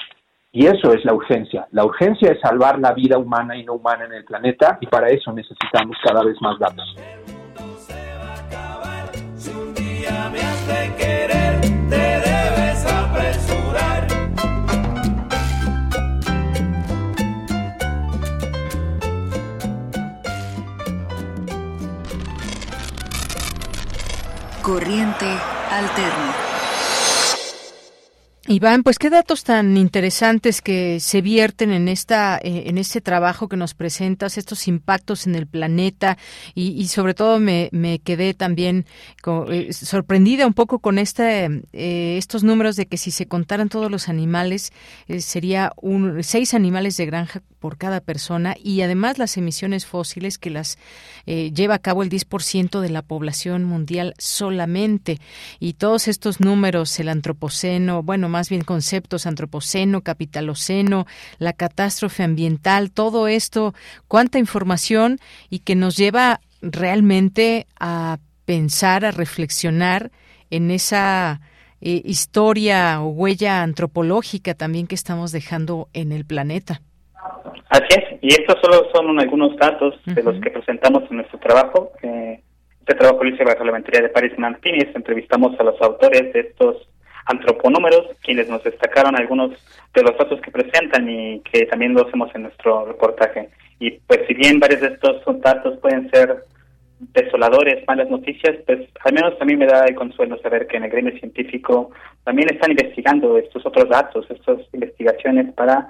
Y 0.52 0.66
eso 0.66 0.92
es 0.92 1.04
la 1.04 1.12
urgencia. 1.12 1.66
La 1.72 1.84
urgencia 1.84 2.32
es 2.32 2.40
salvar 2.40 2.78
la 2.78 2.92
vida 2.92 3.18
humana 3.18 3.56
y 3.56 3.64
no 3.64 3.74
humana 3.74 4.06
en 4.06 4.12
el 4.14 4.24
planeta 4.24 4.78
y 4.80 4.86
para 4.86 5.08
eso 5.08 5.32
necesitamos 5.32 5.96
cada 6.02 6.24
vez 6.24 6.40
más 6.40 6.58
datos. 6.58 6.96
Corriente 24.66 25.26
Alterna. 25.70 26.34
Iván, 28.48 28.82
pues 28.82 28.98
qué 28.98 29.10
datos 29.10 29.44
tan 29.44 29.76
interesantes 29.76 30.60
que 30.60 30.98
se 30.98 31.20
vierten 31.20 31.70
en 31.70 31.86
esta 31.86 32.38
eh, 32.38 32.64
en 32.66 32.76
este 32.76 33.00
trabajo 33.00 33.48
que 33.48 33.56
nos 33.56 33.74
presentas, 33.74 34.38
estos 34.38 34.66
impactos 34.66 35.28
en 35.28 35.36
el 35.36 35.46
planeta 35.46 36.18
y, 36.54 36.86
sobre 36.88 37.14
todo 37.14 37.38
me, 37.38 37.70
quedé 38.04 38.34
también 38.34 38.86
eh, 39.48 39.72
sorprendida 39.72 40.48
un 40.48 40.54
poco 40.54 40.80
con 40.80 40.98
este 40.98 41.62
eh, 41.72 42.16
estos 42.18 42.42
números 42.42 42.74
de 42.74 42.86
que 42.86 42.96
si 42.96 43.12
se 43.12 43.26
contaran 43.26 43.68
todos 43.68 43.90
los 43.90 44.08
animales 44.08 44.72
sería 45.18 45.72
un 45.76 46.24
seis 46.24 46.54
animales 46.54 46.96
de 46.96 47.06
granja 47.06 47.42
por 47.66 47.78
cada 47.78 48.00
persona 48.00 48.54
y 48.62 48.82
además 48.82 49.18
las 49.18 49.36
emisiones 49.36 49.86
fósiles 49.86 50.38
que 50.38 50.50
las 50.50 50.78
lleva 51.26 51.74
a 51.74 51.80
cabo 51.80 52.04
el 52.04 52.10
10% 52.10 52.78
de 52.80 52.88
la 52.88 53.02
población 53.02 53.64
mundial 53.64 54.14
solamente 54.18 55.18
y 55.58 55.72
todos 55.72 56.06
estos 56.06 56.38
números 56.38 57.00
el 57.00 57.08
antropoceno 57.08 58.04
bueno 58.04 58.28
más 58.28 58.48
bien 58.48 58.62
conceptos 58.62 59.26
antropoceno, 59.26 60.02
capitaloceno, 60.02 61.06
la 61.38 61.52
catástrofe 61.52 62.22
ambiental, 62.22 62.90
todo 62.92 63.26
esto, 63.26 63.74
cuánta 64.06 64.38
información 64.38 65.18
y 65.50 65.60
que 65.60 65.74
nos 65.74 65.96
lleva 65.96 66.40
realmente 66.62 67.66
a 67.80 68.18
pensar, 68.44 69.04
a 69.04 69.10
reflexionar 69.10 70.12
en 70.50 70.70
esa 70.70 71.40
eh, 71.80 72.02
historia 72.04 73.00
o 73.00 73.08
huella 73.08 73.62
antropológica 73.62 74.54
también 74.54 74.86
que 74.86 74.94
estamos 74.94 75.32
dejando 75.32 75.88
en 75.92 76.12
el 76.12 76.24
planeta. 76.24 76.82
Así 77.68 77.86
es, 77.90 78.18
y 78.22 78.28
estos 78.28 78.56
solo 78.60 78.88
son 78.94 79.18
algunos 79.18 79.56
datos 79.56 79.94
de 80.04 80.22
los 80.22 80.40
que 80.40 80.50
presentamos 80.50 81.04
en 81.10 81.18
nuestro 81.18 81.38
trabajo. 81.38 81.92
Eh, 82.02 82.40
este 82.80 82.94
trabajo 82.94 83.24
lo 83.24 83.30
hice 83.34 83.44
bajo 83.44 83.64
la 83.64 83.72
mentoría 83.72 84.02
de 84.02 84.10
Paris 84.10 84.38
Martínez, 84.38 84.94
entrevistamos 84.94 85.58
a 85.58 85.64
los 85.64 85.80
autores 85.82 86.32
de 86.32 86.40
estos 86.40 86.88
antroponúmeros, 87.26 88.06
quienes 88.22 88.48
nos 88.48 88.62
destacaron 88.62 89.16
algunos 89.16 89.50
de 89.92 90.02
los 90.02 90.16
datos 90.16 90.40
que 90.40 90.52
presentan 90.52 91.08
y 91.10 91.40
que 91.40 91.66
también 91.66 91.94
lo 91.94 92.06
hacemos 92.06 92.32
en 92.34 92.42
nuestro 92.42 92.86
reportaje. 92.86 93.48
Y 93.80 93.90
pues 93.90 94.20
si 94.28 94.34
bien 94.34 94.60
varios 94.60 94.80
de 94.80 94.88
estos 94.88 95.20
datos 95.40 95.78
pueden 95.78 96.08
ser 96.10 96.44
desoladores, 97.12 97.84
malas 97.86 98.08
noticias, 98.08 98.56
pues 98.64 98.88
al 99.04 99.12
menos 99.12 99.34
a 99.40 99.44
mí 99.44 99.56
me 99.56 99.66
da 99.66 99.84
el 99.84 99.94
consuelo 99.94 100.38
saber 100.38 100.66
que 100.66 100.76
en 100.76 100.84
el 100.84 100.90
gremio 100.90 101.18
científico 101.18 101.90
también 102.24 102.48
están 102.50 102.70
investigando 102.70 103.36
estos 103.36 103.66
otros 103.66 103.88
datos, 103.88 104.26
estas 104.30 104.58
investigaciones 104.72 105.52
para 105.54 105.88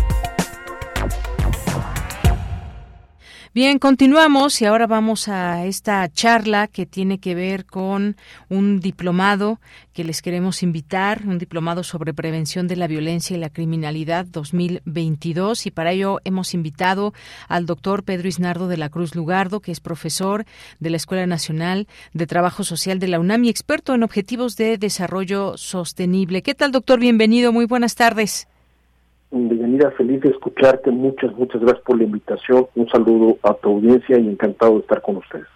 Bien, 3.53 3.79
continuamos 3.79 4.61
y 4.61 4.65
ahora 4.65 4.87
vamos 4.87 5.27
a 5.27 5.65
esta 5.65 6.07
charla 6.09 6.69
que 6.69 6.85
tiene 6.85 7.19
que 7.19 7.35
ver 7.35 7.65
con 7.65 8.15
un 8.47 8.79
diplomado 8.79 9.59
que 9.91 10.05
les 10.05 10.21
queremos 10.21 10.63
invitar, 10.63 11.23
un 11.25 11.37
diplomado 11.37 11.83
sobre 11.83 12.13
prevención 12.13 12.69
de 12.69 12.77
la 12.77 12.87
violencia 12.87 13.35
y 13.35 13.41
la 13.41 13.49
criminalidad 13.49 14.25
2022 14.25 15.65
y 15.65 15.71
para 15.71 15.91
ello 15.91 16.21
hemos 16.23 16.53
invitado 16.53 17.13
al 17.49 17.65
doctor 17.65 18.03
Pedro 18.03 18.29
Isnardo 18.29 18.69
de 18.69 18.77
la 18.77 18.87
Cruz 18.87 19.15
Lugardo, 19.15 19.59
que 19.59 19.73
es 19.73 19.81
profesor 19.81 20.45
de 20.79 20.89
la 20.89 20.95
Escuela 20.95 21.27
Nacional 21.27 21.89
de 22.13 22.27
Trabajo 22.27 22.63
Social 22.63 22.99
de 22.99 23.09
la 23.09 23.19
UNAM 23.19 23.43
y 23.43 23.49
experto 23.49 23.93
en 23.93 24.03
objetivos 24.03 24.55
de 24.55 24.77
desarrollo 24.77 25.57
sostenible. 25.57 26.41
¿Qué 26.41 26.55
tal, 26.55 26.71
doctor? 26.71 27.01
Bienvenido, 27.01 27.51
muy 27.51 27.65
buenas 27.65 27.95
tardes. 27.95 28.47
Bienvenida, 29.31 29.91
feliz 29.91 30.19
de 30.21 30.29
escucharte. 30.29 30.91
Muchas, 30.91 31.33
muchas 31.35 31.61
gracias 31.61 31.83
por 31.85 31.97
la 31.97 32.03
invitación. 32.03 32.67
Un 32.75 32.89
saludo 32.89 33.37
a 33.43 33.53
tu 33.53 33.69
audiencia 33.69 34.19
y 34.19 34.27
encantado 34.27 34.73
de 34.73 34.79
estar 34.79 35.01
con 35.01 35.17
ustedes. 35.17 35.47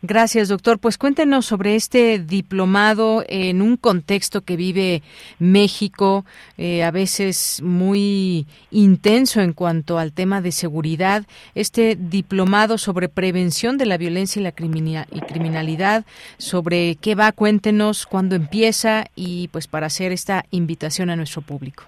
Gracias, 0.00 0.48
doctor. 0.48 0.78
Pues 0.78 0.96
cuéntenos 0.96 1.44
sobre 1.44 1.74
este 1.74 2.20
diplomado 2.20 3.24
en 3.28 3.60
un 3.60 3.76
contexto 3.76 4.42
que 4.42 4.56
vive 4.56 5.02
México, 5.40 6.24
eh, 6.56 6.84
a 6.84 6.92
veces 6.92 7.60
muy 7.62 8.46
intenso 8.70 9.40
en 9.40 9.52
cuanto 9.52 9.98
al 9.98 10.12
tema 10.12 10.40
de 10.40 10.52
seguridad. 10.52 11.26
Este 11.54 11.96
diplomado 11.96 12.78
sobre 12.78 13.08
prevención 13.08 13.76
de 13.76 13.86
la 13.86 13.98
violencia 13.98 14.40
y 14.40 14.44
la 14.44 14.52
criminalidad, 14.52 16.06
sobre 16.38 16.94
qué 16.94 17.16
va, 17.16 17.32
cuéntenos 17.32 18.06
cuándo 18.06 18.36
empieza 18.36 19.04
y 19.16 19.48
pues 19.48 19.66
para 19.66 19.88
hacer 19.88 20.12
esta 20.12 20.44
invitación 20.50 21.10
a 21.10 21.16
nuestro 21.16 21.42
público. 21.42 21.84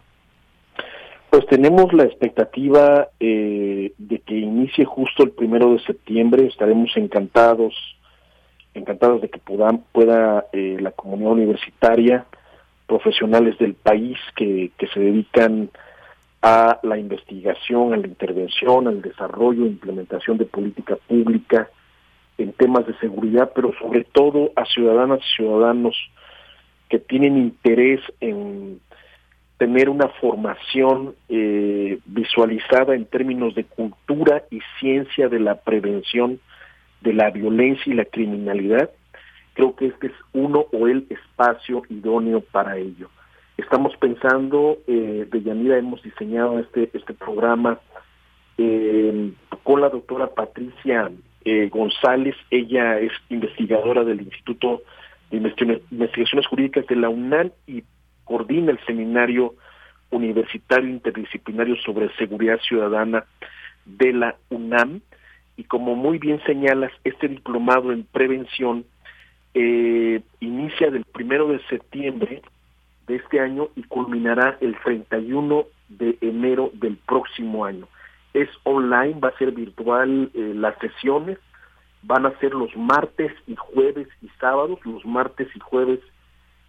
Pues 1.30 1.46
tenemos 1.46 1.92
la 1.92 2.02
expectativa 2.04 3.08
eh, 3.20 3.92
de 3.98 4.18
que 4.18 4.36
inicie 4.36 4.84
justo 4.84 5.22
el 5.22 5.30
primero 5.30 5.72
de 5.72 5.78
septiembre. 5.84 6.46
Estaremos 6.46 6.90
encantados, 6.96 7.72
encantados 8.74 9.22
de 9.22 9.28
que 9.28 9.38
pueda 9.38 10.46
eh, 10.52 10.76
la 10.80 10.90
comunidad 10.90 11.32
universitaria, 11.32 12.26
profesionales 12.88 13.56
del 13.58 13.74
país 13.74 14.18
que, 14.34 14.72
que 14.76 14.88
se 14.88 14.98
dedican 14.98 15.70
a 16.42 16.80
la 16.82 16.98
investigación, 16.98 17.94
a 17.94 17.98
la 17.98 18.08
intervención, 18.08 18.88
al 18.88 19.00
desarrollo 19.00 19.66
e 19.66 19.68
implementación 19.68 20.36
de 20.36 20.46
política 20.46 20.96
pública 21.06 21.70
en 22.38 22.52
temas 22.54 22.88
de 22.88 22.98
seguridad, 22.98 23.52
pero 23.54 23.72
sobre 23.78 24.02
todo 24.02 24.50
a 24.56 24.64
ciudadanas 24.64 25.20
y 25.20 25.36
ciudadanos 25.36 25.96
que 26.88 26.98
tienen 26.98 27.36
interés 27.36 28.00
en 28.20 28.80
tener 29.60 29.90
una 29.90 30.08
formación 30.08 31.14
eh, 31.28 31.98
visualizada 32.06 32.94
en 32.94 33.04
términos 33.04 33.54
de 33.54 33.64
cultura 33.64 34.42
y 34.50 34.60
ciencia 34.78 35.28
de 35.28 35.38
la 35.38 35.56
prevención 35.56 36.40
de 37.02 37.12
la 37.12 37.28
violencia 37.28 37.92
y 37.92 37.94
la 37.94 38.06
criminalidad, 38.06 38.88
creo 39.52 39.76
que 39.76 39.88
este 39.88 40.06
es 40.06 40.14
uno 40.32 40.64
o 40.72 40.88
el 40.88 41.06
espacio 41.10 41.82
idóneo 41.90 42.40
para 42.40 42.78
ello. 42.78 43.10
Estamos 43.58 43.94
pensando, 43.98 44.78
eh, 44.86 45.28
de 45.30 45.42
Yanira 45.42 45.76
hemos 45.76 46.02
diseñado 46.02 46.58
este, 46.58 46.88
este 46.94 47.12
programa 47.12 47.80
eh, 48.56 49.30
con 49.62 49.82
la 49.82 49.90
doctora 49.90 50.28
Patricia 50.28 51.10
eh, 51.44 51.68
González, 51.68 52.34
ella 52.50 52.98
es 52.98 53.12
investigadora 53.28 54.04
del 54.04 54.22
Instituto 54.22 54.80
de 55.30 55.36
Investigaciones 55.36 56.46
Jurídicas 56.46 56.86
de 56.86 56.96
la 56.96 57.10
UNAM 57.10 57.50
y 57.66 57.84
coordina 58.30 58.70
el 58.70 58.78
seminario 58.86 59.56
universitario 60.10 60.88
interdisciplinario 60.88 61.74
sobre 61.84 62.14
seguridad 62.14 62.60
ciudadana 62.60 63.24
de 63.84 64.12
la 64.12 64.36
UNAM. 64.50 65.00
Y 65.56 65.64
como 65.64 65.96
muy 65.96 66.18
bien 66.18 66.40
señalas, 66.46 66.92
este 67.02 67.26
diplomado 67.26 67.90
en 67.90 68.04
prevención 68.04 68.84
eh, 69.54 70.22
inicia 70.38 70.92
del 70.92 71.04
primero 71.06 71.48
de 71.48 71.58
septiembre 71.66 72.40
de 73.08 73.16
este 73.16 73.40
año 73.40 73.68
y 73.74 73.82
culminará 73.82 74.56
el 74.60 74.76
31 74.78 75.66
de 75.88 76.16
enero 76.20 76.70
del 76.74 76.98
próximo 76.98 77.64
año. 77.64 77.88
Es 78.32 78.48
online, 78.62 79.18
va 79.18 79.30
a 79.30 79.38
ser 79.38 79.50
virtual 79.50 80.30
eh, 80.34 80.52
las 80.54 80.78
sesiones, 80.78 81.36
van 82.04 82.26
a 82.26 82.38
ser 82.38 82.54
los 82.54 82.76
martes 82.76 83.32
y 83.48 83.56
jueves 83.56 84.06
y 84.22 84.28
sábados, 84.40 84.78
los 84.84 85.04
martes 85.04 85.48
y 85.52 85.58
jueves 85.58 85.98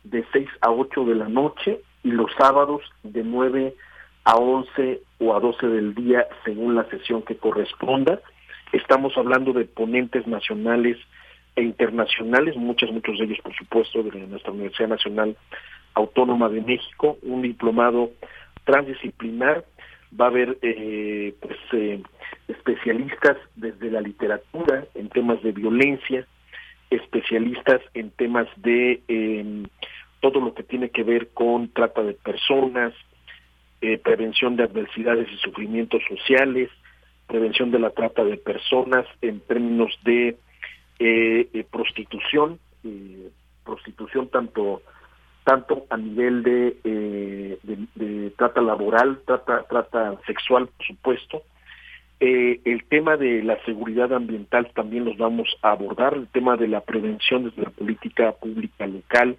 de 0.04 0.26
6 0.32 0.48
a 0.62 0.72
8 0.72 1.06
de 1.06 1.16
la 1.16 1.30
noche 1.30 1.80
y 2.04 2.12
los 2.12 2.32
sábados 2.38 2.82
de 3.04 3.24
9 3.24 3.76
a 4.24 4.36
11 4.36 5.02
o 5.20 5.36
a 5.36 5.40
12 5.40 5.68
del 5.68 5.96
día 5.96 6.28
según 6.46 6.76
la 6.76 6.86
sesión 6.90 7.24
que 7.24 7.38
corresponda. 7.38 8.20
Estamos 8.72 9.18
hablando 9.18 9.54
de 9.54 9.66
ponentes 9.66 10.26
nacionales 10.28 10.98
e 11.56 11.64
internacionales, 11.64 12.56
muchos, 12.56 12.92
muchos 12.92 13.18
de 13.18 13.26
ellos, 13.26 13.40
por 13.44 13.54
supuesto, 13.56 14.04
de 14.04 14.28
nuestra 14.28 14.52
Universidad 14.52 14.90
Nacional 14.90 15.36
Autónoma 15.94 16.48
de 16.50 16.62
México, 16.62 17.18
un 17.24 17.42
diplomado 17.42 18.12
transdisciplinar. 18.64 19.66
Va 20.20 20.26
a 20.26 20.30
haber 20.30 20.58
eh, 20.62 21.34
pues, 21.40 21.58
eh, 21.74 22.02
especialistas 22.48 23.38
desde 23.56 23.92
la 23.92 24.02
literatura 24.02 24.86
en 24.96 25.10
temas 25.10 25.42
de 25.42 25.52
violencia, 25.52 26.26
especialistas 26.92 27.82
en 27.94 28.12
temas 28.12 28.48
de 28.58 29.02
eh, 29.08 29.64
todo 30.20 30.40
lo 30.42 30.54
que 30.54 30.64
tiene 30.64 30.90
que 30.90 31.04
ver 31.04 31.30
con 31.30 31.70
trata 31.70 32.04
de 32.04 32.14
personas, 32.14 32.94
eh, 33.82 33.98
prevención 33.98 34.58
de 34.58 34.64
adversidades 34.64 35.28
y 35.32 35.38
sufrimientos 35.38 36.04
sociales, 36.08 36.70
prevención 37.28 37.72
de 37.72 37.80
la 37.80 37.92
trata 37.92 38.24
de 38.24 38.38
personas 38.38 39.06
en 39.22 39.40
términos 39.40 39.98
de 40.04 40.38
eh, 41.00 41.66
prostitución, 41.72 42.60
prostitución 43.64 44.28
tanto 44.28 44.84
tanto 45.44 45.88
a 45.90 45.98
nivel 45.98 46.44
de, 46.44 47.58
de, 47.96 48.32
trata 48.38 48.62
laboral, 48.62 49.20
trata 49.26 49.64
trata 49.68 50.20
sexual, 50.28 50.68
por 50.68 50.86
supuesto, 50.86 51.42
el 52.22 52.84
tema 52.88 53.18
de 53.18 53.42
la 53.42 53.58
seguridad 53.66 54.14
ambiental 54.14 54.70
también 54.76 55.06
los 55.06 55.18
vamos 55.18 55.48
a 55.64 55.72
abordar, 55.72 56.14
el 56.14 56.28
tema 56.28 56.56
de 56.56 56.68
la 56.68 56.82
prevención 56.82 57.46
desde 57.46 57.64
la 57.64 57.72
política 57.72 58.32
pública 58.34 58.86
local, 58.86 59.38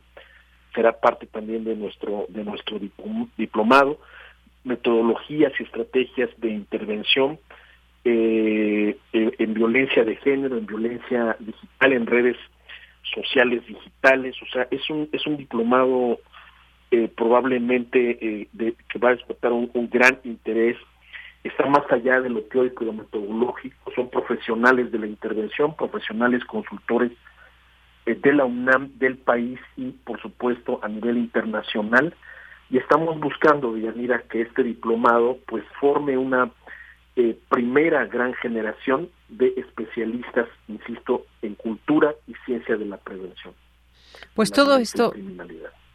será 0.74 0.92
parte 0.92 1.26
también 1.26 1.64
de 1.64 1.76
nuestro 1.76 2.26
de 2.28 2.44
nuestro 2.44 2.78
diplomado 3.36 3.98
metodologías 4.64 5.52
y 5.58 5.64
estrategias 5.64 6.30
de 6.38 6.50
intervención 6.50 7.38
eh, 8.04 8.96
en, 9.12 9.54
violencia 9.54 10.04
de 10.04 10.16
género 10.16 10.56
en 10.56 10.66
violencia 10.66 11.36
digital 11.38 11.92
en 11.92 12.06
redes 12.06 12.36
sociales 13.14 13.66
digitales 13.66 14.34
o 14.42 14.46
sea 14.46 14.66
es 14.70 14.88
un 14.90 15.08
es 15.12 15.26
un 15.26 15.36
diplomado 15.36 16.18
eh, 16.90 17.08
probablemente 17.14 18.18
eh, 18.20 18.48
de, 18.52 18.74
que 18.88 18.98
va 18.98 19.10
a 19.10 19.14
despertar 19.14 19.52
un, 19.52 19.70
gran 19.90 20.18
interés 20.24 20.76
está 21.44 21.66
más 21.66 21.90
allá 21.90 22.20
de 22.20 22.30
lo 22.30 22.42
teórico 22.42 22.84
y 22.84 22.86
lo 22.86 22.92
metodológico 22.92 23.90
son 23.94 24.10
profesionales 24.10 24.92
de 24.92 24.98
la 24.98 25.06
intervención 25.06 25.76
profesionales 25.76 26.44
consultores 26.44 27.12
eh, 28.06 28.14
de 28.14 28.32
la 28.32 28.44
UNAM, 28.44 28.92
del 28.98 29.16
país 29.16 29.60
y, 29.76 29.90
por 29.90 30.20
supuesto, 30.20 30.80
a 30.82 30.88
nivel 30.88 31.18
internacional. 31.18 32.14
Y 32.70 32.78
estamos 32.78 33.18
buscando, 33.20 33.72
Villanira, 33.72 34.22
que 34.22 34.42
este 34.42 34.62
diplomado 34.62 35.38
pues 35.46 35.64
forme 35.78 36.16
una 36.16 36.50
eh, 37.14 37.38
primera 37.48 38.06
gran 38.06 38.34
generación 38.34 39.10
de 39.28 39.52
especialistas, 39.56 40.48
insisto, 40.68 41.26
en 41.42 41.54
cultura 41.54 42.14
y 42.26 42.34
ciencia 42.46 42.76
de 42.76 42.86
la 42.86 42.96
prevención. 42.96 43.54
Pues 44.34 44.50
todo 44.50 44.78
esto, 44.78 45.12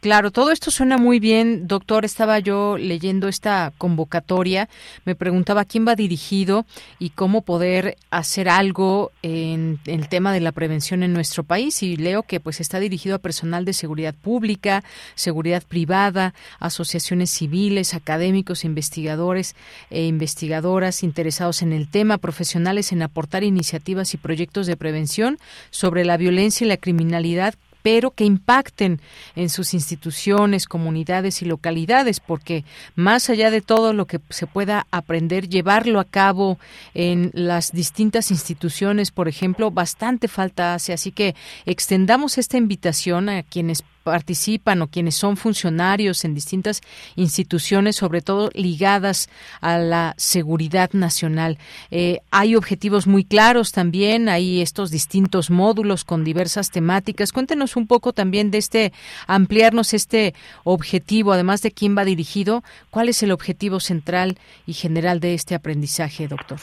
Claro, 0.00 0.30
todo 0.30 0.52
esto 0.52 0.70
suena 0.70 0.96
muy 0.96 1.18
bien, 1.18 1.66
doctor. 1.66 2.04
Estaba 2.04 2.38
yo 2.38 2.78
leyendo 2.78 3.26
esta 3.26 3.72
convocatoria, 3.78 4.68
me 5.04 5.16
preguntaba 5.16 5.64
quién 5.64 5.88
va 5.88 5.96
dirigido 5.96 6.66
y 7.00 7.10
cómo 7.10 7.42
poder 7.42 7.96
hacer 8.10 8.48
algo 8.48 9.10
en, 9.22 9.80
el 9.86 10.08
tema 10.08 10.32
de 10.32 10.38
la 10.38 10.52
prevención 10.52 11.02
en 11.02 11.12
nuestro 11.12 11.42
país. 11.42 11.82
Y 11.82 11.96
leo 11.96 12.22
que 12.22 12.38
pues 12.38 12.60
está 12.60 12.78
dirigido 12.78 13.16
a 13.16 13.18
personal 13.18 13.64
de 13.64 13.72
seguridad 13.72 14.14
pública, 14.14 14.84
seguridad 15.16 15.64
privada, 15.66 16.32
asociaciones 16.60 17.30
civiles, 17.30 17.92
académicos, 17.94 18.64
investigadores 18.64 19.56
e 19.90 20.04
investigadoras 20.04 21.02
interesados 21.02 21.60
en 21.62 21.72
el 21.72 21.90
tema, 21.90 22.18
profesionales 22.18 22.92
en 22.92 23.02
aportar 23.02 23.42
iniciativas 23.42 24.14
y 24.14 24.16
proyectos 24.16 24.68
de 24.68 24.76
prevención 24.76 25.40
sobre 25.70 26.04
la 26.04 26.16
violencia 26.16 26.64
y 26.64 26.68
la 26.68 26.76
criminalidad 26.76 27.56
pero 27.82 28.10
que 28.10 28.24
impacten 28.24 29.00
en 29.36 29.48
sus 29.48 29.74
instituciones, 29.74 30.66
comunidades 30.66 31.42
y 31.42 31.44
localidades, 31.44 32.20
porque 32.20 32.64
más 32.94 33.30
allá 33.30 33.50
de 33.50 33.60
todo 33.60 33.92
lo 33.92 34.06
que 34.06 34.20
se 34.30 34.46
pueda 34.46 34.86
aprender, 34.90 35.48
llevarlo 35.48 36.00
a 36.00 36.04
cabo 36.04 36.58
en 36.94 37.30
las 37.34 37.72
distintas 37.72 38.30
instituciones, 38.30 39.10
por 39.10 39.28
ejemplo, 39.28 39.70
bastante 39.70 40.28
falta 40.28 40.74
hace. 40.74 40.92
Así 40.92 41.12
que 41.12 41.34
extendamos 41.66 42.38
esta 42.38 42.56
invitación 42.56 43.28
a 43.28 43.42
quienes 43.42 43.84
participan 44.08 44.80
o 44.80 44.86
quienes 44.88 45.14
son 45.14 45.36
funcionarios 45.36 46.24
en 46.24 46.34
distintas 46.34 46.80
instituciones, 47.14 47.96
sobre 47.96 48.22
todo 48.22 48.50
ligadas 48.54 49.28
a 49.60 49.76
la 49.76 50.14
seguridad 50.16 50.90
nacional. 50.94 51.58
Eh, 51.90 52.20
hay 52.30 52.56
objetivos 52.56 53.06
muy 53.06 53.24
claros 53.24 53.72
también, 53.72 54.30
hay 54.30 54.62
estos 54.62 54.90
distintos 54.90 55.50
módulos 55.50 56.04
con 56.04 56.24
diversas 56.24 56.70
temáticas. 56.70 57.32
Cuéntenos 57.32 57.76
un 57.76 57.86
poco 57.86 58.14
también 58.14 58.50
de 58.50 58.58
este, 58.58 58.92
ampliarnos 59.26 59.92
este 59.92 60.34
objetivo, 60.64 61.32
además 61.32 61.60
de 61.60 61.70
quién 61.70 61.94
va 61.96 62.06
dirigido, 62.06 62.62
cuál 62.90 63.10
es 63.10 63.22
el 63.22 63.30
objetivo 63.30 63.78
central 63.78 64.38
y 64.66 64.72
general 64.72 65.20
de 65.20 65.34
este 65.34 65.54
aprendizaje, 65.54 66.28
doctor. 66.28 66.58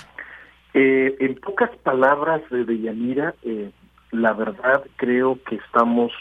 Eh, 0.73 1.15
en 1.19 1.35
pocas 1.35 1.69
palabras, 1.83 2.41
de 2.49 2.65
Deyanira, 2.65 3.35
eh, 3.43 3.69
la 4.11 4.33
verdad 4.33 4.83
creo 4.95 5.39
que 5.47 5.55
estamos 5.55 6.11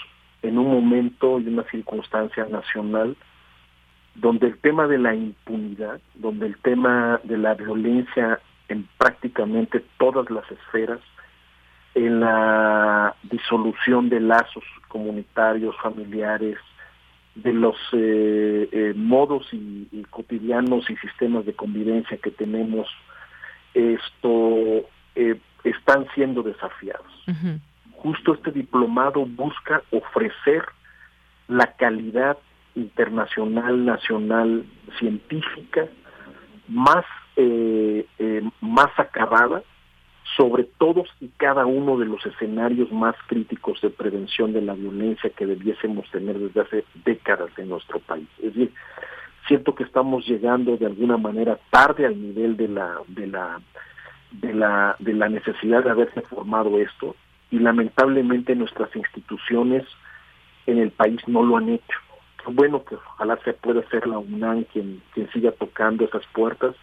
en 0.45 0.59
un 0.59 0.71
momento 0.71 1.41
y 1.41 1.49
una 1.49 1.65
circunstancia 1.65 2.45
nacional 2.47 3.17
donde 4.15 4.49
el 4.49 4.59
tema 4.59 4.87
de 4.87 4.99
la 4.99 5.15
impunidad, 5.15 6.01
donde 6.15 6.47
el 6.47 6.57
tema 6.59 7.21
de 7.25 7.39
la 7.39 7.55
violencia 7.55 8.39
en 8.69 8.87
prácticamente 8.99 9.85
todas 9.99 10.31
las 10.31 10.49
esferas, 10.51 11.01
en 11.95 12.21
la 12.21 13.17
disolución 13.23 14.09
de 14.09 14.21
lazos 14.21 14.65
comunitarios, 14.89 15.75
familiares, 15.83 16.59
de 17.35 17.53
los 17.53 17.77
eh, 17.93 18.69
eh, 18.71 18.93
modos 18.95 19.47
y, 19.53 20.05
cotidianos 20.11 20.89
y 20.89 20.97
sistemas 20.97 21.47
de 21.47 21.55
convivencia 21.55 22.17
que 22.19 22.31
tenemos, 22.31 22.87
esto 23.73 24.87
eh, 25.17 25.37
están 25.65 26.07
siendo 26.15 26.43
desafiados 26.43 27.11
justo 28.05 28.35
este 28.35 28.51
diplomado 28.51 29.25
busca 29.25 29.83
ofrecer 29.91 30.63
la 31.49 31.73
calidad 31.73 32.37
internacional, 32.75 33.83
nacional, 33.87 34.67
científica 34.99 35.87
más, 36.69 37.07
eh, 37.37 38.07
eh, 38.19 38.43
más 38.61 38.91
acabada 38.99 39.63
sobre 40.37 40.65
todos 40.65 41.09
y 41.21 41.29
cada 41.29 41.65
uno 41.65 41.97
de 41.97 42.05
los 42.05 42.25
escenarios 42.27 42.93
más 42.93 43.15
críticos 43.27 43.81
de 43.81 43.89
prevención 43.89 44.53
de 44.53 44.61
la 44.61 44.75
violencia 44.75 45.31
que 45.31 45.47
debiésemos 45.47 46.11
tener 46.11 46.39
desde 46.39 46.61
hace 46.61 46.85
décadas 47.07 47.51
en 47.57 47.71
nuestro 47.71 48.01
país. 48.01 48.29
Es 48.39 48.55
decir, 48.55 48.73
siento 49.49 49.75
que 49.75 49.85
estamos 49.85 50.27
llegando 50.27 50.77
de 50.77 50.87
alguna 50.87 51.17
manera 51.17 51.59
tarde 51.71 52.05
al 52.05 52.21
nivel 52.21 52.57
de 52.59 52.69
la 52.69 52.97
de 53.09 53.27
la 53.29 53.61
de 54.33 54.53
la 54.53 54.97
de 54.99 55.15
la 55.15 55.29
necesidad 55.31 55.85
de 55.85 55.91
haberse 55.91 56.21
formado 56.23 56.79
esto 56.79 57.17
y 57.55 57.61
lamentablemente 57.61 58.57
nuestras 58.57 58.95
instituciones 58.97 59.85
en 60.67 60.79
el 60.79 60.91
país 60.91 61.21
no 61.29 61.45
lo 61.45 61.57
han 61.57 61.69
hecho. 61.69 61.99
Bueno, 62.47 62.85
que 62.85 62.97
ojalá 62.97 63.39
se 63.45 63.53
pueda 63.53 63.89
ser 63.91 64.09
la 64.09 64.19
UNAM 64.19 64.65
quien, 64.65 65.01
quien 65.13 65.31
siga 65.31 65.53
tocando 65.53 66.05
esas 66.05 66.27
puertas, 66.33 66.75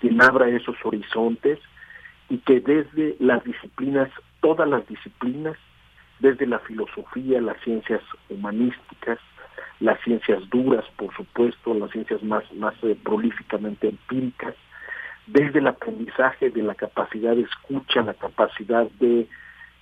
quien 0.00 0.22
abra 0.22 0.48
esos 0.48 0.76
horizontes 0.84 1.58
y 2.28 2.38
que 2.38 2.60
desde 2.60 3.16
las 3.18 3.42
disciplinas, 3.42 4.10
todas 4.40 4.68
las 4.68 4.86
disciplinas, 4.86 5.56
desde 6.20 6.46
la 6.46 6.60
filosofía, 6.60 7.40
las 7.40 7.60
ciencias 7.62 8.00
humanísticas, 8.28 9.18
las 9.80 10.00
ciencias 10.02 10.48
duras, 10.50 10.84
por 10.98 11.12
supuesto, 11.16 11.74
las 11.74 11.90
ciencias 11.90 12.22
más, 12.22 12.44
más 12.52 12.74
eh, 12.84 12.96
prolíficamente 13.02 13.88
empíricas, 13.88 14.54
desde 15.26 15.58
el 15.58 15.66
aprendizaje 15.66 16.50
de 16.50 16.62
la 16.62 16.76
capacidad 16.76 17.34
de 17.34 17.42
escucha, 17.42 18.02
la 18.02 18.14
capacidad 18.14 18.88
de 19.00 19.26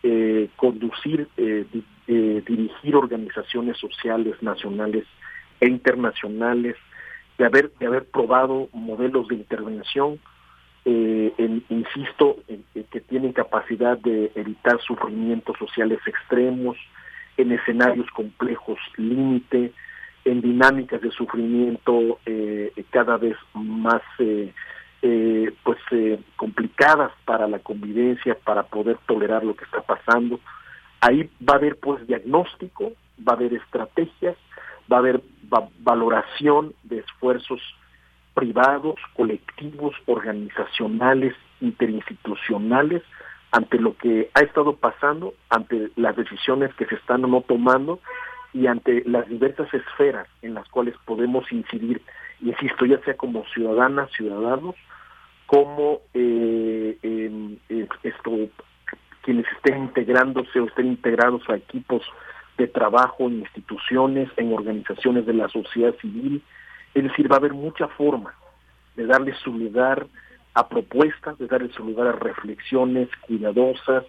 eh, 0.02 0.48
conducir, 0.56 1.28
eh, 1.36 1.66
eh, 2.06 2.42
dirigir 2.46 2.96
organizaciones 2.96 3.76
sociales 3.76 4.34
nacionales 4.40 5.04
e 5.60 5.68
internacionales, 5.68 6.76
de 7.36 7.44
haber, 7.44 7.70
de 7.78 7.86
haber 7.86 8.06
probado 8.06 8.70
modelos 8.72 9.28
de 9.28 9.34
intervención, 9.34 10.18
en, 10.86 11.62
insisto, 11.68 12.38
que 12.90 13.00
tienen 13.02 13.32
capacidad 13.32 13.98
de 13.98 14.32
evitar 14.34 14.80
sufrimientos 14.80 15.56
sociales 15.58 16.00
extremos, 16.06 16.78
en 17.36 17.52
escenarios 17.52 18.10
complejos 18.10 18.78
límite, 18.96 19.72
en 20.24 20.40
dinámicas 20.40 21.02
de 21.02 21.10
sufrimiento 21.10 22.18
cada 22.90 23.18
vez 23.18 23.36
más 23.52 24.02
eh, 25.02 25.52
pues 25.64 25.78
eh, 25.92 26.20
complicadas 26.36 27.12
para 27.24 27.48
la 27.48 27.58
convivencia, 27.58 28.36
para 28.44 28.64
poder 28.64 28.98
tolerar 29.06 29.44
lo 29.44 29.54
que 29.54 29.64
está 29.64 29.80
pasando. 29.82 30.40
Ahí 31.00 31.30
va 31.48 31.54
a 31.54 31.56
haber 31.56 31.76
pues 31.76 32.06
diagnóstico, 32.06 32.92
va 33.26 33.32
a 33.32 33.36
haber 33.36 33.54
estrategias, 33.54 34.36
va 34.90 34.96
a 34.96 35.00
haber 35.00 35.22
valoración 35.80 36.74
de 36.84 36.98
esfuerzos 36.98 37.60
privados, 38.34 38.96
colectivos, 39.14 39.94
organizacionales, 40.06 41.34
interinstitucionales, 41.60 43.02
ante 43.52 43.78
lo 43.78 43.96
que 43.96 44.30
ha 44.34 44.40
estado 44.40 44.76
pasando, 44.76 45.34
ante 45.48 45.90
las 45.96 46.16
decisiones 46.16 46.72
que 46.74 46.86
se 46.86 46.94
están 46.94 47.24
o 47.24 47.28
no 47.28 47.40
tomando 47.42 48.00
y 48.52 48.66
ante 48.66 49.02
las 49.06 49.28
diversas 49.28 49.72
esferas 49.74 50.28
en 50.42 50.54
las 50.54 50.68
cuales 50.68 50.94
podemos 51.04 51.50
incidir, 51.52 52.00
insisto, 52.42 52.86
ya 52.86 52.98
sea 53.04 53.16
como 53.16 53.44
ciudadanas, 53.46 54.10
ciudadanos, 54.12 54.74
como 55.46 56.00
eh, 56.14 56.96
esto, 58.02 58.30
quienes 59.22 59.46
estén 59.56 59.84
integrándose 59.84 60.60
o 60.60 60.66
estén 60.66 60.86
integrados 60.86 61.42
a 61.48 61.56
equipos 61.56 62.02
de 62.56 62.68
trabajo 62.68 63.26
en 63.26 63.40
instituciones, 63.40 64.28
en 64.36 64.52
organizaciones 64.52 65.26
de 65.26 65.34
la 65.34 65.48
sociedad 65.48 65.94
civil. 66.00 66.42
Es 66.94 67.04
decir, 67.04 67.30
va 67.30 67.36
a 67.36 67.38
haber 67.38 67.54
mucha 67.54 67.88
forma 67.88 68.34
de 68.96 69.06
darle 69.06 69.34
su 69.42 69.52
lugar 69.52 70.06
a 70.54 70.68
propuestas, 70.68 71.38
de 71.38 71.46
darle 71.46 71.72
su 71.72 71.84
lugar 71.84 72.08
a 72.08 72.12
reflexiones 72.12 73.08
cuidadosas, 73.22 74.04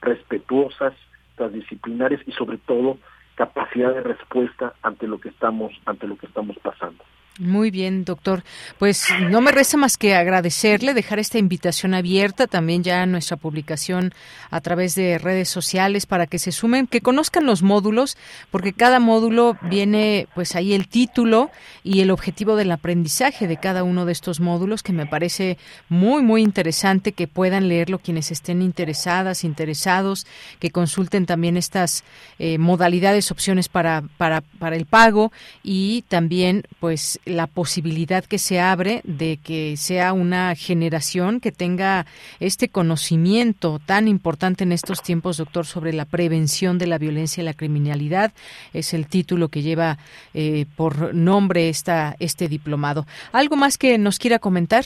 respetuosas, 0.00 0.94
transdisciplinarias 1.36 2.20
y 2.26 2.32
sobre 2.32 2.58
todo 2.58 2.98
capacidad 3.34 3.94
de 3.94 4.02
respuesta 4.02 4.74
ante 4.82 5.06
lo 5.06 5.20
que 5.20 5.28
estamos 5.28 5.72
ante 5.86 6.06
lo 6.06 6.16
que 6.16 6.26
estamos 6.26 6.56
pasando. 6.58 7.04
Muy 7.38 7.70
bien, 7.70 8.04
doctor. 8.04 8.42
Pues 8.80 9.06
no 9.30 9.40
me 9.40 9.52
resta 9.52 9.76
más 9.76 9.96
que 9.96 10.16
agradecerle, 10.16 10.92
dejar 10.92 11.20
esta 11.20 11.38
invitación 11.38 11.94
abierta 11.94 12.48
también 12.48 12.82
ya 12.82 13.06
nuestra 13.06 13.36
publicación 13.36 14.12
a 14.50 14.60
través 14.60 14.96
de 14.96 15.18
redes 15.18 15.48
sociales 15.48 16.04
para 16.04 16.26
que 16.26 16.40
se 16.40 16.50
sumen, 16.50 16.88
que 16.88 17.00
conozcan 17.00 17.46
los 17.46 17.62
módulos, 17.62 18.16
porque 18.50 18.72
cada 18.72 18.98
módulo 18.98 19.56
viene 19.62 20.26
pues 20.34 20.56
ahí 20.56 20.72
el 20.74 20.88
título 20.88 21.52
y 21.84 22.00
el 22.00 22.10
objetivo 22.10 22.56
del 22.56 22.72
aprendizaje 22.72 23.46
de 23.46 23.56
cada 23.56 23.84
uno 23.84 24.04
de 24.04 24.12
estos 24.12 24.40
módulos, 24.40 24.82
que 24.82 24.92
me 24.92 25.06
parece 25.06 25.58
muy, 25.88 26.22
muy 26.22 26.42
interesante 26.42 27.12
que 27.12 27.28
puedan 27.28 27.68
leerlo 27.68 28.00
quienes 28.00 28.32
estén 28.32 28.62
interesadas, 28.62 29.44
interesados, 29.44 30.26
que 30.58 30.70
consulten 30.70 31.24
también 31.24 31.56
estas 31.56 32.02
eh, 32.40 32.58
modalidades, 32.58 33.30
opciones 33.30 33.68
para, 33.68 34.02
para, 34.16 34.40
para 34.40 34.74
el 34.74 34.86
pago 34.86 35.30
y 35.62 36.02
también 36.08 36.64
pues 36.80 37.20
la 37.28 37.46
posibilidad 37.46 38.24
que 38.24 38.38
se 38.38 38.60
abre 38.60 39.00
de 39.04 39.38
que 39.42 39.76
sea 39.76 40.12
una 40.12 40.54
generación 40.54 41.40
que 41.40 41.52
tenga 41.52 42.06
este 42.40 42.68
conocimiento 42.68 43.78
tan 43.84 44.08
importante 44.08 44.64
en 44.64 44.72
estos 44.72 45.02
tiempos, 45.02 45.36
doctor, 45.36 45.66
sobre 45.66 45.92
la 45.92 46.04
prevención 46.04 46.78
de 46.78 46.86
la 46.86 46.98
violencia 46.98 47.42
y 47.42 47.44
la 47.44 47.54
criminalidad. 47.54 48.32
Es 48.72 48.94
el 48.94 49.06
título 49.06 49.48
que 49.48 49.62
lleva 49.62 49.98
eh, 50.34 50.66
por 50.76 51.14
nombre 51.14 51.68
esta, 51.68 52.16
este 52.18 52.48
diplomado. 52.48 53.04
¿Algo 53.32 53.56
más 53.56 53.78
que 53.78 53.98
nos 53.98 54.18
quiera 54.18 54.38
comentar? 54.38 54.84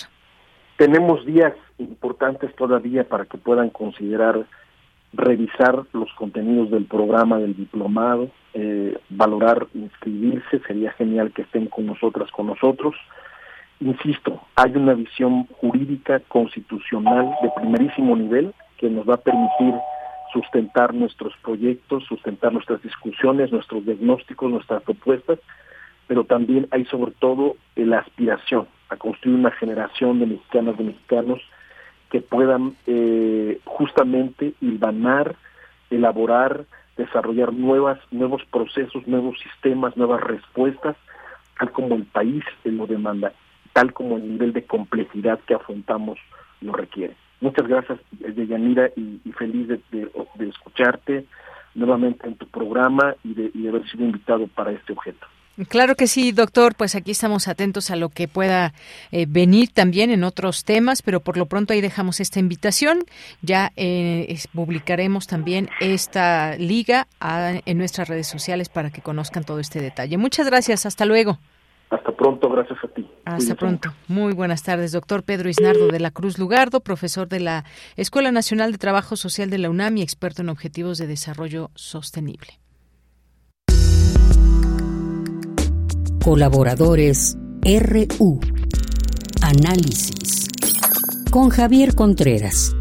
Tenemos 0.76 1.24
días 1.24 1.54
importantes 1.78 2.54
todavía 2.56 3.04
para 3.04 3.24
que 3.26 3.38
puedan 3.38 3.70
considerar 3.70 4.46
revisar 5.12 5.84
los 5.92 6.12
contenidos 6.14 6.70
del 6.70 6.84
programa 6.86 7.38
del 7.38 7.54
diplomado, 7.54 8.30
eh, 8.54 8.98
valorar 9.10 9.66
inscribirse, 9.74 10.60
sería 10.66 10.92
genial 10.92 11.32
que 11.32 11.42
estén 11.42 11.66
con 11.66 11.86
nosotras, 11.86 12.30
con 12.30 12.46
nosotros. 12.46 12.94
Insisto, 13.80 14.40
hay 14.56 14.72
una 14.76 14.94
visión 14.94 15.46
jurídica 15.60 16.20
constitucional 16.28 17.30
de 17.42 17.50
primerísimo 17.56 18.16
nivel 18.16 18.54
que 18.78 18.88
nos 18.88 19.08
va 19.08 19.14
a 19.14 19.20
permitir 19.20 19.74
sustentar 20.32 20.94
nuestros 20.94 21.34
proyectos, 21.42 22.04
sustentar 22.04 22.52
nuestras 22.52 22.82
discusiones, 22.82 23.52
nuestros 23.52 23.84
diagnósticos, 23.84 24.50
nuestras 24.50 24.82
propuestas, 24.82 25.38
pero 26.06 26.24
también 26.24 26.68
hay 26.70 26.84
sobre 26.86 27.12
todo 27.12 27.56
la 27.76 27.98
aspiración 27.98 28.66
a 28.88 28.96
construir 28.96 29.36
una 29.36 29.50
generación 29.50 30.20
de 30.20 30.26
mexicanas, 30.26 30.78
de 30.78 30.84
mexicanos 30.84 31.40
que 32.12 32.20
puedan 32.20 32.76
eh, 32.86 33.58
justamente 33.64 34.52
hilvanar, 34.60 35.34
elaborar, 35.88 36.66
desarrollar 36.98 37.54
nuevas, 37.54 37.98
nuevos 38.10 38.42
procesos, 38.52 39.06
nuevos 39.06 39.38
sistemas, 39.40 39.96
nuevas 39.96 40.20
respuestas, 40.20 40.94
tal 41.58 41.72
como 41.72 41.94
el 41.94 42.04
país 42.04 42.44
lo 42.64 42.86
demanda, 42.86 43.32
tal 43.72 43.94
como 43.94 44.18
el 44.18 44.28
nivel 44.28 44.52
de 44.52 44.64
complejidad 44.64 45.40
que 45.46 45.54
afrontamos 45.54 46.18
lo 46.60 46.74
requiere. 46.74 47.16
Muchas 47.40 47.66
gracias, 47.66 47.98
Deyanira, 48.10 48.90
y, 48.94 49.22
y 49.24 49.32
feliz 49.32 49.68
de, 49.68 50.10
escucharte 50.46 51.24
nuevamente 51.74 52.28
en 52.28 52.36
tu 52.36 52.46
programa 52.46 53.14
y 53.24 53.32
de 53.32 53.68
haber 53.70 53.88
sido 53.90 54.04
invitado 54.04 54.46
para 54.48 54.72
este 54.72 54.92
objeto. 54.92 55.26
Claro 55.68 55.96
que 55.96 56.06
sí, 56.06 56.32
doctor. 56.32 56.74
Pues 56.74 56.94
aquí 56.94 57.10
estamos 57.10 57.48
atentos 57.48 57.90
a 57.90 57.96
lo 57.96 58.08
que 58.08 58.28
pueda 58.28 58.72
eh, 59.10 59.26
venir 59.28 59.70
también 59.72 60.10
en 60.10 60.24
otros 60.24 60.64
temas, 60.64 61.02
pero 61.02 61.20
por 61.20 61.36
lo 61.36 61.46
pronto 61.46 61.72
ahí 61.72 61.80
dejamos 61.80 62.20
esta 62.20 62.40
invitación. 62.40 63.00
Ya 63.42 63.72
eh, 63.76 64.38
publicaremos 64.54 65.26
también 65.26 65.68
esta 65.80 66.56
liga 66.56 67.06
en 67.20 67.78
nuestras 67.78 68.08
redes 68.08 68.26
sociales 68.26 68.68
para 68.68 68.90
que 68.90 69.02
conozcan 69.02 69.44
todo 69.44 69.58
este 69.58 69.80
detalle. 69.80 70.16
Muchas 70.16 70.46
gracias. 70.46 70.86
Hasta 70.86 71.04
luego. 71.04 71.38
Hasta 71.92 72.10
pronto, 72.12 72.48
gracias 72.48 72.78
a 72.82 72.88
ti. 72.88 73.06
Hasta 73.26 73.54
pronto. 73.54 73.92
Muy 74.08 74.32
buenas 74.32 74.62
tardes, 74.62 74.92
doctor 74.92 75.24
Pedro 75.24 75.50
Isnardo 75.50 75.88
de 75.88 76.00
la 76.00 76.10
Cruz 76.10 76.38
Lugardo, 76.38 76.80
profesor 76.80 77.28
de 77.28 77.40
la 77.40 77.64
Escuela 77.96 78.32
Nacional 78.32 78.72
de 78.72 78.78
Trabajo 78.78 79.14
Social 79.14 79.50
de 79.50 79.58
la 79.58 79.68
UNAM 79.68 79.98
y 79.98 80.02
experto 80.02 80.40
en 80.40 80.48
objetivos 80.48 80.96
de 80.96 81.06
desarrollo 81.06 81.70
sostenible. 81.74 82.61
Colaboradores 86.22 87.36
RU. 87.64 88.38
Análisis. 89.42 90.46
Con 91.32 91.48
Javier 91.50 91.96
Contreras. 91.96 92.76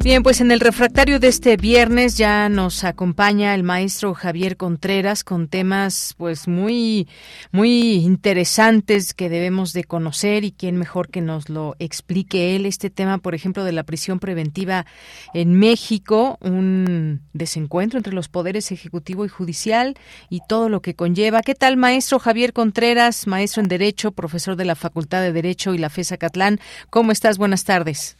Bien, 0.00 0.22
pues 0.22 0.40
en 0.40 0.52
el 0.52 0.60
refractario 0.60 1.18
de 1.18 1.26
este 1.26 1.56
viernes 1.56 2.16
ya 2.16 2.48
nos 2.48 2.84
acompaña 2.84 3.52
el 3.54 3.64
maestro 3.64 4.14
Javier 4.14 4.56
Contreras 4.56 5.24
con 5.24 5.48
temas 5.48 6.14
pues 6.16 6.46
muy 6.46 7.08
muy 7.50 7.94
interesantes 7.94 9.12
que 9.12 9.28
debemos 9.28 9.72
de 9.72 9.82
conocer 9.82 10.44
y 10.44 10.52
quién 10.52 10.76
mejor 10.76 11.08
que 11.08 11.20
nos 11.20 11.48
lo 11.48 11.74
explique 11.80 12.54
él 12.54 12.64
este 12.64 12.90
tema, 12.90 13.18
por 13.18 13.34
ejemplo, 13.34 13.64
de 13.64 13.72
la 13.72 13.82
prisión 13.82 14.20
preventiva 14.20 14.86
en 15.34 15.54
México, 15.54 16.38
un 16.42 17.22
desencuentro 17.32 17.98
entre 17.98 18.14
los 18.14 18.28
poderes 18.28 18.70
ejecutivo 18.70 19.24
y 19.24 19.28
judicial 19.28 19.96
y 20.30 20.42
todo 20.48 20.68
lo 20.68 20.80
que 20.80 20.94
conlleva. 20.94 21.42
¿Qué 21.42 21.56
tal, 21.56 21.76
maestro 21.76 22.20
Javier 22.20 22.52
Contreras, 22.52 23.26
maestro 23.26 23.62
en 23.62 23.68
derecho, 23.68 24.12
profesor 24.12 24.54
de 24.54 24.64
la 24.64 24.76
Facultad 24.76 25.22
de 25.22 25.32
Derecho 25.32 25.74
y 25.74 25.78
la 25.78 25.90
FESA 25.90 26.18
Catlán? 26.18 26.60
¿Cómo 26.88 27.10
estás? 27.10 27.36
Buenas 27.36 27.64
tardes. 27.64 28.17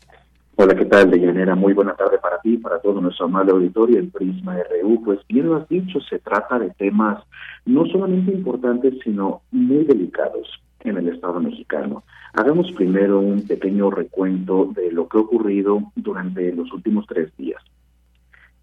Hola, 0.61 0.75
¿qué 0.75 0.87
tal, 0.87 1.09
Deyanira? 1.09 1.55
Muy 1.55 1.73
buena 1.73 1.95
tarde 1.95 2.19
para 2.19 2.41
ti, 2.41 2.57
para 2.57 2.81
todo 2.81 3.01
nuestro 3.01 3.27
amable 3.27 3.53
auditorio, 3.53 3.97
el 4.01 4.09
Prisma 4.09 4.57
RU. 4.57 5.05
Pues 5.05 5.21
bien 5.29 5.47
lo 5.47 5.55
has 5.55 5.69
dicho, 5.69 6.01
se 6.01 6.19
trata 6.19 6.59
de 6.59 6.71
temas 6.71 7.23
no 7.65 7.87
solamente 7.87 8.33
importantes, 8.33 8.95
sino 9.05 9.43
muy 9.53 9.85
delicados 9.85 10.49
en 10.81 10.97
el 10.97 11.11
Estado 11.11 11.39
mexicano. 11.39 12.03
Hagamos 12.33 12.73
primero 12.73 13.21
un 13.21 13.47
pequeño 13.47 13.89
recuento 13.93 14.73
de 14.75 14.91
lo 14.91 15.09
que 15.09 15.19
ha 15.19 15.21
ocurrido 15.21 15.93
durante 15.95 16.53
los 16.53 16.73
últimos 16.73 17.07
tres 17.07 17.31
días. 17.37 17.63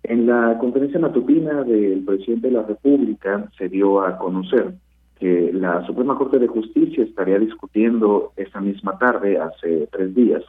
En 0.04 0.28
la 0.28 0.58
conferencia 0.60 1.00
matutina 1.00 1.64
del 1.64 2.04
presidente 2.04 2.50
de 2.50 2.56
la 2.56 2.64
República 2.64 3.50
se 3.58 3.70
dio 3.70 4.02
a 4.02 4.18
conocer 4.18 4.74
que 5.18 5.50
la 5.54 5.86
Suprema 5.86 6.18
Corte 6.18 6.40
de 6.40 6.48
Justicia 6.48 7.06
estaría 7.06 7.40
discutiendo 7.40 8.34
esa 8.36 8.60
misma 8.60 8.98
tarde, 8.98 9.40
hace 9.40 9.88
tres 9.94 10.14
días, 10.14 10.44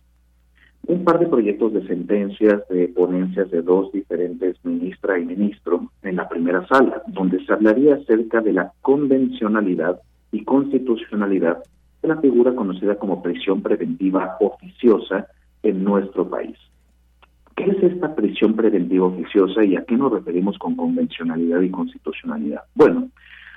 un 0.89 1.05
par 1.05 1.19
de 1.19 1.27
proyectos 1.27 1.73
de 1.73 1.87
sentencias 1.87 2.63
de 2.69 2.89
ponencias 2.89 3.51
de 3.51 3.63
dos 3.63 3.91
diferentes 3.93 4.57
ministra 4.65 5.19
y 5.19 5.25
ministro 5.25 5.91
en 6.03 6.17
la 6.17 6.29
primera 6.29 6.67
sala, 6.67 7.03
donde 7.09 7.45
se 7.45 7.53
hablaría 7.53 7.97
acerca 7.97 8.41
de 8.41 8.53
la 8.53 8.73
convencionalidad 8.83 10.01
y 10.33 10.45
constitucionalidad 10.45 11.63
de 12.03 12.09
la 12.09 12.17
figura 12.19 12.55
conocida 12.55 12.97
como 12.97 13.23
prisión 13.23 13.63
preventiva 13.63 14.37
oficiosa 14.41 15.27
en 15.63 15.83
nuestro 15.83 16.29
país. 16.29 16.57
¿Qué 17.57 17.65
es 17.65 17.83
esta 17.83 18.15
prisión 18.15 18.55
preventiva 18.55 19.07
oficiosa 19.07 19.65
y 19.65 19.77
a 19.77 19.85
qué 19.85 19.97
nos 19.97 20.13
referimos 20.13 20.59
con 20.59 20.77
convencionalidad 20.77 21.63
y 21.63 21.71
constitucionalidad? 21.71 22.61
Bueno, 22.75 23.09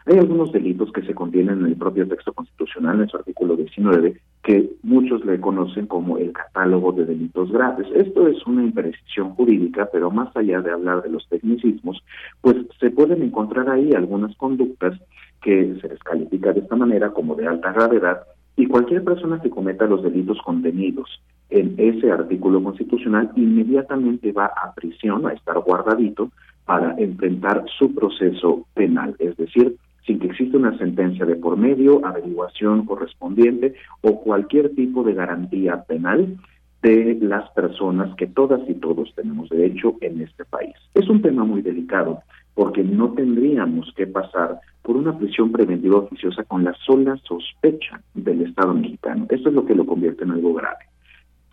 hay 0.09 0.17
algunos 0.17 0.51
delitos 0.51 0.91
que 0.91 1.03
se 1.03 1.13
contienen 1.13 1.59
en 1.59 1.65
el 1.67 1.75
propio 1.75 2.07
texto 2.07 2.33
constitucional, 2.33 2.99
en 2.99 3.09
su 3.09 3.17
artículo 3.17 3.55
19, 3.55 4.19
que 4.41 4.71
muchos 4.81 5.23
le 5.23 5.39
conocen 5.39 5.85
como 5.85 6.17
el 6.17 6.33
catálogo 6.33 6.91
de 6.93 7.05
delitos 7.05 7.51
graves. 7.51 7.87
Esto 7.93 8.27
es 8.27 8.43
una 8.47 8.63
imprecisión 8.63 9.35
jurídica, 9.35 9.87
pero 9.91 10.09
más 10.09 10.35
allá 10.35 10.61
de 10.61 10.71
hablar 10.71 11.03
de 11.03 11.11
los 11.11 11.27
tecnicismos, 11.29 12.03
pues 12.41 12.57
se 12.79 12.89
pueden 12.89 13.21
encontrar 13.21 13.69
ahí 13.69 13.91
algunas 13.93 14.35
conductas 14.37 14.99
que 15.43 15.77
se 15.79 15.87
les 15.87 15.99
califica 15.99 16.53
de 16.53 16.61
esta 16.61 16.75
manera 16.75 17.11
como 17.11 17.35
de 17.35 17.47
alta 17.47 17.71
gravedad 17.71 18.23
y 18.55 18.65
cualquier 18.65 19.03
persona 19.03 19.39
que 19.39 19.51
cometa 19.51 19.85
los 19.85 20.01
delitos 20.01 20.39
contenidos 20.43 21.21
en 21.51 21.75
ese 21.77 22.11
artículo 22.11 22.63
constitucional 22.63 23.31
inmediatamente 23.35 24.31
va 24.31 24.47
a 24.47 24.73
prisión, 24.73 25.27
a 25.27 25.33
estar 25.33 25.57
guardadito 25.59 26.31
para 26.65 26.95
enfrentar 26.97 27.63
su 27.77 27.93
proceso 27.95 28.65
penal, 28.73 29.15
es 29.19 29.37
decir, 29.37 29.77
sin 30.05 30.19
que 30.19 30.27
exista 30.27 30.57
una 30.57 30.77
sentencia 30.77 31.25
de 31.25 31.35
por 31.35 31.57
medio, 31.57 32.05
averiguación 32.05 32.85
correspondiente 32.85 33.75
o 34.01 34.21
cualquier 34.21 34.75
tipo 34.75 35.03
de 35.03 35.13
garantía 35.13 35.83
penal 35.83 36.37
de 36.81 37.17
las 37.21 37.49
personas 37.51 38.15
que 38.15 38.27
todas 38.27 38.61
y 38.69 38.75
todos 38.75 39.13
tenemos 39.15 39.49
derecho 39.49 39.95
en 40.01 40.21
este 40.21 40.45
país. 40.45 40.75
Es 40.93 41.09
un 41.09 41.21
tema 41.21 41.43
muy 41.43 41.61
delicado 41.61 42.21
porque 42.53 42.83
no 42.83 43.13
tendríamos 43.13 43.93
que 43.95 44.07
pasar 44.07 44.59
por 44.81 44.97
una 44.97 45.17
prisión 45.17 45.51
preventiva 45.51 45.99
oficiosa 45.99 46.43
con 46.43 46.63
la 46.63 46.73
sola 46.85 47.17
sospecha 47.23 48.01
del 48.13 48.41
Estado 48.41 48.73
mexicano. 48.73 49.25
Esto 49.29 49.49
es 49.49 49.55
lo 49.55 49.65
que 49.65 49.75
lo 49.75 49.85
convierte 49.85 50.23
en 50.23 50.31
algo 50.31 50.53
grave. 50.53 50.85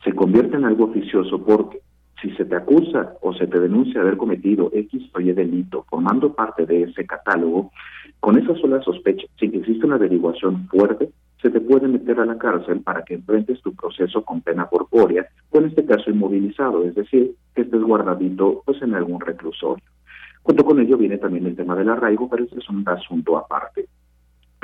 Se 0.05 0.13
convierte 0.13 0.57
en 0.57 0.65
algo 0.65 0.85
oficioso 0.85 1.45
porque 1.45 1.81
si 2.21 2.31
se 2.33 2.45
te 2.45 2.57
acusa 2.57 3.15
o 3.21 3.35
se 3.35 3.47
te 3.47 3.61
denuncia 3.61 4.01
haber 4.01 4.17
cometido 4.17 4.71
X 4.73 5.11
o 5.15 5.21
Y 5.21 5.33
delito 5.33 5.85
formando 5.89 6.33
parte 6.35 6.67
de 6.67 6.85
ese 6.85 7.07
catálogo, 7.07 7.71
con 8.21 8.39
esa 8.39 8.55
sola 8.57 8.81
sospecha, 8.83 9.27
sin 9.39 9.53
que 9.53 9.59
exista 9.59 9.87
una 9.87 9.97
averiguación 9.97 10.67
fuerte, 10.69 11.11
se 11.41 11.51
te 11.51 11.61
puede 11.61 11.87
meter 11.87 12.19
a 12.19 12.27
la 12.27 12.39
cárcel 12.39 12.81
para 12.81 13.03
que 13.03 13.15
enfrentes 13.15 13.61
tu 13.61 13.75
proceso 13.75 14.25
con 14.25 14.41
pena 14.41 14.67
corpórea, 14.67 15.27
o 15.51 15.59
en 15.59 15.67
este 15.67 15.85
caso 15.85 16.11
inmovilizado, 16.11 16.85
es 16.85 16.95
decir, 16.95 17.35
que 17.55 17.63
estés 17.63 17.83
guardadito 17.83 18.63
pues 18.65 18.81
en 18.83 18.95
algún 18.95 19.21
reclusorio. 19.21 19.85
Junto 20.43 20.65
con 20.65 20.81
ello 20.81 20.97
viene 20.97 21.19
también 21.19 21.47
el 21.47 21.57
tema 21.57 21.75
del 21.75 21.91
arraigo, 21.91 22.29
pero 22.31 22.45
ese 22.45 22.59
es 22.59 22.69
un 22.71 22.89
asunto 22.89 23.37
aparte. 23.37 23.87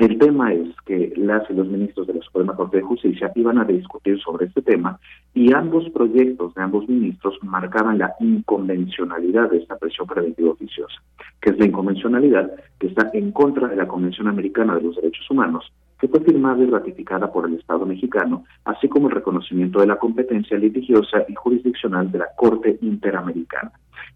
El 0.03 0.19
tema 0.19 0.53
es 0.53 0.69
que 0.85 1.13
las 1.15 1.49
y 1.49 1.55
los 1.55 1.69
ministros 1.69 2.09
de 2.09 2.15
la 2.15 2.23
Suprema 2.23 2.57
Corte 2.57 2.79
de 2.79 2.83
Justicia 2.83 3.31
iban 3.37 3.59
a 3.59 3.65
discutir 3.65 4.21
sobre 4.21 4.47
este 4.47 4.61
tema 4.61 4.99
y 5.33 5.55
ambos 5.55 5.89
proyectos 5.91 6.53
de 6.57 6.63
ambos 6.63 6.89
ministros 6.89 7.39
marcaban 7.43 7.99
la 7.99 8.13
inconvencionalidad 8.19 9.49
de 9.49 9.59
esta 9.59 9.79
presión 9.79 10.09
preventiva 10.09 10.51
oficiosa, 10.51 11.01
que 11.41 11.51
es 11.51 11.59
la 11.61 11.67
inconvencionalidad 11.67 12.51
que 12.81 12.89
está 12.89 13.11
en 13.13 13.31
contra 13.31 13.69
de 13.69 13.77
la 13.77 13.87
Convención 13.87 14.27
Americana 14.27 14.75
de 14.75 14.83
los 14.83 14.97
Derechos 14.97 15.31
Humanos, 15.31 15.73
que 16.01 16.09
fue 16.09 16.19
firmada 16.19 16.61
y 16.61 16.67
ratificada 16.67 17.33
por 17.33 17.47
el 17.47 17.55
Estado 17.55 17.87
mexicano, 17.87 18.45
así 18.65 18.89
como 18.89 19.07
el 19.07 19.15
reconocimiento 19.15 19.79
de 19.79 19.87
la 19.87 20.01
competencia 20.01 20.59
litigiosa 20.59 21.25
y 21.29 21.35
jurisdiccional 21.37 22.11
de 22.11 22.19
la 22.19 22.27
Corte 22.37 22.77
Interamericana 22.83 23.71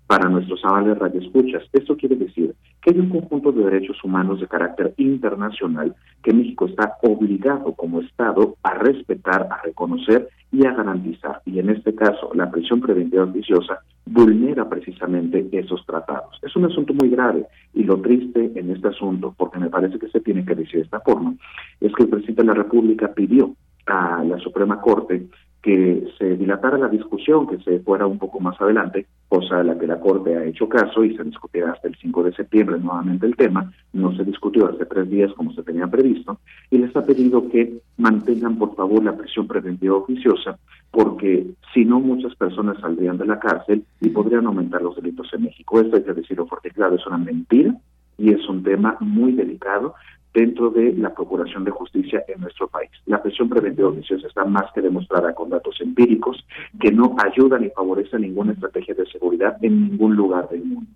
para 0.07 0.29
nuestros 0.29 0.65
avales 0.65 0.99
radioescuchas. 0.99 1.65
Esto 1.73 1.97
quiere 1.97 2.17
decir 2.17 2.55
que 2.81 2.91
hay 2.91 3.01
un 3.01 3.11
conjunto 3.11 3.53
de 3.53 3.65
derechos 3.65 4.03
humanos 4.05 4.41
de 4.41 4.47
carácter 4.47 4.95
internacional 4.97 5.95
que 6.23 6.33
México 6.33 6.67
está 6.67 6.97
obligado 7.03 7.73
como 7.75 8.01
Estado 8.01 8.57
a 8.63 8.75
respetar, 8.75 9.49
a 9.51 9.63
reconocer 9.63 10.29
y 10.53 10.65
a 10.67 10.73
garantizar. 10.73 11.43
Y 11.45 11.59
en 11.59 11.71
este 11.71 11.95
caso, 11.95 12.31
la 12.35 12.51
prisión 12.51 12.81
preventiva 12.81 13.25
oficiosa 13.25 13.81
vulnera 14.05 14.69
precisamente 14.69 15.49
esos 15.53 15.85
tratados. 15.85 16.39
Es 16.43 16.55
un 16.55 16.67
asunto 16.67 16.95
muy 16.95 17.11
grave 17.11 17.47
y 17.75 17.83
lo 17.83 18.01
triste 18.01 18.53
en 18.55 18.71
este 18.71 18.89
asunto, 18.89 19.35
porque 19.37 19.59
me 19.59 19.69
parece 19.69 19.99
que 19.99 20.09
se 20.09 20.21
tiene 20.21 20.45
que 20.45 20.55
decir 20.55 20.77
de 20.77 20.83
esta 20.83 21.01
forma, 21.01 21.35
es 21.81 21.93
que 21.93 22.05
el 22.05 22.09
presidente 22.09 22.43
de 22.43 22.49
la 22.49 22.55
República 22.55 23.13
pidió 23.13 23.55
a 23.87 24.23
la 24.25 24.39
Suprema 24.39 24.81
Corte 24.81 25.27
que 25.67 26.07
se 26.17 26.37
dilatara 26.37 26.79
la 26.79 26.87
discusión, 26.87 27.49
que 27.49 27.59
se 27.59 27.81
fuera 27.81 28.07
un 28.07 28.21
poco 28.21 28.39
más 28.39 28.55
adelante, 28.61 29.05
cosa 29.29 29.59
a 29.59 29.65
la 29.65 29.77
que 29.77 29.89
la 29.89 29.99
Corte 29.99 30.37
ha 30.37 30.45
hecho 30.45 30.69
caso 30.69 31.03
y 31.03 31.17
se 31.17 31.25
discutirá 31.25 31.73
hasta 31.73 31.89
el 31.89 31.97
5 31.97 32.23
de 32.23 32.33
septiembre 32.35 32.79
nuevamente 32.79 33.27
el 33.27 33.35
tema, 33.35 33.73
no 33.93 34.15
se 34.15 34.23
discutió 34.23 34.69
hace 34.69 34.87
tres 34.87 35.11
días 35.11 35.33
como 35.33 35.53
se 35.55 35.65
tenía 35.65 35.89
previsto, 35.89 36.39
y 36.71 36.79
les 36.79 36.95
ha 36.95 37.05
pedido 37.05 37.49
que 37.49 37.81
mantengan 37.97 38.57
por 38.59 38.77
favor 38.77 39.03
la 39.03 39.17
prisión 39.17 39.49
preventiva 39.49 39.97
oficiosa, 39.97 40.57
porque 40.93 41.49
si 41.75 41.85
no 41.85 41.99
muchas 41.99 42.37
personas 42.37 42.79
saldrían 42.81 43.19
de 43.19 43.27
la 43.27 43.41
cárcel 43.41 43.83
y 44.01 44.11
podrían 44.11 44.47
aumentar 44.47 44.83
los 44.83 44.95
delitos 44.95 45.35
en 45.35 45.43
México. 45.43 45.81
Esto 45.81 45.97
hay 45.97 46.05
que 46.05 46.15
decirlo 46.15 46.47
fuerte 46.47 46.71
claro, 46.71 46.95
es 46.95 47.07
una 47.09 47.19
mentira 47.19 47.75
y 48.19 48.33
es 48.33 48.49
un 48.49 48.63
tema 48.63 48.97
muy 49.01 49.33
delicado 49.33 49.97
dentro 50.37 50.69
de 50.69 50.93
la 50.93 51.15
Procuración 51.15 51.65
de 51.65 51.71
Justicia 51.71 52.23
en 52.29 52.43
nuestro 52.43 52.69
país. 52.69 52.91
La 53.07 53.23
prisión 53.23 53.49
preventiva 53.49 53.89
oficiosa 53.89 54.27
está 54.27 54.45
más 54.45 54.71
que 54.75 54.83
demostrada 54.83 55.35
con 55.35 55.49
datos 55.49 55.81
empíricos 55.81 56.45
que 56.79 56.93
no 56.93 57.17
ayudan 57.25 57.63
ni 57.63 57.71
favorecen 57.71 58.21
ninguna 58.21 58.53
estrategia 58.53 58.95
de 58.95 59.07
seguridad 59.07 59.57
en 59.63 59.89
ningún 59.89 60.15
lugar 60.15 60.47
del 60.51 60.63
mundo. 60.63 60.91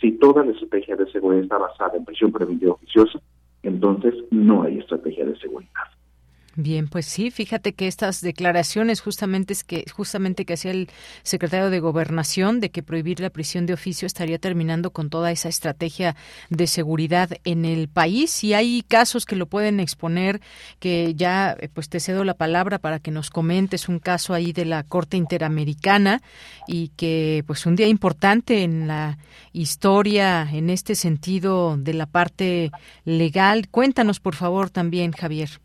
Si 0.00 0.12
toda 0.12 0.44
la 0.44 0.52
estrategia 0.52 0.94
de 0.94 1.10
seguridad 1.10 1.42
está 1.42 1.58
basada 1.58 1.96
en 1.96 2.04
prisión 2.04 2.30
preventiva 2.30 2.74
oficiosa, 2.74 3.18
entonces 3.64 4.14
no 4.30 4.62
hay 4.62 4.78
estrategia 4.78 5.24
de 5.24 5.36
seguridad. 5.40 5.93
Bien, 6.56 6.86
pues 6.86 7.06
sí, 7.06 7.32
fíjate 7.32 7.72
que 7.72 7.88
estas 7.88 8.20
declaraciones 8.20 9.00
justamente 9.00 9.52
es 9.52 9.64
que 9.64 9.84
justamente 9.92 10.44
que 10.44 10.52
hacía 10.52 10.70
el 10.70 10.88
secretario 11.24 11.68
de 11.68 11.80
Gobernación 11.80 12.60
de 12.60 12.70
que 12.70 12.84
prohibir 12.84 13.18
la 13.18 13.30
prisión 13.30 13.66
de 13.66 13.72
oficio 13.72 14.06
estaría 14.06 14.38
terminando 14.38 14.92
con 14.92 15.10
toda 15.10 15.32
esa 15.32 15.48
estrategia 15.48 16.14
de 16.50 16.68
seguridad 16.68 17.30
en 17.42 17.64
el 17.64 17.88
país 17.88 18.44
y 18.44 18.54
hay 18.54 18.82
casos 18.86 19.26
que 19.26 19.34
lo 19.34 19.46
pueden 19.46 19.80
exponer 19.80 20.40
que 20.78 21.14
ya 21.16 21.56
eh, 21.58 21.68
pues 21.74 21.88
te 21.88 21.98
cedo 21.98 22.22
la 22.22 22.34
palabra 22.34 22.78
para 22.78 23.00
que 23.00 23.10
nos 23.10 23.30
comentes 23.30 23.88
un 23.88 23.98
caso 23.98 24.32
ahí 24.32 24.52
de 24.52 24.64
la 24.64 24.84
Corte 24.84 25.16
Interamericana 25.16 26.22
y 26.68 26.92
que 26.96 27.42
pues 27.48 27.66
un 27.66 27.74
día 27.74 27.88
importante 27.88 28.62
en 28.62 28.86
la 28.86 29.18
historia 29.52 30.48
en 30.52 30.70
este 30.70 30.94
sentido 30.94 31.76
de 31.76 31.94
la 31.94 32.06
parte 32.06 32.70
legal. 33.04 33.68
Cuéntanos 33.70 34.20
por 34.20 34.36
favor 34.36 34.70
también, 34.70 35.10
Javier. 35.10 35.63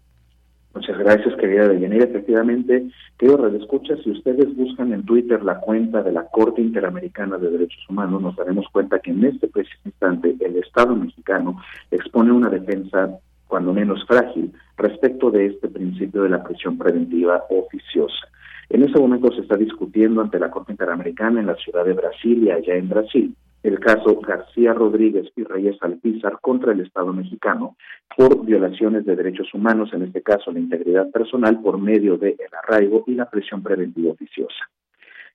Muchas 0.74 1.00
gracias, 1.00 1.36
querida 1.36 1.68
Deyanira. 1.68 2.06
Efectivamente, 2.06 2.90
querido 3.18 3.48
Escucha, 3.48 3.98
si 4.04 4.12
ustedes 4.12 4.56
buscan 4.56 4.94
en 4.94 5.04
Twitter 5.04 5.44
la 5.44 5.60
cuenta 5.60 6.04
de 6.04 6.12
la 6.12 6.26
Corte 6.28 6.62
Interamericana 6.62 7.38
de 7.38 7.50
Derechos 7.50 7.84
Humanos, 7.90 8.22
nos 8.22 8.36
daremos 8.36 8.68
cuenta 8.72 9.00
que 9.00 9.10
en 9.12 9.26
este 9.26 9.48
preciso 9.48 9.80
instante 9.86 10.36
el 10.40 10.58
Estado 10.58 10.96
mexicano 10.96 11.60
expone 11.90 12.32
una 12.32 12.50
defensa, 12.50 13.18
cuando 13.48 13.74
menos 13.74 14.06
frágil, 14.06 14.54
respecto 14.78 15.32
de 15.32 15.48
este 15.48 15.70
principio 15.70 16.22
de 16.22 16.30
la 16.30 16.44
prisión 16.44 16.78
preventiva 16.78 17.44
oficiosa. 17.50 18.28
En 18.70 18.84
ese 18.84 19.00
momento 19.00 19.32
se 19.32 19.42
está 19.42 19.58
discutiendo 19.58 20.22
ante 20.22 20.38
la 20.38 20.52
Corte 20.52 20.72
Interamericana 20.72 21.40
en 21.40 21.48
la 21.48 21.56
ciudad 21.56 21.84
de 21.84 21.94
Brasilia, 21.94 22.56
allá 22.56 22.76
en 22.76 22.90
Brasil, 22.90 23.36
el 23.64 23.80
caso 23.80 24.20
García 24.22 24.74
Rodríguez 24.74 25.32
y 25.36 25.44
Reyes 25.44 25.78
Alpizar 25.82 26.40
contra 26.42 26.72
el 26.72 26.82
Estado 26.82 27.12
mexicano 27.12 27.76
por 28.16 28.46
violaciones 28.46 29.06
de 29.06 29.16
derechos 29.16 29.54
humanos, 29.54 29.92
en 29.94 30.04
este 30.04 30.22
caso 30.22 30.52
la 30.52 30.60
integridad 30.60 31.12
personal, 31.12 31.62
por 31.62 31.78
medio 31.78 32.18
del 32.18 32.38
arraigo 32.64 33.04
y 33.08 33.16
la 33.16 33.30
presión 33.30 33.62
preventiva 33.62 34.12
oficiosa. 34.12 34.70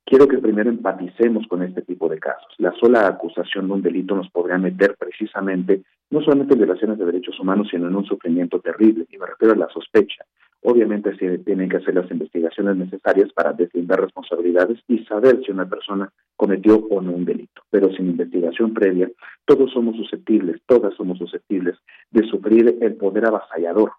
Quiero 0.06 0.28
que 0.28 0.38
primero 0.38 0.68
empaticemos 0.68 1.46
con 1.46 1.62
este 1.62 1.80
tipo 1.80 2.08
de 2.08 2.18
casos. 2.18 2.52
La 2.58 2.72
sola 2.72 3.06
acusación 3.06 3.68
de 3.68 3.72
un 3.72 3.82
delito 3.82 4.14
nos 4.14 4.28
podría 4.30 4.58
meter 4.58 4.96
precisamente 4.98 5.82
no 6.10 6.20
solamente 6.20 6.52
en 6.52 6.60
violaciones 6.60 6.98
de 6.98 7.06
derechos 7.06 7.40
humanos, 7.40 7.68
sino 7.70 7.88
en 7.88 7.96
un 7.96 8.04
sufrimiento 8.04 8.60
terrible, 8.60 9.06
y 9.10 9.16
me 9.16 9.26
refiero 9.26 9.54
a 9.54 9.56
la 9.56 9.68
sospecha. 9.68 10.24
Obviamente 10.66 11.14
se 11.16 11.38
tienen 11.40 11.68
que 11.68 11.76
hacer 11.76 11.94
las 11.94 12.10
investigaciones 12.10 12.76
necesarias 12.76 13.30
para 13.34 13.52
deslindar 13.52 14.00
responsabilidades 14.00 14.80
y 14.88 15.04
saber 15.04 15.42
si 15.44 15.52
una 15.52 15.68
persona 15.68 16.10
cometió 16.36 16.76
o 16.76 17.02
no 17.02 17.12
un 17.12 17.26
delito. 17.26 17.62
Pero 17.68 17.92
sin 17.92 18.08
investigación 18.08 18.72
previa, 18.72 19.10
todos 19.44 19.70
somos 19.72 19.94
susceptibles, 19.96 20.62
todas 20.66 20.94
somos 20.94 21.18
susceptibles 21.18 21.76
de 22.10 22.26
sufrir 22.28 22.78
el 22.80 22.96
poder 22.96 23.26
avasallador 23.26 23.92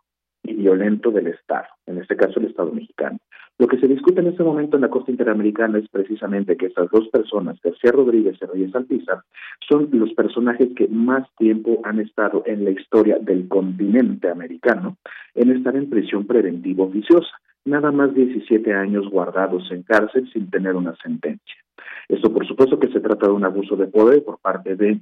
y 0.48 0.54
violento 0.54 1.12
del 1.12 1.28
Estado, 1.28 1.68
en 1.86 1.98
este 1.98 2.16
caso 2.16 2.40
el 2.40 2.48
Estado 2.48 2.72
mexicano. 2.72 3.18
Lo 3.58 3.68
que 3.68 3.80
se 3.80 3.88
discute 3.88 4.20
en 4.20 4.28
este 4.28 4.44
momento 4.44 4.76
en 4.76 4.82
la 4.82 4.90
Corte 4.90 5.12
Interamericana 5.12 5.80
es 5.80 5.88
precisamente 5.88 6.58
que 6.58 6.66
estas 6.66 6.92
dos 6.92 7.08
personas, 7.08 7.58
García 7.64 7.92
Rodríguez 7.94 8.38
y 8.42 8.46
Reyes 8.46 8.72
son 9.70 9.90
los 9.94 10.14
personajes 10.14 10.70
que 10.76 10.90
más 10.90 11.26
tiempo 11.38 11.80
han 11.86 12.02
estado 12.02 12.44
en 12.46 12.66
la 12.66 12.72
historia 12.72 13.18
del 13.20 13.48
continente 13.48 14.30
americano 14.30 14.98
en 15.36 15.52
estar 15.52 15.76
en 15.78 15.90
prisión 15.90 16.28
preventiva 16.28 16.84
oficiosa, 16.84 17.32
nada 17.64 17.92
más 17.94 18.14
17 18.14 18.74
años 18.74 19.10
guardados 19.10 19.72
en 19.72 19.84
cárcel 19.84 20.30
sin 20.34 20.50
tener 20.50 20.76
una 20.76 20.94
sentencia. 20.98 21.56
Esto 22.10 22.34
por 22.34 22.46
supuesto 22.46 22.78
que 22.78 22.92
se 22.92 23.00
trata 23.00 23.28
de 23.28 23.34
un 23.34 23.46
abuso 23.46 23.78
de 23.78 23.88
poder 23.88 24.24
por 24.24 24.38
parte 24.40 24.76
de 24.76 25.00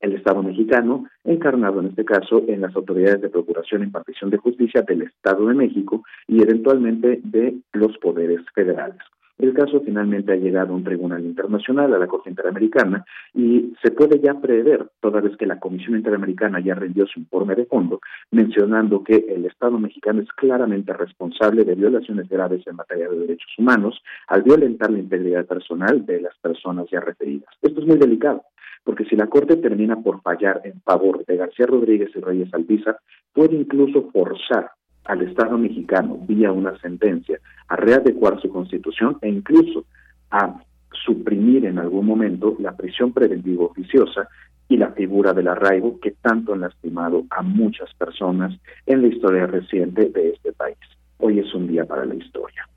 el 0.00 0.12
Estado 0.12 0.42
mexicano, 0.42 1.06
encarnado 1.24 1.80
en 1.80 1.86
este 1.86 2.04
caso 2.04 2.42
en 2.46 2.60
las 2.60 2.74
autoridades 2.76 3.20
de 3.20 3.30
procuración 3.30 3.82
y 3.82 3.86
impartición 3.86 4.30
de 4.30 4.38
justicia 4.38 4.82
del 4.82 5.02
Estado 5.02 5.46
de 5.46 5.54
México 5.54 6.02
y 6.26 6.42
eventualmente 6.42 7.20
de 7.22 7.56
los 7.72 7.96
poderes 7.98 8.40
federales. 8.54 8.98
El 9.38 9.52
caso 9.52 9.82
finalmente 9.84 10.32
ha 10.32 10.36
llegado 10.36 10.72
a 10.72 10.76
un 10.76 10.84
tribunal 10.84 11.22
internacional, 11.22 11.92
a 11.92 11.98
la 11.98 12.06
Corte 12.06 12.30
Interamericana, 12.30 13.04
y 13.34 13.74
se 13.82 13.90
puede 13.90 14.18
ya 14.18 14.32
prever, 14.40 14.88
toda 15.00 15.20
vez 15.20 15.36
que 15.36 15.44
la 15.44 15.60
Comisión 15.60 15.94
Interamericana 15.94 16.58
ya 16.60 16.74
rindió 16.74 17.06
su 17.06 17.20
informe 17.20 17.54
de 17.54 17.66
fondo, 17.66 18.00
mencionando 18.30 19.04
que 19.04 19.26
el 19.28 19.44
Estado 19.44 19.78
mexicano 19.78 20.22
es 20.22 20.32
claramente 20.32 20.94
responsable 20.94 21.64
de 21.64 21.74
violaciones 21.74 22.30
graves 22.30 22.66
en 22.66 22.76
materia 22.76 23.10
de 23.10 23.18
derechos 23.18 23.52
humanos 23.58 24.02
al 24.28 24.42
violentar 24.42 24.90
la 24.90 25.00
integridad 25.00 25.44
personal 25.44 26.06
de 26.06 26.22
las 26.22 26.36
personas 26.38 26.86
ya 26.90 27.00
referidas. 27.00 27.50
Esto 27.60 27.80
es 27.80 27.86
muy 27.86 27.98
delicado 27.98 28.42
porque 28.86 29.04
si 29.04 29.16
la 29.16 29.26
Corte 29.26 29.56
termina 29.56 29.96
por 29.96 30.22
fallar 30.22 30.60
en 30.62 30.80
favor 30.82 31.26
de 31.26 31.36
García 31.36 31.66
Rodríguez 31.66 32.10
y 32.14 32.20
Reyes 32.20 32.54
Albiza, 32.54 32.96
puede 33.32 33.56
incluso 33.56 34.10
forzar 34.12 34.70
al 35.04 35.22
Estado 35.22 35.58
mexicano, 35.58 36.16
vía 36.22 36.52
una 36.52 36.78
sentencia, 36.78 37.40
a 37.66 37.74
readecuar 37.74 38.40
su 38.40 38.48
constitución 38.48 39.18
e 39.22 39.28
incluso 39.28 39.86
a 40.30 40.62
suprimir 41.04 41.66
en 41.66 41.80
algún 41.80 42.06
momento 42.06 42.54
la 42.60 42.76
prisión 42.76 43.12
preventiva 43.12 43.64
oficiosa 43.64 44.28
y 44.68 44.76
la 44.76 44.92
figura 44.92 45.32
del 45.32 45.48
arraigo 45.48 45.98
que 45.98 46.12
tanto 46.12 46.54
han 46.54 46.60
lastimado 46.60 47.24
a 47.30 47.42
muchas 47.42 47.92
personas 47.94 48.56
en 48.86 49.02
la 49.02 49.08
historia 49.08 49.48
reciente 49.48 50.10
de 50.10 50.30
este 50.30 50.52
país. 50.52 50.78
Hoy 51.18 51.40
es 51.40 51.52
un 51.54 51.66
día 51.66 51.84
para 51.86 52.04
la 52.04 52.14
historia 52.14 52.68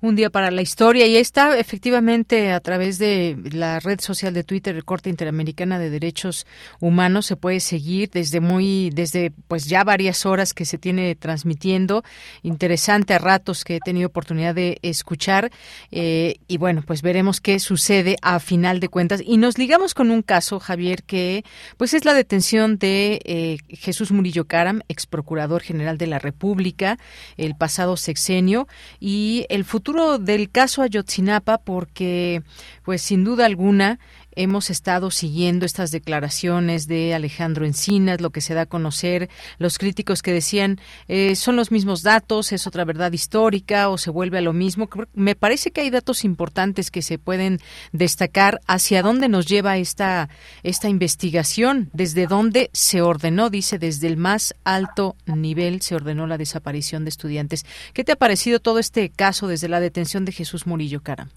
un 0.00 0.14
día 0.14 0.30
para 0.30 0.50
la 0.50 0.62
historia. 0.62 1.06
Y 1.06 1.16
está 1.16 1.58
efectivamente 1.58 2.52
a 2.52 2.60
través 2.60 2.98
de 2.98 3.36
la 3.52 3.80
red 3.80 4.00
social 4.00 4.32
de 4.32 4.44
Twitter, 4.44 4.76
el 4.76 4.84
Corte 4.84 5.10
Interamericana 5.10 5.78
de 5.78 5.90
Derechos 5.90 6.46
Humanos, 6.80 7.26
se 7.26 7.36
puede 7.36 7.60
seguir 7.60 8.10
desde 8.10 8.40
muy, 8.40 8.90
desde 8.90 9.32
pues 9.48 9.66
ya 9.66 9.84
varias 9.84 10.26
horas 10.26 10.54
que 10.54 10.64
se 10.64 10.78
tiene 10.78 11.14
transmitiendo, 11.14 12.04
interesante 12.42 13.14
a 13.14 13.18
ratos 13.18 13.64
que 13.64 13.76
he 13.76 13.80
tenido 13.80 14.08
oportunidad 14.08 14.54
de 14.54 14.78
escuchar. 14.82 15.50
Eh, 15.90 16.36
y 16.46 16.58
bueno, 16.58 16.82
pues 16.86 17.02
veremos 17.02 17.40
qué 17.40 17.58
sucede 17.58 18.16
a 18.22 18.38
final 18.40 18.80
de 18.80 18.88
cuentas. 18.88 19.20
Y 19.24 19.36
nos 19.36 19.58
ligamos 19.58 19.94
con 19.94 20.10
un 20.10 20.22
caso, 20.22 20.60
Javier, 20.60 21.02
que 21.02 21.44
pues 21.76 21.94
es 21.94 22.04
la 22.04 22.14
detención 22.14 22.78
de 22.78 23.20
eh, 23.24 23.58
Jesús 23.68 24.12
Murillo 24.12 24.46
Caram, 24.46 24.82
ex 24.88 25.06
procurador 25.06 25.62
general 25.62 25.98
de 25.98 26.06
la 26.06 26.18
República, 26.18 26.98
el 27.36 27.56
pasado 27.56 27.96
sexenio. 27.96 28.68
Y 29.00 29.46
el 29.48 29.64
futuro 29.64 29.87
del 30.18 30.50
caso 30.50 30.82
Ayotzinapa 30.82 31.58
porque, 31.58 32.42
pues 32.84 33.02
sin 33.02 33.24
duda 33.24 33.46
alguna, 33.46 33.98
hemos 34.38 34.70
estado 34.70 35.10
siguiendo 35.10 35.66
estas 35.66 35.90
declaraciones 35.90 36.86
de 36.86 37.12
Alejandro 37.12 37.66
Encinas, 37.66 38.20
lo 38.20 38.30
que 38.30 38.40
se 38.40 38.54
da 38.54 38.62
a 38.62 38.66
conocer, 38.66 39.28
los 39.58 39.78
críticos 39.78 40.22
que 40.22 40.32
decían 40.32 40.80
eh, 41.08 41.34
son 41.34 41.56
los 41.56 41.72
mismos 41.72 42.02
datos, 42.02 42.52
es 42.52 42.66
otra 42.68 42.84
verdad 42.84 43.12
histórica 43.12 43.88
o 43.88 43.98
se 43.98 44.10
vuelve 44.10 44.38
a 44.38 44.42
lo 44.42 44.52
mismo. 44.52 44.88
Me 45.12 45.34
parece 45.34 45.72
que 45.72 45.80
hay 45.80 45.90
datos 45.90 46.24
importantes 46.24 46.92
que 46.92 47.02
se 47.02 47.18
pueden 47.18 47.58
destacar 47.92 48.60
hacia 48.66 49.02
dónde 49.02 49.28
nos 49.28 49.46
lleva 49.46 49.76
esta, 49.76 50.28
esta 50.62 50.88
investigación, 50.88 51.90
desde 51.92 52.28
dónde 52.28 52.70
se 52.72 53.02
ordenó, 53.02 53.50
dice, 53.50 53.78
desde 53.78 54.06
el 54.06 54.16
más 54.16 54.54
alto 54.62 55.16
nivel 55.26 55.82
se 55.82 55.96
ordenó 55.96 56.28
la 56.28 56.38
desaparición 56.38 57.04
de 57.04 57.10
estudiantes. 57.10 57.66
¿Qué 57.92 58.04
te 58.04 58.12
ha 58.12 58.16
parecido 58.16 58.60
todo 58.60 58.78
este 58.78 59.10
caso 59.10 59.48
desde 59.48 59.68
la 59.68 59.80
detención 59.80 60.24
de 60.24 60.32
Jesús 60.32 60.66
Murillo 60.66 61.02
Caram? 61.02 61.28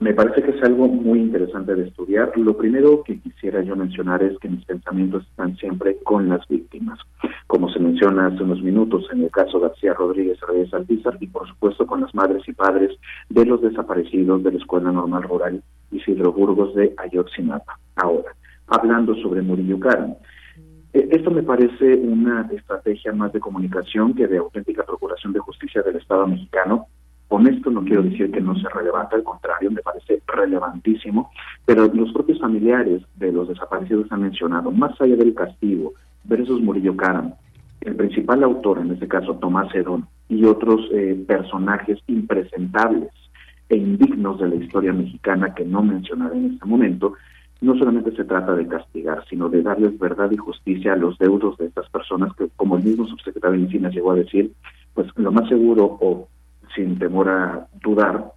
Me 0.00 0.14
parece 0.14 0.42
que 0.42 0.52
es 0.52 0.62
algo 0.62 0.86
muy 0.86 1.18
interesante 1.18 1.74
de 1.74 1.88
estudiar. 1.88 2.32
Lo 2.36 2.56
primero 2.56 3.02
que 3.02 3.18
quisiera 3.18 3.62
yo 3.62 3.74
mencionar 3.74 4.22
es 4.22 4.38
que 4.38 4.48
mis 4.48 4.64
pensamientos 4.64 5.26
están 5.28 5.56
siempre 5.56 5.98
con 6.04 6.28
las 6.28 6.46
víctimas, 6.46 7.00
como 7.48 7.68
se 7.68 7.80
menciona 7.80 8.28
hace 8.28 8.44
unos 8.44 8.62
minutos 8.62 9.06
en 9.12 9.24
el 9.24 9.30
caso 9.32 9.58
García 9.58 9.94
Rodríguez 9.94 10.38
Reyes 10.46 10.72
Alpizar 10.72 11.16
y 11.18 11.26
por 11.26 11.48
supuesto 11.48 11.84
con 11.84 12.00
las 12.02 12.14
madres 12.14 12.42
y 12.46 12.52
padres 12.52 12.96
de 13.28 13.44
los 13.44 13.60
desaparecidos 13.60 14.44
de 14.44 14.52
la 14.52 14.58
Escuela 14.58 14.92
Normal 14.92 15.24
Rural 15.24 15.62
Isidro 15.90 16.32
Burgos 16.32 16.76
de 16.76 16.94
Ayotzinapa. 16.96 17.80
Ahora, 17.96 18.36
hablando 18.68 19.16
sobre 19.16 19.42
Murillo 19.42 19.80
Karam, 19.80 20.14
eh, 20.92 21.08
esto 21.10 21.32
me 21.32 21.42
parece 21.42 21.96
una 21.96 22.48
estrategia 22.52 23.12
más 23.12 23.32
de 23.32 23.40
comunicación 23.40 24.14
que 24.14 24.28
de 24.28 24.38
auténtica 24.38 24.84
procuración 24.84 25.32
de 25.32 25.40
justicia 25.40 25.82
del 25.82 25.96
Estado 25.96 26.26
mexicano 26.28 26.86
con 27.28 27.46
esto 27.46 27.70
no 27.70 27.84
quiero 27.84 28.02
decir 28.02 28.30
que 28.30 28.40
no 28.40 28.54
sea 28.56 28.70
relevante, 28.70 29.16
al 29.16 29.22
contrario, 29.22 29.70
me 29.70 29.82
parece 29.82 30.22
relevantísimo, 30.26 31.30
pero 31.66 31.86
los 31.86 32.12
propios 32.12 32.40
familiares 32.40 33.02
de 33.16 33.30
los 33.30 33.48
desaparecidos 33.48 34.10
han 34.10 34.22
mencionado, 34.22 34.70
más 34.70 34.98
allá 35.00 35.14
del 35.14 35.34
castigo, 35.34 35.92
versus 36.24 36.60
Murillo 36.62 36.96
Karam, 36.96 37.34
el 37.82 37.96
principal 37.96 38.42
autor, 38.42 38.78
en 38.78 38.92
este 38.92 39.06
caso 39.06 39.34
Tomás 39.34 39.72
Edón, 39.74 40.06
y 40.28 40.44
otros 40.44 40.80
eh, 40.92 41.22
personajes 41.26 41.98
impresentables 42.06 43.10
e 43.68 43.76
indignos 43.76 44.40
de 44.40 44.48
la 44.48 44.54
historia 44.54 44.92
mexicana 44.94 45.54
que 45.54 45.64
no 45.64 45.82
mencionaré 45.82 46.36
en 46.38 46.52
este 46.54 46.64
momento, 46.64 47.12
no 47.60 47.76
solamente 47.76 48.14
se 48.16 48.24
trata 48.24 48.54
de 48.54 48.66
castigar, 48.66 49.24
sino 49.28 49.48
de 49.48 49.62
darles 49.62 49.98
verdad 49.98 50.30
y 50.30 50.36
justicia 50.36 50.94
a 50.94 50.96
los 50.96 51.18
deudos 51.18 51.58
de 51.58 51.66
estas 51.66 51.88
personas 51.90 52.34
que, 52.36 52.48
como 52.56 52.76
el 52.76 52.84
mismo 52.84 53.06
subsecretario 53.06 53.58
de 53.58 53.64
Encinas 53.66 53.94
llegó 53.94 54.12
a 54.12 54.16
decir, 54.16 54.52
pues 54.94 55.08
lo 55.16 55.30
más 55.32 55.48
seguro 55.48 55.98
o 56.00 56.28
sin 56.74 56.98
temor 56.98 57.28
a 57.28 57.66
dudar, 57.82 58.32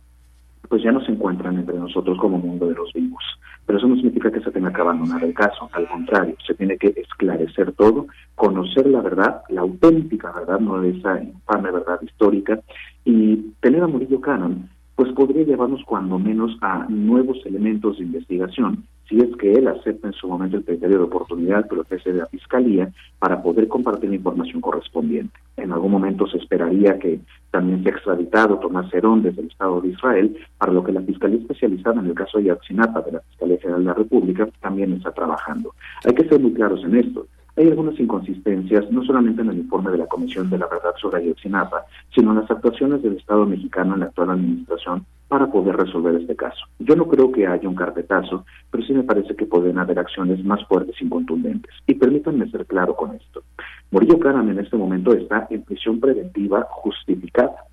pues 0.70 0.84
ya 0.84 0.92
no 0.92 1.04
se 1.04 1.12
encuentran 1.12 1.58
entre 1.58 1.78
nosotros 1.78 2.18
como 2.20 2.38
mundo 2.38 2.68
de 2.68 2.76
los 2.76 2.92
vivos. 2.94 3.24
Pero 3.66 3.78
eso 3.78 3.88
no 3.88 3.96
significa 3.96 4.32
que 4.32 4.42
se 4.42 4.52
tenga 4.52 4.72
que 4.74 4.82
abandonar 4.82 5.24
el 5.24 5.34
caso, 5.34 5.70
al 5.74 5.88
contrario, 5.88 6.36
se 6.46 6.54
tiene 6.56 6.78
que 6.78 6.94
esclarecer 6.96 7.74
todo, 7.74 8.08
conocer 8.36 8.88
la 8.88 9.02
verdad, 9.02 9.42
la 9.50 9.62
auténtica 9.62 10.32
verdad, 10.32 10.60
no 10.60 10.82
esa 10.84 11.22
infame 11.22 11.72
verdad 11.72 12.00
histórica, 12.02 12.60
y 13.06 13.38
tener 13.62 13.84
a 13.84 13.88
Murillo 13.88 14.20
Cannon 14.22 14.70
pues 15.02 15.14
podría 15.14 15.44
llevarnos 15.44 15.84
cuando 15.84 16.20
menos 16.20 16.56
a 16.62 16.86
nuevos 16.88 17.44
elementos 17.48 17.98
de 17.98 18.04
investigación, 18.04 18.84
si 19.10 19.20
es 19.20 19.36
que 19.38 19.52
él 19.52 19.68
acepta 19.68 20.10
en 20.10 20.14
su 20.14 20.28
momento 20.28 20.58
el 20.58 20.64
criterio 20.64 21.00
de 21.00 21.04
oportunidad 21.06 21.68
que 21.68 21.80
ofrece 21.80 22.14
la 22.14 22.28
Fiscalía 22.28 22.88
para 23.18 23.42
poder 23.42 23.68
compartir 23.68 24.12
la 24.12 24.18
información 24.18 24.62
correspondiente. 24.62 25.34
En 25.58 25.72
algún 25.72 25.92
momento 25.94 26.28
se 26.28 26.38
esperaría 26.38 27.00
que 27.00 27.20
también 27.50 27.82
sea 27.82 27.94
extraditado 27.94 28.60
Tomás 28.60 28.94
Herón 28.94 29.24
desde 29.24 29.42
el 29.42 29.48
Estado 29.48 29.82
de 29.82 29.88
Israel, 29.88 30.38
para 30.60 30.72
lo 30.72 30.84
que 30.84 30.92
la 30.92 31.02
Fiscalía 31.02 31.40
Especializada 31.40 32.00
en 32.00 32.06
el 32.06 32.14
caso 32.14 32.38
de 32.38 32.44
Yatsinapa 32.44 33.02
de 33.02 33.14
la 33.14 33.22
Fiscalía 33.22 33.58
General 33.58 33.80
de 33.80 33.88
la 33.88 33.94
República 33.96 34.48
también 34.62 34.94
está 34.94 35.12
trabajando. 35.12 35.74
Hay 36.06 36.14
que 36.14 36.30
ser 36.30 36.40
muy 36.40 36.54
claros 36.54 36.84
en 36.84 36.96
esto. 36.96 37.26
Hay 37.62 37.68
algunas 37.68 38.00
inconsistencias, 38.00 38.90
no 38.90 39.04
solamente 39.04 39.44
en 39.44 39.50
el 39.50 39.60
informe 39.60 39.92
de 39.92 40.00
la 40.00 40.08
Comisión 40.08 40.50
de 40.50 40.58
la 40.58 40.66
Verdad 40.66 40.96
sobre 41.00 41.20
Ayotzinapa, 41.20 41.86
sino 42.12 42.32
en 42.32 42.38
las 42.38 42.50
actuaciones 42.50 43.04
del 43.04 43.18
Estado 43.18 43.46
mexicano 43.46 43.94
en 43.94 44.00
la 44.00 44.06
actual 44.08 44.32
administración 44.32 45.06
para 45.28 45.46
poder 45.46 45.76
resolver 45.78 46.16
este 46.16 46.36
caso. 46.36 46.66
Yo 46.80 46.96
no 46.96 47.08
creo 47.08 47.32
que 47.32 47.46
haya 47.46 47.70
un 47.70 47.76
carpetazo, 47.76 48.46
pero 48.72 48.84
sí 48.84 48.94
me 48.94 49.04
parece 49.04 49.36
que 49.36 49.46
pueden 49.46 49.78
haber 49.78 50.00
acciones 50.00 50.44
más 50.44 50.66
fuertes 50.66 50.96
y 51.00 51.08
contundentes. 51.08 51.72
Y 51.86 51.94
permítanme 51.94 52.50
ser 52.50 52.66
claro 52.66 52.96
con 52.96 53.14
esto. 53.14 53.44
Morillo 53.92 54.18
Caram 54.18 54.50
en 54.50 54.58
este 54.58 54.76
momento 54.76 55.14
está 55.14 55.46
en 55.52 55.62
prisión 55.62 56.00
preventiva 56.00 56.66
justificada. 56.68 57.66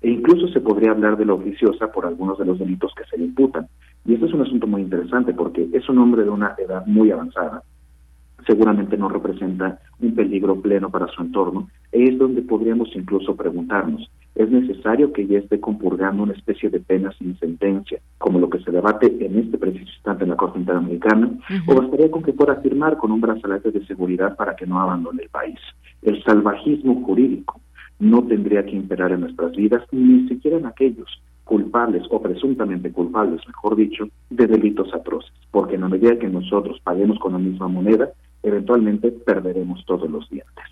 E 0.00 0.10
incluso 0.10 0.46
se 0.46 0.60
podría 0.60 0.92
hablar 0.92 1.16
de 1.16 1.26
la 1.26 1.34
oficiosa 1.34 1.90
por 1.90 2.06
algunos 2.06 2.38
de 2.38 2.44
los 2.44 2.60
delitos 2.60 2.94
que 2.94 3.04
se 3.10 3.18
le 3.18 3.24
imputan. 3.24 3.66
Y 4.04 4.14
este 4.14 4.26
es 4.26 4.32
un 4.32 4.42
asunto 4.42 4.68
muy 4.68 4.82
interesante 4.82 5.34
porque 5.34 5.68
es 5.72 5.88
un 5.88 5.98
hombre 5.98 6.22
de 6.22 6.30
una 6.30 6.54
edad 6.56 6.86
muy 6.86 7.10
avanzada 7.10 7.64
seguramente 8.46 8.96
no 8.96 9.08
representa 9.08 9.78
un 10.00 10.14
peligro 10.14 10.60
pleno 10.60 10.90
para 10.90 11.08
su 11.08 11.22
entorno, 11.22 11.68
es 11.92 12.18
donde 12.18 12.42
podríamos 12.42 12.88
incluso 12.94 13.36
preguntarnos, 13.36 14.10
¿es 14.34 14.50
necesario 14.50 15.12
que 15.12 15.26
ya 15.26 15.38
esté 15.38 15.60
compurgando 15.60 16.22
una 16.22 16.32
especie 16.32 16.70
de 16.70 16.80
pena 16.80 17.12
sin 17.18 17.38
sentencia, 17.38 18.00
como 18.18 18.38
lo 18.38 18.50
que 18.50 18.58
se 18.60 18.70
debate 18.70 19.14
en 19.20 19.38
este 19.38 19.58
preciso 19.58 19.84
instante 19.84 20.24
en 20.24 20.30
la 20.30 20.36
Corte 20.36 20.58
Interamericana, 20.58 21.30
o 21.66 21.74
bastaría 21.74 22.10
con 22.10 22.22
que 22.22 22.32
pueda 22.32 22.56
firmar 22.56 22.96
con 22.96 23.12
un 23.12 23.20
brazalete 23.20 23.70
de 23.70 23.86
seguridad 23.86 24.36
para 24.36 24.56
que 24.56 24.66
no 24.66 24.80
abandone 24.80 25.22
el 25.22 25.28
país? 25.28 25.58
El 26.02 26.22
salvajismo 26.24 27.02
jurídico 27.04 27.60
no 27.98 28.24
tendría 28.24 28.64
que 28.64 28.76
imperar 28.76 29.12
en 29.12 29.20
nuestras 29.20 29.52
vidas, 29.52 29.82
ni 29.92 30.28
siquiera 30.28 30.58
en 30.58 30.66
aquellos 30.66 31.08
culpables 31.44 32.02
o 32.10 32.20
presuntamente 32.20 32.90
culpables, 32.90 33.40
mejor 33.46 33.76
dicho, 33.76 34.08
de 34.30 34.46
delitos 34.46 34.92
atroces, 34.94 35.32
porque 35.50 35.76
en 35.76 35.82
la 35.82 35.88
medida 35.88 36.18
que 36.18 36.28
nosotros 36.28 36.80
paguemos 36.82 37.18
con 37.18 37.32
la 37.32 37.38
misma 37.38 37.68
moneda, 37.68 38.10
eventualmente 38.44 39.10
perderemos 39.10 39.84
todos 39.86 40.08
los 40.08 40.28
dientes. 40.28 40.64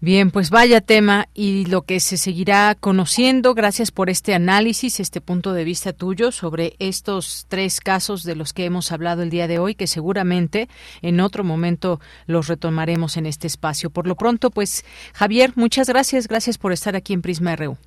Bien, 0.00 0.30
pues 0.30 0.50
vaya 0.50 0.82
tema 0.82 1.28
y 1.32 1.64
lo 1.64 1.80
que 1.80 1.98
se 1.98 2.18
seguirá 2.18 2.74
conociendo. 2.78 3.54
Gracias 3.54 3.90
por 3.90 4.10
este 4.10 4.34
análisis, 4.34 5.00
este 5.00 5.22
punto 5.22 5.54
de 5.54 5.64
vista 5.64 5.94
tuyo 5.94 6.30
sobre 6.30 6.74
estos 6.78 7.46
tres 7.48 7.80
casos 7.80 8.22
de 8.22 8.36
los 8.36 8.52
que 8.52 8.66
hemos 8.66 8.92
hablado 8.92 9.22
el 9.22 9.30
día 9.30 9.48
de 9.48 9.58
hoy, 9.58 9.74
que 9.74 9.86
seguramente 9.86 10.68
en 11.00 11.20
otro 11.20 11.42
momento 11.42 12.00
los 12.26 12.48
retomaremos 12.48 13.16
en 13.16 13.24
este 13.24 13.46
espacio. 13.46 13.88
Por 13.88 14.06
lo 14.06 14.14
pronto, 14.14 14.50
pues 14.50 14.84
Javier, 15.14 15.52
muchas 15.54 15.88
gracias. 15.88 16.28
Gracias 16.28 16.58
por 16.58 16.72
estar 16.72 16.96
aquí 16.96 17.14
en 17.14 17.22
Prisma 17.22 17.56
RU. 17.56 17.78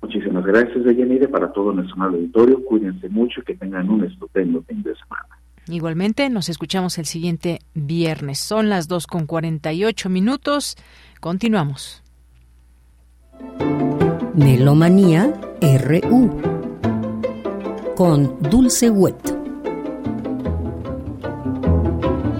Muchísimas 0.00 0.46
gracias, 0.46 0.84
Deyanire, 0.84 1.26
para 1.26 1.50
todo 1.50 1.72
nuestro 1.72 2.00
auditorio. 2.00 2.64
Cuídense 2.64 3.08
mucho 3.08 3.40
y 3.40 3.44
que 3.44 3.56
tengan 3.56 3.90
un 3.90 4.04
estupendo 4.04 4.62
fin 4.62 4.80
de 4.84 4.94
semana. 4.94 5.37
Igualmente, 5.68 6.30
nos 6.30 6.48
escuchamos 6.48 6.98
el 6.98 7.06
siguiente 7.06 7.60
viernes. 7.74 8.38
Son 8.38 8.68
las 8.68 8.88
2 8.88 9.06
con 9.06 9.26
48 9.26 10.08
minutos. 10.08 10.76
Continuamos. 11.20 12.02
Melomanía 14.34 15.32
RU 15.60 16.58
con 17.96 18.40
Dulce 18.40 18.88
Wet. 18.88 19.34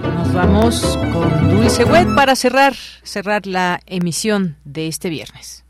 Nos 0.03 0.33
vamos 0.33 0.99
con 1.13 1.51
Dulce 1.51 1.85
Wet 1.85 2.15
para 2.15 2.37
cerrar, 2.37 2.75
cerrar 3.03 3.47
la 3.47 3.81
emisión 3.87 4.57
de 4.65 4.87
este 4.87 5.11
viernes. 5.11 5.65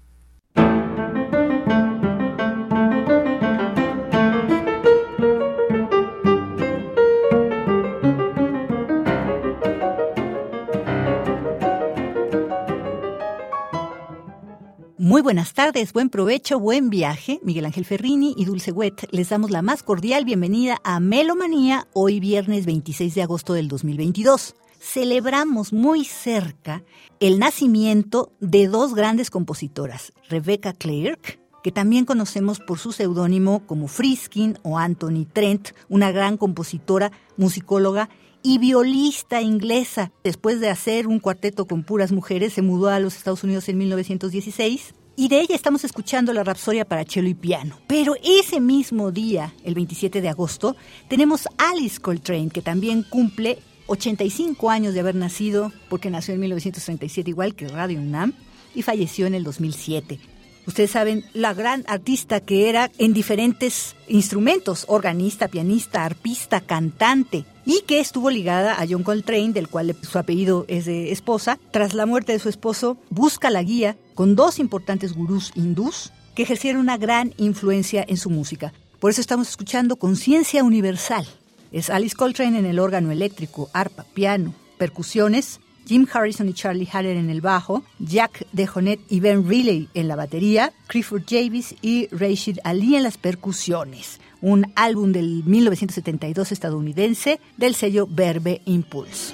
Muy 15.09 15.22
buenas 15.22 15.55
tardes, 15.55 15.94
buen 15.94 16.10
provecho, 16.10 16.60
buen 16.60 16.90
viaje. 16.90 17.40
Miguel 17.43 17.64
Ángel 17.64 17.86
Ferrini 17.86 18.35
y 18.36 18.44
Dulce 18.44 18.72
Wet 18.72 19.09
les 19.10 19.30
damos 19.30 19.51
la 19.51 19.62
más 19.62 19.82
cordial 19.82 20.26
bienvenida 20.26 20.76
a 20.85 21.01
Melomanía 21.01 21.89
hoy 21.94 22.20
viernes 22.20 22.66
26 22.66 23.14
de 23.14 23.22
agosto 23.22 23.55
del 23.55 23.68
2022. 23.68 24.55
Celebramos 24.78 25.72
muy 25.72 26.05
cerca 26.05 26.85
el 27.20 27.39
nacimiento 27.39 28.32
de 28.40 28.68
dos 28.68 28.94
grandes 28.94 29.30
compositoras, 29.30 30.12
Rebecca 30.28 30.74
Clark, 30.74 31.40
que 31.62 31.72
también 31.72 32.05
conocemos 32.05 32.60
por 32.60 32.78
su 32.78 32.93
seudónimo 32.93 33.66
como 33.66 33.89
Friskin 33.89 34.59
o 34.62 34.76
Anthony 34.76 35.24
Trent, 35.32 35.70
una 35.89 36.12
gran 36.12 36.36
compositora, 36.36 37.12
musicóloga 37.39 38.10
y 38.43 38.59
violista 38.59 39.43
inglesa. 39.43 40.12
Después 40.24 40.60
de 40.60 40.70
hacer 40.70 41.06
un 41.06 41.20
cuarteto 41.20 41.66
con 41.66 41.85
puras 41.85 42.12
mujeres, 42.12 42.52
se 42.52 42.62
mudó 42.62 42.89
a 42.89 43.01
los 43.01 43.16
Estados 43.16 43.44
Unidos 43.44 43.69
en 43.69 43.78
1916 43.78 44.94
y 45.16 45.27
de 45.27 45.40
ella 45.40 45.56
estamos 45.56 45.82
escuchando 45.82 46.32
la 46.32 46.44
Rapsodia 46.44 46.85
para 46.85 47.05
cello 47.05 47.28
y 47.28 47.35
piano. 47.35 47.81
Pero 47.89 48.15
ese 48.23 48.60
mismo 48.60 49.10
día, 49.10 49.52
el 49.65 49.74
27 49.74 50.20
de 50.20 50.28
agosto, 50.28 50.77
tenemos 51.09 51.48
Alice 51.59 51.98
Coltrane, 51.98 52.51
que 52.51 52.62
también 52.62 53.02
cumple 53.02 53.59
85 53.89 54.70
años 54.70 54.94
de 54.94 55.01
haber 55.01 55.16
nacido, 55.16 55.73
porque 55.89 56.09
nació 56.09 56.35
en 56.35 56.40
1937 56.40 57.31
igual 57.31 57.56
que 57.56 57.66
Radio 57.66 57.98
UNAM, 57.98 58.32
y 58.77 58.82
falleció 58.82 59.27
en 59.27 59.35
el 59.35 59.43
2007. 59.43 60.20
Ustedes 60.68 60.90
saben 60.90 61.24
la 61.32 61.54
gran 61.54 61.82
artista 61.88 62.40
que 62.40 62.68
era 62.68 62.90
en 62.98 63.14
diferentes 63.14 63.96
instrumentos, 64.06 64.84
organista, 64.86 65.48
pianista, 65.48 66.04
arpista, 66.04 66.60
cantante, 66.60 67.46
y 67.64 67.80
que 67.86 68.00
estuvo 68.00 68.28
ligada 68.28 68.78
a 68.78 68.86
John 68.86 69.02
Coltrane, 69.02 69.54
del 69.54 69.68
cual 69.68 69.96
su 70.02 70.18
apellido 70.18 70.66
es 70.68 70.84
de 70.84 71.10
esposa. 71.10 71.58
Tras 71.70 71.94
la 71.94 72.04
muerte 72.04 72.32
de 72.32 72.38
su 72.38 72.50
esposo, 72.50 72.98
busca 73.08 73.48
la 73.48 73.62
guía 73.62 73.96
con 74.14 74.36
dos 74.36 74.58
importantes 74.58 75.14
gurús 75.14 75.52
hindús 75.54 76.12
que 76.34 76.42
ejercieron 76.42 76.82
una 76.82 76.98
gran 76.98 77.32
influencia 77.38 78.04
en 78.06 78.18
su 78.18 78.28
música. 78.28 78.74
Por 79.00 79.10
eso 79.10 79.22
estamos 79.22 79.48
escuchando 79.48 79.96
Conciencia 79.96 80.62
Universal. 80.64 81.26
Es 81.72 81.88
Alice 81.88 82.14
Coltrane 82.14 82.58
en 82.58 82.66
el 82.66 82.78
órgano 82.78 83.10
eléctrico, 83.10 83.70
arpa, 83.72 84.04
piano, 84.12 84.52
percusiones, 84.76 85.60
Jim 85.89 86.06
Harrison 86.12 86.47
y 86.51 86.52
Charlie 86.52 86.86
Haller 86.93 87.16
en 87.16 87.31
el 87.31 87.40
bajo, 87.40 87.82
Jack 87.98 88.47
DeJohnette 88.52 89.01
y 89.09 89.20
Ben 89.20 89.48
Riley 89.48 89.89
en 89.94 90.06
la 90.06 90.16
batería, 90.16 90.74
Clifford 90.86 91.23
Javis 91.27 91.74
y 91.81 92.09
Rashid 92.09 92.59
Ali 92.62 92.94
en 92.94 93.02
las 93.02 93.16
percusiones. 93.16 94.20
Un 94.43 94.70
álbum 94.77 95.12
del 95.12 95.43
1972 95.47 96.52
estadounidense 96.52 97.40
del 97.56 97.74
sello 97.74 98.06
Verbe 98.06 98.60
Impulse. 98.66 99.32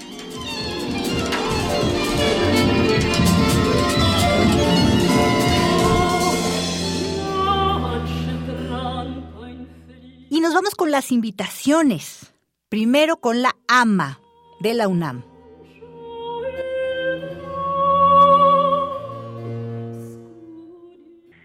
Y 10.31 10.41
nos 10.41 10.55
vamos 10.55 10.77
con 10.77 10.93
las 10.93 11.11
invitaciones. 11.11 12.33
Primero 12.69 13.17
con 13.17 13.43
la 13.43 13.57
AMA 13.67 14.21
de 14.61 14.75
la 14.75 14.87
UNAM. 14.87 15.34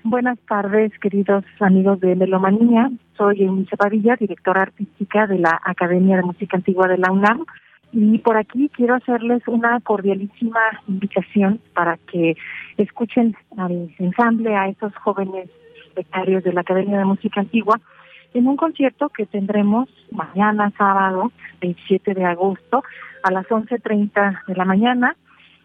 Buenas 0.03 0.39
tardes, 0.47 0.97
queridos 0.99 1.43
amigos 1.59 1.99
de 1.99 2.15
Melomanía. 2.15 2.89
Soy 3.17 3.43
Eunice 3.43 3.75
Padilla, 3.75 4.15
directora 4.15 4.61
artística 4.61 5.27
de 5.27 5.39
la 5.39 5.59
Academia 5.61 6.15
de 6.15 6.23
Música 6.23 6.55
Antigua 6.55 6.87
de 6.87 6.97
la 6.97 7.11
UNAM. 7.11 7.45
Y 7.91 8.17
por 8.19 8.37
aquí 8.37 8.69
quiero 8.69 8.95
hacerles 8.95 9.45
una 9.45 9.77
cordialísima 9.81 10.61
invitación 10.87 11.59
para 11.73 11.97
que 11.97 12.37
escuchen 12.77 13.35
al 13.57 13.93
ensamble, 13.99 14.55
a 14.55 14.69
estos 14.69 14.95
jóvenes 14.95 15.49
becarios 15.93 16.45
de 16.45 16.53
la 16.53 16.61
Academia 16.61 16.97
de 16.97 17.05
Música 17.05 17.41
Antigua, 17.41 17.81
en 18.33 18.47
un 18.47 18.55
concierto 18.55 19.09
que 19.09 19.25
tendremos 19.25 19.89
mañana 20.11 20.71
sábado 20.77 21.33
27 21.59 22.13
de 22.13 22.23
agosto 22.23 22.83
a 23.23 23.31
las 23.31 23.45
11.30 23.47 24.45
de 24.47 24.55
la 24.55 24.63
mañana 24.63 25.17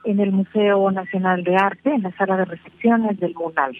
en 0.04 0.18
el 0.18 0.32
Museo 0.32 0.90
Nacional 0.90 1.44
de 1.44 1.56
Arte, 1.56 1.94
en 1.94 2.02
la 2.02 2.10
sala 2.16 2.36
de 2.36 2.46
recepciones 2.46 3.18
del 3.20 3.34
MUNAL. 3.34 3.76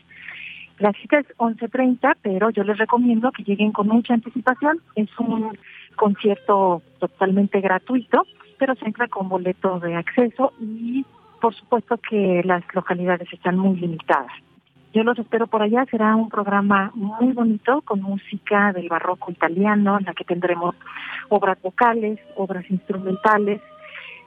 La 0.78 0.92
cita 0.92 1.18
es 1.18 1.26
11.30, 1.38 2.16
pero 2.20 2.51
yo 2.51 2.64
les 2.64 2.78
recomiendo 2.78 3.30
que 3.30 3.44
lleguen 3.44 3.72
con 3.72 3.88
mucha 3.88 4.14
anticipación. 4.14 4.80
Es 4.96 5.09
un 5.18 5.56
concierto 5.94 6.82
totalmente 6.98 7.60
gratuito, 7.60 8.26
pero 8.59 8.74
se 8.74 8.86
entra 8.86 9.06
con 9.09 9.28
boleto 9.28 9.78
de 9.78 9.94
acceso 9.94 10.52
y 10.60 11.05
por 11.40 11.55
supuesto 11.55 11.98
que 11.98 12.42
las 12.44 12.62
localidades 12.74 13.32
están 13.32 13.59
muy 13.59 13.76
limitadas. 13.76 14.32
Yo 14.94 15.02
los 15.02 15.18
espero 15.18 15.46
por 15.46 15.60
allá, 15.60 15.84
será 15.90 16.14
un 16.14 16.28
programa 16.28 16.90
muy 16.94 17.32
bonito 17.32 17.82
con 17.82 18.01
música 18.01 18.72
del 18.72 18.88
barroco 18.88 19.30
italiano, 19.30 19.98
en 19.98 20.05
la 20.05 20.14
que 20.14 20.24
tendremos 20.24 20.74
obras 21.28 21.60
vocales, 21.60 22.18
obras 22.36 22.64
instrumentales, 22.70 23.60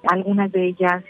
algunas 0.10 0.52
de 0.52 0.68
ellas 0.68 1.03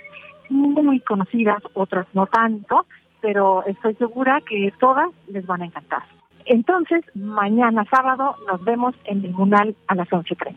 muy 0.49 0.99
conocidas, 1.01 1.61
otras 1.73 2.07
no 2.13 2.27
tanto, 2.27 2.85
pero 3.27 3.61
estoy 3.65 3.93
segura 3.95 4.39
que 4.39 4.73
todas 4.79 5.09
les 5.27 5.45
van 5.45 5.61
a 5.61 5.65
encantar. 5.65 6.01
Entonces, 6.45 7.03
mañana 7.13 7.83
sábado 7.91 8.37
nos 8.49 8.63
vemos 8.63 8.95
en 9.03 9.25
el 9.25 9.31
Munal 9.33 9.75
a 9.87 9.95
las 9.95 10.07
11.30. 10.07 10.55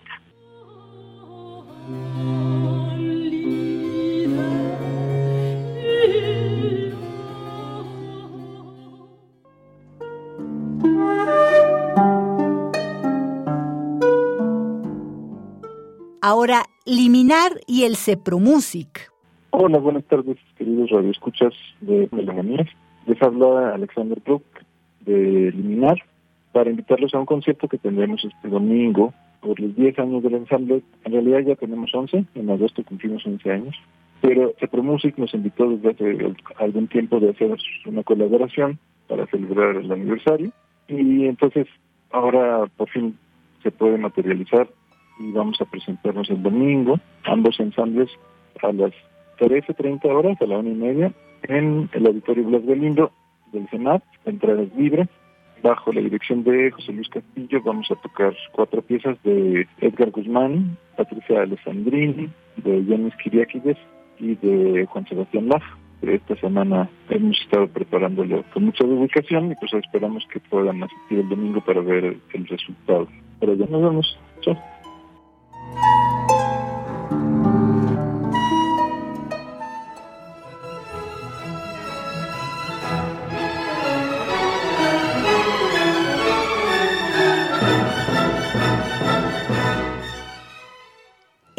Ahora, 16.23 16.67
Liminar 16.85 17.51
y 17.67 17.83
el 17.83 17.97
Cepromusic. 17.97 19.11
Hola, 19.53 19.79
buenas 19.79 20.05
tardes, 20.05 20.37
queridos 20.57 20.91
radioescuchas 20.91 21.53
de 21.81 22.09
Melomanías. 22.13 22.69
Les 23.07 23.21
habla 23.21 23.75
Alexander 23.75 24.17
Brook 24.25 24.45
de 25.01 25.51
Liminar 25.51 25.97
para 26.53 26.71
invitarlos 26.71 27.13
a 27.15 27.19
un 27.19 27.27
concierto 27.27 27.67
que 27.67 27.77
tendremos 27.77 28.25
este 28.25 28.49
domingo 28.49 29.13
por 29.41 29.59
los 29.59 29.75
10 29.75 29.99
años 29.99 30.23
del 30.23 30.35
ensamble. 30.35 30.83
En 31.05 31.13
realidad 31.13 31.41
ya 31.41 31.57
tenemos 31.57 31.93
11, 31.93 32.27
en 32.37 32.51
agosto 32.51 32.85
cumplimos 32.85 33.27
11 33.27 33.51
años, 33.51 33.75
pero 34.21 34.55
Cepromusic 34.61 35.19
nos 35.19 35.35
invitó 35.35 35.69
desde 35.69 35.91
hace 35.91 36.35
algún 36.57 36.87
tiempo 36.87 37.19
de 37.19 37.31
hacer 37.31 37.57
una 37.87 38.05
colaboración 38.05 38.79
para 39.09 39.27
celebrar 39.27 39.75
el 39.75 39.91
aniversario 39.91 40.53
y 40.87 41.27
entonces 41.27 41.67
ahora 42.13 42.67
por 42.77 42.89
fin 42.89 43.19
se 43.65 43.73
puede 43.73 43.99
materializar 43.99 44.69
y 45.19 45.33
vamos 45.33 45.61
a 45.61 45.65
presentarnos 45.65 46.31
el 46.31 46.41
domingo, 46.41 47.01
ambos 47.25 47.59
ensambles 47.59 48.09
a 48.63 48.73
las 48.73 48.93
13.30 49.41 50.05
horas, 50.05 50.41
a 50.41 50.47
la 50.47 50.59
una 50.59 50.71
y 50.71 50.75
media, 50.75 51.13
en 51.45 51.89
el 51.93 52.07
Auditorio 52.07 52.45
Blas 52.45 52.67
Galindo 52.67 53.11
del 53.53 53.69
Senat, 53.71 54.03
entrada 54.27 54.63
es 54.63 54.75
libre, 54.77 55.09
bajo 55.63 55.93
la 55.93 56.01
dirección 56.01 56.45
de 56.45 56.71
José 56.71 56.93
Luis 56.93 57.09
Castillo 57.09 57.61
vamos 57.65 57.91
a 57.91 57.97
tocar 57.97 58.35
cuatro 58.53 58.83
piezas 58.83 59.17
de 59.23 59.67
Edgar 59.81 60.11
Guzmán, 60.11 60.77
Patricia 60.97 61.43
Alessandrini, 61.43 62.29
de 62.57 62.85
Yanis 62.85 63.15
Kiriakides 63.17 63.79
y 64.19 64.35
de 64.37 64.87
Juan 64.87 65.07
Sebastián 65.07 65.49
Laf. 65.49 65.63
Esta 66.03 66.35
semana 66.37 66.89
hemos 67.11 67.39
estado 67.43 67.69
preparándolo 67.69 68.43
con 68.55 68.65
mucha 68.65 68.85
dedicación 68.85 69.53
y 69.53 69.55
pues 69.57 69.73
esperamos 69.75 70.27
que 70.33 70.41
puedan 70.41 70.83
asistir 70.83 71.19
el 71.19 71.29
domingo 71.29 71.61
para 71.61 71.81
ver 71.83 72.17
el 72.33 72.47
resultado. 72.47 73.07
Pero 73.39 73.55
ya 73.55 73.67
nos 73.67 73.83
vemos. 73.83 74.19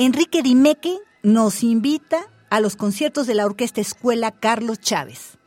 Enrique 0.03 0.41
Dimeque 0.41 0.98
nos 1.22 1.64
invita 1.64 2.18
a 2.49 2.60
los 2.60 2.76
conciertos 2.76 3.28
de 3.28 3.36
la 3.36 3.45
Orquesta 3.45 3.82
Escuela 3.82 4.32
Carlos 4.32 4.80
Chávez. 4.80 5.38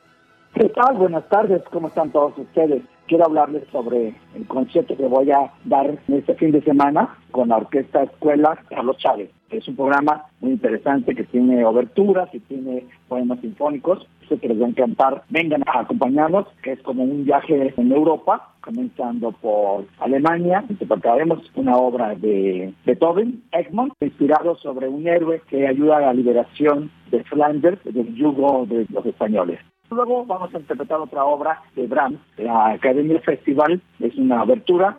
¿Qué 0.55 0.68
tal? 0.68 0.97
Buenas 0.97 1.28
tardes, 1.28 1.60
¿cómo 1.72 1.89
están 1.89 2.12
todos 2.12 2.39
ustedes? 2.39 2.85
Quiero 3.09 3.24
hablarles 3.24 3.64
sobre 3.72 4.14
el 4.36 4.47
concierto 4.47 4.97
que 4.97 5.09
voy 5.09 5.32
a 5.32 5.52
dar 5.64 5.98
este 6.06 6.36
fin 6.36 6.52
de 6.52 6.62
semana 6.62 7.18
con 7.32 7.48
la 7.48 7.56
Orquesta 7.56 8.05
Escuela 8.05 8.56
Carlos 8.68 8.97
Chávez. 8.98 9.28
Es 9.51 9.66
un 9.66 9.74
programa 9.74 10.26
muy 10.40 10.52
interesante 10.52 11.16
que 11.16 11.24
tiene 11.24 11.64
oberturas 11.64 12.32
y 12.32 12.39
tiene 12.39 12.86
poemas 13.09 13.40
sinfónicos. 13.40 14.06
Se 14.28 14.38
que 14.38 14.48
les 14.48 14.60
va 14.60 14.66
a 14.66 14.68
encantar. 14.68 15.22
Vengan 15.28 15.62
a 15.66 15.80
acompañarnos, 15.80 16.46
que 16.62 16.72
es 16.72 16.82
como 16.82 17.02
un 17.05 17.24
viaje 17.24 17.72
en 17.76 17.92
Europa, 17.92 18.55
comenzando 18.60 19.32
por 19.32 19.84
Alemania. 20.01 20.64
Interpretaremos 20.68 21.51
una 21.55 21.76
obra 21.76 22.14
de 22.14 22.72
Beethoven, 22.84 23.42
Egmont, 23.52 23.92
inspirado 24.01 24.56
sobre 24.56 24.88
un 24.88 25.06
héroe 25.06 25.42
que 25.48 25.66
ayuda 25.66 25.98
a 25.98 26.01
la 26.01 26.14
liberación 26.14 26.90
de 27.10 27.22
Flanders 27.24 27.82
del 27.84 28.14
yugo 28.14 28.66
de 28.66 28.86
los 28.90 29.05
españoles. 29.05 29.60
Luego 29.90 30.24
vamos 30.24 30.55
a 30.55 30.59
interpretar 30.59 31.01
otra 31.01 31.24
obra 31.24 31.62
de 31.76 31.86
Brahms, 31.86 32.18
la 32.38 32.70
Academia 32.70 33.20
Festival, 33.20 33.80
es 34.01 34.16
una 34.16 34.40
abertura, 34.40 34.98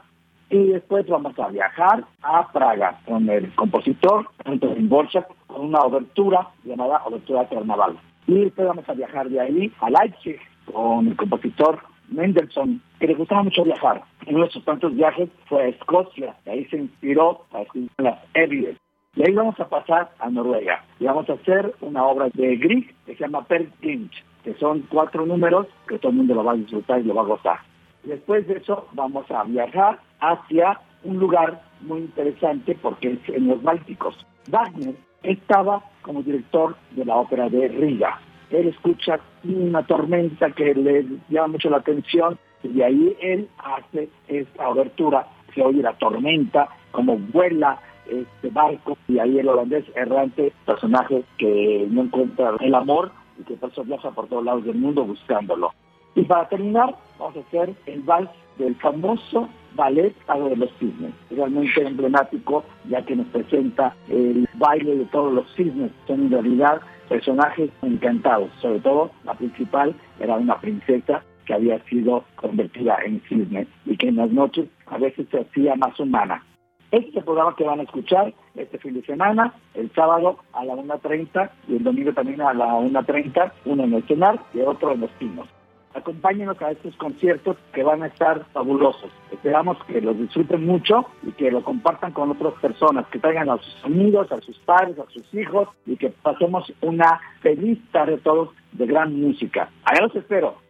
y 0.50 0.68
después 0.68 1.08
vamos 1.08 1.38
a 1.40 1.50
viajar 1.50 2.06
a 2.22 2.52
Praga 2.52 3.00
con 3.06 3.28
el 3.30 3.54
compositor 3.56 4.28
Antonín 4.46 4.90
Borchak 4.90 5.28
con 5.48 5.66
una 5.66 5.80
obertura 5.80 6.50
llamada 6.64 7.02
Obertura 7.06 7.48
Carnaval. 7.50 7.98
Y 8.28 8.46
después 8.46 8.68
vamos 8.68 8.88
a 8.90 8.94
viajar 8.94 9.30
de 9.30 9.40
ahí 9.40 9.72
a 9.80 9.90
Leipzig 9.90 10.40
con 10.72 11.08
el 11.08 11.16
compositor 11.16 11.80
Mendelssohn, 12.10 12.82
que 13.00 13.08
le 13.08 13.16
gustaba 13.16 13.44
mucho 13.44 13.64
viajar. 13.64 14.04
Uno 14.28 14.46
de 14.46 14.52
sus 14.52 14.64
tantos 14.66 14.96
viajes 14.96 15.30
fue 15.48 15.64
a 15.64 15.68
Escocia, 15.68 16.36
y 16.46 16.50
ahí 16.50 16.66
se 16.66 16.78
inspiró 16.78 17.46
a 17.52 17.62
escribir 17.62 17.92
las 17.98 18.20
Evides. 18.34 18.78
Y 19.16 19.24
ahí 19.24 19.34
vamos 19.34 19.58
a 19.60 19.70
pasar 19.70 20.12
a 20.20 20.30
Noruega 20.30 20.84
y 21.00 21.06
vamos 21.06 21.30
a 21.30 21.34
hacer 21.34 21.74
una 21.80 22.06
obra 22.06 22.28
de 22.34 22.58
Grieg 22.58 22.94
que 23.06 23.16
se 23.16 23.24
llama 23.24 23.46
Per 23.46 23.70
que 23.80 24.54
son 24.60 24.82
cuatro 24.90 25.26
números 25.26 25.68
que 25.88 25.98
todo 25.98 26.12
el 26.12 26.18
mundo 26.18 26.36
lo 26.36 26.44
va 26.44 26.52
a 26.52 26.56
disfrutar 26.56 27.00
y 27.00 27.04
lo 27.04 27.16
va 27.16 27.22
a 27.22 27.26
gozar. 27.26 27.60
Después 28.04 28.46
de 28.46 28.58
eso 28.58 28.88
vamos 28.92 29.30
a 29.32 29.44
viajar 29.46 30.00
hacia 30.20 30.82
un 31.04 31.18
lugar 31.18 31.62
muy 31.82 32.02
interesante 32.02 32.78
porque 32.82 33.14
es 33.14 33.30
en 33.30 33.48
los 33.48 33.64
Bálticos. 33.64 34.16
Wagner 34.50 34.96
estaba 35.24 35.84
como 36.02 36.22
director 36.22 36.76
de 36.92 37.06
la 37.06 37.16
ópera 37.16 37.50
de 37.50 37.68
Riga. 37.68 38.20
Él 38.52 38.68
escucha 38.68 39.20
una 39.44 39.86
tormenta 39.86 40.52
que 40.52 40.74
le 40.76 41.06
llama 41.30 41.54
mucho 41.54 41.70
la 41.70 41.78
atención 41.78 42.38
y 42.64 42.82
ahí 42.82 43.16
él 43.22 43.50
hace 43.58 44.10
esta 44.28 44.70
obertura. 44.70 45.28
Se 45.54 45.62
oye 45.62 45.82
la 45.82 45.94
tormenta, 45.94 46.70
como 46.92 47.18
vuela 47.18 47.80
este 48.08 48.50
barco 48.50 48.98
y 49.08 49.20
ahí 49.20 49.40
el 49.40 49.50
holandés 49.50 49.86
errante, 49.96 50.54
personaje 50.66 51.24
que 51.38 51.88
no 51.90 52.04
encuentra 52.04 52.56
el 52.60 52.76
amor 52.76 53.12
y 53.40 53.44
que 53.44 53.56
por 53.56 53.72
eso 53.72 53.84
viaja 53.84 54.12
por 54.12 54.28
todos 54.28 54.44
lados 54.44 54.66
del 54.66 54.76
mundo 54.76 55.04
buscándolo. 55.06 55.74
Y 56.14 56.24
para 56.24 56.48
terminar, 56.48 56.96
vamos 57.20 57.36
a 57.38 57.40
hacer 57.40 57.74
el 57.86 58.02
vals 58.02 58.30
del 58.58 58.76
famoso 58.76 59.50
ballet 59.76 60.14
Pago 60.26 60.50
de 60.50 60.56
los 60.56 60.72
Cisnes, 60.80 61.14
realmente 61.30 61.86
emblemático 61.86 62.64
ya 62.88 63.02
que 63.06 63.16
nos 63.16 63.28
presenta 63.28 63.96
el 64.10 64.48
baile 64.56 64.96
de 64.96 65.06
todos 65.06 65.34
los 65.34 65.54
cisnes, 65.56 65.92
son 66.08 66.22
en 66.22 66.32
realidad 66.32 66.82
personajes 67.10 67.70
encantados, 67.82 68.50
sobre 68.62 68.80
todo 68.80 69.12
la 69.24 69.34
principal 69.34 69.94
era 70.20 70.36
una 70.36 70.60
princesa 70.60 71.24
que 71.46 71.54
había 71.54 71.80
sido 71.86 72.24
convertida 72.36 72.98
en 73.06 73.22
cisne 73.28 73.68
y 73.86 73.98
que 73.98 74.08
en 74.08 74.16
las 74.16 74.32
noches 74.32 74.68
a 74.88 74.98
veces 74.98 75.28
se 75.30 75.42
hacía 75.42 75.76
más 75.76 76.00
humana. 76.00 76.44
Este 76.92 77.10
es 77.10 77.16
el 77.18 77.24
programa 77.24 77.56
que 77.56 77.64
van 77.64 77.80
a 77.80 77.84
escuchar 77.84 78.34
este 78.56 78.78
fin 78.78 78.94
de 78.94 79.02
semana, 79.04 79.54
el 79.74 79.92
sábado 79.94 80.38
a 80.54 80.64
la 80.64 80.76
1.30 80.76 81.50
y 81.68 81.76
el 81.76 81.84
domingo 81.84 82.14
también 82.14 82.42
a 82.42 82.54
la 82.54 82.68
1.30, 82.76 83.52
uno 83.66 83.84
en 83.84 83.94
el 83.94 84.04
Cenar 84.04 84.40
y 84.54 84.62
otro 84.62 84.94
en 84.94 85.02
Los 85.02 85.12
Pinos. 85.12 85.48
Acompáñenos 85.96 86.62
a 86.62 86.72
estos 86.72 86.94
conciertos 86.98 87.56
que 87.74 87.82
van 87.82 88.04
a 88.04 88.08
estar 88.08 88.46
fabulosos. 88.52 89.10
Esperamos 89.32 89.78
que 89.86 90.02
los 90.02 90.18
disfruten 90.20 90.66
mucho 90.66 91.06
y 91.24 91.32
que 91.32 91.50
lo 91.50 91.64
compartan 91.64 92.12
con 92.12 92.32
otras 92.32 92.54
personas, 92.56 93.08
que 93.08 93.20
traigan 93.20 93.50
a 93.50 93.58
sus 93.58 93.86
amigos, 93.86 94.30
a 94.30 94.42
sus 94.42 94.58
padres, 94.60 95.00
a 95.00 95.10
sus 95.10 95.34
hijos 95.34 95.70
y 95.86 95.96
que 95.96 96.10
pasemos 96.10 96.72
una 96.82 97.22
feliz 97.40 97.80
tarde 97.94 98.18
todos 98.18 98.50
de 98.74 98.86
gran 98.86 99.18
música. 99.20 99.70
Allá 99.86 100.02
los 100.02 100.16
espero. 100.18 100.65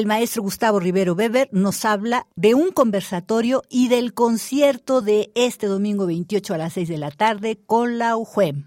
El 0.00 0.06
maestro 0.06 0.42
Gustavo 0.42 0.80
Rivero 0.80 1.12
Weber 1.12 1.50
nos 1.52 1.84
habla 1.84 2.24
de 2.34 2.54
un 2.54 2.70
conversatorio 2.70 3.60
y 3.68 3.90
del 3.90 4.14
concierto 4.14 5.02
de 5.02 5.30
este 5.34 5.66
domingo 5.66 6.06
28 6.06 6.54
a 6.54 6.56
las 6.56 6.72
6 6.72 6.88
de 6.88 6.96
la 6.96 7.10
tarde 7.10 7.58
con 7.66 7.98
la 7.98 8.16
UJUEM. 8.16 8.64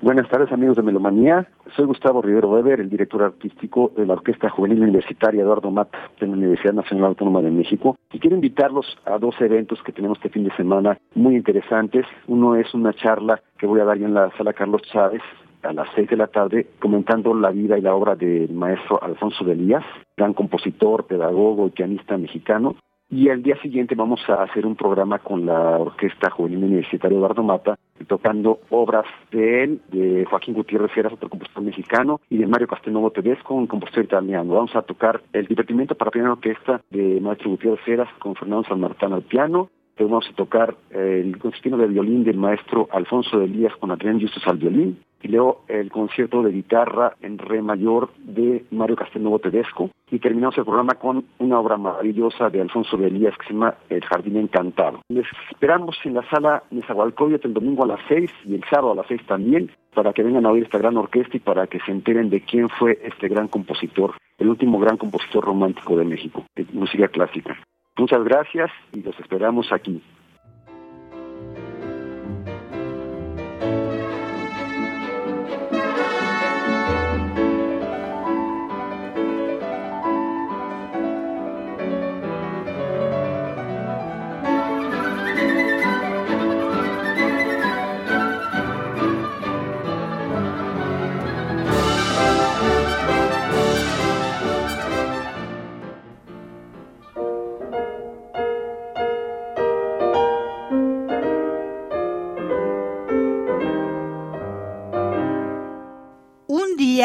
Buenas 0.00 0.26
tardes 0.30 0.50
amigos 0.52 0.76
de 0.76 0.82
Melomanía, 0.82 1.46
soy 1.74 1.84
Gustavo 1.84 2.22
Rivero 2.22 2.48
Weber, 2.48 2.80
el 2.80 2.88
director 2.88 3.22
artístico 3.22 3.92
de 3.96 4.06
la 4.06 4.14
Orquesta 4.14 4.48
Juvenil 4.48 4.80
Universitaria 4.80 5.42
Eduardo 5.42 5.70
Mata 5.70 5.98
de 6.18 6.26
la 6.26 6.32
Universidad 6.32 6.72
Nacional 6.72 7.08
Autónoma 7.08 7.42
de 7.42 7.50
México 7.50 7.98
y 8.10 8.18
quiero 8.18 8.36
invitarlos 8.36 8.86
a 9.04 9.18
dos 9.18 9.34
eventos 9.40 9.82
que 9.82 9.92
tenemos 9.92 10.16
este 10.16 10.30
fin 10.30 10.44
de 10.44 10.56
semana 10.56 10.98
muy 11.14 11.36
interesantes. 11.36 12.06
Uno 12.28 12.56
es 12.56 12.72
una 12.72 12.94
charla 12.94 13.42
que 13.58 13.66
voy 13.66 13.80
a 13.80 13.84
dar 13.84 13.98
yo 13.98 14.06
en 14.06 14.14
la 14.14 14.30
sala 14.38 14.54
Carlos 14.54 14.80
Chávez 14.90 15.20
a 15.66 15.72
las 15.72 15.88
seis 15.94 16.08
de 16.08 16.16
la 16.16 16.28
tarde 16.28 16.66
comentando 16.78 17.34
la 17.34 17.50
vida 17.50 17.78
y 17.78 17.82
la 17.82 17.94
obra 17.94 18.14
del 18.14 18.52
maestro 18.52 19.02
Alfonso 19.02 19.44
de 19.44 19.52
Elías, 19.52 19.84
gran 20.16 20.34
compositor, 20.34 21.06
pedagogo 21.06 21.66
y 21.66 21.70
pianista 21.70 22.16
mexicano. 22.16 22.76
Y 23.08 23.28
el 23.28 23.42
día 23.44 23.56
siguiente 23.62 23.94
vamos 23.94 24.20
a 24.28 24.42
hacer 24.42 24.66
un 24.66 24.74
programa 24.74 25.20
con 25.20 25.46
la 25.46 25.78
Orquesta 25.78 26.28
Juvenil 26.28 26.64
Universitaria 26.64 27.16
Eduardo 27.16 27.44
Mata, 27.44 27.78
tocando 28.08 28.58
obras 28.70 29.06
de 29.30 29.62
él, 29.62 29.80
de 29.92 30.24
Joaquín 30.24 30.54
Gutiérrez 30.54 30.90
Heras, 30.96 31.12
otro 31.12 31.28
compositor 31.28 31.62
mexicano, 31.62 32.20
y 32.28 32.38
de 32.38 32.48
Mario 32.48 32.66
Castelnuovo 32.66 33.12
Tedesco, 33.12 33.54
un 33.54 33.68
compositor 33.68 34.04
italiano. 34.04 34.54
Vamos 34.54 34.74
a 34.74 34.82
tocar 34.82 35.22
el 35.32 35.46
divertimento 35.46 35.94
para 35.94 36.10
piano 36.10 36.32
orquesta 36.32 36.80
de 36.90 37.20
Maestro 37.20 37.50
Gutiérrez 37.50 37.86
Heras 37.86 38.08
con 38.18 38.34
Fernando 38.34 38.64
San 38.68 38.80
Martín 38.80 39.12
al 39.12 39.22
piano, 39.22 39.70
vamos 40.04 40.28
a 40.30 40.34
tocar 40.34 40.74
el 40.90 41.38
concertino 41.38 41.78
de 41.78 41.86
violín 41.86 42.24
del 42.24 42.36
maestro 42.36 42.88
Alfonso 42.92 43.38
de 43.38 43.46
Elías 43.46 43.74
con 43.76 43.90
Adrián 43.90 44.20
Justus 44.20 44.46
al 44.46 44.58
violín, 44.58 44.98
y 45.26 45.28
luego 45.28 45.62
el 45.66 45.90
concierto 45.90 46.40
de 46.40 46.52
guitarra 46.52 47.16
en 47.20 47.38
re 47.38 47.60
mayor 47.60 48.10
de 48.18 48.64
Mario 48.70 48.94
Castelnuovo 48.94 49.40
Tedesco 49.40 49.90
y 50.08 50.20
terminamos 50.20 50.56
el 50.56 50.64
programa 50.64 50.94
con 50.94 51.24
una 51.40 51.58
obra 51.58 51.76
maravillosa 51.76 52.48
de 52.48 52.60
Alfonso 52.60 52.96
de 52.96 53.08
Elías 53.08 53.36
que 53.36 53.48
se 53.48 53.52
llama 53.52 53.74
El 53.88 54.04
Jardín 54.04 54.36
Encantado. 54.36 55.00
Les 55.08 55.26
esperamos 55.50 55.96
en 56.04 56.14
la 56.14 56.30
sala 56.30 56.62
Nezahualcóyotl 56.70 57.48
el 57.48 57.54
domingo 57.54 57.82
a 57.82 57.88
las 57.88 58.00
seis 58.06 58.30
y 58.44 58.54
el 58.54 58.62
sábado 58.70 58.92
a 58.92 58.94
las 58.94 59.06
seis 59.08 59.20
también 59.26 59.72
para 59.94 60.12
que 60.12 60.22
vengan 60.22 60.46
a 60.46 60.52
oír 60.52 60.62
esta 60.62 60.78
gran 60.78 60.96
orquesta 60.96 61.36
y 61.36 61.40
para 61.40 61.66
que 61.66 61.80
se 61.80 61.90
enteren 61.90 62.30
de 62.30 62.42
quién 62.42 62.68
fue 62.68 63.00
este 63.02 63.26
gran 63.26 63.48
compositor, 63.48 64.14
el 64.38 64.48
último 64.48 64.78
gran 64.78 64.96
compositor 64.96 65.44
romántico 65.44 65.96
de 65.96 66.04
México, 66.04 66.44
música 66.72 67.08
clásica. 67.08 67.58
Muchas 67.96 68.22
gracias 68.22 68.70
y 68.92 69.02
los 69.02 69.18
esperamos 69.18 69.72
aquí. 69.72 70.00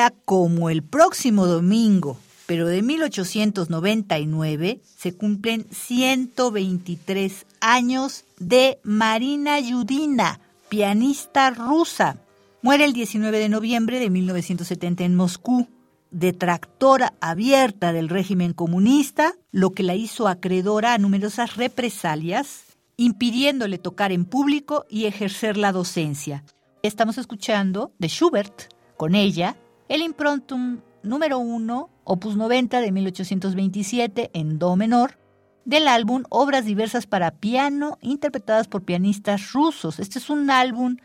Como 0.09 0.69
el 0.69 0.83
próximo 0.83 1.45
domingo, 1.45 2.17
pero 2.45 2.67
de 2.67 2.81
1899, 2.81 4.81
se 4.83 5.15
cumplen 5.15 5.65
123 5.71 7.45
años 7.61 8.25
de 8.39 8.79
Marina 8.83 9.59
Yudina, 9.59 10.39
pianista 10.67 11.51
rusa. 11.51 12.17
Muere 12.61 12.85
el 12.85 12.93
19 12.93 13.39
de 13.39 13.49
noviembre 13.49 13.99
de 13.99 14.09
1970 14.09 15.03
en 15.03 15.15
Moscú, 15.15 15.67
detractora 16.11 17.13
abierta 17.21 17.93
del 17.93 18.09
régimen 18.09 18.53
comunista, 18.53 19.33
lo 19.51 19.71
que 19.71 19.83
la 19.83 19.95
hizo 19.95 20.27
acreedora 20.27 20.93
a 20.93 20.97
numerosas 20.97 21.55
represalias, 21.55 22.63
impidiéndole 22.97 23.77
tocar 23.77 24.11
en 24.11 24.25
público 24.25 24.85
y 24.89 25.05
ejercer 25.05 25.57
la 25.57 25.71
docencia. 25.71 26.43
Estamos 26.83 27.17
escuchando 27.17 27.93
de 27.97 28.09
Schubert, 28.09 28.73
con 28.97 29.15
ella, 29.15 29.55
el 29.91 30.01
improntum 30.03 30.80
número 31.03 31.39
1, 31.39 31.89
opus 32.05 32.38
90 32.38 32.80
de 32.80 32.93
1827 32.93 34.31
en 34.34 34.57
do 34.57 34.77
menor, 34.77 35.19
del 35.65 35.89
álbum 35.89 36.23
Obras 36.30 36.63
diversas 36.63 37.07
para 37.07 37.31
piano 37.31 37.97
interpretadas 37.99 38.69
por 38.69 38.84
pianistas 38.84 39.51
rusos. 39.51 39.99
Este 39.99 40.18
es 40.19 40.30
un 40.30 40.49
álbum 40.49 40.95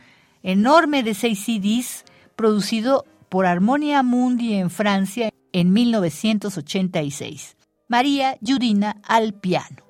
enorme 0.44 1.02
de 1.02 1.14
seis 1.14 1.40
CDs 1.40 2.04
producido 2.36 3.04
por 3.28 3.44
Harmonia 3.44 4.04
Mundi 4.04 4.54
en 4.54 4.70
Francia 4.70 5.30
en 5.52 5.72
1986. 5.72 7.56
María 7.88 8.38
Yudina 8.40 9.00
al 9.02 9.34
piano. 9.34 9.84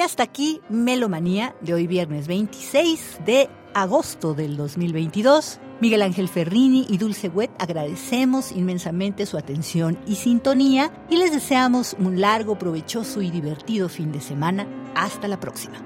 Y 0.00 0.02
hasta 0.02 0.22
aquí 0.22 0.62
Melomanía 0.70 1.54
de 1.60 1.74
hoy 1.74 1.86
viernes 1.86 2.26
26 2.26 3.20
de 3.26 3.50
agosto 3.74 4.32
del 4.32 4.56
2022. 4.56 5.60
Miguel 5.82 6.00
Ángel 6.00 6.26
Ferrini 6.26 6.86
y 6.88 6.96
Dulce 6.96 7.28
Wet 7.28 7.50
agradecemos 7.58 8.50
inmensamente 8.50 9.26
su 9.26 9.36
atención 9.36 9.98
y 10.06 10.14
sintonía 10.14 10.90
y 11.10 11.18
les 11.18 11.32
deseamos 11.32 11.94
un 11.98 12.18
largo, 12.18 12.58
provechoso 12.58 13.20
y 13.20 13.30
divertido 13.30 13.90
fin 13.90 14.10
de 14.10 14.22
semana. 14.22 14.66
Hasta 14.94 15.28
la 15.28 15.38
próxima. 15.38 15.76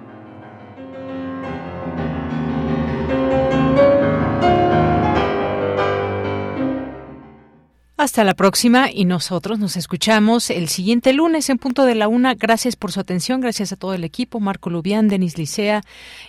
Hasta 7.97 8.25
la 8.25 8.35
próxima 8.35 8.91
y 8.91 9.05
nosotros 9.05 9.61
nos 9.61 9.77
escuchamos 9.77 10.51
el 10.51 10.69
siguiente 10.69 11.13
lunes 11.13 11.49
en 11.49 11.59
punto 11.59 11.85
de 11.85 11.95
la 11.95 12.09
una. 12.09 12.35
Gracias 12.35 12.75
por 12.75 12.91
su 12.91 12.99
atención, 12.99 13.41
gracias 13.41 13.71
a 13.71 13.77
todo 13.77 13.95
el 13.95 14.03
equipo, 14.03 14.41
Marco 14.41 14.69
Lubián, 14.69 15.07
Denis 15.07 15.39
Licea, 15.39 15.81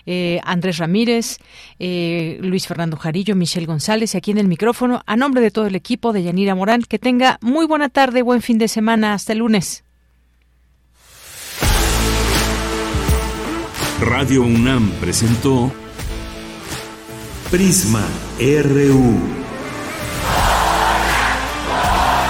eh, 0.06 0.40
Andrés 0.44 0.78
Ramírez, 0.78 1.40
eh, 1.80 2.38
Luis 2.42 2.68
Fernando 2.68 2.98
Jarillo, 2.98 3.36
Michelle 3.36 3.66
González 3.66 4.14
y 4.14 4.18
aquí 4.18 4.30
en 4.30 4.38
el 4.38 4.48
micrófono, 4.48 5.02
a 5.08 5.16
nombre 5.16 5.42
de 5.42 5.50
todo 5.50 5.66
el 5.66 5.74
equipo 5.74 6.14
de 6.14 6.22
Yanira 6.22 6.54
Morán, 6.54 6.84
que 6.84 7.00
tenga 7.00 7.40
muy 7.42 7.66
buena 7.66 7.90
tarde, 7.90 8.22
buen 8.22 8.44
fin 8.44 8.60
de 8.60 8.68
semana, 8.68 9.14
hasta 9.14 9.34
el 9.34 9.40
lunes. 9.40 9.84
Radio 14.02 14.44
UNAM 14.44 14.92
presentó 15.02 15.72
Prisma 17.50 18.06
RU. 18.40 19.46